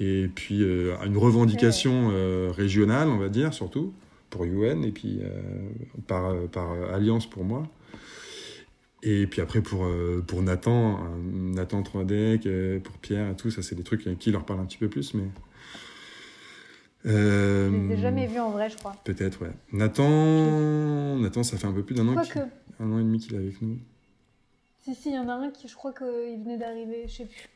Et 0.00 0.28
puis 0.32 0.60
une 0.60 1.16
revendication 1.16 2.12
régionale, 2.50 3.08
on 3.08 3.18
va 3.18 3.28
dire, 3.28 3.54
surtout, 3.54 3.92
pour 4.30 4.44
UN, 4.44 4.84
et 4.84 4.92
puis 4.92 5.20
par, 6.06 6.34
par 6.52 6.72
alliance 6.92 7.28
pour 7.28 7.44
moi. 7.44 7.68
Et 9.02 9.26
puis 9.28 9.40
après, 9.40 9.60
pour, 9.60 9.84
euh, 9.84 10.24
pour 10.26 10.42
Nathan, 10.42 10.94
euh, 10.96 11.06
Nathan 11.32 11.82
Troidec, 11.82 12.46
euh, 12.46 12.80
pour 12.80 12.94
Pierre 12.98 13.30
et 13.30 13.36
tout, 13.36 13.50
ça, 13.50 13.62
c'est 13.62 13.74
des 13.76 13.84
trucs 13.84 14.18
qui 14.18 14.30
leur 14.32 14.44
parlent 14.44 14.60
un 14.60 14.64
petit 14.66 14.78
peu 14.78 14.88
plus, 14.88 15.14
mais. 15.14 15.24
Euh, 17.06 17.70
Je 17.70 17.76
les 17.88 17.94
ai 17.94 17.96
jamais 18.02 18.26
vus 18.26 18.40
en 18.40 18.50
vrai, 18.50 18.68
je 18.70 18.76
crois. 18.76 18.96
Peut-être, 19.04 19.42
ouais. 19.42 19.52
Nathan, 19.72 21.16
Nathan, 21.16 21.42
ça 21.44 21.56
fait 21.56 21.66
un 21.66 21.72
peu 21.72 21.84
plus 21.84 21.94
d'un 21.94 22.08
an, 22.08 22.20
qu'il- 22.22 22.42
un 22.80 22.92
an 22.92 22.98
et 22.98 23.02
demi 23.02 23.18
qu'il 23.18 23.34
est 23.34 23.38
avec 23.38 23.62
nous. 23.62 23.78
si, 24.82 24.94
si, 24.94 25.10
il 25.10 25.14
y 25.14 25.18
en 25.18 25.28
a 25.28 25.34
un 25.34 25.50
qui, 25.50 25.68
je 25.68 25.74
crois 25.76 25.92
qu'il 25.92 26.42
venait 26.42 26.58
d'arriver, 26.58 27.04
je 27.06 27.12
sais 27.18 27.24
plus. 27.26 27.48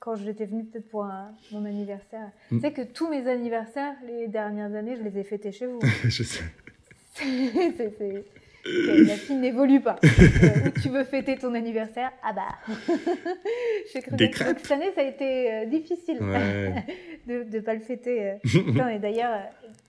Quand 0.00 0.16
j'étais 0.16 0.46
venue, 0.46 0.64
peut-être 0.64 0.88
pour 0.88 1.04
un- 1.04 1.30
mon 1.52 1.64
anniversaire. 1.64 2.32
Mm. 2.50 2.56
Tu 2.56 2.60
sais 2.60 2.72
que 2.72 2.82
tous 2.82 3.08
mes 3.08 3.28
anniversaires, 3.28 3.94
les 4.04 4.26
dernières 4.26 4.74
années, 4.74 4.96
je 4.96 5.02
les 5.02 5.16
ai 5.16 5.22
fêtés 5.22 5.52
chez 5.52 5.66
vous. 5.66 5.78
Je 6.04 6.22
sais. 6.24 6.42
C'est- 7.14 8.24
La 8.64 9.14
fille 9.16 9.36
n'évolue 9.36 9.80
pas. 9.80 9.96
Euh, 10.04 10.68
où 10.68 10.80
tu 10.80 10.88
veux 10.88 11.04
fêter 11.04 11.36
ton 11.36 11.54
anniversaire? 11.54 12.10
Ah 12.22 12.32
bah 12.32 12.74
J'ai 13.92 14.00
cru 14.02 14.16
Des 14.16 14.30
que- 14.30 14.34
crêpes. 14.36 14.48
donc, 14.48 14.58
cette 14.60 14.70
année, 14.72 14.92
ça 14.94 15.00
a 15.00 15.04
été 15.04 15.52
euh, 15.52 15.66
difficile 15.66 16.18
Ouais. 16.22 16.72
de 17.26 17.44
ne 17.44 17.60
pas 17.60 17.74
le 17.74 17.80
fêter. 17.80 18.30
euh. 18.30 18.34
Putain, 18.42 18.88
et 18.88 18.98
d'ailleurs, 18.98 19.38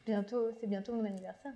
bientôt, 0.06 0.50
c'est 0.60 0.68
bientôt 0.68 0.94
mon 0.94 1.06
anniversaire. 1.06 1.52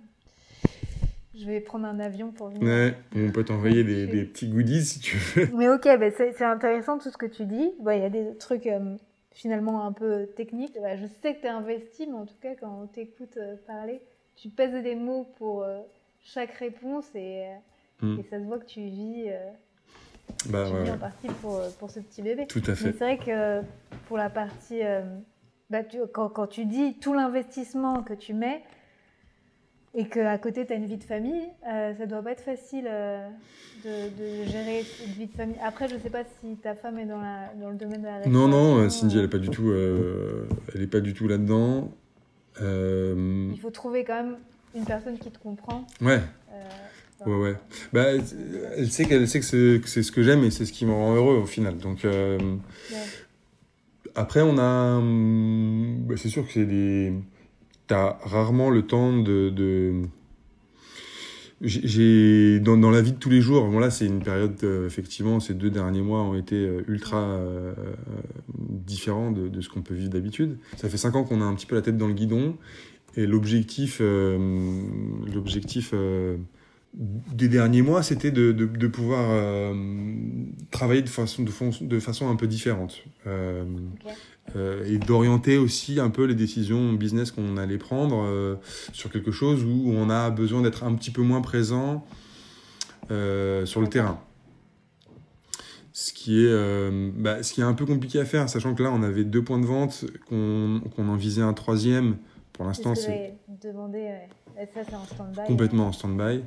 Je 1.38 1.44
vais 1.44 1.60
prendre 1.60 1.86
un 1.86 2.00
avion 2.00 2.32
pour 2.32 2.48
venir. 2.48 2.62
ouais. 2.66 2.94
On 3.14 3.30
peut 3.30 3.44
t'envoyer 3.44 3.84
des, 3.84 4.06
des 4.06 4.24
petits 4.24 4.48
goodies 4.48 4.84
si 4.84 4.98
tu 5.00 5.16
veux. 5.16 5.48
Mais 5.56 5.68
ok, 5.68 5.84
bah, 5.98 6.10
c'est 6.10 6.42
intéressant 6.42 6.98
tout 6.98 7.10
ce 7.10 7.16
que 7.18 7.26
tu 7.26 7.44
dis. 7.44 7.72
Bah, 7.80 7.94
Il 7.96 8.02
y 8.02 8.06
a 8.06 8.10
des 8.10 8.36
trucs 8.38 8.66
euh, 8.66 8.96
finalement 9.32 9.84
un 9.86 9.92
peu 9.92 10.26
techniques. 10.36 10.76
Bah, 10.80 10.96
je 10.96 11.06
sais 11.22 11.34
que 11.34 11.40
tu 11.40 11.46
es 11.46 11.50
investi, 11.50 12.06
mais 12.08 12.16
en 12.16 12.26
tout 12.26 12.34
cas, 12.40 12.54
quand 12.60 12.80
on 12.82 12.86
t'écoute 12.86 13.38
parler, 13.66 14.00
tu 14.36 14.48
pèses 14.48 14.82
des 14.82 14.94
mots 14.96 15.26
pour 15.38 15.64
chaque 16.34 16.52
réponse 16.52 17.06
et, 17.14 17.46
euh, 17.46 17.54
Mm. 18.06 18.20
et 18.20 18.22
ça 18.30 18.38
se 18.38 18.44
voit 18.44 18.58
que 18.58 18.66
tu 18.66 18.80
vis, 18.80 19.24
euh, 19.28 19.38
Bah, 20.50 20.64
tu 20.68 20.72
ouais, 20.74 20.84
vis 20.84 20.90
en 20.90 20.98
partie 20.98 21.26
pour, 21.42 21.56
euh, 21.56 21.68
pour 21.78 21.90
ce 21.90 22.00
petit 22.00 22.22
bébé. 22.22 22.46
Tout 22.46 22.62
à 22.66 22.74
fait. 22.74 22.92
c'est 22.92 22.98
vrai 22.98 23.18
que 23.18 23.62
pour 24.06 24.16
la 24.18 24.30
partie. 24.30 24.82
euh, 24.84 25.02
bah, 25.70 25.82
tu- 25.84 25.98
quand, 26.12 26.28
quand 26.28 26.46
tu 26.46 26.64
dis 26.64 26.94
tout 27.00 27.12
l'investissement 27.12 28.02
que 28.02 28.14
tu 28.14 28.34
mets 28.34 28.62
et 29.94 30.06
qu'à 30.08 30.38
côté 30.38 30.64
tu 30.66 30.72
as 30.72 30.76
une 30.76 30.86
vie 30.86 30.96
de 30.98 31.04
famille, 31.04 31.48
euh, 31.68 31.92
ça 31.96 32.06
doit 32.06 32.22
pas 32.22 32.32
être 32.32 32.42
facile 32.42 32.86
euh, 32.88 33.28
de, 33.84 34.08
de 34.44 34.44
gérer 34.44 34.82
cette 34.84 35.08
vie 35.16 35.26
de 35.26 35.32
famille. 35.34 35.56
Après, 35.62 35.88
je 35.88 35.96
sais 35.98 36.10
pas 36.10 36.22
si 36.40 36.56
ta 36.56 36.74
femme 36.74 36.98
est 36.98 37.06
dans, 37.06 37.20
la, 37.20 37.52
dans 37.60 37.70
le 37.70 37.76
domaine 37.76 38.02
de 38.02 38.06
la 38.06 38.26
Non, 38.26 38.46
non, 38.48 38.76
euh, 38.78 38.88
Cindy, 38.90 39.16
elle 39.16 39.22
euh, 39.22 39.26
est 39.26 39.30
pas 39.30 39.38
du 39.38 39.48
tout, 39.50 39.68
euh, 39.70 40.48
elle 40.74 40.82
est 40.82 40.86
pas 40.86 41.00
du 41.00 41.14
tout 41.14 41.26
là-dedans. 41.26 41.90
Euh, 42.60 43.48
Il 43.52 43.58
faut 43.60 43.70
trouver 43.70 44.04
quand 44.04 44.14
même 44.22 44.36
une 44.74 44.84
personne 44.84 45.18
qui 45.18 45.30
te 45.30 45.38
comprend. 45.38 45.86
ouais, 46.00 46.20
euh, 46.52 47.26
ouais, 47.26 47.36
ouais. 47.36 47.56
Bah, 47.92 48.04
elle 48.76 48.90
sait 48.90 49.04
qu'elle 49.04 49.28
sait 49.28 49.40
que 49.40 49.80
c'est 49.86 50.02
ce 50.02 50.12
que 50.12 50.22
j'aime 50.22 50.44
et 50.44 50.50
c'est 50.50 50.64
ce 50.64 50.72
qui 50.72 50.86
me 50.86 50.92
rend 50.92 51.14
heureux 51.14 51.36
au 51.36 51.46
final. 51.46 51.78
Donc 51.78 52.04
euh, 52.04 52.38
ouais. 52.38 52.96
après, 54.14 54.42
on 54.42 54.58
a, 54.58 55.00
bah, 56.06 56.14
c'est 56.16 56.28
sûr 56.28 56.46
que 56.46 56.52
c'est 56.52 56.66
des, 56.66 57.12
t'as 57.86 58.18
rarement 58.22 58.70
le 58.70 58.82
temps 58.86 59.16
de, 59.16 59.50
de 59.50 60.02
j'ai 61.60 62.60
dans, 62.60 62.76
dans, 62.76 62.90
la 62.90 63.02
vie 63.02 63.10
de 63.10 63.18
tous 63.18 63.30
les 63.30 63.40
jours, 63.40 63.66
bon 63.66 63.80
là 63.80 63.90
c'est 63.90 64.06
une 64.06 64.22
période, 64.22 64.62
effectivement, 64.86 65.40
ces 65.40 65.54
deux 65.54 65.70
derniers 65.70 66.02
mois 66.02 66.22
ont 66.22 66.36
été 66.36 66.70
ultra 66.86 67.36
différents 68.56 69.32
de, 69.32 69.48
de, 69.48 69.60
ce 69.60 69.68
qu'on 69.68 69.82
peut 69.82 69.94
vivre 69.94 70.10
d'habitude. 70.10 70.58
Ça 70.76 70.88
fait 70.88 70.96
cinq 70.96 71.16
ans 71.16 71.24
qu'on 71.24 71.40
a 71.40 71.44
un 71.44 71.56
petit 71.56 71.66
peu 71.66 71.74
la 71.74 71.82
tête 71.82 71.96
dans 71.96 72.06
le 72.06 72.14
guidon, 72.14 72.56
et 73.16 73.26
l'objectif, 73.26 74.00
l'objectif 74.00 75.92
des 76.94 77.48
derniers 77.48 77.82
mois, 77.82 78.02
c'était 78.02 78.30
de, 78.30 78.52
de, 78.52 78.86
pouvoir 78.86 79.28
euh, 79.30 79.74
travailler 80.70 81.02
de 81.02 81.08
façon, 81.08 81.42
de, 81.42 81.84
de, 81.84 82.00
façon 82.00 82.28
un 82.28 82.36
peu 82.36 82.46
différente. 82.46 83.04
Euh, 83.26 83.64
euh, 84.56 84.84
et 84.86 84.98
d'orienter 84.98 85.58
aussi 85.58 86.00
un 86.00 86.08
peu 86.08 86.24
les 86.24 86.34
décisions 86.34 86.94
business 86.94 87.30
qu'on 87.30 87.58
allait 87.58 87.78
prendre 87.78 88.58
sur 88.92 89.10
quelque 89.10 89.30
chose 89.30 89.62
où 89.62 89.92
on 89.94 90.08
a 90.08 90.30
besoin 90.30 90.62
d'être 90.62 90.84
un 90.84 90.94
petit 90.94 91.10
peu 91.10 91.22
moins 91.22 91.40
présent 91.40 92.04
sur 93.10 93.80
le 93.80 93.86
terrain. 93.88 94.20
Ce 95.92 96.12
qui, 96.12 96.44
est, 96.44 96.90
bah, 97.16 97.42
ce 97.42 97.52
qui 97.52 97.60
est 97.60 97.64
un 97.64 97.74
peu 97.74 97.84
compliqué 97.84 98.20
à 98.20 98.24
faire, 98.24 98.48
sachant 98.48 98.74
que 98.74 98.82
là, 98.82 98.90
on 98.92 99.02
avait 99.02 99.24
deux 99.24 99.42
points 99.42 99.58
de 99.58 99.66
vente, 99.66 100.04
qu'on 100.28 100.80
en 100.96 101.16
visait 101.16 101.42
un 101.42 101.52
troisième. 101.52 102.16
Pour 102.58 102.66
l'instant, 102.66 102.96
c'est... 102.96 103.34
Ça, 104.74 104.80
c'est 104.84 104.94
en 104.96 105.04
stand-by. 105.04 105.46
Complètement 105.46 105.86
en 105.86 105.92
stand-by. 105.92 106.42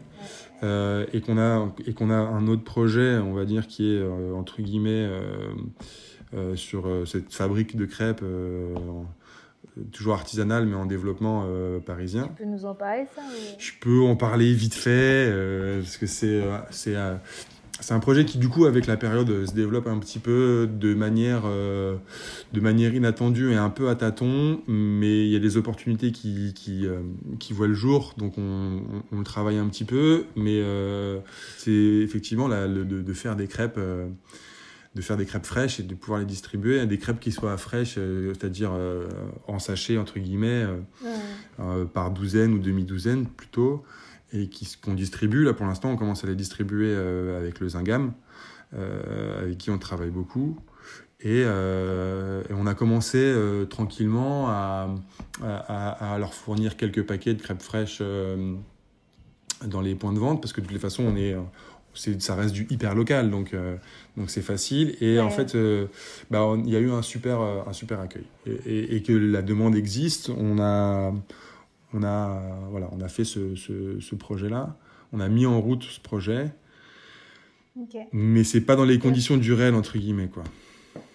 Euh, 0.62 1.05
et 1.14 1.22
qu'on 1.22 1.38
a, 1.38 1.72
et 1.88 1.93
qu'on 1.93 2.09
a 2.09 2.16
un 2.16 2.47
autre 2.47 2.66
projet, 2.66 3.18
on 3.18 3.34
va 3.34 3.45
dire, 3.45 3.66
qui 3.66 3.95
est, 3.95 3.99
euh, 3.99 4.34
entre 4.34 4.62
guillemets, 4.62 5.09
euh, 6.34 6.55
sur 6.57 6.86
cette 7.07 7.34
fabrique 7.34 7.78
de 7.78 7.86
crêpes 7.86 8.24
toujours 9.93 10.16
artisanale 10.16 10.66
mais 10.66 10.76
en 10.76 10.86
développement 10.86 11.45
parisien. 11.86 12.24
Tu 12.24 12.43
peux 12.43 12.49
nous 12.49 12.66
en 12.66 12.76
parler 12.76 13.05
ça 13.16 13.22
Je 13.57 13.72
peux 13.80 14.01
en 14.01 14.18
parler 14.18 14.53
vite 14.53 14.74
fait 14.74 15.32
parce 15.80 15.95
que 15.95 16.07
c'est 16.07 16.41
c'est 17.82 17.93
un 17.93 17.99
projet 17.99 18.25
qui, 18.25 18.38
du 18.38 18.47
coup, 18.47 18.65
avec 18.65 18.86
la 18.86 18.95
période, 18.95 19.45
se 19.45 19.53
développe 19.53 19.88
un 19.88 19.97
petit 19.97 20.19
peu 20.19 20.69
de 20.71 20.93
manière, 20.93 21.41
euh, 21.45 21.97
de 22.53 22.61
manière 22.61 22.93
inattendue 22.93 23.51
et 23.51 23.55
un 23.55 23.71
peu 23.71 23.89
à 23.89 23.95
tâtons, 23.95 24.61
mais 24.67 25.25
il 25.25 25.32
y 25.32 25.36
a 25.36 25.39
des 25.39 25.57
opportunités 25.57 26.11
qui, 26.11 26.53
qui, 26.53 26.86
euh, 26.86 26.99
qui 27.39 27.53
voient 27.53 27.67
le 27.67 27.73
jour, 27.73 28.13
donc 28.17 28.38
on, 28.38 28.84
on, 29.11 29.17
le 29.17 29.23
travaille 29.23 29.57
un 29.57 29.67
petit 29.67 29.84
peu, 29.84 30.25
mais 30.36 30.61
euh, 30.61 31.19
c'est 31.57 31.71
effectivement 31.71 32.47
de, 32.47 33.13
faire 33.13 33.36
des 33.36 33.47
crêpes. 33.47 33.79
de 34.95 35.01
faire 35.01 35.17
des 35.17 35.25
crêpes 35.25 35.45
fraîches 35.45 35.79
et 35.79 35.84
de 35.84 35.95
pouvoir 35.95 36.19
les 36.19 36.25
distribuer, 36.25 36.86
des 36.86 36.99
crêpes 36.99 37.19
qui 37.19 37.32
soient 37.32 37.57
fraîches, 37.57 37.95
c'est-à-dire 37.95 38.73
en 39.47 39.57
sachet, 39.57 39.97
entre 39.97 40.19
guillemets, 40.19 40.65
par 41.93 42.11
douzaine 42.11 42.53
ou 42.53 42.59
demi-douzaine 42.59 43.25
plutôt, 43.25 43.84
et 44.34 44.49
qu'on 44.84 44.93
distribue. 44.93 45.43
Là, 45.43 45.53
pour 45.53 45.65
l'instant, 45.65 45.91
on 45.91 45.97
commence 45.97 46.23
à 46.23 46.27
les 46.27 46.36
distribuer 46.36 46.89
euh, 46.89 47.39
avec 47.39 47.59
le 47.59 47.69
Zingam, 47.69 48.13
euh, 48.73 49.43
avec 49.43 49.57
qui 49.57 49.69
on 49.69 49.77
travaille 49.77 50.09
beaucoup. 50.09 50.57
Et, 51.19 51.43
euh, 51.45 52.41
on 52.49 52.65
a 52.65 52.73
commencé 52.73 53.36
tranquillement 53.69 54.49
à, 54.49 54.89
à, 55.43 56.17
leur 56.17 56.34
fournir 56.34 56.77
quelques 56.77 57.05
paquets 57.05 57.36
de 57.36 57.41
crêpes 57.41 57.61
fraîches 57.61 58.01
dans 59.63 59.82
les 59.82 59.93
points 59.93 60.13
de 60.13 60.19
vente, 60.19 60.41
parce 60.41 60.51
que 60.51 60.61
de 60.61 60.65
toutes 60.65 60.73
les 60.73 60.79
façons, 60.79 61.03
on 61.03 61.15
est, 61.15 61.36
ça 61.93 62.34
reste 62.34 62.55
du 62.55 62.65
hyper 62.71 62.95
local, 62.95 63.29
donc 63.29 63.55
donc 64.17 64.32
c'est 64.32 64.41
facile. 64.41 64.95
Et 64.99 65.19
en 65.19 65.29
fait, 65.29 65.55
bah, 66.32 66.55
il 66.57 66.71
y 66.71 66.75
a 66.75 66.79
eu 66.79 66.89
un 66.89 67.03
super, 67.03 67.39
un 67.39 67.73
super 67.73 67.99
accueil. 67.99 68.25
Et, 68.47 68.95
et, 68.95 69.03
que 69.03 69.13
la 69.13 69.43
demande 69.43 69.75
existe, 69.75 70.32
on 70.36 70.57
a 70.59 71.13
on 71.93 72.03
a, 72.03 72.41
voilà, 72.69 72.89
on 72.91 73.01
a 73.01 73.07
fait 73.07 73.23
ce, 73.23 73.55
ce, 73.55 74.15
projet-là. 74.15 74.77
On 75.13 75.19
a 75.19 75.27
mis 75.27 75.45
en 75.45 75.59
route 75.59 75.83
ce 75.83 75.99
projet. 75.99 76.51
Okay. 77.79 78.07
Mais 78.11 78.43
c'est 78.43 78.61
pas 78.61 78.75
dans 78.75 78.85
les 78.85 78.99
conditions 78.99 79.37
du 79.37 79.53
réel, 79.53 79.75
entre 79.75 79.97
guillemets, 79.97 80.27
quoi. 80.27 80.43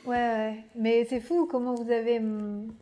Ouais, 0.06 0.16
ouais. 0.16 0.64
mais 0.78 1.04
c'est 1.08 1.20
fou 1.20 1.46
comment 1.50 1.74
vous 1.74 1.90
avez. 1.90 2.18
Hum, 2.18 2.72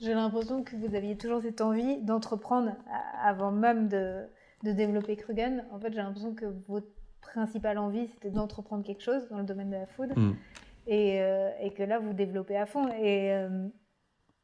j'ai 0.00 0.14
l'impression 0.14 0.62
que 0.62 0.76
vous 0.76 0.94
aviez 0.94 1.16
toujours 1.16 1.42
cette 1.42 1.60
envie 1.60 2.00
d'entreprendre 2.02 2.76
avant 3.22 3.50
même 3.50 3.88
de, 3.88 4.24
de 4.62 4.72
développer 4.72 5.16
Krugen. 5.16 5.64
En 5.72 5.80
fait, 5.80 5.92
j'ai 5.92 5.98
l'impression 5.98 6.34
que 6.34 6.46
votre 6.68 6.86
principale 7.20 7.78
envie, 7.78 8.06
c'était 8.08 8.30
d'entreprendre 8.30 8.84
quelque 8.84 9.02
chose 9.02 9.28
dans 9.30 9.38
le 9.38 9.44
domaine 9.44 9.70
de 9.70 9.76
la 9.76 9.86
food. 9.86 10.16
Mm. 10.16 10.32
Et, 10.86 11.20
euh, 11.20 11.50
et, 11.60 11.72
que 11.72 11.82
là, 11.82 11.98
vous 11.98 12.12
développez 12.12 12.56
à 12.56 12.66
fond. 12.66 12.88
Et, 12.88 13.32
euh, 13.32 13.68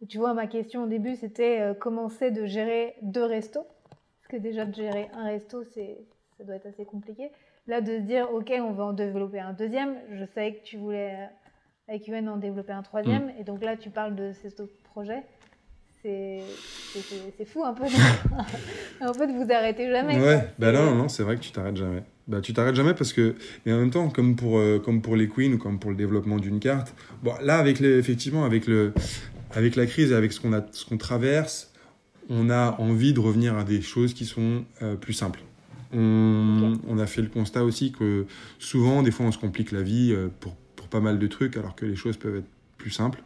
tu 0.09 0.19
vois, 0.19 0.35
ma 0.35 0.47
question 0.47 0.85
au 0.85 0.87
début, 0.87 1.17
c'était 1.17 1.61
euh, 1.61 1.75
comment 1.75 2.09
c'est 2.09 2.31
de 2.31 2.47
gérer 2.47 2.95
deux 3.03 3.25
restos? 3.25 3.67
Parce 3.91 4.29
que 4.31 4.37
déjà, 4.37 4.65
de 4.65 4.75
gérer 4.75 5.09
un 5.15 5.25
resto, 5.25 5.65
ça 5.65 6.45
doit 6.45 6.57
être 6.57 6.67
assez 6.67 6.85
compliqué. 6.85 7.31
Là, 7.67 7.81
de 7.81 7.97
se 7.99 8.03
dire, 8.03 8.29
OK, 8.33 8.53
on 8.59 8.73
va 8.73 8.85
en 8.85 8.93
développer 8.93 9.41
un 9.41 9.53
deuxième. 9.53 9.97
Je 10.13 10.25
savais 10.35 10.55
que 10.55 10.65
tu 10.65 10.77
voulais, 10.77 11.15
euh, 11.15 11.27
avec 11.89 12.07
UN, 12.09 12.29
en 12.29 12.37
développer 12.37 12.73
un 12.73 12.83
troisième. 12.83 13.27
Mm. 13.27 13.41
Et 13.41 13.45
donc 13.45 13.63
là, 13.63 13.77
tu 13.77 13.91
parles 13.91 14.15
de 14.15 14.33
ces 14.33 14.61
autres 14.61 14.77
projets. 14.83 15.23
C'est 16.03 16.43
fou 17.47 17.65
un 17.65 17.73
peu. 17.73 17.85
en 19.01 19.15
fait, 19.15 19.27
vous 19.27 19.51
arrêtez 19.51 19.91
jamais. 19.91 20.21
Ouais, 20.21 20.49
bah 20.59 20.71
non, 20.71 20.95
non, 20.95 21.09
c'est 21.09 21.23
vrai 21.23 21.37
que 21.37 21.41
tu 21.41 21.51
t'arrêtes 21.51 21.77
jamais. 21.77 22.03
Bah, 22.29 22.41
tu 22.43 22.53
t'arrêtes 22.53 22.75
jamais 22.75 22.95
parce 22.95 23.13
que, 23.13 23.35
mais 23.65 23.73
en 23.73 23.79
même 23.79 23.91
temps, 23.91 24.09
comme 24.11 24.37
pour, 24.37 24.59
euh, 24.59 24.79
comme 24.79 25.01
pour 25.01 25.17
les 25.17 25.29
queens 25.29 25.55
ou 25.55 25.59
comme 25.59 25.79
pour 25.79 25.91
le 25.91 25.97
développement 25.97 26.37
d'une 26.37 26.61
carte, 26.61 26.95
bon, 27.23 27.33
là, 27.43 27.59
avec 27.59 27.81
les, 27.81 27.99
effectivement, 27.99 28.45
avec 28.45 28.67
le, 28.67 28.93
avec 29.55 29.77
la 29.77 29.87
crise 29.87 30.13
et 30.13 30.15
avec 30.15 30.33
ce 30.33 30.41
qu'on 30.41 30.63
ce 30.73 30.85
qu'on 30.85 30.99
traverse, 30.99 31.73
on 32.29 32.51
a 32.51 32.77
envie 32.79 33.13
de 33.13 33.21
revenir 33.21 33.57
à 33.57 33.65
des 33.65 33.83
choses 33.83 34.15
qui 34.15 34.27
sont 34.27 34.65
euh, 34.83 34.97
plus 34.97 35.13
simples. 35.13 35.43
On, 35.93 36.73
on, 36.89 36.99
a 36.99 37.07
fait 37.07 37.23
le 37.23 37.29
constat 37.29 37.63
aussi 37.63 37.93
que 37.93 38.27
souvent, 38.59 39.03
des 39.03 39.11
fois, 39.11 39.27
on 39.27 39.33
se 39.33 39.39
complique 39.39 39.71
la 39.71 39.83
vie 39.83 40.13
euh, 40.13 40.29
pour, 40.41 40.57
pour, 40.75 40.89
pas 40.89 41.01
mal 41.01 41.19
de 41.19 41.27
trucs, 41.27 41.57
alors 41.57 41.77
que 41.77 41.87
les 41.87 41.97
choses 41.97 42.17
peuvent 42.17 42.37
être 42.37 42.49
plus 42.79 42.91
simples. 42.91 43.23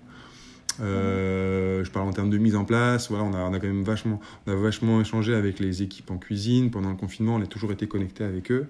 Euh, 0.81 1.83
je 1.83 1.91
parle 1.91 2.09
en 2.09 2.13
termes 2.13 2.31
de 2.31 2.39
mise 2.39 2.57
en 2.57 2.65
place. 2.65 3.09
Voilà, 3.09 3.25
on 3.25 3.33
a, 3.33 3.39
on 3.39 3.53
a 3.53 3.59
quand 3.59 3.67
même 3.67 3.83
vachement, 3.83 4.21
on 4.47 4.53
a 4.53 4.55
vachement 4.55 5.01
échangé 5.01 5.35
avec 5.35 5.61
les 5.61 5.83
équipes 5.83 6.11
en 6.11 6.19
cuisine 6.19 6.71
pendant 6.71 6.91
le 6.91 6.97
confinement. 6.97 7.37
On 7.37 7.43
a 7.43 7.47
toujours 7.47 7.73
été 7.73 7.89
connecté 7.89 8.23
avec 8.25 8.53
eux. 8.53 8.67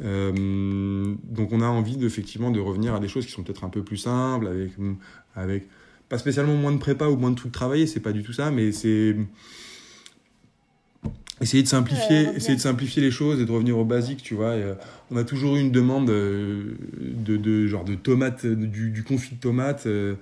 donc, 0.00 1.52
on 1.52 1.60
a 1.60 1.66
envie 1.66 2.04
effectivement 2.04 2.50
de 2.50 2.60
revenir 2.60 2.94
à 2.94 3.00
des 3.00 3.08
choses 3.08 3.26
qui 3.26 3.32
sont 3.32 3.44
peut-être 3.44 3.64
un 3.64 3.70
peu 3.70 3.82
plus 3.82 3.96
simples, 3.96 4.48
avec, 4.48 4.72
avec 5.36 5.68
pas 6.08 6.18
spécialement 6.18 6.54
moins 6.54 6.72
de 6.72 6.78
prépa 6.78 7.06
ou 7.06 7.16
moins 7.16 7.30
de 7.30 7.36
trucs 7.36 7.52
travaillés, 7.52 7.86
c'est 7.86 8.00
pas 8.00 8.12
du 8.12 8.22
tout 8.22 8.32
ça, 8.32 8.50
mais 8.50 8.72
c'est 8.72 9.16
essayer 11.40 11.62
de 11.62 11.68
simplifier, 11.68 12.28
essayer 12.36 12.56
de 12.56 12.60
simplifier 12.60 13.02
les 13.02 13.10
choses 13.10 13.40
et 13.40 13.44
de 13.44 13.52
revenir 13.52 13.78
au 13.78 13.84
basique, 13.84 14.22
tu 14.22 14.34
vois. 14.34 14.50
Euh, 14.50 14.74
on 15.10 15.16
a 15.16 15.24
toujours 15.24 15.56
eu 15.56 15.60
une 15.60 15.72
demande 15.72 16.10
euh, 16.10 16.76
de, 16.98 17.36
de, 17.36 17.66
genre 17.66 17.84
de 17.84 17.94
tomates, 17.94 18.46
du, 18.46 18.90
du 18.90 19.02
confit 19.02 19.34
de 19.34 19.40
tomates, 19.40 19.86
euh, 19.86 20.14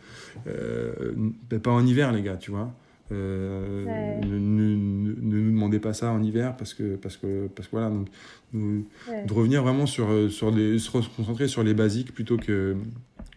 pas 1.62 1.70
en 1.70 1.86
hiver, 1.86 2.12
les 2.12 2.22
gars, 2.22 2.36
tu 2.36 2.50
vois. 2.50 2.72
ne, 3.10 4.24
ne, 4.24 4.74
nous 5.20 5.50
demandez 5.50 5.78
pas 5.78 5.92
ça 5.92 6.10
en 6.10 6.22
hiver 6.22 6.56
parce 6.56 6.72
que 6.72 6.96
parce 6.96 7.18
que 7.18 7.46
parce 7.54 7.68
que 7.68 7.72
voilà 7.72 7.90
donc 7.90 8.08
de 8.54 9.32
revenir 9.32 9.62
vraiment 9.62 9.84
sur 9.84 10.30
sur 10.30 10.50
des 10.50 10.78
se 10.78 10.90
concentrer 10.90 11.46
sur 11.46 11.62
les 11.62 11.74
basiques 11.74 12.14
plutôt 12.14 12.38
que 12.38 12.74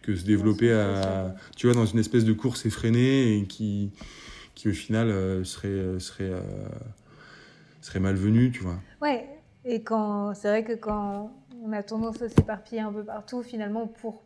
que 0.02 0.14
se 0.14 0.24
développer 0.24 0.72
à, 0.72 1.34
tu 1.56 1.66
vois, 1.66 1.74
dans 1.74 1.86
une 1.86 1.98
espèce 1.98 2.24
de 2.24 2.32
course 2.32 2.64
effrénée 2.66 3.38
et 3.38 3.44
qui, 3.46 3.90
qui 4.54 4.68
au 4.68 4.72
final 4.72 5.08
euh, 5.08 5.44
serait, 5.44 5.68
euh, 5.68 5.98
serait, 5.98 6.30
euh, 6.30 6.40
serait 7.80 8.00
malvenu, 8.00 8.50
tu 8.52 8.62
vois. 8.62 8.76
Ouais, 9.02 9.28
et 9.64 9.82
quand 9.82 10.34
c'est 10.34 10.48
vrai 10.48 10.64
que 10.64 10.74
quand 10.74 11.32
on 11.62 11.72
a 11.72 11.82
tendance 11.82 12.22
à 12.22 12.28
s'éparpiller 12.28 12.80
un 12.80 12.92
peu 12.92 13.04
partout, 13.04 13.42
finalement, 13.42 13.86
pour 13.86 14.22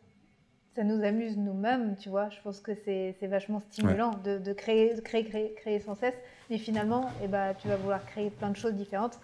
ça 0.76 0.84
nous 0.84 1.02
amuse 1.02 1.36
nous-mêmes, 1.36 1.96
tu 1.96 2.10
vois. 2.10 2.28
Je 2.30 2.40
pense 2.42 2.60
que 2.60 2.72
c'est 2.74 3.16
vachement 3.22 3.60
stimulant 3.70 4.12
de, 4.24 4.38
de, 4.38 4.52
créer, 4.52 4.94
de 4.94 5.00
créer, 5.00 5.24
créer, 5.24 5.54
créer 5.54 5.80
sans 5.80 5.96
cesse. 5.96 6.14
Mais 6.48 6.58
finalement, 6.58 7.10
eh 7.24 7.26
ben, 7.26 7.54
tu 7.58 7.68
vas 7.68 7.76
vouloir 7.76 8.04
créer 8.06 8.30
plein 8.30 8.50
de 8.50 8.56
choses 8.56 8.74
différentes 8.74 9.18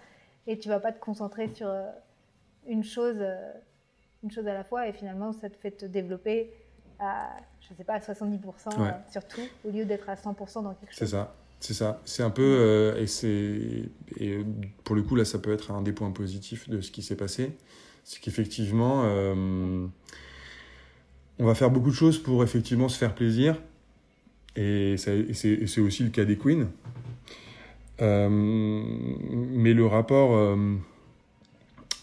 et 0.45 0.59
tu 0.59 0.67
vas 0.67 0.79
pas 0.79 0.91
te 0.91 0.99
concentrer 0.99 1.49
sur 1.53 1.71
une 2.67 2.83
chose 2.83 3.23
une 4.23 4.31
chose 4.31 4.47
à 4.47 4.53
la 4.53 4.63
fois 4.63 4.87
et 4.87 4.93
finalement 4.93 5.31
ça 5.33 5.49
te 5.49 5.57
fait 5.57 5.71
te 5.71 5.85
développer 5.85 6.51
à, 6.99 7.29
je 7.61 7.75
sais 7.75 7.83
pas, 7.83 7.93
à 7.93 7.99
70% 7.99 8.39
euh, 8.79 8.91
surtout, 9.11 9.41
au 9.65 9.71
lieu 9.71 9.85
d'être 9.85 10.09
à 10.09 10.15
100% 10.15 10.63
dans 10.63 10.73
quelque 10.73 10.89
chose. 10.91 10.97
C'est 10.97 11.07
ça. 11.07 11.35
C'est 11.59 11.73
ça. 11.73 12.01
C'est 12.05 12.21
un 12.21 12.29
peu. 12.29 12.43
Euh, 12.43 13.01
et, 13.01 13.07
c'est, 13.07 13.89
et 14.19 14.39
pour 14.83 14.95
le 14.95 15.01
coup, 15.01 15.15
là, 15.15 15.25
ça 15.25 15.39
peut 15.39 15.51
être 15.51 15.71
un 15.71 15.81
des 15.81 15.91
points 15.91 16.11
positifs 16.11 16.69
de 16.69 16.81
ce 16.81 16.91
qui 16.91 17.01
s'est 17.01 17.15
passé. 17.15 17.57
C'est 18.03 18.19
qu'effectivement, 18.21 19.01
euh, 19.05 19.87
on 21.39 21.45
va 21.45 21.55
faire 21.55 21.71
beaucoup 21.71 21.89
de 21.89 21.95
choses 21.95 22.21
pour 22.21 22.43
effectivement 22.43 22.89
se 22.89 22.97
faire 22.97 23.15
plaisir. 23.15 23.59
Et, 24.55 24.97
c'est 24.97 25.81
aussi 25.81 26.03
le 26.03 26.09
cas 26.09 26.25
des 26.25 26.37
queens. 26.37 26.67
mais 27.99 29.73
le 29.73 29.85
rapport 29.87 30.55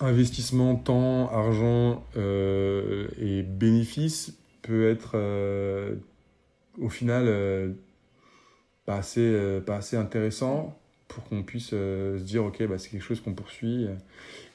investissement, 0.05 0.77
temps, 0.77 1.31
argent 1.31 2.05
euh, 2.17 3.09
et 3.21 3.43
bénéfices 3.43 4.35
peut 4.63 4.89
être 4.89 5.13
euh, 5.15 5.95
au 6.81 6.89
final 6.89 7.25
euh, 7.27 7.71
pas, 8.87 8.97
assez, 8.97 9.61
pas 9.67 9.77
assez 9.77 9.97
intéressant 9.97 10.79
pour 11.09 11.25
qu'on 11.25 11.43
puisse 11.43 11.71
se 11.71 12.19
dire, 12.19 12.45
ok, 12.45 12.67
bah, 12.67 12.79
c'est 12.79 12.91
quelque 12.91 13.03
chose 13.05 13.21
qu'on 13.21 13.35
poursuit. 13.35 13.87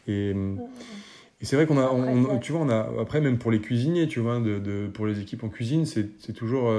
Et, 0.07 0.31
et 0.31 1.45
c'est 1.45 1.55
vrai 1.55 1.65
qu'on 1.65 1.77
a, 1.77 1.89
on, 1.89 2.37
tu 2.39 2.51
vois, 2.51 2.61
on 2.61 2.69
a, 2.69 2.89
après, 3.01 3.21
même 3.21 3.37
pour 3.37 3.51
les 3.51 3.59
cuisiniers, 3.59 4.07
tu 4.07 4.19
vois, 4.19 4.39
de, 4.39 4.59
de 4.59 4.87
pour 4.87 5.05
les 5.05 5.19
équipes 5.19 5.43
en 5.43 5.49
cuisine, 5.49 5.85
c'est 5.85 6.33
toujours. 6.33 6.73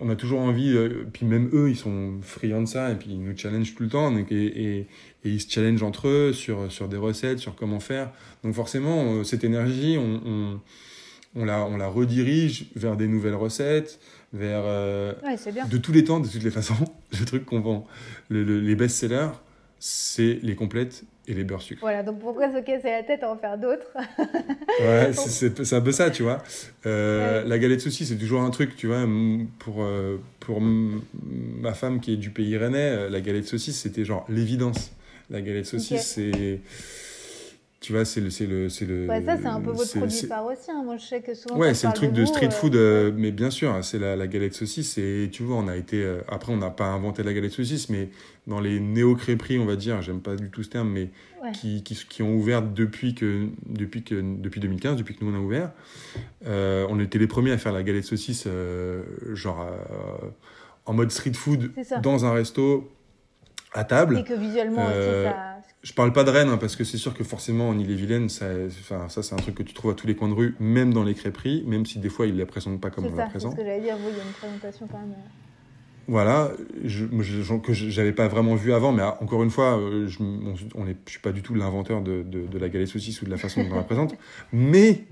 on 0.00 0.08
a 0.08 0.16
toujours 0.16 0.40
envie, 0.40 0.76
puis 1.12 1.26
même 1.26 1.48
eux, 1.52 1.70
ils 1.70 1.76
sont 1.76 2.18
friands 2.22 2.62
de 2.62 2.66
ça, 2.66 2.90
et 2.90 2.96
puis 2.96 3.10
ils 3.10 3.22
nous 3.22 3.36
challengent 3.36 3.74
tout 3.74 3.84
le 3.84 3.88
temps, 3.88 4.16
et, 4.16 4.24
et, 4.30 4.86
et, 5.24 5.30
ils 5.30 5.40
se 5.40 5.50
challengent 5.50 5.82
entre 5.82 6.08
eux 6.08 6.32
sur, 6.32 6.70
sur 6.70 6.88
des 6.88 6.96
recettes, 6.96 7.38
sur 7.38 7.54
comment 7.54 7.80
faire. 7.80 8.10
Donc 8.44 8.54
forcément, 8.54 9.24
cette 9.24 9.44
énergie, 9.44 9.96
on, 9.98 10.20
on 10.24 10.60
on 11.34 11.44
la, 11.44 11.64
on 11.64 11.76
la 11.76 11.88
redirige 11.88 12.66
vers 12.74 12.96
des 12.96 13.06
nouvelles 13.06 13.34
recettes, 13.34 14.00
vers 14.32 14.62
euh, 14.64 15.12
de 15.70 15.78
tous 15.78 15.92
les 15.92 16.04
temps, 16.04 16.20
de 16.20 16.28
toutes 16.28 16.42
les 16.42 16.50
façons. 16.50 16.74
Le 17.18 17.24
truc 17.24 17.44
qu'on 17.44 17.60
vend, 17.60 17.86
les 18.30 18.74
best-sellers, 18.74 19.30
c'est 19.78 20.40
les 20.42 20.56
complètes 20.56 21.04
et 21.28 21.34
les 21.34 21.44
beurres 21.44 21.62
sucre. 21.62 21.80
Voilà, 21.80 22.02
donc 22.02 22.18
pourquoi 22.18 22.52
se 22.52 22.58
casser 22.60 22.90
la 22.90 23.02
tête 23.02 23.22
à 23.22 23.30
en 23.30 23.36
faire 23.36 23.58
d'autres 23.58 23.86
Ouais, 24.80 25.12
c'est 25.12 25.72
un 25.72 25.80
peu 25.80 25.92
ça, 25.92 26.10
tu 26.10 26.22
vois. 26.22 26.42
Euh, 26.86 27.44
la 27.44 27.58
galette 27.58 27.80
saucisse, 27.80 28.08
c'est 28.08 28.16
toujours 28.16 28.42
un 28.42 28.50
truc, 28.50 28.76
tu 28.76 28.86
vois, 28.86 29.06
pour, 29.58 29.82
euh, 29.82 30.18
pour 30.40 30.60
ma 30.60 31.74
femme 31.74 32.00
qui 32.00 32.14
est 32.14 32.16
du 32.16 32.30
pays 32.30 32.56
rennais, 32.56 33.08
la 33.08 33.20
galette 33.20 33.46
saucisse, 33.46 33.80
c'était 33.80 34.04
genre 34.04 34.26
l'évidence. 34.28 34.92
La 35.30 35.40
galette 35.40 35.66
saucisse, 35.66 36.06
c'est 36.06 36.60
tu 37.80 37.92
vois, 37.92 38.04
c'est 38.04 38.20
le. 38.20 38.30
C'est 38.30 38.46
le, 38.46 38.68
c'est 38.68 38.86
le 38.86 39.06
ouais, 39.06 39.22
ça, 39.22 39.36
c'est 39.36 39.46
un 39.46 39.60
peu 39.60 39.70
votre 39.70 39.96
produit 39.96 40.26
phare 40.26 40.44
aussi. 40.46 40.70
Hein. 40.70 40.82
Moi, 40.84 40.96
je 40.96 41.06
sais 41.06 41.20
que 41.20 41.32
souvent. 41.34 41.56
Ouais, 41.56 41.74
c'est 41.74 41.86
le 41.86 41.92
truc 41.92 42.12
de, 42.12 42.24
street 42.24 42.50
food, 42.50 42.74
euh, 42.74 43.12
mais 43.16 43.30
bien 43.30 43.50
sûr, 43.50 43.72
hein, 43.72 43.82
c'est 43.82 44.00
la, 44.00 44.16
la, 44.16 44.26
galette 44.26 44.54
saucisse. 44.54 44.98
Et 44.98 45.28
tu 45.30 45.44
vois, 45.44 45.56
on 45.56 45.68
a 45.68 45.76
été. 45.76 46.02
Euh, 46.02 46.20
après, 46.28 46.52
on 46.52 46.56
n'a 46.56 46.70
pas 46.70 46.86
inventé 46.86 47.22
la 47.22 47.32
galette 47.32 47.52
saucisse, 47.52 47.88
mais 47.88 48.08
dans 48.48 48.58
les 48.58 48.80
néo-crêperies, 48.80 49.60
on 49.60 49.64
va 49.64 49.76
dire, 49.76 50.02
j'aime 50.02 50.20
pas 50.20 50.34
du 50.34 50.50
tout 50.50 50.64
ce 50.64 50.70
terme, 50.70 50.90
mais 50.90 51.10
qui, 51.52 51.84
qui, 51.84 51.94
qui, 51.94 52.22
ont 52.22 52.34
ouvert 52.34 52.62
depuis, 52.62 53.14
que, 53.14 53.46
depuis, 53.66 54.02
que, 54.02 54.16
depuis 54.16 54.60
2015, 54.60 54.96
depuis 54.96 55.14
que 55.14 55.24
nous 55.24 55.32
on 55.32 55.36
a 55.36 55.40
ouvert. 55.40 55.70
Euh, 56.46 56.84
on 56.90 56.98
était 56.98 57.18
les 57.18 57.28
premiers 57.28 57.52
à 57.52 57.58
faire 57.58 57.72
la 57.72 57.84
galette 57.84 58.04
saucisse, 58.04 58.48
genre 59.34 59.64
en 60.84 60.94
mode 60.94 61.12
street 61.12 61.34
food, 61.34 61.70
dans 62.02 62.24
un 62.24 62.32
resto, 62.32 62.90
à 63.74 63.84
table. 63.84 64.18
Et 64.18 64.24
que 64.24 64.34
visuellement 64.34 64.86
aussi, 64.86 65.24
ça 65.24 65.58
je 65.82 65.92
parle 65.92 66.12
pas 66.12 66.24
de 66.24 66.30
Rennes, 66.30 66.48
hein, 66.48 66.56
parce 66.58 66.74
que 66.74 66.82
c'est 66.82 66.96
sûr 66.96 67.14
que 67.14 67.22
forcément 67.22 67.68
en 67.68 67.78
Ille-et-Vilaine, 67.78 68.28
ça, 68.28 68.46
ça 69.08 69.22
c'est 69.22 69.32
un 69.32 69.38
truc 69.38 69.54
que 69.54 69.62
tu 69.62 69.74
trouves 69.74 69.92
à 69.92 69.94
tous 69.94 70.06
les 70.06 70.16
coins 70.16 70.28
de 70.28 70.34
rue, 70.34 70.56
même 70.58 70.92
dans 70.92 71.04
les 71.04 71.14
crêperies, 71.14 71.62
même 71.66 71.86
si 71.86 71.98
des 71.98 72.08
fois 72.08 72.26
ils 72.26 72.34
ne 72.34 72.38
la 72.38 72.46
présentent 72.46 72.80
pas 72.80 72.90
comme 72.90 73.06
on 73.06 73.14
la 73.14 73.26
présente. 73.26 73.52
C'est 73.52 73.58
ce 73.58 73.62
que 73.62 73.68
j'allais 73.68 73.82
dire, 73.82 73.96
vous, 73.96 74.08
il 74.10 74.16
y 74.16 74.20
a 74.20 74.24
une 74.24 74.32
présentation 74.32 74.88
quand 74.90 74.98
même. 74.98 75.12
Euh. 75.12 75.28
Voilà, 76.08 76.52
je, 76.84 77.04
je, 77.20 77.54
que 77.58 77.72
j'avais 77.74 78.12
pas 78.12 78.28
vraiment 78.28 78.54
vu 78.54 78.72
avant, 78.72 78.92
mais 78.92 79.02
ah, 79.02 79.18
encore 79.20 79.42
une 79.42 79.50
fois, 79.50 79.78
euh, 79.78 80.08
je 80.08 80.18
on, 80.74 80.86
est, 80.86 80.96
je 81.04 81.10
suis 81.10 81.20
pas 81.20 81.32
du 81.32 81.42
tout 81.42 81.54
l'inventeur 81.54 82.00
de, 82.00 82.22
de, 82.22 82.58
la 82.58 82.70
galette 82.70 82.88
saucisse 82.88 83.20
ou 83.20 83.26
de 83.26 83.30
la 83.30 83.36
façon 83.36 83.62
dont 83.62 83.72
on 83.72 83.76
la 83.76 83.82
présente. 83.82 84.14
Mais 84.52 85.04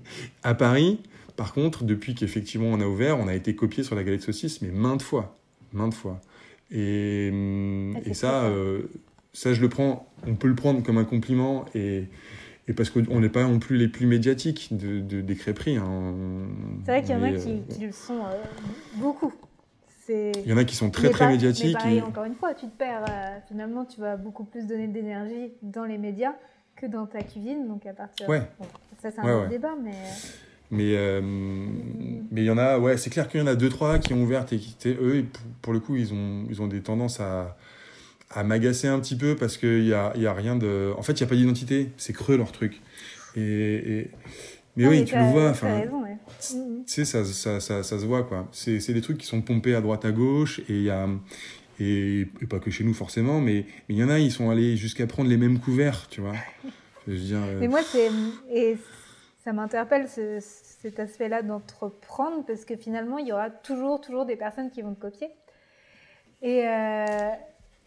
à 0.43 0.55
Paris, 0.55 1.01
par 1.37 1.53
contre, 1.53 1.85
depuis 1.85 2.15
qu'effectivement 2.15 2.69
on 2.69 2.81
a 2.81 2.87
ouvert, 2.87 3.21
on 3.21 3.29
a 3.29 3.35
été 3.35 3.55
copié 3.55 3.85
sur 3.85 3.95
la 3.95 4.05
galette 4.05 4.23
saucisse, 4.23 4.63
mais 4.63 4.71
maintes 4.71 5.03
fois, 5.03 5.37
maintes 5.75 5.93
fois. 5.93 6.19
Et, 6.71 7.31
et 8.07 8.15
ça, 8.15 8.45
euh, 8.45 8.83
ça, 9.33 9.53
je 9.53 9.61
le 9.61 9.69
prends, 9.69 10.09
on 10.27 10.35
peut 10.35 10.49
le 10.49 10.55
prendre 10.55 10.83
comme 10.83 10.99
un 10.99 11.05
compliment 11.05 11.65
et, 11.75 12.05
et 12.69 12.73
parce 12.73 12.91
qu'on 12.91 13.21
n'est 13.21 13.29
pas 13.29 13.45
non 13.45 13.59
plus 13.59 13.77
les 13.77 13.89
plus 13.89 14.07
médiatiques 14.07 14.69
de, 14.77 15.01
de 15.01 15.21
des 15.21 15.37
crêperies. 15.37 15.77
Hein. 15.77 16.15
C'est 16.85 16.93
vrai 16.93 17.03
qu'il 17.03 17.13
y 17.13 17.15
en 17.15 17.23
a 17.23 17.33
qui, 17.33 17.51
euh, 17.51 17.75
qui, 17.75 17.87
le 17.87 17.93
sont 17.93 18.19
euh, 18.19 18.43
beaucoup. 18.97 19.33
Il 20.09 20.47
y 20.47 20.53
en 20.53 20.57
a 20.57 20.65
qui 20.65 20.77
sont 20.77 20.91
très 20.91 21.11
très 21.11 21.27
médiatiques. 21.27 21.77
Mais 21.85 22.01
encore 22.01 22.25
une 22.25 22.37
fois, 22.37 22.55
tu 22.55 22.67
te 22.67 22.77
perds. 22.77 23.05
Finalement, 23.49 23.85
tu 23.85 24.01
vas 24.01 24.17
beaucoup 24.17 24.45
plus 24.45 24.65
donner 24.65 24.87
d'énergie 24.87 25.51
dans 25.63 25.85
les 25.85 25.99
médias 25.99 26.35
que 26.77 26.87
dans 26.87 27.07
ta 27.07 27.23
cuisine. 27.23 27.67
Donc 27.67 27.87
à 27.87 27.93
partir. 27.93 28.29
Ouais. 28.29 28.43
ça, 29.03 29.11
c'est 29.11 29.19
un 29.19 29.41
autre 29.41 29.49
débat, 29.49 29.75
mais. 29.83 29.97
Mais 30.71 31.21
mais 32.31 32.43
il 32.43 32.45
y 32.45 32.51
en 32.51 32.59
a, 32.59 32.79
ouais, 32.79 32.97
c'est 32.97 33.11
clair 33.11 33.29
qu'il 33.29 33.41
y 33.41 33.43
en 33.43 33.49
a 33.49 33.57
deux 33.57 33.69
trois 33.69 33.99
qui 33.99 34.15
ont 34.15 34.23
ouvert 34.23 34.47
et 34.53 34.59
qui, 34.59 34.77
eux, 34.91 35.25
pour 35.61 35.73
le 35.73 35.81
coup, 35.81 35.97
ils 35.97 36.15
ont 36.15 36.45
ils 36.49 36.63
ont 36.63 36.69
des 36.69 36.83
tendances 36.83 37.19
à 37.19 37.57
à 38.31 38.43
m'agacer 38.45 38.89
un 38.89 38.99
petit 39.01 39.17
peu 39.17 39.37
parce 39.37 39.57
qu'il 39.57 39.85
n'y 39.85 39.93
a, 39.93 40.13
y 40.17 40.27
a 40.27 40.33
rien 40.33 40.57
de. 40.57 40.93
En 40.97 41.03
fait, 41.03 41.13
il 41.13 41.23
n'y 41.23 41.27
a 41.27 41.29
pas 41.29 41.37
d'identité. 41.37 41.91
C'est 41.97 42.13
creux 42.13 42.37
leur 42.37 42.53
truc. 42.53 42.81
Et, 43.37 44.11
Mais 44.77 44.87
oui, 44.87 45.05
tu 45.05 45.17
le 45.17 45.25
vois. 45.25 45.51
Enfin, 45.51 45.83
Tu 46.41 46.57
sais, 46.87 47.05
ça, 47.05 47.25
ça, 47.25 47.61
ça, 47.61 47.83
ça, 47.83 47.99
se 47.99 48.05
voit, 48.05 48.25
quoi. 48.25 48.49
C'est 48.53 48.93
des 48.93 49.01
trucs 49.01 49.19
qui 49.19 49.27
sont 49.27 49.43
pompés 49.43 49.75
à 49.75 49.81
droite 49.81 50.05
à 50.05 50.13
gauche 50.13 50.61
et 50.69 50.75
il 50.75 50.83
y 50.83 50.91
a. 50.91 51.09
Et, 51.79 52.27
pas 52.49 52.59
que 52.59 52.71
chez 52.71 52.85
nous 52.85 52.95
forcément, 52.95 53.39
mais 53.41 53.67
il 53.91 53.97
y 53.97 54.05
en 54.05 54.09
a, 54.09 54.19
ils 54.19 54.33
sont 54.33 54.49
allés 54.49 54.79
jusqu'à 54.79 55.07
prendre 55.07 55.29
les 55.29 55.37
mêmes 55.37 55.59
couverts, 55.59 56.09
tu 56.09 56.23
vois. 56.23 56.33
Je 57.07 57.13
veux 57.13 57.19
dire, 57.19 57.39
euh, 57.39 57.59
Mais 57.61 57.69
moi, 57.69 57.83
c'est. 57.83 58.11
Et 58.51 58.79
ça 59.45 59.53
m'interpelle 59.53 60.09
ce, 60.09 60.39
cet 60.41 60.99
aspect-là 60.99 61.43
d'entreprendre 61.43 62.45
parce 62.47 62.65
que 62.65 62.77
finalement, 62.77 63.19
il 63.19 63.29
y 63.29 63.33
aura 63.33 63.51
toujours, 63.51 64.01
toujours 64.01 64.25
des 64.25 64.37
personnes 64.37 64.71
qui 64.71 64.83
vont 64.83 64.95
te 64.95 65.01
copier. 65.01 65.29
Et. 66.43 66.67
Euh 66.67 67.31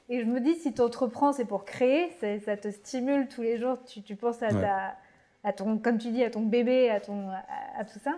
et 0.09 0.21
je 0.21 0.25
me 0.25 0.39
dis, 0.39 0.55
si 0.55 0.73
tu 0.73 0.81
entreprends, 0.81 1.31
c'est 1.33 1.45
pour 1.45 1.65
créer, 1.65 2.09
ça 2.43 2.57
te 2.57 2.71
stimule 2.71 3.27
tous 3.27 3.43
les 3.43 3.59
jours, 3.59 3.77
tu, 3.85 4.01
tu 4.01 4.15
penses 4.15 4.41
à, 4.41 4.49
ta, 4.49 4.97
à, 5.43 5.53
ton, 5.53 5.77
comme 5.77 5.99
tu 5.99 6.09
dis, 6.09 6.23
à 6.23 6.31
ton 6.31 6.41
bébé, 6.41 6.89
à, 6.89 6.99
ton, 6.99 7.29
à, 7.29 7.85
tout 7.85 7.99
ça. 7.99 8.17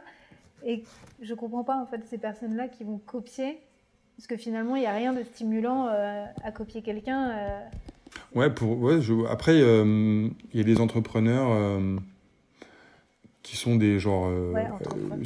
Et 0.65 0.83
je 1.21 1.33
comprends 1.33 1.65
pas, 1.65 1.75
en 1.75 1.85
fait, 1.85 2.01
ces 2.09 2.17
personnes-là 2.17 2.69
qui 2.69 2.85
vont 2.85 2.97
copier, 2.97 3.59
parce 4.15 4.25
que 4.25 4.37
finalement, 4.37 4.77
il 4.77 4.81
n'y 4.81 4.87
a 4.87 4.93
rien 4.93 5.11
de 5.11 5.21
stimulant 5.23 5.89
euh, 5.89 6.23
à 6.45 6.51
copier 6.51 6.81
quelqu'un. 6.81 7.31
Euh. 7.31 7.59
Ouais, 8.35 8.49
pour, 8.49 8.79
ouais 8.79 9.01
je, 9.01 9.25
après, 9.29 9.59
euh, 9.59 10.29
il 10.53 10.57
y 10.57 10.61
a 10.61 10.63
des 10.63 10.79
entrepreneurs 10.79 11.81
qui 13.43 13.57
sont 13.57 13.75
des 13.75 13.97
genre 13.99 14.31
ouais, 14.53 14.67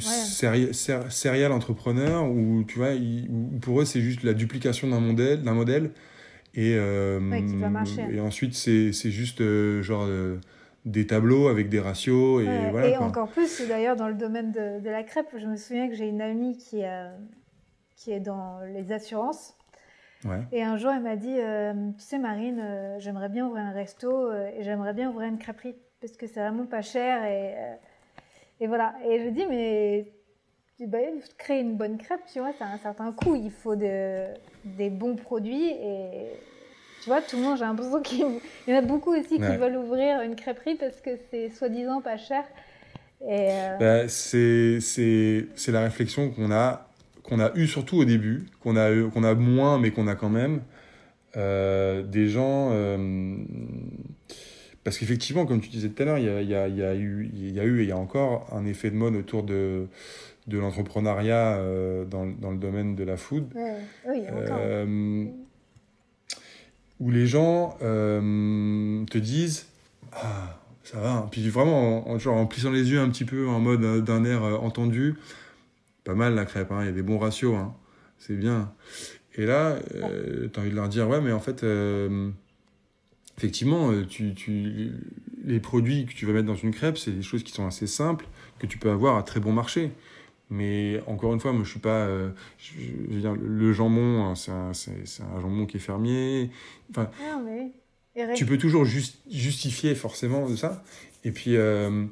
serial 0.00 1.52
entrepreneurs 1.52 2.24
où 2.24 2.64
tu 2.66 2.78
vois 2.78 2.92
pour 3.60 3.82
eux 3.82 3.84
c'est 3.84 4.00
juste 4.00 4.22
la 4.22 4.32
duplication 4.32 4.88
d'un 4.88 5.00
modèle 5.00 5.42
d'un 5.42 5.52
modèle 5.52 5.90
et, 6.56 6.74
euh, 6.74 7.20
et 8.10 8.18
ensuite, 8.18 8.54
c'est 8.54 8.92
juste 9.10 9.42
euh, 9.42 9.82
genre 9.82 10.04
euh, 10.06 10.40
des 10.86 11.06
tableaux 11.06 11.48
avec 11.48 11.68
des 11.68 11.80
ratios. 11.80 12.42
Et, 12.42 12.70
voilà, 12.70 12.88
et 12.88 12.96
encore 12.96 13.28
plus, 13.28 13.60
d'ailleurs, 13.68 13.94
dans 13.94 14.08
le 14.08 14.14
domaine 14.14 14.52
de, 14.52 14.80
de, 14.80 14.88
la 14.88 15.02
crêpe, 15.02 15.28
je 15.36 15.46
me 15.46 15.56
souviens 15.56 15.86
que 15.88 15.94
j'ai 15.94 16.08
une 16.08 16.22
amie 16.22 16.56
qui, 16.56 16.82
qui 17.94 18.10
est 18.10 18.20
dans 18.20 18.60
les 18.72 18.90
assurances. 18.90 19.54
Ouais. 20.24 20.40
Et 20.50 20.62
un 20.62 20.78
jour, 20.78 20.92
elle 20.92 21.02
m'a 21.02 21.16
dit 21.16 21.36
Tu 21.98 22.02
sais, 22.02 22.18
Marine, 22.18 22.64
j'aimerais 22.98 23.28
bien 23.28 23.46
ouvrir 23.46 23.64
un 23.64 23.72
resto 23.72 24.32
et 24.32 24.62
j'aimerais 24.62 24.94
bien 24.94 25.10
ouvrir 25.10 25.28
une 25.28 25.38
crêperie 25.38 25.76
parce 26.00 26.16
que 26.16 26.26
c'est 26.26 26.40
vraiment 26.40 26.64
pas 26.64 26.80
cher. 26.80 27.22
Et, 27.26 27.54
et 28.60 28.66
voilà. 28.66 28.94
Et 29.06 29.22
je 29.22 29.28
dis 29.28 29.44
Mais 29.46 30.10
bah, 30.80 30.98
créer 31.38 31.60
une 31.60 31.76
bonne 31.76 31.96
crêpe, 31.96 32.20
tu 32.32 32.38
vois, 32.38 32.52
ça 32.58 32.66
a 32.66 32.74
un 32.74 32.78
certain 32.78 33.12
coût. 33.12 33.34
Il 33.34 33.50
faut 33.50 33.76
de, 33.76 34.26
des 34.64 34.90
bons 34.90 35.16
produits 35.16 35.70
et 35.70 36.30
tu 37.02 37.08
vois, 37.08 37.22
tout 37.22 37.36
le 37.36 37.42
monde, 37.42 37.56
j'ai 37.56 37.64
l'impression 37.64 38.02
qu'il 38.02 38.18
y 38.66 38.72
en 38.74 38.76
a 38.76 38.82
beaucoup 38.82 39.14
aussi 39.14 39.36
qui 39.36 39.56
veulent 39.56 39.76
ouvrir 39.76 40.20
une 40.20 40.36
crêperie 40.36 40.74
parce 40.74 41.00
que 41.00 41.10
c'est 41.30 41.50
soi-disant 41.50 42.00
pas 42.00 42.16
cher. 42.16 42.44
Euh, 43.22 43.76
bah, 43.78 44.08
c'est 44.08 45.72
la 45.72 45.80
réflexion 45.80 46.30
qu'on 46.30 46.50
a, 46.50 46.88
qu'on 47.22 47.40
a 47.40 47.54
eue 47.54 47.66
surtout 47.66 47.96
au 47.96 48.04
début, 48.04 48.46
qu'on 48.60 48.76
a, 48.76 48.90
qu'on 49.10 49.24
a 49.24 49.34
moins 49.34 49.78
mais 49.78 49.90
qu'on 49.90 50.08
a 50.08 50.14
quand 50.14 50.30
même. 50.30 50.60
Euh, 51.36 52.02
des 52.02 52.28
gens. 52.28 52.70
Euh, 52.72 53.36
parce 54.84 54.98
qu'effectivement, 54.98 55.46
comme 55.46 55.60
tu 55.60 55.68
disais 55.68 55.88
tout 55.88 56.02
à 56.02 56.06
l'heure, 56.06 56.18
il 56.18 56.24
y 56.24 56.28
a, 56.28 56.40
y, 56.68 56.82
a, 56.82 56.94
eu, 56.94 57.30
il 57.34 57.52
y 57.52 57.60
a 57.60 57.64
eu 57.64 57.80
et 57.80 57.82
il 57.82 57.88
y 57.88 57.92
a 57.92 57.96
encore 57.96 58.46
un 58.52 58.64
effet 58.66 58.90
de 58.90 58.94
mode 58.94 59.16
autour 59.16 59.42
de, 59.42 59.88
de 60.46 60.58
l'entrepreneuriat 60.58 61.56
euh, 61.56 62.04
dans, 62.04 62.26
dans, 62.26 62.50
le 62.50 62.58
domaine 62.58 62.94
de 62.94 63.04
la 63.04 63.16
food. 63.16 63.52
Oui, 64.08 64.22
euh, 64.30 65.26
où 67.00 67.10
les 67.10 67.26
gens 67.26 67.76
euh, 67.82 69.04
te 69.06 69.18
disent 69.18 69.66
Ah, 70.12 70.60
ça 70.84 71.00
va. 71.00 71.12
Hein. 71.12 71.28
Puis 71.30 71.48
vraiment, 71.48 72.08
en, 72.08 72.18
genre, 72.18 72.36
en 72.36 72.46
plissant 72.46 72.70
les 72.70 72.90
yeux 72.90 73.00
un 73.00 73.08
petit 73.10 73.24
peu, 73.24 73.48
en 73.48 73.60
mode 73.60 74.04
d'un 74.04 74.24
air 74.24 74.42
entendu, 74.62 75.14
pas 76.04 76.14
mal 76.14 76.34
la 76.34 76.44
crêpe, 76.44 76.70
hein, 76.70 76.78
il 76.82 76.86
y 76.86 76.90
a 76.90 76.92
des 76.92 77.02
bons 77.02 77.18
ratios, 77.18 77.56
hein, 77.56 77.74
c'est 78.18 78.36
bien. 78.36 78.72
Et 79.34 79.44
là, 79.44 79.76
tu 79.92 80.50
as 80.54 80.60
envie 80.60 80.70
de 80.70 80.76
leur 80.76 80.88
dire 80.88 81.08
Ouais, 81.08 81.20
mais 81.20 81.32
en 81.32 81.40
fait 81.40 81.64
effectivement, 83.36 83.92
tu, 84.08 84.32
tu, 84.34 84.92
les 85.44 85.60
produits 85.60 86.06
que 86.06 86.14
tu 86.14 86.24
vas 86.24 86.32
mettre 86.32 86.46
dans 86.46 86.56
une 86.56 86.72
crêpe, 86.72 86.96
c'est 86.96 87.10
des 87.10 87.22
choses 87.22 87.42
qui 87.42 87.52
sont 87.52 87.66
assez 87.66 87.86
simples, 87.86 88.26
que 88.58 88.66
tu 88.66 88.78
peux 88.78 88.90
avoir 88.90 89.16
à 89.16 89.22
très 89.22 89.40
bon 89.40 89.52
marché. 89.52 89.92
Mais 90.48 91.02
encore 91.06 91.34
une 91.34 91.40
fois, 91.40 91.52
moi, 91.52 91.64
je 91.64 91.70
suis 91.70 91.80
pas. 91.80 92.06
Euh, 92.06 92.30
je, 92.58 92.74
veux 93.08 93.20
dire, 93.20 93.34
le 93.34 93.72
jambon, 93.72 94.24
hein, 94.24 94.34
c'est 94.34 94.52
un, 94.52 94.70
un, 94.70 95.40
jambon 95.40 95.66
qui 95.66 95.76
est 95.76 95.80
fermier. 95.80 96.50
Enfin, 96.90 97.10
ah, 97.22 97.40
mais... 97.44 97.72
Tu 98.34 98.46
peux 98.46 98.56
toujours 98.56 98.86
justifier 98.86 99.94
forcément 99.94 100.48
de 100.48 100.56
ça. 100.56 100.82
Et 101.24 101.32
puis, 101.32 101.56
euh, 101.56 102.06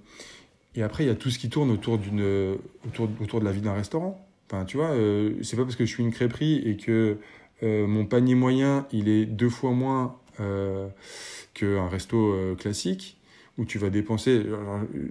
et 0.74 0.82
après, 0.82 1.04
il 1.04 1.06
y 1.06 1.10
a 1.10 1.14
tout 1.14 1.30
ce 1.30 1.38
qui 1.38 1.48
tourne 1.48 1.70
autour, 1.70 1.96
d'une, 1.96 2.58
autour, 2.86 3.08
autour 3.22 3.40
de 3.40 3.44
la 3.46 3.52
vie 3.52 3.62
d'un 3.62 3.72
restaurant. 3.72 4.22
Enfin, 4.50 4.66
tu 4.66 4.76
vois, 4.76 4.90
euh, 4.90 5.32
c'est 5.42 5.56
pas 5.56 5.62
parce 5.62 5.76
que 5.76 5.86
je 5.86 5.90
suis 5.90 6.02
une 6.02 6.12
crêperie 6.12 6.56
et 6.68 6.76
que 6.76 7.16
mon 7.62 8.04
panier 8.04 8.34
moyen, 8.34 8.86
il 8.92 9.08
est 9.08 9.24
deux 9.24 9.48
fois 9.48 9.70
moins 9.70 10.18
qu'un 10.36 11.88
resto 11.88 12.54
classique, 12.58 13.16
où 13.58 13.64
tu 13.64 13.78
vas 13.78 13.90
dépenser... 13.90 14.40
alors, 14.46 14.80
euh, 14.94 15.08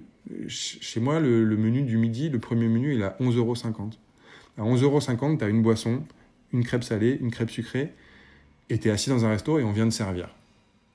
ch- 0.48 0.78
chez 0.80 1.00
moi, 1.00 1.20
le, 1.20 1.44
le 1.44 1.56
menu 1.56 1.82
du 1.82 1.96
midi, 1.96 2.28
le 2.28 2.38
premier 2.38 2.68
menu, 2.68 2.94
il 2.94 3.00
est 3.00 3.04
à 3.04 3.16
11,50 3.20 3.36
euros. 3.38 3.54
À 4.58 4.62
11,50 4.62 4.82
euros, 4.82 5.36
tu 5.38 5.44
as 5.44 5.48
une 5.48 5.62
boisson, 5.62 6.02
une 6.52 6.64
crêpe 6.64 6.84
salée, 6.84 7.18
une 7.20 7.30
crêpe 7.30 7.50
sucrée, 7.50 7.92
et 8.70 8.78
tu 8.78 8.88
es 8.88 8.90
assis 8.90 9.10
dans 9.10 9.24
un 9.24 9.30
resto 9.30 9.58
et 9.58 9.64
on 9.64 9.72
vient 9.72 9.86
de 9.86 9.90
servir. 9.92 10.28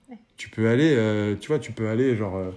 Ouais. 0.09 0.17
Tu 0.37 0.49
peux 0.49 0.69
aller, 0.69 0.93
euh, 0.95 1.35
tu 1.39 1.47
vois, 1.47 1.59
tu 1.59 1.71
peux 1.71 1.87
aller 1.89 2.15
genre... 2.15 2.35
euh, 2.37 2.51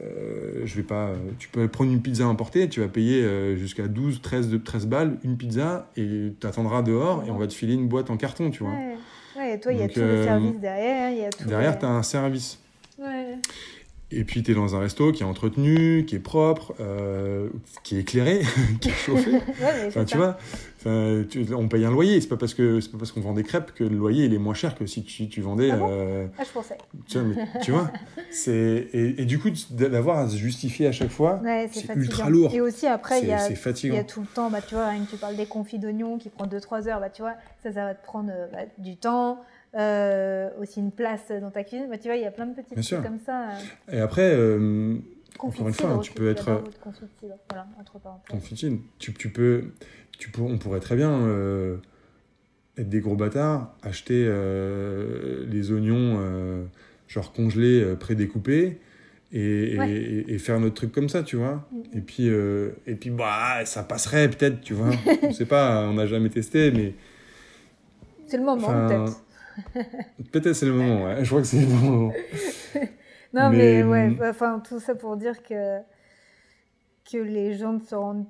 euh, 0.00 0.62
je 0.64 0.76
vais 0.76 0.84
pas. 0.84 1.10
Tu 1.40 1.48
peux 1.48 1.66
prendre 1.66 1.90
une 1.90 2.00
pizza 2.00 2.24
importée, 2.24 2.68
tu 2.68 2.78
vas 2.78 2.86
payer 2.86 3.56
jusqu'à 3.56 3.88
12, 3.88 4.22
13, 4.22 4.48
de- 4.48 4.56
13 4.58 4.86
balles 4.86 5.18
une 5.24 5.36
pizza 5.36 5.90
et 5.96 6.32
tu 6.40 6.46
attendras 6.46 6.82
dehors 6.82 7.24
et 7.26 7.30
on 7.32 7.36
va 7.36 7.48
te 7.48 7.52
filer 7.52 7.74
une 7.74 7.88
boîte 7.88 8.08
en 8.08 8.16
carton, 8.16 8.50
tu 8.52 8.62
vois. 8.62 8.72
Ouais. 8.72 8.94
Ouais, 9.36 9.54
et 9.54 9.60
toi, 9.60 9.72
il 9.72 9.80
y 9.80 9.82
a 9.82 9.88
tout 9.88 9.98
le 9.98 10.22
service 10.22 10.60
derrière. 10.60 11.10
Y 11.10 11.24
a 11.24 11.30
tout 11.30 11.48
Derrière, 11.48 11.72
les- 11.72 11.78
tu 11.80 11.84
as 11.84 11.88
un 11.90 12.02
service. 12.04 12.60
Ouais. 12.96 13.34
Et 14.10 14.24
puis 14.24 14.42
tu 14.42 14.52
es 14.52 14.54
dans 14.54 14.74
un 14.74 14.78
resto 14.80 15.12
qui 15.12 15.22
est 15.22 15.26
entretenu, 15.26 16.06
qui 16.06 16.14
est 16.16 16.18
propre, 16.20 16.72
euh, 16.80 17.50
qui 17.82 17.96
est 17.96 18.00
éclairé, 18.00 18.40
qui 18.80 18.88
est 18.88 18.92
chauffé. 18.92 19.30
Ouais, 19.60 19.86
Enfin, 19.86 20.04
tu 20.06 20.12
ça. 20.12 20.16
vois, 20.16 20.38
enfin, 20.80 21.24
tu- 21.28 21.46
on 21.54 21.68
paye 21.68 21.84
un 21.84 21.90
loyer. 21.90 22.18
C'est 22.22 22.28
pas 22.28 22.38
parce 22.38 22.54
que 22.54 22.80
c'est 22.80 22.90
pas 22.90 22.96
parce 22.96 23.12
qu'on 23.12 23.20
vend 23.20 23.34
des 23.34 23.42
crêpes 23.42 23.72
que 23.74 23.84
le 23.84 23.96
loyer 23.96 24.24
il 24.24 24.32
est 24.32 24.38
moins 24.38 24.54
cher 24.54 24.76
que 24.76 24.86
si 24.86 25.02
tu, 25.02 25.28
tu 25.28 25.42
vendais. 25.42 25.70
Ah 25.72 25.76
bon 25.76 25.88
euh, 25.90 26.26
Ah, 26.38 26.42
je 26.44 26.50
pensais. 26.52 26.78
tu 27.06 27.18
vois, 27.18 27.28
mais- 27.28 27.60
tu 27.60 27.70
vois, 27.70 27.90
c'est 28.30 28.88
et, 28.94 29.20
et 29.20 29.24
du 29.26 29.38
coup 29.38 29.50
d'avoir 29.70 30.18
à 30.20 30.28
se 30.28 30.36
justifier 30.38 30.86
à 30.86 30.92
chaque 30.92 31.10
fois, 31.10 31.40
Ouais, 31.44 31.68
c'est 31.70 31.94
ultra 31.94 32.30
lourd. 32.30 32.54
Et 32.54 32.62
aussi, 32.62 32.86
après, 32.86 33.20
il 33.20 33.28
y 33.28 33.32
a 33.32 33.46
Il 33.84 33.92
y 33.94 33.96
a 33.98 34.04
tout 34.04 34.20
le 34.22 34.26
temps, 34.26 34.48
bah, 34.50 34.62
tu 34.66 34.74
vois, 34.74 34.90
tu 35.10 35.16
parles 35.18 35.36
des 35.36 35.46
confits 35.46 35.78
d'oignons 35.78 36.16
qui 36.16 36.30
prend 36.30 36.46
2-3 36.46 36.88
heures, 36.88 37.00
bah, 37.00 37.10
tu 37.10 37.20
vois, 37.20 37.34
ça, 37.62 37.72
ça 37.72 37.84
va 37.84 37.94
te 37.94 38.02
prendre 38.04 38.30
euh, 38.32 38.46
bah, 38.52 38.60
du 38.78 38.96
temps, 38.96 39.40
euh, 39.76 40.48
aussi 40.60 40.80
une 40.80 40.92
place 40.92 41.30
dans 41.40 41.50
ta 41.50 41.62
cuisine. 41.64 41.88
Bah, 41.90 41.98
tu 41.98 42.08
vois, 42.08 42.16
il 42.16 42.22
y 42.22 42.26
a 42.26 42.30
plein 42.30 42.46
de 42.46 42.54
petits 42.54 42.68
Bien 42.74 42.82
trucs 42.82 42.84
sûr. 42.84 43.02
comme 43.02 43.18
ça. 43.18 43.50
euh, 43.50 43.54
Et 43.92 44.00
après, 44.00 44.32
euh, 44.34 44.96
Encore 45.38 45.68
une 45.68 45.74
fois, 45.74 45.90
hein, 45.90 45.98
aussi, 45.98 46.10
tu 46.10 46.14
peux 46.16 46.30
être-. 46.30 46.62
Voilà, 47.48 47.66
entre 47.78 47.98
parenthèses. 47.98 48.30
confitine, 48.30 48.80
tu, 48.98 49.12
tu 49.14 49.28
peux, 49.30 49.64
tu 50.18 50.30
peux, 50.30 50.42
on 50.42 50.58
pourrait 50.58 50.80
très 50.80 50.96
bien 50.96 51.10
euh, 51.12 51.76
être 52.76 52.88
des 52.88 53.00
gros 53.00 53.16
bâtards, 53.16 53.74
acheter 53.82 54.24
euh, 54.26 55.44
les 55.48 55.70
oignons 55.72 56.16
euh, 56.20 56.64
genre 57.08 57.32
congelés, 57.32 57.82
euh, 57.82 57.94
prédécoupés. 57.96 58.80
Et, 59.30 59.74
et- 59.74 59.78
Ouais. 59.78 59.90
et- 59.92 60.32
et 60.32 60.38
faire 60.38 60.58
notre 60.58 60.74
truc 60.76 60.90
comme 60.90 61.10
ça, 61.10 61.22
tu 61.22 61.36
vois. 61.36 61.68
Mm. 61.70 61.98
Et 61.98 62.00
puis, 62.00 62.30
euh, 62.30 62.70
et 62.86 62.94
puis 62.94 63.10
bah, 63.10 63.62
ça 63.66 63.82
passerait 63.82 64.26
peut-être, 64.30 64.62
tu 64.62 64.72
vois. 64.72 64.88
on 65.22 65.32
sait 65.32 65.44
pas, 65.44 65.86
on 65.86 65.92
n'a 65.94 66.06
jamais 66.06 66.30
testé, 66.30 66.70
mais 66.70 66.94
C'est 68.26 68.38
le 68.38 68.44
moment, 68.44 68.68
peut-être. 68.88 69.22
peut-être 70.32 70.54
c'est 70.54 70.66
le 70.66 70.72
moment. 70.72 71.04
Ouais. 71.04 71.24
Je 71.24 71.28
crois 71.28 71.40
que 71.40 71.46
c'est 71.46 71.60
le 71.60 71.66
moment. 71.68 72.12
Non, 73.34 73.50
mais, 73.50 73.56
mais, 73.58 73.82
ouais, 73.82 74.04
hum, 74.06 74.16
bah, 74.16 74.30
enfin, 74.30 74.58
tout 74.66 74.80
ça 74.80 74.94
pour 74.94 75.18
dire 75.18 75.42
que, 75.42 75.80
que 77.10 77.18
les 77.18 77.58
gens 77.58 77.74
ne 77.74 77.80
se 77.80 77.94
rendent 77.94 78.24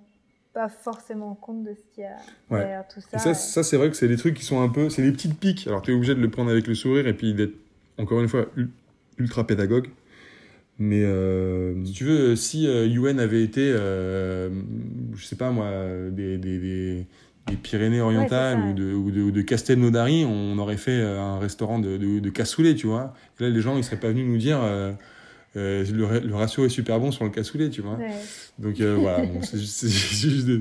pas 0.52 0.68
forcément 0.68 1.36
compte 1.36 1.62
de 1.62 1.72
ce 1.74 1.80
qu'il 1.94 2.02
y 2.02 2.06
a 2.06 2.16
Ouais. 2.50 2.58
derrière 2.60 2.88
tout 2.88 3.00
ça. 3.00 3.16
Et 3.16 3.20
ça, 3.20 3.32
ça 3.34 3.62
c'est 3.62 3.76
vrai 3.76 3.90
que 3.90 3.96
c'est 3.96 4.08
des 4.08 4.16
trucs 4.16 4.34
qui 4.34 4.44
sont 4.44 4.60
un 4.60 4.68
peu. 4.68 4.90
C'est 4.90 5.02
des 5.02 5.12
petites 5.12 5.38
piques. 5.38 5.68
Alors, 5.68 5.82
tu 5.82 5.92
es 5.92 5.94
obligé 5.94 6.16
de 6.16 6.20
le 6.20 6.28
prendre 6.30 6.50
avec 6.50 6.66
le 6.66 6.74
sourire 6.74 7.06
et 7.06 7.14
puis 7.14 7.32
d'être, 7.32 7.54
encore 7.96 8.20
une 8.20 8.28
fois, 8.28 8.46
ul- 8.56 8.70
ultra 9.18 9.46
pédagogue. 9.46 9.88
Mais 10.80 11.04
euh, 11.04 11.84
si 11.84 11.92
tu 11.92 12.04
veux, 12.04 12.34
si 12.34 12.66
euh, 12.66 12.86
Yuen 12.86 13.20
avait 13.20 13.42
été, 13.44 13.72
euh, 13.72 14.48
je 15.14 15.24
sais 15.24 15.36
pas 15.36 15.50
moi, 15.52 15.70
des, 16.10 16.38
des, 16.38 16.58
des, 16.58 17.06
des 17.51 17.57
Pyrénées-Orientales 17.57 18.59
Ouais, 18.59 18.70
ou 18.70 18.74
de, 18.74 18.92
ou 18.94 19.11
de, 19.11 19.20
ou 19.22 19.30
de 19.30 19.42
Castelnaudary, 19.42 20.24
on 20.24 20.59
aurait 20.59 20.76
fait 20.76 20.90
euh, 21.01 21.18
un 21.20 21.38
restaurant 21.38 21.78
de, 21.78 21.96
de, 21.96 22.18
de 22.18 22.30
cassoulet, 22.30 22.74
tu 22.74 22.86
vois. 22.86 23.14
Et 23.40 23.44
là, 23.44 23.51
les 23.51 23.61
gens, 23.61 23.76
ils 23.76 23.84
seraient 23.84 23.96
pas 24.01 24.09
venus 24.09 24.26
nous 24.26 24.38
dire. 24.38 24.59
euh, 24.62 24.92
euh, 25.57 25.84
le, 25.92 26.05
ra- 26.05 26.20
le 26.20 26.34
ratio 26.34 26.66
est 26.66 26.68
super 26.68 27.01
bon 27.01 27.11
sur 27.11 27.24
le 27.24 27.30
cassoulet, 27.30 27.70
tu 27.70 27.80
vois. 27.80 27.94
Ouais. 27.94 28.11
Donc 28.59 28.80
euh, 28.80 28.96
voilà, 29.01 29.24
bon, 29.24 29.40
c'est 29.42 29.59
juste, 29.59 29.86
juste 29.88 30.46
de- 30.46 30.61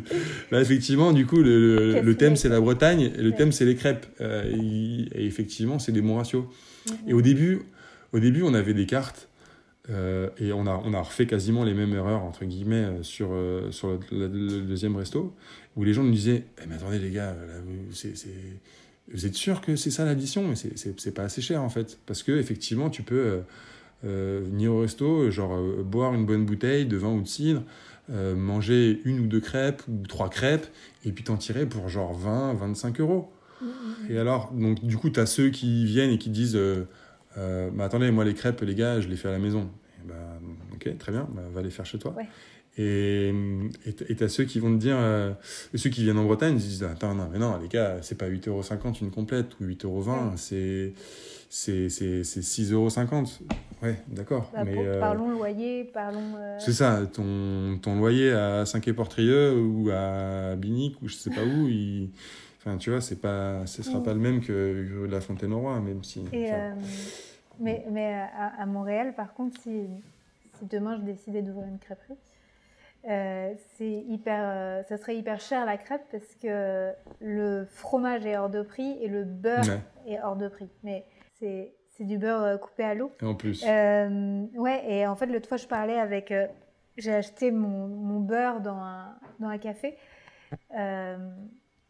Là, 0.50 0.62
effectivement, 0.62 1.12
du 1.12 1.26
coup, 1.26 1.42
le, 1.42 1.44
le- 1.44 1.78
Cassoulet. 1.94 2.02
le 2.04 2.16
thème, 2.16 2.36
c'est 2.38 2.50
la 2.50 2.62
Bretagne, 2.62 3.02
et 3.02 3.22
le 3.22 3.30
Ouais. 3.32 3.36
thème, 3.36 3.52
c'est 3.52 3.66
les 3.66 3.76
crêpes. 3.76 4.06
Et, 4.22 5.08
et 5.14 5.26
effectivement, 5.26 5.78
c'est 5.80 5.92
des 5.92 6.02
bons 6.02 6.16
ratios. 6.16 6.46
Mhm. 6.90 6.96
Et 7.10 7.14
au 7.14 7.22
début, 7.22 7.60
au 8.14 8.20
début, 8.20 8.44
on 8.44 8.54
avait 8.54 8.74
des 8.74 8.86
cartes, 8.86 9.28
euh, 9.90 10.30
et 10.40 10.54
on 10.54 10.66
a, 10.68 10.82
on 10.86 10.94
a 10.94 11.02
refait 11.02 11.26
quasiment 11.28 11.64
les 11.66 11.74
mêmes 11.74 11.94
erreurs, 11.94 12.24
entre 12.24 12.46
guillemets, 12.46 12.88
sur, 13.02 13.30
euh, 13.34 13.70
sur 13.72 13.90
le, 13.90 14.00
le- 14.12 14.28
le 14.28 14.62
deuxième 14.62 14.96
resto, 14.96 15.34
où 15.78 15.84
les 15.84 15.94
gens 15.94 16.04
nous 16.04 16.12
disaient 16.12 16.44
Eh, 16.62 16.66
Mais 16.68 16.76
attendez, 16.76 17.00
les 17.00 17.12
gars, 17.12 17.34
là, 17.34 17.54
vous, 17.66 19.26
êtes 19.26 19.34
sûr 19.36 19.62
que 19.62 19.76
c'est 19.76 19.92
ça 19.92 20.04
l'addition? 20.04 20.46
Mais 20.48 20.56
c'est- 20.56 21.12
pas 21.14 21.24
assez 21.24 21.42
cher, 21.42 21.62
en 21.64 21.70
fait. 21.70 22.00
Parce 22.06 22.24
que 22.24 22.34
effectivement, 22.34 22.90
tu 22.90 23.04
peux 23.04 23.16
euh, 23.16 23.40
euh, 24.04 24.42
venir 24.46 24.74
au 24.74 24.82
resto, 24.82 25.30
genre 25.32 25.56
euh, 25.56 25.84
boire 25.84 26.14
une 26.14 26.26
bonne 26.26 26.46
bouteille 26.46 26.86
de 26.86 26.98
vin 26.98 27.14
ou 27.14 27.22
de 27.22 27.28
cidre, 27.28 27.64
euh, 28.10 28.36
manger 28.36 29.02
une 29.06 29.20
ou 29.22 29.28
deux 29.28 29.40
crêpes 29.40 29.82
ou 29.88 30.06
trois 30.08 30.30
crêpes, 30.30 30.66
et 31.06 31.12
puis 31.12 31.24
t'en 31.24 31.38
tirer 31.38 31.66
pour 31.66 31.88
genre 31.90 32.14
20, 32.14 32.54
25 32.56 33.00
euros. 33.00 33.32
Mhm. 33.62 33.70
Et 34.10 34.18
alors, 34.18 34.52
donc 34.54 34.84
du 34.84 34.98
coup, 34.98 35.10
tu 35.10 35.20
as 35.20 35.26
ceux 35.26 35.50
qui 35.50 35.86
viennent 35.86 36.12
et 36.12 36.18
qui 36.18 36.30
disent 36.30 36.60
bah, 37.36 37.86
Attendez, 37.86 38.10
moi, 38.12 38.26
les 38.26 38.34
crêpes, 38.34 38.62
les 38.62 38.76
gars, 38.76 39.00
je 39.00 39.08
les 39.08 39.16
fais 39.16 39.28
à 39.28 39.32
la 39.32 39.40
maison. 39.40 39.70
Et 40.00 40.08
bah, 40.08 40.40
ok, 40.74 40.98
très 40.98 41.12
bien, 41.12 41.28
bah, 41.34 41.44
va 41.54 41.62
les 41.62 41.70
faire 41.70 41.86
chez 41.86 41.98
toi. 42.00 42.14
Ouais. 42.18 42.28
Et 42.78 43.34
et 43.86 44.16
tu 44.16 44.24
as 44.24 44.30
ceux 44.30 44.44
qui 44.46 44.60
vont 44.60 44.72
te 44.72 44.80
dire 44.80 44.98
euh, 45.00 45.34
ceux 45.74 45.90
qui 45.90 46.04
viennent 46.04 46.18
en 46.20 46.26
Bretagne, 46.26 46.56
ils 46.56 46.60
disent 46.62 46.84
Attends, 46.84 47.16
non, 47.16 47.28
mais 47.32 47.40
non, 47.40 47.58
les 47.58 47.68
gars, 47.68 47.98
c'est 48.02 48.18
pas 48.18 48.28
8,50€ 48.30 49.00
une 49.02 49.12
complète 49.12 49.60
ou 49.60 49.66
8,20€, 49.66 50.10
Ouais. 50.10 50.18
c'est 50.38 50.94
c'est 51.50 51.90
c'est- 51.90 52.24
c'est 52.24 52.42
6,50€. 52.42 53.40
Ouais, 53.82 53.96
d'accord. 54.08 54.52
Bah, 54.54 54.64
mais 54.66 54.74
pour- 54.74 54.84
euh, 54.86 55.00
Parlons 55.00 55.32
loyer, 55.32 55.86
parlons. 55.86 56.36
euh, 56.38 56.58
c'est 56.60 56.74
ça, 56.74 57.02
ton, 57.12 57.78
ton 57.82 57.98
loyer 57.98 58.32
à 58.32 58.66
Saint-Quay-Portrieux 58.66 59.56
ou 59.60 59.90
à 59.92 60.56
Binic 60.56 61.02
ou 61.02 61.08
je 61.08 61.14
sais 61.16 61.30
pas 61.30 61.44
où, 61.44 61.68
il... 61.68 62.10
enfin, 62.60 62.78
tu 62.78 62.90
vois, 62.90 63.02
c'est 63.02 63.22
pas, 63.22 63.66
ce 63.68 63.82
sera 63.84 64.00
Mm. 64.00 64.04
pas 64.04 64.14
le 64.14 64.20
même 64.20 64.42
que 64.42 64.52
rue 65.02 65.08
de 65.08 65.12
la 65.12 65.22
Fontaine-au-Roi, 65.22 65.80
même 65.80 66.04
si. 66.04 66.22
Et, 66.34 66.48
enfin, 66.52 66.74
mais 67.60 67.86
mais 67.92 68.14
à, 68.38 68.62
à 68.62 68.66
Montréal, 68.66 69.14
par 69.16 69.34
contre, 69.34 69.60
si, 69.62 69.84
si 70.60 70.66
demain 70.66 70.98
je 71.00 71.04
décidais 71.12 71.42
d'ouvrir 71.44 71.68
une 71.68 71.80
crêperie, 71.80 72.16
euh, 73.08 73.54
c'est 73.78 73.90
hyper, 73.90 74.42
euh, 74.44 74.84
ça 74.84 74.98
serait 74.98 75.16
hyper 75.16 75.40
cher 75.40 75.66
la 75.66 75.78
crêpe 75.78 76.04
parce 76.12 76.36
que 76.36 76.92
le 77.22 77.66
fromage 77.66 78.26
est 78.26 78.38
hors 78.38 78.50
de 78.50 78.62
prix 78.62 78.98
et 79.02 79.08
le 79.08 79.24
beurre 79.24 79.64
ouais. 79.66 80.14
est 80.14 80.20
hors 80.22 80.36
de 80.36 80.48
prix. 80.48 80.70
Mais 80.84 81.06
c'est 81.40 81.74
c'est 81.90 82.04
du 82.04 82.18
beurre 82.20 82.44
euh, 82.44 82.58
coupé 82.58 82.84
à 82.84 82.94
l'eau. 82.94 83.12
Et 83.22 83.26
en 83.26 83.34
plus, 83.34 83.64
Euh, 83.68 84.46
ouais, 84.56 84.84
et 84.88 85.08
en 85.08 85.16
fait, 85.16 85.26
l'autre 85.28 85.48
fois, 85.48 85.58
je 85.58 85.68
parlais 85.68 85.98
avec. 85.98 86.32
j'ai 86.98 87.14
acheté 87.14 87.50
mon, 87.52 87.88
mon 87.88 88.20
beurre 88.20 88.62
dans 88.62 88.76
un, 88.78 89.16
dans 89.40 89.48
un 89.48 89.58
café 89.58 89.98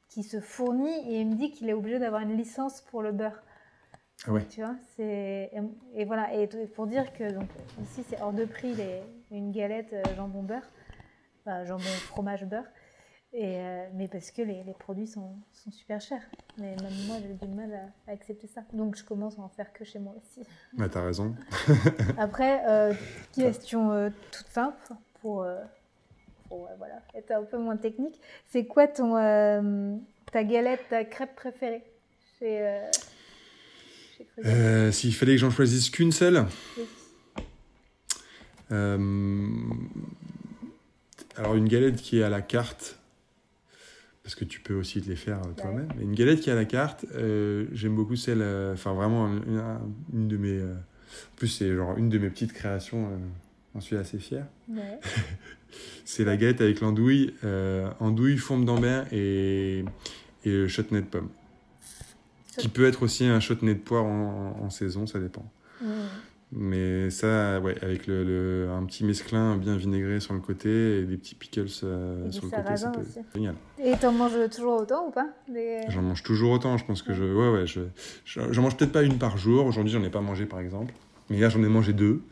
qui 0.10 0.24
se 0.24 0.40
fournit 0.40 1.12
et 1.12 1.22
il 1.22 1.28
me 1.28 1.36
dit 1.36 1.52
qu'il 1.52 1.70
est 1.70 1.74
obligé 1.74 2.00
d'avoir 2.00 2.22
une 2.22 2.38
licence 2.38 2.82
pour 2.82 3.02
le 3.02 3.12
beurre. 3.12 3.44
ah 4.28 4.32
ouais. 4.32 4.46
Tu 4.50 4.62
vois, 4.62 4.76
c'est. 4.96 5.52
Et, 5.54 6.02
et 6.02 6.06
voilà, 6.06 6.34
et 6.34 6.48
pour 6.76 6.88
dire 6.88 7.12
que 7.14 7.32
donc, 7.32 7.50
ici, 7.82 8.04
c'est 8.08 8.22
hors 8.22 8.34
de 8.34 8.46
prix 8.46 8.74
les, 8.76 9.02
une 9.32 9.52
galette 9.52 9.94
jambon 10.16 10.42
beurre, 10.44 10.68
enfin, 11.48 11.66
jambon 11.66 11.84
fromage 11.84 12.46
beurre. 12.46 12.66
Et, 13.34 13.58
euh, 13.60 13.86
mais 13.94 14.08
parce 14.08 14.32
que 14.32 14.42
les, 14.42 14.64
les 14.64 14.74
produits 14.74 15.08
sont, 15.08 15.36
sont 15.52 15.70
super 15.72 16.00
chers. 16.00 16.24
Mais 16.58 16.76
même 16.82 17.06
moi, 17.08 17.18
j'ai 17.22 17.34
du 17.34 17.54
mal 17.54 17.72
à, 17.74 18.12
à 18.12 18.14
accepter 18.14 18.48
ça. 18.48 18.62
Donc, 18.74 18.96
je 18.96 19.04
commence 19.04 19.38
à 19.38 19.42
en 19.42 19.50
faire 19.50 19.72
que 19.74 19.84
chez 19.84 20.00
moi 20.00 20.16
aussi. 20.18 20.48
Bah, 20.74 20.88
t'as 20.90 21.04
raison. 21.04 21.36
Après, 22.18 22.64
euh, 22.68 22.94
question 23.34 23.92
euh, 23.92 24.10
toute 24.32 24.48
simple 24.48 24.78
pour, 25.22 25.46
pour, 26.48 26.70
voilà, 26.78 27.02
être 27.16 27.32
un 27.32 27.44
peu 27.44 27.58
moins 27.58 27.78
technique. 27.78 28.20
C'est 28.50 28.66
quoi 28.66 28.88
ton, 28.88 29.14
ta 30.32 30.44
galette, 30.44 30.82
ta 30.90 31.04
crêpe 31.04 31.36
préférée 31.36 31.84
chez, 32.40 32.80
chez 34.18 34.92
S'il 34.94 35.14
fallait 35.14 35.34
que 35.34 35.40
j'en 35.40 35.52
choisisse 35.52 35.90
qu'une 35.90 36.14
seule, 36.14 36.46
Oui. 36.78 36.86
Alors 41.38 41.56
une 41.56 41.68
galette 41.68 41.98
qui 41.98 42.20
est 42.20 42.24
à 42.24 42.30
la 42.30 42.42
carte, 42.42 43.00
parce 44.24 44.36
que 44.36 44.44
tu 44.46 44.60
peux 44.60 44.74
aussi 44.74 45.02
te 45.02 45.10
les 45.10 45.16
faire 45.16 45.40
euh, 45.40 45.54
toi-même. 45.62 45.88
Mais 45.98 46.04
Une 46.04 46.14
galette 46.16 46.42
qui 46.42 46.50
est 46.50 46.54
à 46.54 46.56
la 46.56 46.66
carte, 46.66 47.06
euh, 47.16 47.66
j'aime 47.72 47.96
beaucoup 47.96 48.16
celle, 48.16 48.42
euh, 48.42 48.74
enfin 48.74 48.94
vraiment 48.94 49.28
une, 49.28 49.62
une 50.14 50.28
de 50.28 50.38
mes, 50.38 50.58
euh, 50.60 50.74
en 50.74 51.36
plus 51.38 51.48
c'est 51.48 51.74
genre 51.76 51.98
une 51.98 52.10
de 52.10 52.18
mes 52.18 52.30
petites 52.30 52.54
créations. 52.54 53.10
J'en 53.74 53.82
suis 53.82 53.96
assez 53.96 54.18
fier. 54.20 54.46
Ouais. 54.70 55.00
C'est 56.06 56.24
la 56.24 56.38
galette 56.38 56.62
avec 56.62 56.80
l'andouille, 56.80 57.34
andouille, 58.00 58.38
fourme 58.38 58.64
d'ambert 58.66 59.06
et, 59.12 59.80
et 60.46 60.50
le 60.52 60.68
chutney 60.70 61.02
de 61.02 61.06
pomme. 61.06 61.30
Qui 62.58 62.70
peut 62.70 62.86
être 62.88 63.04
aussi 63.04 63.26
un 63.26 63.40
chutney 63.42 63.76
de 63.76 63.80
poire 63.80 64.06
en, 64.06 64.56
en- 64.60 64.64
en 64.66 64.70
saison, 64.70 65.06
ça 65.06 65.20
dépend. 65.20 65.46
Mmh. 65.82 65.86
Mais 66.54 67.10
ça, 67.10 67.60
ouais, 67.60 67.76
avec 67.84 68.08
le, 68.08 68.24
le- 68.24 68.70
un 68.72 68.86
petit 68.86 69.04
mesclin 69.04 69.58
bien 69.58 69.76
vinaigré 69.76 70.22
sur 70.22 70.34
le 70.34 70.40
côté 70.40 71.00
et 71.00 71.04
des 71.04 71.18
petits 71.18 71.36
pickles 71.36 71.66
euh, 71.84 72.32
sur 72.32 72.46
le 72.46 72.52
côté, 72.52 72.74
c'est 73.14 73.24
génial. 73.36 73.56
Et 73.84 73.96
t'en 73.98 74.14
manges 74.14 74.50
toujours 74.50 74.80
autant 74.80 75.08
ou 75.08 75.12
pas 75.12 75.28
Des- 75.50 75.82
J'en 75.90 76.02
mange 76.02 76.24
toujours 76.24 76.52
autant, 76.52 76.78
je 76.78 76.86
pense 76.86 77.02
que 77.02 77.14
je. 77.14 77.24
Ouais, 77.26 77.50
ouais, 77.52 77.68
je. 77.68 77.82
je- 78.24 78.40
J'en 78.54 78.62
mange 78.62 78.78
peut-être 78.78 78.94
pas 78.94 79.04
une 79.04 79.18
par 79.18 79.38
jour. 79.38 79.66
Aujourd'hui, 79.66 79.92
j'en 79.92 80.04
ai 80.04 80.10
pas 80.10 80.22
mangé 80.22 80.46
par 80.46 80.62
exemple. 80.62 80.94
Mais 81.30 81.36
hier, 81.38 81.50
j'en 81.50 81.62
ai 81.64 81.68
mangé 81.68 81.92
deux. 81.92 82.22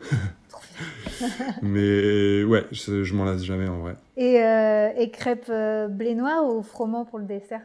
Mais 1.62 2.42
ouais, 2.44 2.64
je, 2.72 3.04
je 3.04 3.14
m'en 3.14 3.24
lasse 3.26 3.44
jamais 3.44 3.68
en 3.68 3.80
vrai. 3.80 3.96
Et, 4.16 4.42
euh, 4.42 4.88
et 4.96 5.10
crêpes 5.10 5.50
euh, 5.50 5.88
blé 5.88 6.14
noir 6.14 6.42
ou 6.46 6.62
froment 6.62 7.04
pour 7.04 7.18
le 7.18 7.26
dessert? 7.26 7.60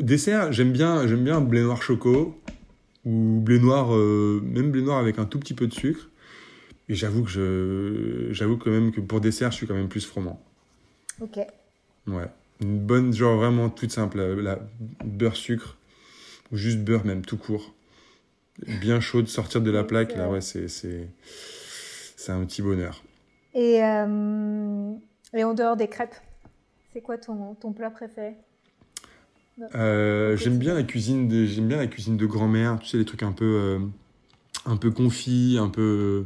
Dessert, 0.00 0.52
j'aime 0.52 0.72
bien, 0.72 1.06
j'aime 1.06 1.24
bien 1.24 1.40
blé 1.40 1.62
noir 1.62 1.82
choco 1.82 2.36
ou 3.08 3.40
blé 3.40 3.58
noir, 3.58 3.94
euh, 3.94 4.40
même 4.44 4.70
blé 4.70 4.82
noir 4.82 4.98
avec 4.98 5.18
un 5.18 5.24
tout 5.24 5.38
petit 5.38 5.54
peu 5.54 5.66
de 5.66 5.72
sucre. 5.72 6.10
Et 6.90 6.94
j'avoue 6.94 7.24
que 7.24 7.30
je, 7.30 8.28
j'avoue 8.32 8.58
quand 8.58 8.70
même 8.70 8.92
que 8.92 9.00
pour 9.00 9.20
dessert, 9.20 9.50
je 9.50 9.56
suis 9.56 9.66
quand 9.66 9.74
même 9.74 9.88
plus 9.88 10.06
froment. 10.06 10.40
Ok. 11.20 11.38
Ouais, 12.06 12.28
une 12.60 12.78
bonne, 12.78 13.12
genre 13.12 13.36
vraiment 13.36 13.70
toute 13.70 13.92
simple, 13.92 14.20
la, 14.20 14.58
beurre 15.04 15.36
sucre 15.36 15.76
ou 16.52 16.56
juste 16.56 16.78
beurre 16.78 17.04
même 17.04 17.24
tout 17.24 17.36
court, 17.36 17.74
bien 18.80 19.00
chaud 19.00 19.22
de 19.22 19.26
sortir 19.26 19.60
de 19.62 19.70
la 19.70 19.84
plaque. 19.84 20.14
Là, 20.14 20.28
ouais, 20.28 20.40
c'est, 20.40 20.68
c'est, 20.68 21.08
c'est 22.16 22.32
un 22.32 22.44
petit 22.44 22.62
bonheur. 22.62 23.02
Et, 23.54 23.82
euh, 23.82 24.92
et 25.34 25.44
en 25.44 25.54
dehors 25.54 25.76
des 25.76 25.88
crêpes, 25.88 26.14
c'est 26.92 27.00
quoi 27.00 27.16
ton, 27.18 27.54
ton 27.54 27.72
plat 27.72 27.90
préféré? 27.90 28.36
Euh, 29.74 30.36
j'aime 30.36 30.58
bien 30.58 30.74
la 30.74 30.82
cuisine 30.82 31.28
de 31.28 31.44
j'aime 31.44 31.68
bien 31.68 31.76
la 31.78 31.86
cuisine 31.86 32.16
de 32.16 32.26
grand-mère 32.26 32.78
tu 32.80 32.86
sais 32.88 32.96
les 32.98 33.04
trucs 33.04 33.22
un 33.22 33.32
peu 33.32 33.44
euh, 33.44 33.78
un 34.66 34.76
peu 34.76 34.90
confits 34.90 35.56
un 35.60 35.68
peu 35.68 36.24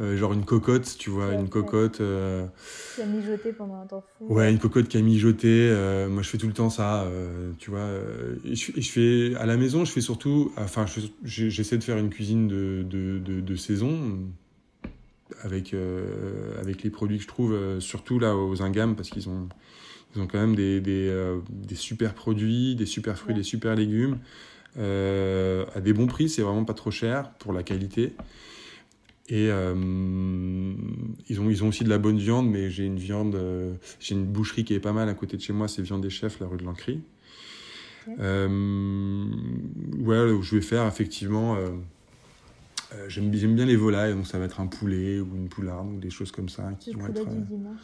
euh, 0.00 0.16
genre 0.16 0.32
une 0.32 0.44
cocotte 0.44 0.96
tu 0.98 1.10
vois 1.10 1.28
Ouais, 1.28 1.34
une 1.34 1.48
cocotte 1.48 2.00
euh, 2.00 2.46
Tu 2.94 3.02
as 3.02 3.06
mijoté 3.06 3.52
pendant 3.52 3.80
un 3.80 3.86
temps 3.86 4.04
fou. 4.16 4.32
ouais 4.32 4.50
une 4.50 4.58
cocotte 4.60 4.86
qui 4.88 4.96
a 4.96 5.00
mijoté 5.02 5.48
euh, 5.70 6.08
moi 6.08 6.22
je 6.22 6.28
fais 6.28 6.38
tout 6.38 6.46
le 6.46 6.52
temps 6.52 6.70
ça 6.70 7.02
euh, 7.02 7.50
tu 7.58 7.70
vois 7.70 7.80
euh, 7.80 8.36
et 8.44 8.54
je, 8.54 8.70
et 8.76 8.80
je 8.80 8.90
fais 8.92 9.34
à 9.36 9.46
la 9.46 9.56
maison 9.56 9.84
je 9.84 9.90
fais 9.92 10.00
surtout 10.00 10.52
enfin 10.56 10.86
je 10.86 11.48
j'essaie 11.48 11.78
de 11.78 11.84
faire 11.84 11.98
une 11.98 12.10
cuisine 12.10 12.46
de 12.46 12.84
de, 12.88 13.18
de, 13.18 13.40
de 13.40 13.56
saison 13.56 14.20
avec 15.42 15.74
euh, 15.74 16.58
avec 16.60 16.82
les 16.82 16.90
produits 16.90 17.16
que 17.18 17.22
je 17.24 17.28
trouve 17.28 17.52
euh, 17.52 17.80
surtout 17.80 18.18
là 18.18 18.36
aux 18.36 18.62
Ingam 18.62 18.94
parce 18.96 19.10
qu'ils 19.10 19.28
ont 19.28 19.48
ils 20.18 20.22
ont 20.22 20.26
quand 20.26 20.40
même 20.40 20.56
des, 20.56 20.80
des, 20.80 21.06
euh, 21.08 21.38
des 21.48 21.76
super 21.76 22.12
produits, 22.14 22.74
des 22.74 22.86
super 22.86 23.16
fruits, 23.16 23.34
Ouais. 23.34 23.38
des 23.38 23.44
super 23.44 23.76
légumes, 23.76 24.18
euh, 24.76 25.64
à 25.74 25.80
des 25.80 25.92
bons 25.92 26.06
prix, 26.08 26.28
c'est 26.28 26.42
vraiment 26.42 26.64
pas 26.64 26.74
trop 26.74 26.90
cher 26.90 27.30
pour 27.38 27.52
la 27.52 27.62
qualité. 27.62 28.12
Et 29.28 29.48
euh, 29.50 29.74
ils, 31.28 31.40
ont, 31.40 31.50
ils 31.50 31.62
ont 31.62 31.68
aussi 31.68 31.84
de 31.84 31.88
la 31.90 31.98
bonne 31.98 32.18
viande, 32.18 32.48
mais 32.50 32.68
j'ai 32.70 32.84
une 32.84 32.98
viande, 32.98 33.34
euh, 33.36 33.74
j'ai 34.00 34.14
une 34.14 34.24
boucherie 34.24 34.64
qui 34.64 34.74
est 34.74 34.80
pas 34.80 34.92
mal 34.92 35.08
à 35.08 35.14
côté 35.14 35.36
de 35.36 35.42
chez 35.42 35.52
moi, 35.52 35.68
c'est 35.68 35.82
Viande 35.82 36.02
des 36.02 36.10
Chefs, 36.10 36.40
la 36.40 36.46
rue 36.46 36.56
de 36.56 36.64
l'Ancry. 36.64 37.00
Ouais, 38.08 38.16
je 40.42 40.54
vais 40.54 40.62
faire 40.62 40.86
effectivement. 40.86 41.56
J'aime 43.08 43.30
bien 43.30 43.66
les 43.66 43.76
volailles, 43.76 44.14
donc 44.14 44.26
ça 44.26 44.38
va 44.38 44.46
être 44.46 44.60
un 44.60 44.66
poulet 44.66 45.20
ou 45.20 45.36
une 45.36 45.48
poularde 45.50 45.88
ou 45.88 45.98
des 45.98 46.08
choses 46.10 46.32
comme 46.32 46.48
ça 46.48 46.72
qui 46.80 46.92
Le 46.92 46.98
vont 46.98 47.06
poulet 47.06 47.20
être. 47.20 47.30
du 47.34 47.42
dimanche? 47.42 47.80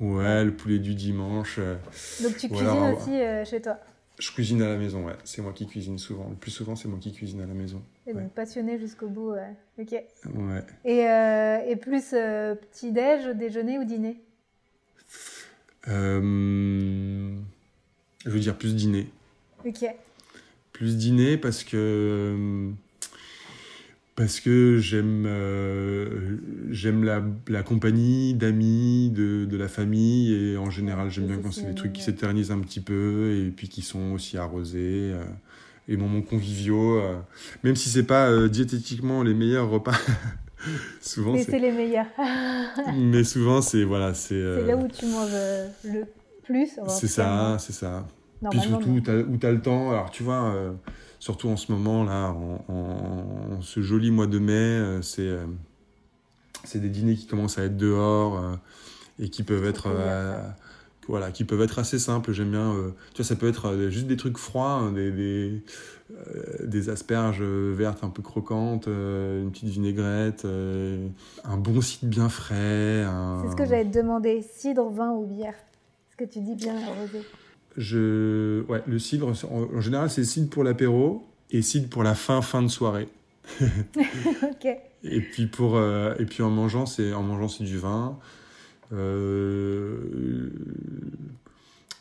Ouais, 0.00 0.44
le 0.44 0.54
poulet 0.54 0.78
du 0.78 0.94
dimanche. 0.94 1.56
euh, 1.58 1.76
Donc 2.22 2.36
tu 2.36 2.48
cuisines 2.48 2.66
alors, 2.66 2.98
aussi 3.00 3.18
euh, 3.20 3.44
chez 3.44 3.60
toi. 3.62 3.78
Je 4.18 4.30
cuisine 4.30 4.62
à 4.62 4.68
la 4.68 4.76
maison, 4.76 5.04
ouais. 5.06 5.14
C'est 5.24 5.42
moi 5.42 5.52
qui 5.52 5.66
cuisine 5.66 5.98
souvent. 5.98 6.28
Le 6.30 6.36
plus 6.36 6.50
souvent, 6.50 6.74
c'est 6.76 6.88
moi 6.88 6.98
qui 7.00 7.12
cuisine 7.12 7.40
à 7.42 7.46
la 7.46 7.54
maison. 7.54 7.82
Et 8.06 8.14
donc 8.14 8.30
passionné 8.32 8.78
jusqu'au 8.78 9.08
bout. 9.08 9.32
ouais. 9.32 9.54
Ok. 9.78 9.92
Ouais. 9.92 10.64
Et, 10.84 11.06
euh, 11.08 11.58
et 11.66 11.76
plus 11.76 12.12
euh, 12.14 12.54
petit-déj, 12.54 13.26
déjeuner 13.36 13.78
ou 13.78 13.84
dîner 13.84 14.20
Je 15.86 17.40
veux 18.30 18.40
dire 18.40 18.56
plus 18.56 18.74
dîner. 18.74 19.08
Ok. 19.64 19.84
Plus 20.72 20.96
dîner 20.96 21.36
parce 21.36 21.64
que 21.64 22.70
parce 24.16 24.40
que 24.40 24.78
j'aime 24.78 25.24
euh, 25.26 26.38
j'aime 26.70 27.04
la, 27.04 27.22
la 27.48 27.62
compagnie 27.62 28.34
d'amis, 28.34 29.10
de, 29.10 29.44
de 29.44 29.56
la 29.56 29.68
famille 29.68 30.32
et 30.34 30.56
en 30.56 30.70
général 30.70 31.10
j'aime 31.10 31.26
bien 31.26 31.36
quand 31.38 31.52
c'est 31.52 31.66
des 31.66 31.74
trucs 31.74 31.92
qui 31.92 32.02
s'éternisent 32.02 32.50
un 32.50 32.60
petit 32.60 32.80
peu 32.80 33.36
et 33.46 33.50
puis 33.50 33.68
qui 33.68 33.82
sont 33.82 34.12
aussi 34.12 34.38
arrosés 34.38 35.12
euh, 35.12 35.24
et 35.88 35.96
moments 35.96 36.22
conviviaux. 36.22 36.98
euh, 36.98 37.16
même 37.62 37.76
si 37.76 37.90
c'est 37.90 38.04
pas 38.04 38.48
diététiquement 38.48 39.22
les 39.22 39.34
meilleurs 39.34 39.68
repas, 39.70 39.92
souvent 41.00 41.34
Mais 41.34 41.44
c'est 41.44 41.58
les 41.58 41.72
meilleurs. 41.72 42.06
mais 42.96 43.22
souvent 43.24 43.60
c'est 43.62 43.84
voilà 43.84 44.14
c'est 44.14 44.34
C'est 44.34 44.66
là 44.66 44.76
où 44.76 44.88
tu 44.88 45.06
manges 45.06 45.30
le 45.84 46.04
plus. 46.42 46.70
c'est 46.88 47.06
ça 47.08 47.56
c'est 47.60 47.72
ça 47.72 48.06
puis 48.50 48.60
surtout 48.60 48.90
où 48.90 49.00
t'as- 49.00 49.18
où 49.18 49.36
tu 49.36 49.46
as 49.46 49.52
le 49.52 49.60
temps 49.60 49.90
alors 49.90 50.10
tu 50.10 50.22
vois 50.22 50.74
surtout 51.26 51.48
en 51.48 51.56
ce 51.56 51.72
moment 51.72 52.04
là 52.04 52.30
en, 52.30 52.64
en- 52.72 53.54
en 53.56 53.60
ce 53.62 53.80
joli 53.82 54.12
mois 54.12 54.28
de 54.28 54.38
mai 54.38 54.52
euh, 54.52 55.02
c'est 55.02 55.22
euh, 55.28 55.44
c'est 56.62 56.78
des 56.78 56.88
dîners 56.88 57.16
qui 57.16 57.26
commencent 57.26 57.58
à 57.58 57.64
être 57.64 57.76
dehors 57.76 58.38
euh, 58.38 58.54
et 59.18 59.28
qui 59.28 59.42
peuvent 59.42 59.64
être 59.66 59.88
voilà 61.08 61.32
qui 61.32 61.42
peuvent 61.44 61.62
être 61.62 61.80
assez 61.80 61.98
simples 61.98 62.32
j'aime 62.32 62.50
bien 62.52 62.72
tu 63.12 63.22
vois 63.22 63.24
ça 63.24 63.34
peut 63.34 63.48
être 63.48 63.88
juste 63.88 64.06
des 64.06 64.16
trucs 64.16 64.38
froids 64.38 64.70
hein, 64.74 64.92
des 64.92 65.10
des, 65.10 65.62
des 66.64 66.88
asperges 66.90 67.42
vertes 67.42 68.04
un 68.04 68.10
peu 68.10 68.22
croquantes 68.22 68.86
une 68.86 69.50
petite 69.52 69.68
vinaigrette 69.70 70.44
un 70.44 71.56
bon 71.56 71.80
cidre 71.80 72.08
bien 72.10 72.28
frais 72.28 73.02
un- 73.02 73.40
C'est 73.42 73.50
ce 73.50 73.56
que 73.56 73.64
j'allais 73.66 73.84
te 73.90 73.98
demander. 73.98 74.42
Cidre, 74.42 74.88
vin 74.90 75.10
ou 75.12 75.26
bière 75.26 75.54
Ce 76.12 76.16
que 76.16 76.24
tu 76.24 76.38
dis 76.40 76.54
bien 76.54 76.76
arrosé. 76.76 77.20
Je... 77.76 78.62
Ouais, 78.68 78.82
le 78.86 78.98
cidre, 78.98 79.28
en, 79.28 79.76
en 79.76 79.80
général, 79.80 80.10
c'est 80.10 80.24
cidre 80.24 80.48
pour 80.50 80.64
l'apéro 80.64 81.26
et 81.50 81.62
cidre 81.62 81.88
pour 81.88 82.02
la 82.02 82.14
fin, 82.14 82.42
fin 82.42 82.62
de 82.62 82.68
soirée. 82.68 83.08
Et 85.04 85.20
puis, 85.20 85.46
pour, 85.46 85.76
euh, 85.76 86.14
et 86.18 86.24
puis 86.24 86.42
en 86.42 86.50
mangeant, 86.50 86.84
c'est 86.86 87.12
en 87.12 87.22
mangeant, 87.22 87.48
c'est 87.48 87.62
du 87.64 87.78
vin. 87.78 88.18
Euh, 88.92 90.50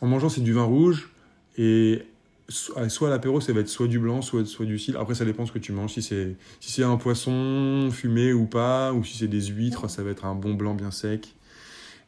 En 0.01 0.07
mangeant, 0.07 0.29
c'est 0.29 0.41
du 0.41 0.53
vin 0.53 0.63
rouge. 0.63 1.09
Et 1.57 2.03
so- 2.49 2.73
soit 2.89 3.07
à 3.07 3.11
l'apéro, 3.11 3.39
ça 3.41 3.53
va 3.53 3.61
être 3.61 3.69
soit 3.69 3.87
du 3.87 3.99
blanc, 3.99 4.21
soit, 4.21 4.45
soit 4.45 4.65
du 4.65 4.77
cidre. 4.79 4.99
Après, 4.99 5.15
ça 5.15 5.25
dépend 5.25 5.45
ce 5.45 5.51
que 5.51 5.59
tu 5.59 5.71
manges. 5.71 5.93
Si 5.93 6.01
c'est 6.01 6.35
si 6.59 6.71
c'est 6.71 6.83
un 6.83 6.97
poisson 6.97 7.89
fumé 7.91 8.33
ou 8.33 8.45
pas, 8.45 8.91
ou 8.93 9.03
si 9.03 9.17
c'est 9.17 9.27
des 9.27 9.41
huîtres, 9.47 9.89
ça 9.89 10.03
va 10.03 10.11
être 10.11 10.25
un 10.25 10.35
bon 10.35 10.53
blanc 10.53 10.73
bien 10.73 10.91
sec. 10.91 11.33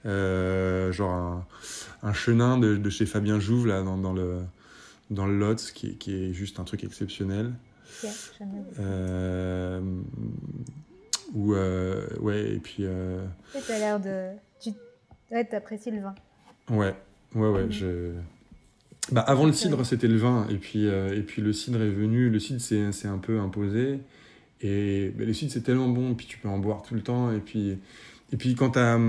Euh, 0.05 0.91
genre 0.91 1.11
un, 1.11 1.45
un 2.03 2.13
chenin 2.13 2.57
de, 2.57 2.77
de 2.77 2.89
chez 2.89 3.05
Fabien 3.05 3.39
Jouve, 3.39 3.67
là, 3.67 3.81
dans, 3.81 3.97
dans 3.97 4.13
le, 4.13 4.39
dans 5.09 5.25
le 5.25 5.37
Lot, 5.37 5.71
qui, 5.73 5.87
est- 5.87 5.93
qui 5.93 6.13
est 6.13 6.33
juste 6.33 6.59
un 6.59 6.63
truc 6.63 6.83
exceptionnel. 6.83 7.53
Euh, 8.79 9.81
ou, 11.33 11.53
euh, 11.53 12.07
ouais, 12.19 12.51
et 12.53 12.59
puis, 12.59 12.77
euh, 12.81 13.25
t'as 13.67 13.79
l'air 13.79 13.99
de. 13.99 14.29
Tu... 14.61 14.69
Ouais, 15.31 15.43
t'apprécies 15.45 15.91
le 15.91 16.01
vin. 16.01 16.15
ouais, 16.69 16.95
ouais, 17.35 17.49
ouais, 17.49 17.63
Mhm. 17.65 17.71
je... 17.71 18.11
Bah, 19.11 19.21
avant 19.21 19.45
le 19.45 19.53
cidre, 19.53 19.85
c'était 19.85 20.07
le 20.07 20.17
vin, 20.17 20.47
et 20.49 20.55
puis, 20.57 20.85
et 20.85 21.21
puis 21.25 21.41
le 21.41 21.53
cidre 21.53 21.81
est 21.81 21.89
venu, 21.89 22.29
le 22.29 22.39
cidre 22.39 22.59
s'est 22.61 23.07
un 23.07 23.17
peu 23.17 23.39
imposé, 23.39 23.99
et 24.61 25.13
bah, 25.17 25.23
le 25.23 25.33
cidre 25.33 25.51
c'est 25.51 25.61
tellement 25.61 25.87
bon, 25.87 26.11
et 26.11 26.15
puis 26.15 26.25
tu 26.27 26.37
peux 26.37 26.49
en 26.49 26.59
boire 26.59 26.81
tout 26.83 26.93
le 26.93 27.01
temps, 27.01 27.31
et 27.31 27.39
puis, 27.39 27.77
et 28.33 28.37
puis 28.37 28.55
quand 28.55 28.71
t'as... 28.71 28.99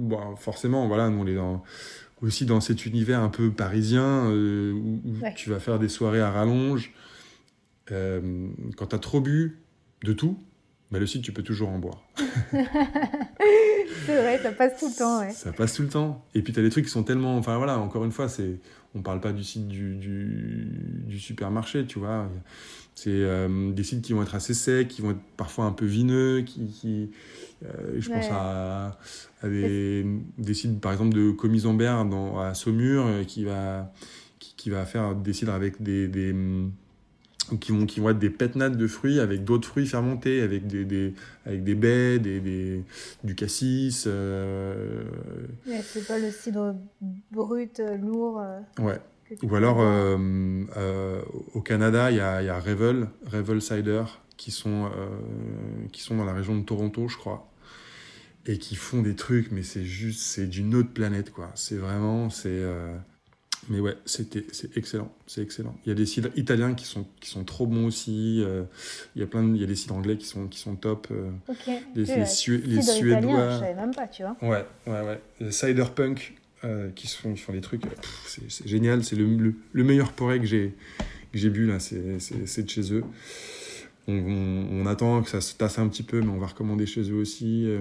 Bon, 0.00 0.36
forcément, 0.36 0.86
voilà, 0.88 1.08
nous 1.10 1.18
on 1.22 1.26
est 1.26 1.34
dans, 1.34 1.62
aussi 2.22 2.46
dans 2.46 2.60
cet 2.60 2.86
univers 2.86 3.20
un 3.20 3.28
peu 3.28 3.50
parisien, 3.50 4.26
euh, 4.30 4.72
où, 4.72 5.00
où 5.04 5.22
Ouais. 5.22 5.34
tu 5.36 5.50
vas 5.50 5.60
faire 5.60 5.78
des 5.78 5.88
soirées 5.88 6.20
à 6.20 6.30
rallonge, 6.30 6.92
euh, 7.92 8.48
quand 8.76 8.86
t'as 8.86 8.98
trop 8.98 9.20
bu 9.20 9.58
de 10.04 10.12
tout, 10.12 10.38
bah, 10.90 10.98
le 10.98 11.06
cidre 11.06 11.24
tu 11.24 11.32
peux 11.32 11.42
toujours 11.42 11.68
en 11.68 11.78
boire. 11.78 12.02
C'est 14.06 14.20
vrai, 14.22 14.38
ça 14.42 14.52
passe 14.52 14.78
tout 14.78 14.88
le 14.88 14.96
temps, 14.96 15.20
ouais. 15.20 15.30
Ça 15.32 15.52
passe 15.52 15.74
tout 15.74 15.82
le 15.82 15.88
temps. 15.88 16.24
Et 16.34 16.42
puis, 16.42 16.52
tu 16.52 16.60
as 16.60 16.62
des 16.62 16.70
trucs 16.70 16.84
qui 16.86 16.90
sont 16.90 17.02
tellement. 17.02 17.36
Enfin, 17.36 17.56
voilà, 17.58 17.78
encore 17.78 18.04
une 18.04 18.12
fois, 18.12 18.28
c'est 18.28 18.58
on 18.94 19.02
parle 19.02 19.20
pas 19.20 19.32
du 19.32 19.44
site 19.44 19.68
du, 19.68 19.94
du, 19.96 20.68
du 21.06 21.18
supermarché, 21.18 21.84
tu 21.86 21.98
vois. 21.98 22.28
C'est 22.94 23.10
euh, 23.10 23.70
des 23.72 23.84
sites 23.84 24.02
qui 24.02 24.12
vont 24.12 24.22
être 24.22 24.34
assez 24.34 24.54
secs, 24.54 24.88
qui 24.88 25.00
vont 25.02 25.12
être 25.12 25.20
parfois 25.36 25.64
un 25.66 25.72
peu 25.72 25.84
vineux, 25.86 26.42
qui. 26.42 26.66
qui 26.68 27.10
euh, 27.64 27.96
je 27.98 28.10
pense 28.10 28.30
Ouais. 28.30 28.36
à, 28.36 28.98
à 29.42 29.48
des, 29.48 30.04
des 30.38 30.54
sites, 30.54 30.80
par 30.80 30.92
exemple, 30.92 31.14
de 31.14 31.30
Comisambert 31.30 32.04
dans, 32.06 32.38
à 32.40 32.54
Saumur, 32.54 33.06
euh, 33.06 33.24
qui 33.24 33.44
va, 33.44 33.92
qui, 34.38 34.54
qui 34.56 34.70
va 34.70 34.84
faire 34.86 35.14
des 35.14 35.32
cidres 35.32 35.52
avec 35.52 35.82
des. 35.82 36.08
des 36.08 36.32
hum, 36.32 36.72
qui 37.60 37.72
vont, 37.72 37.84
qui 37.84 37.98
vont 37.98 38.10
être 38.10 38.18
des 38.20 38.30
pétnates 38.30 38.76
de 38.76 38.86
fruits 38.86 39.18
avec 39.18 39.42
d'autres 39.42 39.66
fruits 39.66 39.86
fermentés, 39.86 40.40
avec 40.40 40.68
des, 40.68 40.84
des, 40.84 41.14
avec 41.44 41.64
des 41.64 41.74
baies, 41.74 42.20
des, 42.20 42.38
des, 42.38 42.84
du 43.24 43.34
cassis. 43.34 44.04
euh, 44.06 45.02
Ouais, 45.66 45.80
c'est 45.82 46.06
pas 46.06 46.18
le 46.18 46.30
cidre 46.30 46.76
brut, 47.32 47.80
euh, 47.80 47.96
lourd, 47.96 48.40
euh, 48.40 48.60
Ouais, 48.78 49.00
Ou 49.42 49.56
alors, 49.56 49.80
euh, 49.80 50.16
euh, 50.76 51.22
au 51.54 51.60
Canada, 51.60 52.12
il 52.12 52.18
y 52.18 52.20
a, 52.20 52.40
y 52.40 52.48
a 52.48 52.60
Revel, 52.60 53.08
Revel 53.26 53.60
Cider, 53.60 54.04
qui 54.36 54.52
sont, 54.52 54.88
qui 55.90 56.02
sont 56.02 56.16
dans 56.16 56.24
la 56.24 56.32
région 56.34 56.56
de 56.56 56.62
Toronto, 56.64 57.08
je 57.08 57.16
crois. 57.16 57.49
Et 58.52 58.58
qui 58.58 58.74
font 58.74 59.02
des 59.02 59.14
trucs, 59.14 59.52
mais 59.52 59.62
c'est 59.62 59.84
juste, 59.84 60.20
c'est 60.20 60.46
d'une 60.46 60.74
autre 60.74 60.90
planète, 60.90 61.30
quoi. 61.30 61.52
C'est 61.54 61.76
vraiment, 61.76 62.30
c'est. 62.30 62.62
Mais 63.68 63.78
ouais, 63.78 63.94
c'était, 64.06 64.44
c'est 64.50 64.76
excellent, 64.76 65.14
c'est 65.26 65.42
excellent. 65.42 65.76
Il 65.84 65.90
y 65.90 65.92
a 65.92 65.94
des 65.94 66.06
cidres 66.06 66.30
italiens 66.34 66.74
qui 66.74 66.86
sont, 66.86 67.06
qui 67.20 67.28
sont 67.28 67.44
trop 67.44 67.66
bons 67.66 67.86
aussi. 67.86 68.42
il 69.14 69.20
y 69.20 69.22
a 69.22 69.26
plein, 69.26 69.44
de, 69.44 69.54
il 69.54 69.60
y 69.60 69.64
a 69.64 69.66
des 69.66 69.76
cidres 69.76 69.94
anglais 69.94 70.16
qui 70.16 70.26
sont, 70.26 70.48
qui 70.48 70.58
sont 70.58 70.74
top. 70.74 71.06
ok. 71.48 71.56
Les, 71.94 72.04
les, 72.04 72.16
les, 72.16 72.26
Suédois. 72.26 73.50
je 73.50 73.58
savais 73.60 73.74
même 73.74 73.94
pas, 73.94 74.08
tu 74.08 74.22
vois. 74.22 74.36
Ouais, 74.42 74.66
ouais, 74.86 75.02
ouais. 75.02 75.20
Le 75.40 75.52
cider 75.52 75.84
punk, 75.94 76.34
euh, 76.62 76.90
qui, 76.94 77.06
font, 77.06 77.32
qui 77.32 77.40
font 77.40 77.54
des 77.54 77.62
trucs. 77.62 77.82
C'est 78.26 78.66
génial. 78.66 79.02
C'est 79.02 79.16
le, 79.16 79.54
le, 79.72 79.84
meilleur 79.84 80.12
poré 80.12 80.38
que 80.38 80.44
j'ai 80.44 81.50
bu, 81.50 81.66
là. 81.66 81.78
C'est 81.80 82.62
de 82.62 82.68
chez 82.68 82.92
eux. 82.92 83.04
On, 84.06 84.12
on, 84.70 84.86
attend 84.86 85.22
que 85.22 85.30
ça 85.30 85.40
se 85.40 85.54
tasse 85.54 85.78
un 85.78 85.88
petit 85.88 86.02
peu, 86.02 86.20
mais 86.20 86.28
on 86.28 86.38
va 86.38 86.48
recommander 86.48 86.84
chez 86.84 87.10
eux 87.10 87.14
aussi. 87.14 87.64
Euh, 87.66 87.80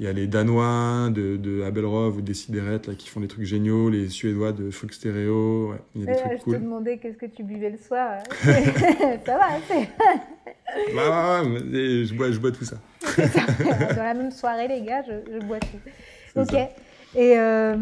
il 0.00 0.06
y 0.06 0.08
a 0.08 0.14
les 0.14 0.26
Danois 0.26 1.10
de, 1.10 1.36
de 1.36 1.62
Abelrov 1.62 2.16
ou 2.16 2.20
des 2.22 2.32
Sidérette 2.32 2.86
là, 2.86 2.94
qui 2.94 3.10
font 3.10 3.20
des 3.20 3.28
trucs 3.28 3.44
géniaux, 3.44 3.90
les 3.90 4.08
Suédois 4.08 4.52
de 4.52 4.70
Folk 4.70 4.94
Stereo. 4.94 5.72
Ouais, 5.72 5.76
il 5.94 6.00
y 6.00 6.08
a 6.08 6.14
des 6.14 6.18
trucs 6.18 6.38
je 6.38 6.42
cool. 6.42 6.54
te 6.54 6.62
demandais 6.62 6.96
qu'est-ce 6.96 7.18
que 7.18 7.26
tu 7.26 7.42
buvais 7.42 7.68
le 7.68 7.76
soir. 7.76 8.22
ça 8.42 9.36
va, 9.36 9.48
c'est. 9.68 9.90
bah, 10.94 11.42
ouais, 11.42 11.50
ouais, 11.50 12.04
je, 12.06 12.14
bois, 12.14 12.30
je 12.30 12.38
bois 12.38 12.50
tout 12.50 12.64
ça. 12.64 12.76
Dans 13.94 14.02
la 14.02 14.14
même 14.14 14.30
soirée, 14.30 14.68
les 14.68 14.80
gars, 14.80 15.02
je, 15.06 15.34
je 15.34 15.44
bois 15.44 15.60
tout. 15.60 16.40
Ok. 16.40 16.50
Ça. 16.50 16.70
Et 17.14 17.38
euh, 17.38 17.74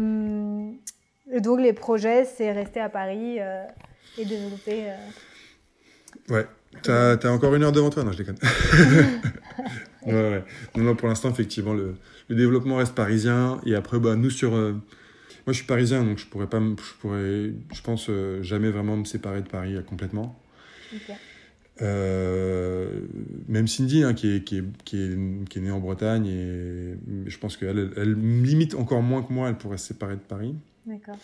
donc, 1.39 1.61
les 1.61 1.71
projets, 1.71 2.25
c'est 2.25 2.51
rester 2.51 2.81
à 2.81 2.89
Paris 2.89 3.37
euh, 3.39 3.63
et 4.17 4.25
développer. 4.25 4.89
Euh... 4.89 6.33
Ouais. 6.33 6.45
T'as 6.83 7.13
as 7.13 7.31
encore 7.31 7.55
une 7.55 7.63
heure 7.63 7.71
devant 7.71 7.89
toi? 7.89 8.03
Non, 8.03 8.11
je 8.11 8.17
déconne. 8.17 8.37
Ouais, 10.05 10.13
ouais. 10.13 10.43
Non, 10.75 10.83
non, 10.83 10.95
pour 10.95 11.07
l'instant, 11.07 11.29
effectivement, 11.29 11.73
le, 11.73 11.95
le, 12.27 12.35
développement 12.35 12.77
reste 12.77 12.95
parisien. 12.95 13.59
Et 13.65 13.75
après, 13.75 13.99
bah, 13.99 14.15
nous, 14.15 14.29
sur. 14.29 14.55
Euh, 14.55 14.73
moi, 15.45 15.53
je 15.53 15.57
suis 15.57 15.65
parisien, 15.65 16.03
donc 16.03 16.19
je 16.19 16.25
pourrais 16.27 16.47
pas, 16.47 16.59
je 16.59 16.93
pourrais, 16.99 17.51
je 17.73 17.81
pense, 17.81 18.07
euh, 18.09 18.43
jamais 18.43 18.69
vraiment 18.69 18.97
me 18.97 19.05
séparer 19.05 19.41
de 19.41 19.47
Paris 19.47 19.75
euh, 19.75 19.81
complètement. 19.81 20.39
Okay. 20.93 21.13
Euh, 21.81 23.01
même 23.47 23.67
Cindy, 23.67 24.03
hein, 24.03 24.13
qui, 24.13 24.35
est, 24.35 24.43
qui, 24.43 24.57
est, 24.57 24.63
qui, 24.83 24.97
est, 24.97 25.45
qui, 25.47 25.57
est, 25.57 25.61
née 25.61 25.71
en 25.71 25.79
Bretagne, 25.79 26.27
et 26.27 26.97
je 27.25 27.37
pense 27.37 27.57
qu'elle 27.57 27.91
elle, 27.95 28.13
limite 28.13 28.75
encore 28.75 29.01
moins 29.01 29.23
que 29.23 29.31
moi, 29.31 29.49
elle 29.49 29.57
pourrait 29.57 29.77
se 29.77 29.87
séparer 29.87 30.15
de 30.15 30.21
Paris. 30.21 30.53
D'accord. 30.85 31.17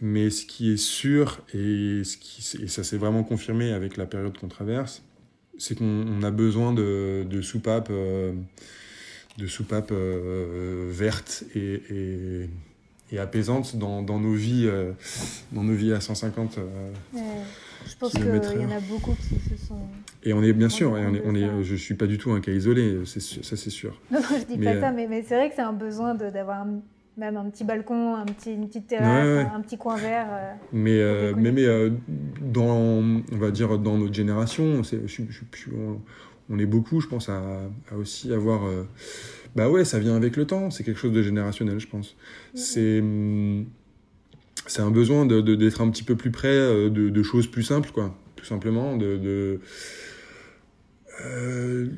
Mais 0.00 0.30
ce 0.30 0.44
qui 0.44 0.72
est 0.72 0.76
sûr, 0.76 1.40
et, 1.54 2.02
ce 2.04 2.16
qui, 2.16 2.62
et 2.62 2.68
ça 2.68 2.84
s'est 2.84 2.98
vraiment 2.98 3.22
confirmé 3.22 3.72
avec 3.72 3.96
la 3.96 4.06
période 4.06 4.36
qu'on 4.36 4.48
traverse, 4.48 5.02
c'est 5.58 5.78
qu'on 5.78 6.22
a 6.22 6.30
besoin 6.30 6.72
de, 6.72 7.26
de 7.28 7.42
soupapes, 7.42 7.88
euh, 7.90 8.32
de 9.38 9.46
soupapes 9.46 9.92
euh, 9.92 10.88
vertes 10.90 11.44
et, 11.54 11.82
et, 11.90 12.50
et, 13.12 13.18
apaisantes 13.18 13.76
dans, 13.76 14.02
dans 14.02 14.18
nos 14.18 14.34
vies, 14.34 14.66
euh, 14.66 14.92
dans 15.52 15.62
nos 15.62 15.74
vies 15.74 15.92
à 15.92 16.00
150. 16.00 16.58
Ouais. 17.12 17.22
Je 17.86 17.96
pense 17.96 18.12
qu'il 18.12 18.24
y 18.24 18.30
en 18.30 18.70
a 18.70 18.80
beaucoup 18.80 19.14
qui 19.14 19.56
se 19.56 19.66
sont. 19.66 19.78
Et 20.24 20.32
on 20.32 20.42
est 20.42 20.52
bien 20.52 20.68
sûr, 20.68 20.98
et 20.98 21.06
on 21.06 21.14
est, 21.14 21.22
on 21.24 21.34
est, 21.34 21.62
je 21.62 21.76
suis 21.76 21.94
pas 21.94 22.06
du 22.06 22.18
tout 22.18 22.32
un 22.32 22.40
cas 22.40 22.50
isolé, 22.50 23.04
ça 23.06 23.56
c'est 23.56 23.70
sûr. 23.70 24.00
Non, 24.10 24.18
je 24.28 24.44
dis 24.44 24.58
mais, 24.58 24.74
pas 24.74 24.80
ça, 24.80 24.90
mais, 24.90 25.06
mais 25.06 25.22
c'est 25.22 25.36
vrai 25.36 25.48
que 25.48 25.54
c'est 25.54 25.62
un 25.62 25.72
besoin 25.72 26.16
d'avoir 26.16 26.66
même 27.16 27.36
un 27.36 27.48
petit 27.48 27.64
balcon, 27.64 28.14
un 28.14 28.26
petit, 28.26 28.52
une 28.52 28.68
petite 28.68 28.86
terrasse, 28.86 29.24
ouais, 29.24 29.34
ouais. 29.34 29.48
Un, 29.54 29.60
petit 29.60 29.78
coin 29.78 29.96
vert. 29.96 30.26
Euh, 30.30 30.52
mais, 30.72 30.98
euh, 31.00 31.34
mais, 31.36 31.52
mais 31.52 31.64
euh, 31.64 31.90
dans, 32.40 32.76
on 32.76 33.36
va 33.36 33.50
dire, 33.50 33.78
dans 33.78 33.96
notre 33.96 34.14
génération, 34.14 34.82
je, 34.82 35.06
je, 35.06 35.22
je, 35.30 35.70
on, 35.74 36.00
on, 36.50 36.58
est 36.58 36.66
beaucoup, 36.66 37.00
je 37.00 37.08
pense, 37.08 37.28
à, 37.28 37.40
à 37.90 37.96
aussi 37.96 38.32
avoir. 38.32 38.62
bah 39.54 39.70
ouais, 39.70 39.84
ça 39.84 39.98
vient 39.98 40.16
avec 40.16 40.36
le 40.36 40.46
temps, 40.46 40.70
c'est 40.70 40.84
quelque 40.84 41.00
chose 41.00 41.12
de 41.12 41.22
générationnel, 41.22 41.78
je 41.80 41.88
pense. 41.88 42.16
Mm 42.54 42.58
-hmm. 42.58 42.60
C'est 42.60 43.02
c'est 44.68 44.82
un 44.82 44.90
besoin 44.90 45.26
d'être 45.26 45.44
de, 45.44 45.54
de, 45.54 45.70
un 45.80 45.90
petit 45.90 46.02
peu 46.02 46.16
plus 46.16 46.32
près 46.32 46.56
de, 46.90 47.10
de, 47.10 47.22
choses 47.22 47.46
plus 47.46 47.62
simples, 47.62 47.92
quoi. 47.92 48.14
Tout 48.34 48.44
simplement. 48.44 48.96
De... 48.96 49.60
Euh, 51.24 51.88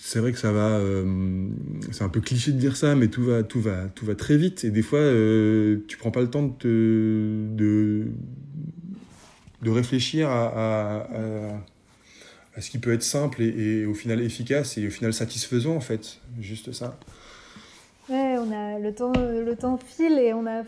c'est 0.00 0.20
vrai 0.20 0.32
que 0.32 0.38
ça 0.38 0.52
va. 0.52 0.78
Euh, 0.78 1.48
c'est 1.92 2.04
un 2.04 2.08
peu 2.08 2.20
cliché 2.20 2.52
de 2.52 2.58
dire 2.58 2.76
ça, 2.76 2.94
mais 2.94 3.08
tout 3.08 3.24
va, 3.24 3.42
tout 3.42 3.60
va, 3.60 3.86
tout 3.94 4.04
va 4.04 4.14
très 4.14 4.36
vite. 4.36 4.64
Et 4.64 4.70
des 4.70 4.82
fois, 4.82 4.98
euh, 4.98 5.78
tu 5.88 5.96
prends 5.96 6.10
pas 6.10 6.20
le 6.20 6.30
temps 6.30 6.42
de, 6.42 6.52
te, 6.52 7.56
de, 7.56 8.06
de 9.62 9.70
réfléchir 9.70 10.28
à, 10.28 10.46
à, 10.46 10.96
à, 10.98 11.62
à, 12.56 12.60
ce 12.60 12.70
qui 12.70 12.78
peut 12.78 12.92
être 12.92 13.02
simple 13.02 13.42
et, 13.42 13.80
et, 13.80 13.86
au 13.86 13.94
final 13.94 14.20
efficace 14.20 14.76
et 14.78 14.86
au 14.86 14.90
final 14.90 15.12
satisfaisant, 15.12 15.74
en 15.74 15.80
fait. 15.80 16.20
Juste 16.40 16.72
ça. 16.72 16.98
Ouais, 18.08 18.36
on 18.38 18.50
a 18.52 18.78
le 18.78 18.94
temps, 18.94 19.12
le 19.12 19.54
temps 19.54 19.78
file 19.78 20.18
et 20.18 20.32
on 20.32 20.46
a 20.46 20.64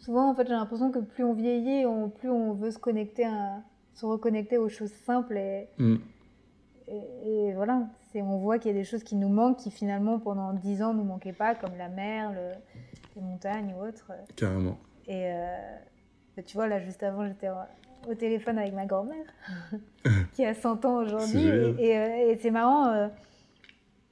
souvent, 0.00 0.30
en 0.30 0.34
fait, 0.34 0.46
j'ai 0.46 0.54
l'impression 0.54 0.90
que 0.90 0.98
plus 0.98 1.24
on 1.24 1.34
vieillit, 1.34 1.86
on, 1.86 2.08
plus 2.08 2.28
on 2.28 2.54
veut 2.54 2.70
se 2.70 2.78
connecter, 2.78 3.24
à, 3.24 3.62
se 3.94 4.06
reconnecter 4.06 4.58
aux 4.58 4.68
choses 4.68 4.92
simples. 5.06 5.36
Et, 5.36 5.68
mm. 5.78 5.96
Et, 6.88 7.48
et 7.48 7.52
voilà, 7.54 7.82
on 8.14 8.38
voit 8.38 8.58
qu'il 8.58 8.70
y 8.72 8.74
a 8.74 8.78
des 8.78 8.84
choses 8.84 9.02
qui 9.02 9.16
nous 9.16 9.28
manquent, 9.28 9.58
qui 9.58 9.70
finalement, 9.70 10.18
pendant 10.18 10.52
dix 10.52 10.82
ans, 10.82 10.92
ne 10.92 10.98
nous 10.98 11.04
manquaient 11.04 11.32
pas, 11.32 11.54
comme 11.54 11.76
la 11.76 11.88
mer, 11.88 12.32
le, 12.32 12.52
les 13.16 13.22
montagnes 13.22 13.74
ou 13.78 13.86
autres. 13.86 14.12
Carrément. 14.36 14.78
Et 15.06 15.32
euh, 15.32 16.42
tu 16.46 16.56
vois, 16.56 16.68
là, 16.68 16.80
juste 16.80 17.02
avant, 17.02 17.26
j'étais 17.26 17.48
au 18.08 18.14
téléphone 18.14 18.58
avec 18.58 18.72
ma 18.74 18.86
grand-mère, 18.86 19.26
qui 20.34 20.44
a 20.44 20.54
100 20.54 20.84
ans 20.84 20.96
aujourd'hui. 21.02 21.46
Et, 21.78 21.88
et, 21.88 22.30
et 22.30 22.36
c'est 22.38 22.50
marrant. 22.50 23.10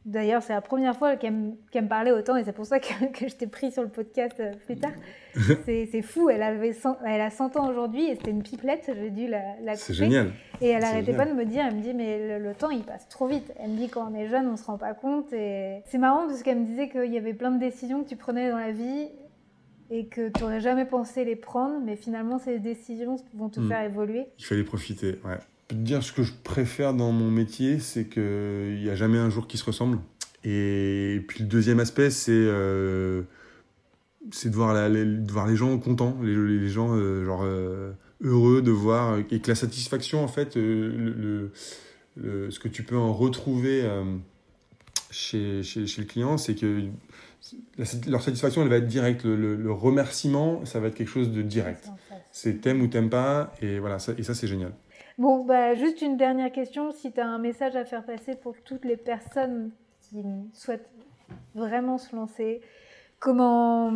D'ailleurs, 0.07 0.43
c'est 0.43 0.55
la 0.55 0.63
première 0.63 0.97
fois 0.97 1.17
qu'elle 1.17 1.35
me, 1.35 1.51
qu 1.71 1.81
me, 1.81 1.87
parlait 1.87 2.11
autant 2.11 2.37
et 2.37 2.45
c'est 2.45 2.55
pour 2.55 2.65
ça 2.65 2.81
que, 2.81 3.07
que 3.13 3.29
je 3.29 3.37
t'ai 3.37 3.47
pris 3.47 3.71
sur 3.71 3.83
le 3.83 3.89
podcast 3.89 4.41
euh, 4.41 4.53
plus 4.65 4.77
tard. 4.77 4.93
c'est 5.67 6.03
fou, 6.03 6.31
elle, 6.31 6.43
avait 6.43 6.73
100, 6.73 6.99
elle 7.05 7.21
a 7.21 7.31
100 7.31 7.57
ans 7.57 7.69
aujourd'hui 7.69 8.07
et 8.07 8.15
c'était 8.17 8.31
une 8.31 8.43
pipelette, 8.43 8.91
j'ai 8.95 9.11
dû 9.11 9.27
la, 9.29 9.41
la 9.63 9.73
couper. 9.73 9.77
C'est 9.77 9.95
génial. 9.95 10.33
Et 10.63 10.69
elle 10.69 10.83
n'arrêtait 10.83 11.13
pas 11.13 11.27
de 11.27 11.35
me 11.35 11.45
dire, 11.45 11.65
elle 11.67 11.77
me 11.77 11.83
dit, 11.83 11.93
mais 11.93 12.39
le, 12.39 12.45
le, 12.45 12.55
temps 12.55 12.71
il 12.71 12.83
passe 12.83 13.09
trop 13.09 13.27
vite. 13.27 13.53
Elle 13.59 13.71
me 13.71 13.77
dit, 13.77 13.89
quand 13.89 14.11
on 14.11 14.15
est 14.15 14.29
jeune, 14.29 14.49
on 14.49 14.53
ne 14.53 14.57
se 14.57 14.65
rend 14.65 14.79
pas 14.79 14.95
compte. 14.95 15.33
Et 15.35 15.83
c'est 15.87 15.99
marrant 15.99 16.27
parce 16.27 16.43
qu'elle 16.43 16.61
me 16.61 16.67
disait 16.67 16.89
qu'il 16.89 17.13
y 17.13 17.19
avait 17.19 17.35
plein 17.35 17.51
de 17.51 17.61
décisions 17.61 18.03
que 18.03 18.09
tu 18.09 18.17
prenais 18.17 18.51
dans 18.51 18.59
la 18.59 18.73
vie 18.73 19.09
et 19.91 20.07
que 20.07 20.29
tu 20.29 20.43
n'aurais 20.43 20.61
jamais 20.61 20.87
pensé 20.87 21.25
les 21.25 21.37
prendre, 21.37 21.81
mais 21.85 21.97
finalement, 21.97 22.39
ces 22.39 22.59
décisions 22.59 23.17
vont 23.35 23.49
te 23.49 23.61
mmh. 23.61 23.69
faire 23.69 23.83
évoluer. 23.83 24.27
Il 24.39 24.45
fallait 24.45 24.65
profiter, 24.65 25.19
ouais 25.25 25.39
te 25.75 25.83
dire 25.83 26.03
ce 26.03 26.13
que 26.13 26.23
je 26.23 26.33
préfère 26.45 26.95
dans 26.95 27.13
mon 27.13 27.31
métier, 27.31 27.79
c'est 27.79 28.07
qu'il 28.07 28.81
n'y 28.83 28.89
a 28.89 28.95
jamais 28.95 29.19
un 29.19 29.31
jour 29.31 29.47
qui 29.47 29.59
se 29.59 29.65
ressemble. 29.65 29.99
Et 30.45 31.23
puis 31.29 31.41
le 31.41 31.49
deuxième 31.49 31.81
aspect, 31.81 32.11
c'est 32.11 32.33
euh, 32.33 33.23
de, 34.25 34.51
voir 34.51 34.75
la, 34.75 34.89
les, 34.89 35.05
de 35.05 35.31
voir 35.31 35.47
les 35.47 35.57
gens 35.57 35.77
contents, 35.79 36.17
les, 36.23 36.35
les 36.35 36.69
gens 36.69 36.95
euh, 36.95 37.25
genre, 37.25 37.43
euh, 37.45 37.93
heureux 38.23 38.63
de 38.63 38.71
voir, 38.71 39.19
et 39.19 39.41
que 39.41 39.49
la 39.49 39.55
satisfaction, 39.55 40.23
en 40.25 40.29
fait, 40.29 40.57
euh, 40.57 40.93
le, 40.97 41.51
le, 42.17 42.51
ce 42.51 42.59
que 42.59 42.69
tu 42.69 42.83
peux 42.83 42.97
en 42.97 43.13
retrouver 43.13 43.89
chez, 45.11 45.63
chez, 45.63 45.87
chez, 45.87 46.03
le 46.03 46.07
client, 46.07 46.37
c'est 46.37 46.55
que 46.55 46.85
la, 47.79 47.85
leur 48.09 48.23
satisfaction, 48.23 48.63
elle 48.63 48.69
va 48.69 48.77
être 48.77 48.89
directe. 48.89 49.25
Le, 49.25 49.57
le, 49.57 49.73
remerciement, 49.73 50.65
ça 50.65 50.81
va 50.81 50.89
être 50.89 50.95
quelque 50.95 51.09
chose 51.09 51.33
de 51.33 51.43
direct. 51.43 51.89
C'est 52.33 52.61
t'aimes 52.61 52.83
ou 52.83 52.87
t'aimes 52.87 53.11
pas, 53.11 53.55
et 53.61 53.79
voilà, 53.79 53.99
ça, 53.99 54.13
et 54.17 54.23
ça 54.23 54.35
c'est 54.35 54.47
génial. 54.47 54.73
Bon, 55.21 55.45
bah, 55.45 55.75
juste 55.75 56.01
une 56.01 56.17
dernière 56.17 56.51
question. 56.51 56.93
Si 56.93 57.13
tu 57.13 57.21
as 57.21 57.29
un 57.29 57.39
message 57.39 57.77
à 57.77 57.85
faire 57.85 58.07
passer 58.07 58.37
pour 58.37 58.55
toutes 58.65 58.87
les 58.87 58.97
personnes 58.97 59.71
qui 60.01 60.25
souhaitent 60.55 60.89
vraiment 61.55 61.99
se 61.99 62.17
lancer, 62.17 62.63
comment 63.19 63.93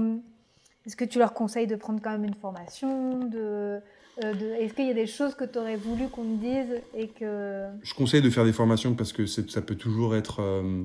est-ce 0.84 0.96
que 0.96 1.04
tu 1.06 1.18
leur 1.18 1.32
conseilles 1.32 1.66
de 1.66 1.76
prendre 1.76 2.02
quand 2.02 2.10
même 2.10 2.24
une 2.24 2.34
formation 2.34 3.20
de, 3.20 3.80
euh. 4.22 4.56
Est-ce 4.60 4.74
qu'il 4.74 4.86
y 4.86 4.90
a 4.90 4.94
des 4.94 5.06
choses 5.06 5.34
que 5.34 5.44
tu 5.44 5.58
aurais 5.58 5.76
voulu 5.76 6.08
qu'on 6.08 6.24
te 6.24 6.40
dise 6.42 6.82
et 6.94 7.08
que... 7.08 7.68
Je 7.82 7.94
conseille 7.94 8.20
de 8.20 8.28
faire 8.28 8.44
des 8.44 8.52
formations 8.52 8.92
parce 8.92 9.14
que 9.14 9.24
ça 9.24 9.62
peut 9.62 9.76
toujours 9.76 10.14
être... 10.14 10.42
Euh, 10.42 10.84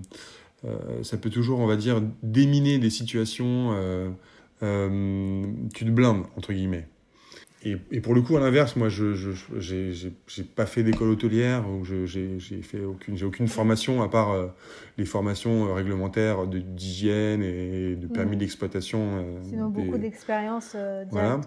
euh, 0.63 1.03
ça 1.03 1.17
peut 1.17 1.29
toujours, 1.29 1.59
on 1.59 1.67
va 1.67 1.75
dire, 1.75 2.01
déminer 2.23 2.79
des 2.79 2.89
situations. 2.89 3.73
Tu 4.61 4.65
te 5.85 5.89
blindes, 5.89 6.23
entre 6.37 6.53
guillemets. 6.53 6.87
Et, 7.63 7.75
et, 7.91 7.99
pour 7.99 8.15
le 8.15 8.21
coup, 8.21 8.37
à 8.37 8.39
l'inverse, 8.39 8.77
moi, 8.77 8.87
je 8.87 9.03
n'ai 9.27 10.43
pas 10.55 10.65
fait 10.65 10.81
d'école 10.81 11.09
hôtelière, 11.09 11.65
ou 11.69 11.83
j'ai 11.83 12.39
fait 12.61 12.79
aucune, 12.85 13.17
j'ai 13.17 13.25
aucune 13.25 13.49
formation 13.49 14.01
à 14.01 14.07
part 14.07 14.31
euh, 14.31 14.47
les 14.97 15.05
formations 15.05 15.67
euh, 15.67 15.73
réglementaires 15.73 16.47
d'hygiène 16.47 17.43
et 17.43 17.95
de 17.95 18.07
permis 18.07 18.37
mmh. 18.37 18.39
d'exploitation. 18.39 18.99
Euh, 19.01 19.39
Sinon, 19.43 19.69
des... 19.69 19.83
beaucoup 19.83 19.97
d'expérience 19.97 20.71
euh, 20.75 21.03
directe. 21.03 21.11
Voilà. 21.11 21.41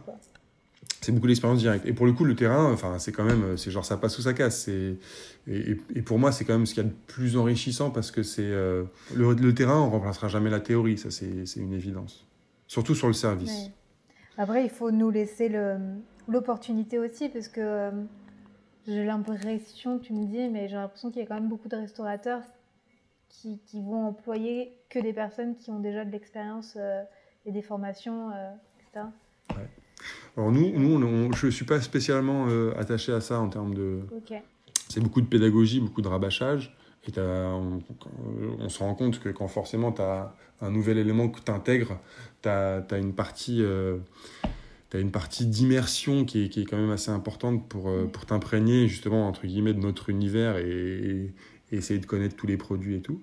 C'est 1.01 1.13
beaucoup 1.13 1.29
d'expérience 1.29 1.61
directe. 1.61 1.87
Et 1.87 1.95
pour 1.95 2.05
le 2.05 2.13
coup, 2.13 2.25
le 2.25 2.37
terrain, 2.37 2.71
enfin, 2.71 2.99
c'est 2.99 3.13
quand 3.13 3.25
même, 3.25 3.57
c'est 3.57 3.71
genre 3.71 3.85
ça 3.85 3.97
passe 3.97 4.19
ou 4.19 4.23
ça 4.23 4.35
casse. 4.35 4.69
Et, 4.69 4.99
et, 5.49 5.77
et 5.95 6.03
pour 6.03 6.19
moi, 6.19 6.31
c'est 6.31 6.45
quand 6.45 6.53
même 6.53 6.67
ce 6.67 6.75
qu'il 6.75 6.83
y 6.83 6.87
a 6.87 6.89
de 6.89 6.95
plus 7.07 7.37
enrichissant 7.39 7.91
parce 7.91 8.11
que 8.11 8.23
c'est 8.23 8.49
le, 8.49 8.87
le, 9.17 9.55
terrain, 9.55 9.81
on 9.81 9.91
remplacera 9.91 10.29
jamais 10.29 10.51
la 10.51 10.61
théorie, 10.61 10.99
ça 10.99 11.11
c'est 11.11 11.57
une 11.57 11.73
évidence. 11.73 12.27
Surtout 12.69 12.95
sur 12.95 13.09
le 13.09 13.15
service. 13.15 13.51
Ouais. 13.51 13.73
Après, 14.39 14.65
il 14.65 14.71
faut 14.71 14.91
nous 14.91 15.11
laisser 15.11 15.51
l'opportunité 16.29 16.99
aussi, 16.99 17.29
parce 17.29 17.49
que 17.49 17.61
euh, 17.61 17.91
j'ai 18.87 19.05
l'impression, 19.05 19.99
tu 19.99 20.13
me 20.13 20.27
dis, 20.27 20.49
mais 20.49 20.69
j'ai 20.69 20.77
l'impression 20.77 21.11
qu'il 21.11 21.21
y 21.21 21.25
a 21.25 21.29
quand 21.29 21.35
même 21.35 21.49
beaucoup 21.49 21.69
de 21.69 21.77
restaurateurs 21.77 22.43
qui, 23.29 23.61
qui, 23.67 23.81
vont 23.81 24.07
employer 24.07 24.73
que 24.89 24.99
des 24.99 25.13
personnes 25.13 25.57
qui 25.57 25.71
ont 25.71 25.81
déjà 25.81 26.05
de 26.05 26.11
l'expérience 26.11 26.75
euh, 26.77 27.03
et 27.47 27.53
des 27.53 27.63
formations, 27.63 28.31
euh, 28.31 28.51
etc. 28.81 29.07
Ouais. 29.51 29.69
Alors 30.37 30.51
nous, 30.51 30.79
nous 30.79 31.33
je 31.35 31.47
ne 31.47 31.51
suis 31.51 31.65
pas 31.65 31.81
spécialement 31.81 32.47
attaché 32.77 33.13
à 33.13 33.21
ça 33.21 33.39
en 33.39 33.49
termes 33.49 33.75
de... 33.75 34.01
C'est 34.89 35.01
beaucoup 35.01 35.21
de 35.21 35.27
pédagogie, 35.27 35.81
beaucoup 35.81 36.03
de 36.03 36.09
rabâchage. 36.09 36.75
Et 37.09 37.19
on, 37.19 37.81
on, 38.61 38.69
se 38.69 38.79
rend 38.79 38.95
compte 38.95 39.19
que 39.19 39.29
quand 39.29 39.49
forcément 39.49 39.91
tu 39.91 40.03
as 40.03 40.35
un 40.61 40.71
nouvel 40.71 40.99
élément 40.99 41.29
que 41.29 41.41
tu 41.41 41.51
intègres, 41.51 41.99
tu 42.43 42.49
as, 42.49 42.85
une 42.93 43.13
partie, 43.13 43.63
euh, 43.63 43.99
une 44.95 45.11
partie 45.11 45.47
d'immersion 45.47 46.25
qui 46.25 46.45
est, 46.45 46.49
qui 46.49 46.63
est, 46.63 46.65
quand 46.65 46.77
même 46.77 46.91
assez 46.91 47.11
importante 47.11 47.69
pour, 47.69 47.89
euh, 47.89 48.05
pour 48.05 48.25
t'imprégner 48.27 48.87
justement 48.87 49.27
entre 49.27 49.47
guillemets 49.47 49.75
de 49.75 49.81
notre 49.81 50.11
univers 50.11 50.59
et, 50.59 51.33
essayer 51.73 51.99
de 51.99 52.05
connaître 52.05 52.37
tous 52.37 52.47
les 52.47 52.59
produits 52.59 52.97
et 52.97 53.01
tout. 53.01 53.19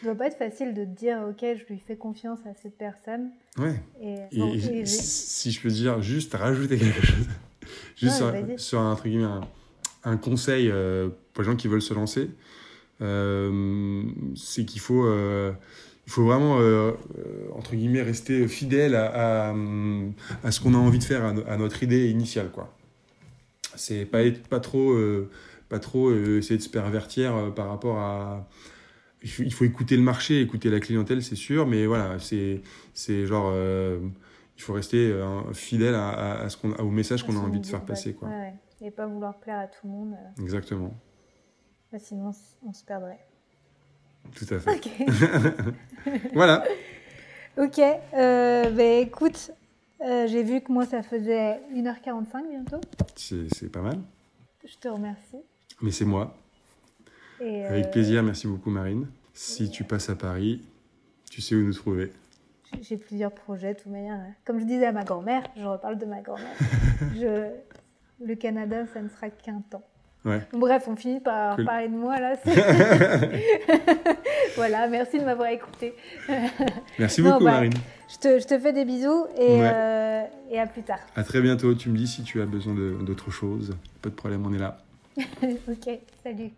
Ça 0.00 0.06
ne 0.08 0.14
doit 0.14 0.18
pas 0.18 0.26
être 0.28 0.38
facile 0.38 0.72
de 0.72 0.86
dire 0.86 1.18
ok 1.28 1.40
je 1.42 1.70
lui 1.70 1.78
fais 1.78 1.96
confiance 1.96 2.38
à 2.46 2.54
cette 2.54 2.78
personne. 2.78 3.28
Ouais. 3.58 3.74
Et, 4.00 4.86
si 4.86 5.52
je 5.52 5.60
peux 5.60 5.68
dire 5.68 6.00
juste 6.00 6.32
rajouter 6.32 6.78
quelque 6.78 7.04
chose, 7.04 7.26
juste 7.96 8.16
sur, 8.56 8.80
un, 8.80 8.92
entre 8.92 9.04
guillemets, 9.04 9.28
un, 10.04 10.16
conseil 10.16 10.70
euh, 10.70 11.10
pour 11.34 11.42
les 11.42 11.50
gens 11.50 11.56
qui 11.56 11.68
veulent 11.68 11.82
se 11.82 11.92
lancer. 11.92 12.30
Euh, 13.02 14.02
c'est 14.34 14.64
qu'il 14.64 14.80
faut, 14.80 15.04
euh, 15.04 15.52
il 16.06 16.12
faut 16.12 16.24
vraiment, 16.24 16.58
euh, 16.60 16.92
entre 17.54 17.74
guillemets, 17.74 18.02
rester 18.02 18.46
fidèle 18.48 18.94
à, 18.94 19.54
à, 20.42 20.50
ce 20.50 20.60
qu'on 20.60 20.74
a 20.74 20.78
envie 20.78 20.98
de 20.98 21.04
faire, 21.04 21.24
à, 21.24 21.56
notre 21.56 21.82
idée 21.82 22.08
initiale. 22.10 22.50
Quoi. 22.50 22.74
C'est 23.74 24.04
pas, 24.06 24.22
être, 24.22 24.48
pas 24.48 24.60
trop, 24.60 24.96
pas 25.68 25.78
trop 25.78 26.14
essayer 26.14 26.56
de 26.56 26.62
se 26.62 26.68
pervertir 26.68 27.52
par 27.54 27.68
rapport 27.68 27.98
à 27.98 28.48
il 29.22 29.52
faut, 29.52 29.64
écouter 29.64 29.96
le 29.96 30.02
marché, 30.02 30.40
écouter 30.40 30.70
la 30.70 30.78
clientèle, 30.78 31.20
c'est 31.20 31.34
sûr, 31.34 31.66
mais 31.66 31.86
voilà, 31.86 32.18
c'est, 32.20 32.62
c'est 32.94 33.26
genre, 33.26 33.52
il 34.56 34.62
faut 34.62 34.72
rester 34.72 35.12
fidèle 35.52 35.96
à, 35.96 36.42
à, 36.42 36.48
ce 36.48 36.56
qu'on, 36.56 36.72
au 36.74 36.90
message 36.90 37.24
qu'on 37.24 37.36
a 37.36 37.40
envie 37.40 37.58
de 37.58 37.66
faire 37.66 37.84
passer. 37.84 38.14
Quoi. 38.14 38.28
Ouais, 38.28 38.54
Et 38.80 38.92
pas 38.92 39.06
vouloir 39.06 39.40
plaire 39.40 39.58
à 39.58 39.66
tout 39.66 39.80
le 39.84 39.90
monde. 39.90 40.14
Exactement 40.40 40.94
sinon 41.98 42.32
on 42.66 42.72
se 42.72 42.84
perdrait. 42.84 43.24
Tout 44.34 44.46
à 44.50 44.58
fait. 44.58 44.80
voilà. 46.34 46.64
Ok, 47.56 47.78
euh, 47.78 48.70
ben, 48.70 49.06
écoute, 49.06 49.50
euh, 50.02 50.26
j'ai 50.26 50.42
vu 50.42 50.60
que 50.60 50.70
moi 50.70 50.84
ça 50.84 51.02
faisait 51.02 51.60
1h45 51.74 52.48
bientôt. 52.50 52.80
C'est 53.14 53.70
pas 53.70 53.80
mal. 53.80 53.98
Je 54.64 54.76
te 54.76 54.88
remercie. 54.88 55.38
Mais 55.80 55.90
c'est 55.90 56.04
moi. 56.04 56.34
Avec 57.40 57.86
euh, 57.86 57.90
plaisir, 57.90 58.22
merci 58.22 58.46
beaucoup 58.46 58.70
Marine. 58.70 59.06
Si 59.32 59.70
tu 59.70 59.84
passes 59.84 60.10
à 60.10 60.16
Paris, 60.16 60.62
tu 61.30 61.40
sais 61.40 61.54
où 61.54 61.62
nous 61.62 61.74
trouver. 61.74 62.12
J'ai 62.80 62.96
plusieurs 62.96 63.32
projets, 63.32 63.74
de 63.74 63.78
toute 63.78 63.92
manière. 63.92 64.20
Comme 64.44 64.58
je 64.58 64.64
disais 64.64 64.86
à 64.86 64.92
ma 64.92 65.04
grand-mère, 65.04 65.46
je 65.56 65.64
reparle 65.64 65.98
de 65.98 66.06
ma 66.06 66.20
grand-mère. 66.20 66.56
je... 67.14 67.50
Le 68.24 68.34
Canada, 68.34 68.86
ça 68.86 69.02
ne 69.02 69.08
sera 69.08 69.28
qu'un 69.28 69.60
temps. 69.60 69.84
Bref, 70.52 70.84
on 70.88 70.96
finit 70.96 71.20
par 71.20 71.56
parler 71.64 71.88
de 71.88 71.96
moi 71.96 72.18
là. 72.18 72.34
voilà, 74.56 74.88
merci 74.88 75.18
de 75.18 75.24
m'avoir 75.24 75.48
écouté. 75.48 75.94
merci 76.98 77.22
beaucoup 77.22 77.44
bah, 77.44 77.52
Marine. 77.52 77.74
Je 78.08 78.18
te, 78.18 78.38
je 78.38 78.46
te, 78.46 78.58
fais 78.58 78.72
des 78.72 78.84
bisous 78.84 79.26
et, 79.36 79.60
euh, 79.62 80.22
et, 80.50 80.60
à 80.60 80.66
plus 80.66 80.82
tard. 80.82 81.00
À 81.16 81.24
très 81.24 81.40
bientôt. 81.40 81.74
Tu 81.74 81.88
me 81.88 81.96
dis 81.96 82.06
si 82.06 82.22
tu 82.22 82.40
as 82.40 82.46
besoin 82.46 82.74
d'autre 82.74 83.30
chose. 83.30 83.76
Pas 84.02 84.10
de 84.10 84.14
problème, 84.14 84.44
on 84.46 84.54
est 84.54 84.58
là. 84.58 84.78
ok, 85.68 85.98
salut. 86.22 86.50